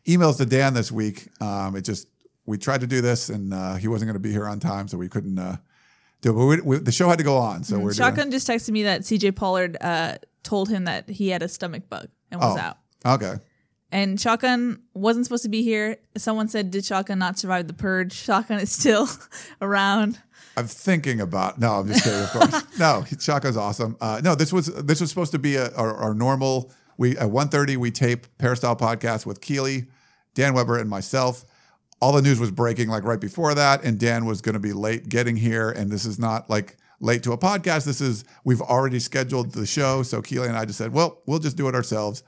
emails 0.07 0.36
to 0.38 0.46
Dan 0.46 0.74
this 0.74 0.90
week. 0.92 1.28
Um, 1.40 1.76
it 1.76 1.82
just 1.82 2.09
we 2.46 2.59
tried 2.59 2.80
to 2.82 2.86
do 2.86 3.00
this 3.00 3.28
and 3.28 3.53
uh, 3.55 3.74
he 3.76 3.88
wasn't 3.88 4.09
going 4.09 4.14
to 4.14 4.20
be 4.20 4.32
here 4.32 4.46
on 4.46 4.61
time, 4.61 4.88
so 4.88 4.98
we 4.98 5.09
couldn't 5.09 5.38
uh, 5.38 5.57
Dude, 6.20 6.36
we, 6.36 6.61
we, 6.61 6.76
the 6.78 6.92
show 6.92 7.09
had 7.09 7.18
to 7.18 7.24
go 7.24 7.36
on, 7.36 7.64
so 7.64 7.80
we're 7.80 7.90
Mm, 7.90 7.96
Shotgun 7.96 8.24
doing. 8.26 8.30
just 8.30 8.46
texted 8.48 8.70
me 8.70 8.84
that 8.84 9.00
CJ 9.00 9.34
Pollard 9.34 9.76
uh, 9.80 10.18
told 10.44 10.68
him 10.68 10.84
that 10.84 11.09
he 11.11 11.30
had 11.30 11.42
a 11.42 11.48
stomach 11.48 11.88
bug 11.88 12.09
and 12.30 12.40
was 12.40 12.57
Oh. 12.57 12.61
out. 12.61 12.78
Okay. 13.05 13.34
And 13.90 14.20
Shotgun 14.20 14.80
wasn't 14.94 15.26
supposed 15.26 15.42
to 15.42 15.48
be 15.48 15.62
here. 15.64 15.96
Someone 16.16 16.48
said, 16.48 16.70
"Did 16.70 16.84
Shotgun 16.84 17.18
not 17.18 17.38
survive 17.40 17.66
the 17.66 17.74
purge?" 17.74 18.12
Shotgun 18.14 18.61
is 18.61 18.70
still 18.72 19.09
around. 19.61 20.18
I'm 20.57 20.66
thinking 20.68 21.20
about. 21.20 21.59
No, 21.59 21.72
I'm 21.80 21.88
just 21.88 22.05
kidding. 22.05 22.20
Of 22.22 22.30
course, 22.30 22.64
no. 22.78 23.05
Shotgun's 23.18 23.57
awesome. 23.57 23.96
Uh, 24.00 24.20
no, 24.24 24.34
this 24.34 24.53
was 24.53 24.66
this 24.66 25.00
was 25.00 25.11
supposed 25.11 25.32
to 25.32 25.38
be 25.38 25.57
a, 25.57 25.74
our, 25.74 25.94
our 25.94 26.14
normal. 26.14 26.72
We 26.97 27.16
at 27.16 27.28
1:30 27.28 27.76
we 27.76 27.90
tape 27.90 28.26
Peristyle 28.38 28.76
podcast 28.76 29.26
with 29.26 29.40
Keely, 29.40 29.86
Dan 30.34 30.55
Weber, 30.55 30.78
and 30.78 30.88
myself. 30.88 31.45
All 32.01 32.12
the 32.12 32.22
news 32.22 32.40
was 32.40 32.51
breaking 32.51 32.88
like 32.88 33.05
right 33.05 33.20
before 33.20 33.55
that, 33.55 33.84
and 33.84 33.99
Dan 33.99 34.24
was 34.24 34.40
going 34.40 34.55
to 34.55 34.61
be 34.61 34.72
late 34.72 35.09
getting 35.09 35.36
here. 35.36 35.70
And 35.70 35.90
this 35.90 36.05
is 36.05 36.18
not 36.18 36.51
like 36.51 36.76
late 37.01 37.22
to 37.24 37.32
a 37.32 37.38
podcast. 37.38 37.84
This 37.84 38.01
is 38.01 38.24
we've 38.45 38.61
already 38.61 38.99
scheduled 38.99 39.53
the 39.53 39.66
show. 39.66 40.03
So 40.03 40.22
Keely 40.22 40.49
and 40.49 40.57
I 40.57 40.64
just 40.64 40.78
said, 40.78 40.93
well, 40.93 41.22
we'll 41.26 41.38
just 41.38 41.57
do 41.57 41.68
it 41.68 41.74
ourselves. 41.74 42.22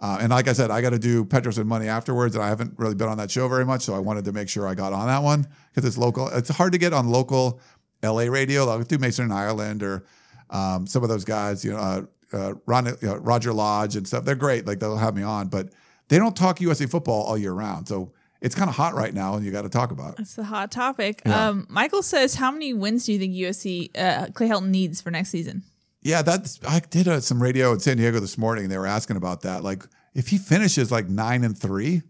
Uh, 0.00 0.18
and 0.20 0.30
like 0.30 0.46
I 0.46 0.52
said, 0.52 0.70
I 0.70 0.80
got 0.80 0.90
to 0.90 0.98
do 0.98 1.24
Petros 1.24 1.58
and 1.58 1.68
Money 1.68 1.88
afterwards, 1.88 2.36
and 2.36 2.44
I 2.44 2.48
haven't 2.48 2.74
really 2.78 2.94
been 2.94 3.08
on 3.08 3.18
that 3.18 3.32
show 3.32 3.48
very 3.48 3.64
much, 3.64 3.82
so 3.82 3.94
I 3.94 3.98
wanted 3.98 4.24
to 4.26 4.32
make 4.32 4.48
sure 4.48 4.68
I 4.68 4.74
got 4.74 4.92
on 4.92 5.08
that 5.08 5.24
one 5.24 5.46
because 5.74 5.88
it's 5.88 5.98
local. 5.98 6.28
It's 6.28 6.50
hard 6.50 6.72
to 6.72 6.78
get 6.78 6.92
on 6.92 7.08
local 7.08 7.60
LA 8.02 8.22
radio. 8.22 8.68
I'll 8.68 8.82
do 8.82 8.98
Mason 8.98 9.24
and 9.24 9.32
Ireland 9.32 9.82
or 9.82 10.04
um, 10.50 10.86
some 10.86 11.02
of 11.02 11.08
those 11.08 11.24
guys, 11.24 11.64
you 11.64 11.72
know, 11.72 11.78
uh, 11.78 12.02
uh, 12.32 12.54
Ron, 12.66 12.96
know, 13.02 13.16
Roger 13.16 13.52
Lodge 13.52 13.96
and 13.96 14.06
stuff. 14.06 14.24
They're 14.24 14.34
great. 14.34 14.66
Like 14.66 14.80
they'll 14.80 14.96
have 14.96 15.16
me 15.16 15.22
on, 15.22 15.48
but 15.48 15.70
they 16.08 16.18
don't 16.18 16.36
talk 16.36 16.58
USC 16.58 16.90
football 16.90 17.22
all 17.24 17.38
year 17.38 17.52
round. 17.52 17.88
So 17.88 18.12
it's 18.40 18.54
kind 18.54 18.68
of 18.68 18.76
hot 18.76 18.94
right 18.94 19.12
now, 19.12 19.34
and 19.34 19.44
you 19.44 19.50
got 19.50 19.62
to 19.62 19.68
talk 19.68 19.90
about 19.90 20.14
it. 20.14 20.20
It's 20.20 20.38
a 20.38 20.44
hot 20.44 20.70
topic. 20.70 21.22
Yeah. 21.26 21.48
Um, 21.48 21.66
Michael 21.68 22.02
says, 22.02 22.34
"How 22.34 22.50
many 22.50 22.72
wins 22.72 23.06
do 23.06 23.12
you 23.12 23.18
think 23.18 23.34
USC 23.34 23.90
uh, 23.98 24.28
Clay 24.32 24.48
Helton 24.48 24.68
needs 24.68 25.00
for 25.00 25.10
next 25.10 25.30
season?" 25.30 25.62
Yeah, 26.02 26.22
that's. 26.22 26.60
I 26.66 26.80
did 26.80 27.08
uh, 27.08 27.20
some 27.20 27.42
radio 27.42 27.72
in 27.72 27.80
San 27.80 27.96
Diego 27.96 28.20
this 28.20 28.38
morning. 28.38 28.64
And 28.64 28.72
they 28.72 28.78
were 28.78 28.86
asking 28.86 29.16
about 29.16 29.42
that. 29.42 29.64
Like, 29.64 29.84
if 30.14 30.28
he 30.28 30.38
finishes 30.38 30.92
like 30.92 31.08
nine 31.08 31.42
and 31.44 31.58
three, 31.58 32.02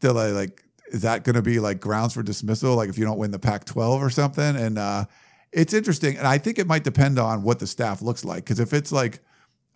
they're 0.00 0.12
like, 0.12 0.34
like, 0.34 0.64
is 0.88 1.02
that 1.02 1.24
going 1.24 1.36
to 1.36 1.42
be 1.42 1.60
like 1.60 1.80
grounds 1.80 2.14
for 2.14 2.22
dismissal? 2.22 2.74
Like, 2.74 2.88
if 2.88 2.98
you 2.98 3.04
don't 3.04 3.18
win 3.18 3.30
the 3.30 3.38
Pac-12 3.38 4.00
or 4.00 4.10
something? 4.10 4.56
And 4.56 4.78
uh, 4.78 5.04
it's 5.52 5.72
interesting, 5.72 6.16
and 6.16 6.26
I 6.26 6.38
think 6.38 6.58
it 6.58 6.66
might 6.66 6.82
depend 6.82 7.18
on 7.18 7.44
what 7.44 7.60
the 7.60 7.66
staff 7.66 8.02
looks 8.02 8.24
like. 8.24 8.44
Because 8.44 8.58
if 8.58 8.72
it's 8.72 8.90
like 8.90 9.20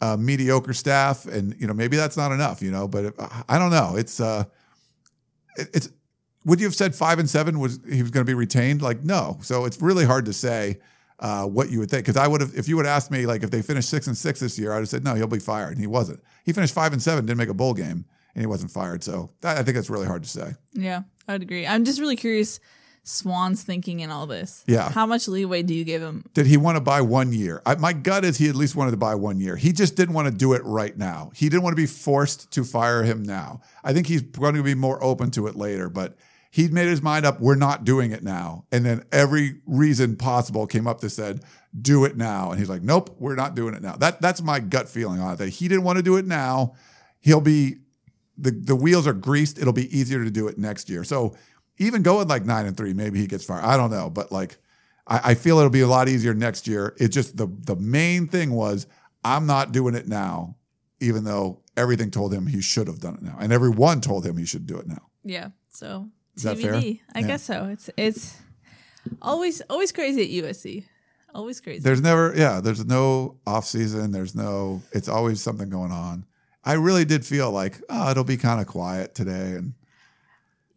a 0.00 0.16
mediocre 0.16 0.72
staff, 0.72 1.26
and 1.26 1.54
you 1.58 1.66
know, 1.66 1.74
maybe 1.74 1.96
that's 1.96 2.16
not 2.16 2.32
enough. 2.32 2.62
You 2.62 2.70
know, 2.70 2.88
but 2.88 3.04
if, 3.04 3.14
I 3.48 3.58
don't 3.58 3.70
know. 3.70 3.96
It's 3.96 4.20
uh, 4.20 4.44
it, 5.56 5.68
it's. 5.74 5.90
Would 6.44 6.60
you 6.60 6.66
have 6.66 6.74
said 6.74 6.94
five 6.94 7.18
and 7.18 7.28
seven 7.28 7.58
was 7.58 7.78
he 7.86 8.00
was 8.00 8.10
going 8.10 8.24
to 8.24 8.30
be 8.30 8.32
retained? 8.32 8.80
Like, 8.80 9.02
no. 9.02 9.38
So 9.42 9.66
it's 9.66 9.82
really 9.82 10.06
hard 10.06 10.24
to 10.26 10.32
say 10.32 10.78
uh, 11.18 11.44
what 11.44 11.70
you 11.70 11.78
would 11.80 11.90
think. 11.90 12.06
Because 12.06 12.16
I 12.16 12.26
would 12.26 12.40
have, 12.40 12.54
if 12.56 12.68
you 12.68 12.76
would 12.76 12.86
asked 12.86 13.10
me, 13.10 13.26
like, 13.26 13.42
if 13.42 13.50
they 13.50 13.60
finished 13.60 13.90
six 13.90 14.06
and 14.06 14.16
six 14.16 14.40
this 14.40 14.58
year, 14.58 14.72
I'd 14.72 14.78
have 14.78 14.88
said, 14.88 15.04
no, 15.04 15.14
he'll 15.14 15.26
be 15.26 15.40
fired. 15.40 15.72
And 15.72 15.80
he 15.80 15.86
wasn't. 15.86 16.22
He 16.44 16.54
finished 16.54 16.72
five 16.72 16.94
and 16.94 17.02
seven, 17.02 17.26
didn't 17.26 17.38
make 17.38 17.50
a 17.50 17.54
bowl 17.54 17.74
game, 17.74 18.06
and 18.34 18.40
he 18.40 18.46
wasn't 18.46 18.70
fired. 18.70 19.02
So 19.02 19.30
that, 19.42 19.58
I 19.58 19.62
think 19.62 19.74
that's 19.74 19.90
really 19.90 20.06
hard 20.06 20.22
to 20.22 20.28
say. 20.28 20.52
Yeah, 20.72 21.02
I 21.26 21.32
would 21.32 21.42
agree. 21.42 21.66
I'm 21.66 21.84
just 21.84 22.00
really 22.00 22.16
curious. 22.16 22.60
Swann's 23.08 23.62
thinking 23.62 24.00
in 24.00 24.10
all 24.10 24.26
this. 24.26 24.62
Yeah. 24.66 24.90
How 24.90 25.06
much 25.06 25.28
leeway 25.28 25.62
do 25.62 25.72
you 25.72 25.82
give 25.82 26.02
him? 26.02 26.24
Did 26.34 26.44
he 26.44 26.58
want 26.58 26.76
to 26.76 26.82
buy 26.82 27.00
one 27.00 27.32
year? 27.32 27.62
I, 27.64 27.74
my 27.76 27.94
gut 27.94 28.22
is 28.22 28.36
he 28.36 28.50
at 28.50 28.54
least 28.54 28.76
wanted 28.76 28.90
to 28.90 28.98
buy 28.98 29.14
one 29.14 29.40
year. 29.40 29.56
He 29.56 29.72
just 29.72 29.96
didn't 29.96 30.14
want 30.14 30.28
to 30.28 30.34
do 30.34 30.52
it 30.52 30.62
right 30.64 30.96
now. 30.96 31.30
He 31.34 31.48
didn't 31.48 31.62
want 31.62 31.72
to 31.72 31.80
be 31.80 31.86
forced 31.86 32.50
to 32.50 32.64
fire 32.64 33.04
him 33.04 33.22
now. 33.22 33.62
I 33.82 33.94
think 33.94 34.08
he's 34.08 34.20
going 34.20 34.56
to 34.56 34.62
be 34.62 34.74
more 34.74 35.02
open 35.02 35.30
to 35.32 35.46
it 35.46 35.56
later, 35.56 35.88
but 35.88 36.18
he'd 36.50 36.70
made 36.72 36.88
his 36.88 37.00
mind 37.00 37.24
up. 37.24 37.40
We're 37.40 37.54
not 37.54 37.84
doing 37.84 38.12
it 38.12 38.22
now. 38.22 38.66
And 38.70 38.84
then 38.84 39.04
every 39.10 39.62
reason 39.64 40.16
possible 40.16 40.66
came 40.66 40.86
up 40.86 41.00
that 41.00 41.10
said, 41.10 41.40
do 41.80 42.04
it 42.04 42.14
now. 42.14 42.50
And 42.50 42.58
he's 42.58 42.68
like, 42.68 42.82
nope, 42.82 43.16
we're 43.18 43.36
not 43.36 43.54
doing 43.54 43.74
it 43.74 43.80
now. 43.80 43.96
That 43.96 44.20
that's 44.20 44.42
my 44.42 44.60
gut 44.60 44.86
feeling 44.86 45.18
on 45.18 45.32
it. 45.32 45.36
That 45.36 45.48
he 45.48 45.66
didn't 45.66 45.84
want 45.84 45.96
to 45.96 46.02
do 46.02 46.16
it 46.18 46.26
now. 46.26 46.74
He'll 47.20 47.40
be 47.40 47.76
the 48.36 48.50
the 48.50 48.76
wheels 48.76 49.06
are 49.06 49.14
greased. 49.14 49.58
It'll 49.58 49.72
be 49.72 49.96
easier 49.96 50.24
to 50.24 50.30
do 50.30 50.46
it 50.48 50.58
next 50.58 50.88
year. 50.90 51.04
So 51.04 51.36
even 51.78 52.02
going 52.02 52.28
like 52.28 52.44
nine 52.44 52.66
and 52.66 52.76
three, 52.76 52.92
maybe 52.92 53.18
he 53.18 53.26
gets 53.26 53.44
fired. 53.44 53.64
I 53.64 53.76
don't 53.76 53.90
know, 53.90 54.10
but 54.10 54.30
like 54.32 54.58
I, 55.06 55.20
I 55.30 55.34
feel 55.34 55.58
it'll 55.58 55.70
be 55.70 55.80
a 55.80 55.88
lot 55.88 56.08
easier 56.08 56.34
next 56.34 56.66
year. 56.66 56.94
It's 56.98 57.14
just 57.14 57.36
the 57.36 57.46
the 57.46 57.76
main 57.76 58.26
thing 58.28 58.52
was 58.52 58.86
I'm 59.24 59.46
not 59.46 59.72
doing 59.72 59.94
it 59.94 60.08
now, 60.08 60.56
even 61.00 61.24
though 61.24 61.60
everything 61.76 62.10
told 62.10 62.32
him 62.34 62.46
he 62.46 62.60
should 62.60 62.86
have 62.86 63.00
done 63.00 63.14
it 63.14 63.22
now, 63.22 63.36
and 63.40 63.52
everyone 63.52 64.00
told 64.00 64.24
him 64.26 64.36
he 64.36 64.44
should 64.46 64.66
do 64.66 64.76
it 64.78 64.86
now. 64.86 65.08
Yeah. 65.24 65.48
So 65.70 66.08
Is 66.36 66.42
that 66.44 66.58
fair? 66.58 66.74
I 66.74 66.98
Yeah. 67.14 67.26
guess 67.26 67.42
so. 67.42 67.66
It's 67.66 67.90
it's 67.96 68.36
always 69.22 69.60
always 69.70 69.92
crazy 69.92 70.22
at 70.22 70.44
USC. 70.44 70.84
Always 71.34 71.60
crazy. 71.60 71.80
There's 71.80 72.00
never, 72.00 72.32
yeah, 72.34 72.60
there's 72.60 72.86
no 72.86 73.36
off 73.46 73.66
season. 73.66 74.12
There's 74.12 74.34
no, 74.34 74.82
it's 74.92 75.08
always 75.08 75.42
something 75.42 75.68
going 75.68 75.92
on. 75.92 76.24
I 76.64 76.72
really 76.72 77.04
did 77.04 77.24
feel 77.24 77.50
like, 77.50 77.80
oh, 77.90 78.10
it'll 78.10 78.24
be 78.24 78.38
kind 78.38 78.60
of 78.62 78.66
quiet 78.66 79.14
today, 79.14 79.52
and 79.52 79.74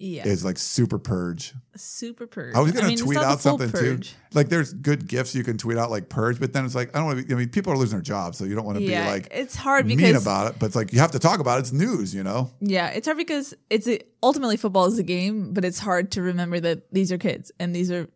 yeah. 0.01 0.23
it's 0.25 0.43
like 0.43 0.57
super 0.57 0.97
purge. 0.97 1.53
super 1.75 2.27
purge. 2.27 2.55
I 2.55 2.59
was 2.59 2.71
gonna 2.71 2.87
mean, 2.87 2.97
tweet 2.97 3.17
out 3.17 3.39
something 3.39 3.69
purge. 3.71 4.11
too. 4.11 4.17
Like, 4.33 4.49
there's 4.49 4.73
good 4.73 5.07
gifts 5.07 5.35
you 5.35 5.43
can 5.43 5.57
tweet 5.57 5.77
out, 5.77 5.91
like 5.91 6.09
purge, 6.09 6.39
but 6.39 6.53
then 6.53 6.65
it's 6.65 6.75
like 6.75 6.95
I 6.95 6.99
don't 6.99 7.07
want 7.07 7.19
to. 7.19 7.25
be 7.25 7.33
I 7.33 7.37
mean, 7.37 7.49
people 7.49 7.71
are 7.73 7.77
losing 7.77 7.97
their 7.97 8.03
jobs, 8.03 8.37
so 8.37 8.45
you 8.45 8.55
don't 8.55 8.65
want 8.65 8.77
to 8.77 8.83
Yeah, 8.83 9.05
be 9.05 9.11
like 9.11 9.27
it's 9.31 9.55
hard 9.55 9.87
because 9.87 9.97
mean 9.97 10.07
because 10.13 10.23
about 10.23 10.47
it. 10.51 10.59
But 10.59 10.67
it's 10.67 10.75
like 10.75 10.93
you 10.93 10.99
have 10.99 11.11
to 11.11 11.19
talk 11.19 11.39
about 11.39 11.57
it. 11.57 11.61
It's 11.61 11.71
news, 11.71 12.13
you 12.15 12.23
know. 12.23 12.51
yeah, 12.59 12.87
it's 12.89 13.07
hard 13.07 13.17
because 13.17 13.53
it's 13.69 13.87
a, 13.87 13.99
ultimately 14.23 14.57
football 14.57 14.85
is 14.85 14.97
a 14.97 15.03
game, 15.03 15.53
but 15.53 15.63
it's 15.63 15.79
hard 15.79 16.11
to 16.11 16.21
remember 16.21 16.59
that 16.59 16.91
these 16.91 17.11
are 17.11 17.17
kids 17.17 17.51
and 17.59 17.75
these 17.75 17.91
are 17.91 18.07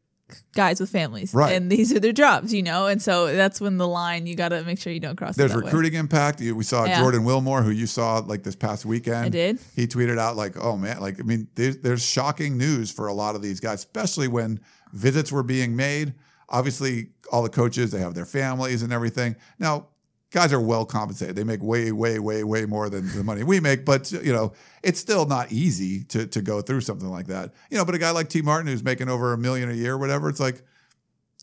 guys 0.54 0.80
with 0.80 0.90
families, 0.90 1.34
Right. 1.34 1.54
And 1.54 1.72
these 1.72 1.94
are 1.94 2.00
their 2.00 2.12
jobs, 2.14 2.54
you 2.54 2.64
know. 2.64 2.88
And 2.88 3.02
so 3.02 3.34
that's 3.36 3.62
when 3.62 3.78
the 3.78 3.88
line 3.88 4.26
you 4.28 4.36
got 4.36 4.50
to 4.50 4.64
make 4.64 4.80
sure 4.80 4.92
you 4.92 5.00
don't 5.00 5.16
cross. 5.16 5.36
There's 5.36 5.52
that 5.52 5.58
way. 5.60 5.64
recruiting 5.66 5.94
impact. 5.94 6.40
We 6.42 6.64
saw 6.64 6.86
Yeah. 6.86 7.00
Jordan 7.00 7.24
Wilmore, 7.24 7.62
who 7.62 7.70
you 7.72 7.88
saw 7.88 8.18
like 8.20 8.44
this 8.44 8.56
past 8.56 8.86
weekend. 8.86 9.26
I 9.26 9.30
did. 9.30 9.60
He 9.76 9.88
tweeted 9.88 10.18
out 10.18 10.36
like, 10.36 10.56
"Oh 10.60 10.78
man, 10.78 11.00
like 11.00 11.20
I 11.20 11.24
mean, 11.24 11.48
there's, 11.56 11.78
there's 11.80 12.06
shocking 12.06 12.58
news 12.58 12.92
for 12.92 13.08
a 13.08 13.14
lot 13.14 13.36
of 13.36 13.42
these 13.42 13.60
guys, 13.60 13.80
especially 13.80 14.28
when 14.28 14.60
visits 14.94 15.32
were 15.32 15.44
being 15.44 15.76
made. 15.76 16.14
Obviously, 16.50 17.08
all 17.32 17.42
the 17.44 17.50
coaches 17.50 17.92
they 17.92 18.00
have 18.00 18.14
their 18.14 18.26
families 18.26 18.82
and 18.84 18.94
everything. 18.94 19.36
Now, 19.60 19.88
guys 20.36 20.52
are 20.54 20.60
well 20.62 20.86
compensated. 20.86 21.36
They 21.36 21.44
make 21.46 21.64
way, 21.64 21.92
way, 21.92 22.20
way, 22.20 22.44
way 22.44 22.66
more 22.66 22.90
than 22.90 23.08
the 23.16 23.24
money 23.24 23.44
we 23.44 23.60
make. 23.62 23.86
But 23.86 24.12
you 24.12 24.34
know, 24.34 24.52
it's 24.84 25.00
still 25.00 25.26
not 25.26 25.52
easy 25.52 26.04
to 26.06 26.28
to 26.28 26.42
go 26.42 26.62
through 26.62 26.82
something 26.82 27.10
like 27.10 27.28
that. 27.28 27.54
You 27.72 27.78
know, 27.78 27.86
but 27.86 27.96
a 27.96 27.98
guy 27.98 28.12
like 28.12 28.28
Tee 28.30 28.42
Martin 28.44 28.68
who's 28.68 28.84
making 28.84 29.10
over 29.10 29.34
a 29.34 29.38
million 29.38 29.72
a 29.72 29.74
year, 29.74 29.94
or 29.94 29.98
whatever, 29.98 30.30
it's 30.30 30.40
like 30.42 30.62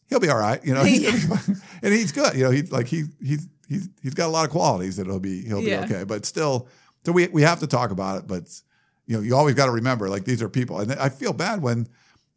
he'll 0.08 0.20
be 0.20 0.28
all 0.28 0.38
right. 0.38 0.64
You 0.64 0.74
know, 0.74 0.84
he's 0.84 1.02
gonna 1.02 1.16
be 1.16 1.52
fine. 1.54 1.62
and 1.82 1.92
he's 1.92 2.12
good. 2.12 2.34
You 2.36 2.44
know, 2.44 2.50
he's 2.50 2.70
like 2.70 2.86
he 2.86 3.04
he's 3.24 3.48
he's 3.68 3.88
he's 4.02 4.14
got 4.14 4.26
a 4.26 4.30
lot 4.30 4.44
of 4.44 4.50
qualities 4.50 4.96
that 4.98 5.06
he'll 5.06 5.18
be 5.18 5.42
he'll 5.42 5.62
Yeah. 5.62 5.86
be 5.86 5.94
okay. 5.94 6.04
But 6.04 6.26
still, 6.26 6.68
so 7.04 7.12
we 7.12 7.28
we 7.28 7.42
have 7.42 7.60
to 7.60 7.66
talk 7.66 7.90
about 7.90 8.18
it. 8.18 8.26
But 8.28 8.44
you 9.06 9.16
know, 9.16 9.22
you 9.22 9.34
always 9.34 9.54
got 9.54 9.66
to 9.66 9.72
remember 9.72 10.08
like 10.10 10.24
these 10.24 10.42
are 10.42 10.48
people, 10.48 10.78
and 10.80 10.92
I 10.92 11.08
feel 11.08 11.32
bad 11.32 11.62
when 11.62 11.88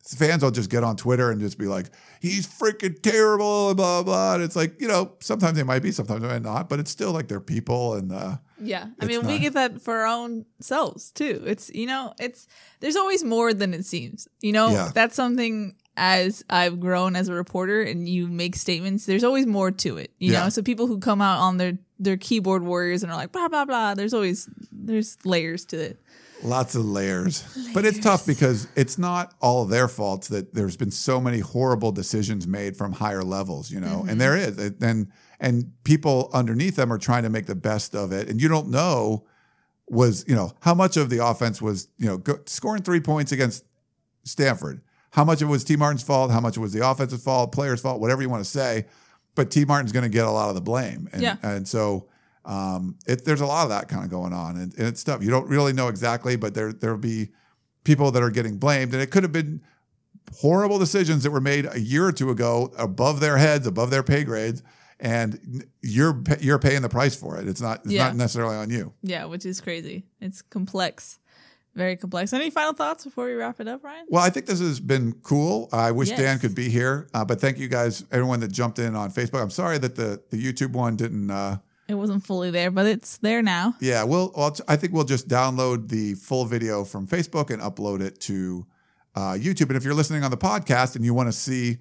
fans 0.07 0.43
will 0.43 0.51
just 0.51 0.69
get 0.69 0.83
on 0.83 0.95
Twitter 0.95 1.31
and 1.31 1.39
just 1.41 1.57
be 1.57 1.65
like, 1.65 1.87
he's 2.21 2.45
freaking 2.47 3.01
terrible, 3.01 3.69
and 3.69 3.77
blah 3.77 4.03
blah. 4.03 4.35
And 4.35 4.43
it's 4.43 4.55
like 4.55 4.79
you 4.79 4.87
know, 4.87 5.13
sometimes 5.19 5.57
they 5.57 5.63
might 5.63 5.81
be, 5.81 5.91
sometimes 5.91 6.21
they 6.21 6.27
might 6.27 6.41
not, 6.43 6.69
but 6.69 6.79
it's 6.79 6.91
still 6.91 7.11
like 7.11 7.27
they're 7.27 7.39
people, 7.39 7.95
and 7.95 8.11
uh, 8.11 8.37
Yeah, 8.61 8.87
I 9.01 9.05
mean, 9.05 9.25
we 9.25 9.39
get 9.39 9.53
that 9.53 9.81
for 9.81 9.95
our 9.95 10.05
own 10.07 10.45
selves 10.59 11.11
too. 11.11 11.43
It's 11.45 11.71
you 11.73 11.87
know, 11.87 12.13
it's 12.19 12.47
there's 12.81 12.95
always 12.95 13.23
more 13.23 13.53
than 13.53 13.73
it 13.73 13.85
seems. 13.85 14.27
You 14.41 14.51
know, 14.51 14.69
Yeah. 14.69 14.91
that's 14.93 15.15
something. 15.15 15.75
As 15.97 16.43
I've 16.49 16.81
grown 16.81 17.15
as 17.15 17.29
a 17.29 17.33
reporter, 17.33 17.81
and 17.81 18.07
you 18.09 18.27
make 18.27 18.57
statements, 18.57 19.05
there's 19.05 19.23
always 19.23 19.45
more 19.45 19.71
to 19.71 19.95
it. 19.97 20.11
You 20.19 20.33
Yeah. 20.33 20.43
know, 20.43 20.49
so 20.49 20.61
people 20.61 20.87
who 20.87 20.99
come 20.99 21.21
out 21.21 21.39
on 21.39 21.55
their 21.55 21.77
their 21.99 22.17
keyboard 22.17 22.63
warriors 22.63 23.01
and 23.01 23.09
are 23.13 23.15
like 23.17 23.31
blah 23.31 23.47
blah 23.47 23.63
blah. 23.63 23.95
There's 23.95 24.13
always 24.13 24.49
there's 24.73 25.17
layers 25.23 25.63
to 25.67 25.77
it. 25.79 26.01
Lots 26.45 26.75
of 26.75 26.85
layers. 26.85 27.43
But 27.73 27.85
it's 27.85 27.99
tough 27.99 28.25
because 28.25 28.67
it's 28.75 28.97
not 28.97 29.33
all 29.41 29.65
their 29.65 29.87
faults 29.87 30.27
that 30.29 30.53
there's 30.53 30.77
been 30.77 30.91
so 30.91 31.19
many 31.19 31.39
horrible 31.39 31.91
decisions 31.91 32.47
made 32.47 32.77
from 32.77 32.93
higher 32.93 33.23
levels, 33.23 33.71
you 33.71 33.79
know. 33.79 34.01
And 34.01 34.09
mm-hmm. 34.09 34.17
there 34.19 34.37
is. 34.37 34.57
And 34.81 35.11
and 35.39 35.71
people 35.83 36.29
underneath 36.33 36.75
them 36.75 36.93
are 36.93 36.97
trying 36.97 37.23
to 37.23 37.29
make 37.29 37.45
the 37.45 37.55
best 37.55 37.95
of 37.95 38.11
it. 38.11 38.29
And 38.29 38.41
you 38.41 38.47
don't 38.47 38.69
know 38.69 39.25
was, 39.87 40.25
you 40.27 40.35
know, 40.35 40.53
how 40.61 40.73
much 40.73 40.97
of 40.97 41.09
the 41.09 41.25
offense 41.25 41.61
was, 41.61 41.89
you 41.97 42.07
know, 42.07 42.17
go, 42.17 42.39
scoring 42.45 42.81
3 42.81 42.99
points 43.01 43.31
against 43.31 43.65
Stanford. 44.23 44.81
How 45.11 45.23
much 45.23 45.41
of 45.41 45.49
it 45.49 45.51
was 45.51 45.63
Tee 45.63 45.75
Martin's 45.75 46.03
fault, 46.03 46.31
how 46.31 46.39
much 46.39 46.57
it 46.57 46.59
was 46.59 46.73
the 46.73 46.87
offensive 46.87 47.21
fault, 47.21 47.51
players' 47.51 47.81
fault, 47.81 48.01
whatever 48.01 48.21
you 48.21 48.29
want 48.29 48.43
to 48.43 48.49
say. 48.49 48.85
But 49.35 49.51
Tee 49.51 49.65
Martin's 49.65 49.91
going 49.91 50.03
to 50.03 50.09
get 50.09 50.25
a 50.25 50.31
lot 50.31 50.49
of 50.49 50.55
the 50.55 50.61
blame. 50.61 51.09
And, 51.13 51.21
Yeah. 51.21 51.37
and 51.43 51.67
so 51.67 52.07
um, 52.45 52.97
it, 53.07 53.25
there's 53.25 53.41
a 53.41 53.45
lot 53.45 53.63
of 53.63 53.69
that 53.69 53.87
kind 53.87 54.03
of 54.03 54.09
going 54.11 54.33
on, 54.33 54.57
and, 54.57 54.73
and 54.77 54.87
it's 54.87 55.03
tough. 55.03 55.23
You 55.23 55.29
don't 55.29 55.47
really 55.49 55.73
know 55.73 55.87
exactly, 55.87 56.35
but 56.35 56.53
there 56.53 56.71
there'll 56.73 56.97
be 56.97 57.29
people 57.83 58.11
that 58.11 58.21
are 58.23 58.29
getting 58.31 58.57
blamed, 58.57 58.93
and 58.93 59.01
it 59.01 59.11
could 59.11 59.23
have 59.23 59.31
been 59.31 59.61
horrible 60.39 60.79
decisions 60.79 61.23
that 61.23 61.31
were 61.31 61.41
made 61.41 61.67
a 61.71 61.79
year 61.79 62.05
or 62.05 62.11
two 62.11 62.29
ago 62.29 62.71
above 62.77 63.19
their 63.19 63.37
heads, 63.37 63.67
above 63.67 63.89
their 63.89 64.03
pay 64.03 64.23
grades, 64.23 64.63
and 64.99 65.65
you're 65.81 66.21
you're 66.39 66.59
paying 66.59 66.81
the 66.81 66.89
price 66.89 67.15
for 67.15 67.37
it. 67.39 67.47
It's 67.47 67.61
not 67.61 67.81
it's 67.85 67.93
Yeah. 67.93 68.05
not 68.07 68.15
necessarily 68.15 68.55
on 68.55 68.69
you. 68.69 68.93
Yeah, 69.01 69.25
which 69.25 69.45
is 69.45 69.61
crazy. 69.61 70.05
It's 70.21 70.41
complex, 70.41 71.19
Very 71.75 71.97
complex. 71.97 72.31
Any 72.31 72.49
final 72.49 72.73
thoughts 72.73 73.03
before 73.03 73.25
we 73.25 73.33
wrap 73.33 73.59
it 73.59 73.67
up, 73.67 73.83
Ryan? 73.83 74.05
Well, 74.09 74.23
I 74.23 74.29
think 74.29 74.45
this 74.45 74.59
has 74.61 74.79
been 74.79 75.13
cool. 75.23 75.67
I 75.73 75.91
wish 75.91 76.09
Yes. 76.09 76.19
Dan 76.19 76.39
could 76.39 76.55
be 76.55 76.69
here, 76.69 77.07
uh, 77.13 77.25
but 77.25 77.41
thank 77.41 77.57
you 77.59 77.67
guys, 77.67 78.05
everyone 78.11 78.39
that 78.41 78.51
jumped 78.51 78.79
in 78.79 78.95
on 78.95 79.11
Facebook. 79.11 79.41
I'm 79.41 79.49
sorry 79.49 79.77
that 79.79 79.95
the 79.95 80.21
the 80.29 80.37
YouTube 80.41 80.71
one 80.71 80.95
didn't. 80.95 81.29
Uh, 81.29 81.57
It 81.87 81.93
wasn't 81.93 82.25
fully 82.25 82.49
there, 82.49 82.71
but 82.71 82.87
it's 82.87 83.17
there 83.17 83.41
now. 83.41 83.75
yeah, 83.79 84.03
we'll. 84.03 84.31
Well, 84.35 84.55
I 84.67 84.75
think 84.75 84.93
we'll 84.93 85.03
just 85.03 85.27
download 85.27 85.89
the 85.89 86.15
full 86.15 86.45
video 86.45 86.83
from 86.83 87.07
Facebook 87.07 87.51
and 87.51 87.61
upload 87.61 88.01
it 88.01 88.19
to 88.21 88.65
uh, 89.15 89.33
YouTube. 89.33 89.67
And 89.67 89.77
if 89.77 89.83
you're 89.83 89.93
listening 89.93 90.23
on 90.23 90.31
the 90.31 90.37
podcast 90.37 90.95
and 90.95 91.05
you 91.05 91.13
want 91.13 91.27
to 91.27 91.33
see 91.33 91.77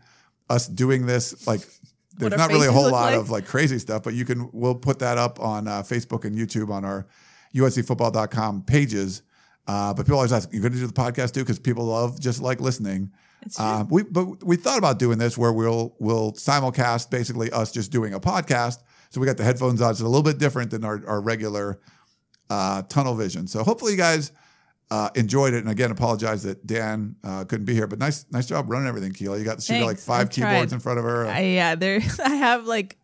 us 0.50 0.66
doing 0.68 1.06
this, 1.06 1.46
like 1.46 1.60
there's 2.18 2.36
not 2.36 2.50
really 2.50 2.68
a 2.68 2.72
whole 2.72 2.90
lot 2.90 3.12
like? 3.12 3.16
of 3.16 3.30
like 3.30 3.46
crazy 3.46 3.78
stuff, 3.78 4.02
but 4.02 4.14
you 4.14 4.24
can. 4.24 4.50
We'll 4.52 4.74
put 4.74 4.98
that 4.98 5.16
up 5.16 5.40
on 5.40 5.66
uh, 5.66 5.82
Facebook 5.82 6.24
and 6.24 6.36
YouTube 6.36 6.70
on 6.70 6.84
our 6.84 7.06
USCFootball.com 7.54 8.62
pages. 8.62 9.22
Uh, 9.66 9.94
but 9.94 10.04
people 10.04 10.16
always 10.16 10.32
ask, 10.32 10.52
"You're 10.52 10.60
going 10.60 10.72
to 10.72 10.78
do 10.78 10.86
the 10.86 10.92
podcast 10.92 11.32
too?" 11.32 11.40
Because 11.40 11.58
people 11.58 11.86
love 11.86 12.20
just 12.20 12.42
like 12.42 12.60
listening. 12.60 13.10
Um, 13.58 13.88
we 13.88 14.02
but 14.02 14.44
we 14.44 14.56
thought 14.56 14.78
about 14.78 14.98
doing 14.98 15.18
this 15.18 15.36
where 15.38 15.52
we'll 15.52 15.94
we'll 15.98 16.32
simulcast 16.32 17.10
basically 17.10 17.50
us 17.50 17.72
just 17.72 17.90
doing 17.90 18.14
a 18.14 18.20
podcast. 18.20 18.82
So 19.14 19.20
we 19.20 19.26
got 19.28 19.36
the 19.36 19.44
headphones 19.44 19.80
on. 19.80 19.92
It's 19.92 20.00
a 20.00 20.04
little 20.04 20.24
bit 20.24 20.38
different 20.38 20.72
than 20.72 20.84
our, 20.84 21.00
our 21.06 21.20
regular 21.20 21.78
uh, 22.50 22.82
tunnel 22.82 23.14
vision. 23.14 23.46
So 23.46 23.62
hopefully 23.62 23.92
you 23.92 23.98
guys 23.98 24.32
uh, 24.90 25.08
enjoyed 25.14 25.54
it. 25.54 25.58
And 25.58 25.70
again, 25.70 25.92
apologize 25.92 26.42
that 26.42 26.66
Dan 26.66 27.14
uh, 27.22 27.44
couldn't 27.44 27.64
be 27.64 27.74
here, 27.74 27.86
but 27.86 28.00
nice 28.00 28.26
nice 28.32 28.46
job 28.46 28.68
running 28.68 28.88
everything, 28.88 29.12
Keely. 29.12 29.38
You 29.38 29.44
got 29.44 29.62
she 29.62 29.78
got 29.78 29.86
like 29.86 29.98
five 29.98 30.22
I've 30.22 30.30
tried. 30.30 30.50
keyboards 30.52 30.72
in 30.72 30.80
front 30.80 30.98
of 30.98 31.04
her. 31.04 31.26
I, 31.28 31.40
yeah, 31.42 31.76
there. 31.76 32.00
I 32.24 32.34
have 32.34 32.66
like 32.66 32.98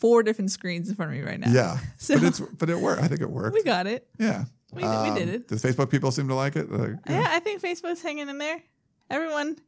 four 0.00 0.22
different 0.24 0.50
screens 0.50 0.88
in 0.88 0.96
front 0.96 1.12
of 1.12 1.18
me 1.18 1.22
right 1.24 1.38
now. 1.38 1.50
yeah, 1.52 1.78
So- 1.98 2.14
but 2.16 2.24
it's 2.24 2.40
but 2.40 2.68
it 2.68 2.78
worked. 2.78 3.02
I 3.02 3.06
think 3.06 3.20
it 3.20 3.30
worked. 3.30 3.54
We 3.54 3.62
got 3.62 3.86
it. 3.86 4.08
yeah, 4.18 4.46
We- 4.72 4.82
we 4.82 5.10
did 5.16 5.28
it. 5.28 5.46
Does 5.48 5.62
Facebook 5.62 5.90
people 5.90 6.10
seem 6.10 6.26
to 6.26 6.34
like 6.34 6.56
it? 6.56 6.72
Like, 6.72 6.94
Yeah, 7.08 7.24
I 7.28 7.38
think 7.38 7.62
Facebook's 7.62 8.02
hanging 8.02 8.28
in 8.28 8.38
there. 8.38 8.60
Everyone, 9.10 9.58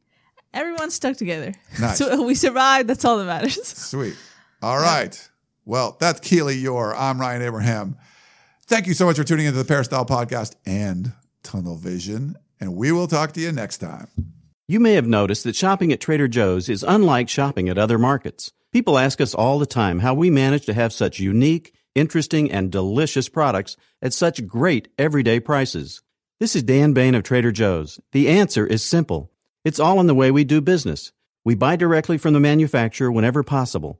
everyone's 0.53 0.93
stuck 0.93 1.15
together. 1.15 1.53
Nice. 1.79 1.97
So 1.99 2.21
we 2.23 2.35
survived. 2.35 2.89
That's 2.89 3.05
all 3.05 3.17
that 3.17 3.25
matters. 3.25 3.65
Sweet. 3.65 4.15
All 4.61 4.77
right. 4.77 5.29
Well, 5.65 5.95
that's 5.99 6.19
Keely 6.19 6.61
Eure. 6.61 6.93
I'm 6.97 7.21
Ryan 7.21 7.41
Abraham. 7.41 7.97
Thank 8.65 8.87
you 8.87 8.93
so 8.93 9.05
much 9.05 9.17
for 9.17 9.23
tuning 9.23 9.45
into 9.45 9.57
the 9.57 9.65
Peristyle 9.65 10.05
Podcast 10.05 10.55
and 10.65 11.13
Tunnel 11.41 11.77
Vision. 11.77 12.35
And 12.59 12.75
we 12.75 12.91
will 12.91 13.07
talk 13.07 13.31
to 13.33 13.39
you 13.39 13.51
next 13.51 13.77
time. 13.77 14.07
You 14.67 14.79
may 14.79 14.93
have 14.93 15.07
noticed 15.07 15.43
that 15.45 15.55
shopping 15.55 15.93
at 15.93 16.01
Trader 16.01 16.27
Joe's 16.27 16.67
is 16.67 16.83
unlike 16.83 17.29
shopping 17.29 17.69
at 17.69 17.77
other 17.77 17.97
markets. 17.97 18.51
People 18.71 18.97
ask 18.97 19.21
us 19.21 19.33
all 19.33 19.59
the 19.59 19.65
time 19.65 19.99
how 19.99 20.13
we 20.13 20.29
manage 20.29 20.65
to 20.65 20.73
have 20.73 20.91
such 20.91 21.19
unique, 21.19 21.73
interesting, 21.95 22.51
and 22.51 22.71
delicious 22.71 23.29
products 23.29 23.77
at 24.01 24.13
such 24.13 24.47
great 24.47 24.89
everyday 24.97 25.39
prices. 25.39 26.01
This 26.39 26.55
is 26.55 26.63
Dan 26.63 26.93
Bain 26.93 27.15
of 27.15 27.23
Trader 27.23 27.51
Joe's. 27.51 28.01
The 28.11 28.27
answer 28.27 28.65
is 28.65 28.83
simple. 28.83 29.31
It's 29.63 29.79
all 29.79 29.99
in 29.99 30.07
the 30.07 30.15
way 30.15 30.31
we 30.31 30.43
do 30.43 30.59
business. 30.59 31.13
We 31.45 31.55
buy 31.55 31.75
directly 31.75 32.17
from 32.17 32.33
the 32.33 32.39
manufacturer 32.39 33.11
whenever 33.11 33.43
possible. 33.43 33.99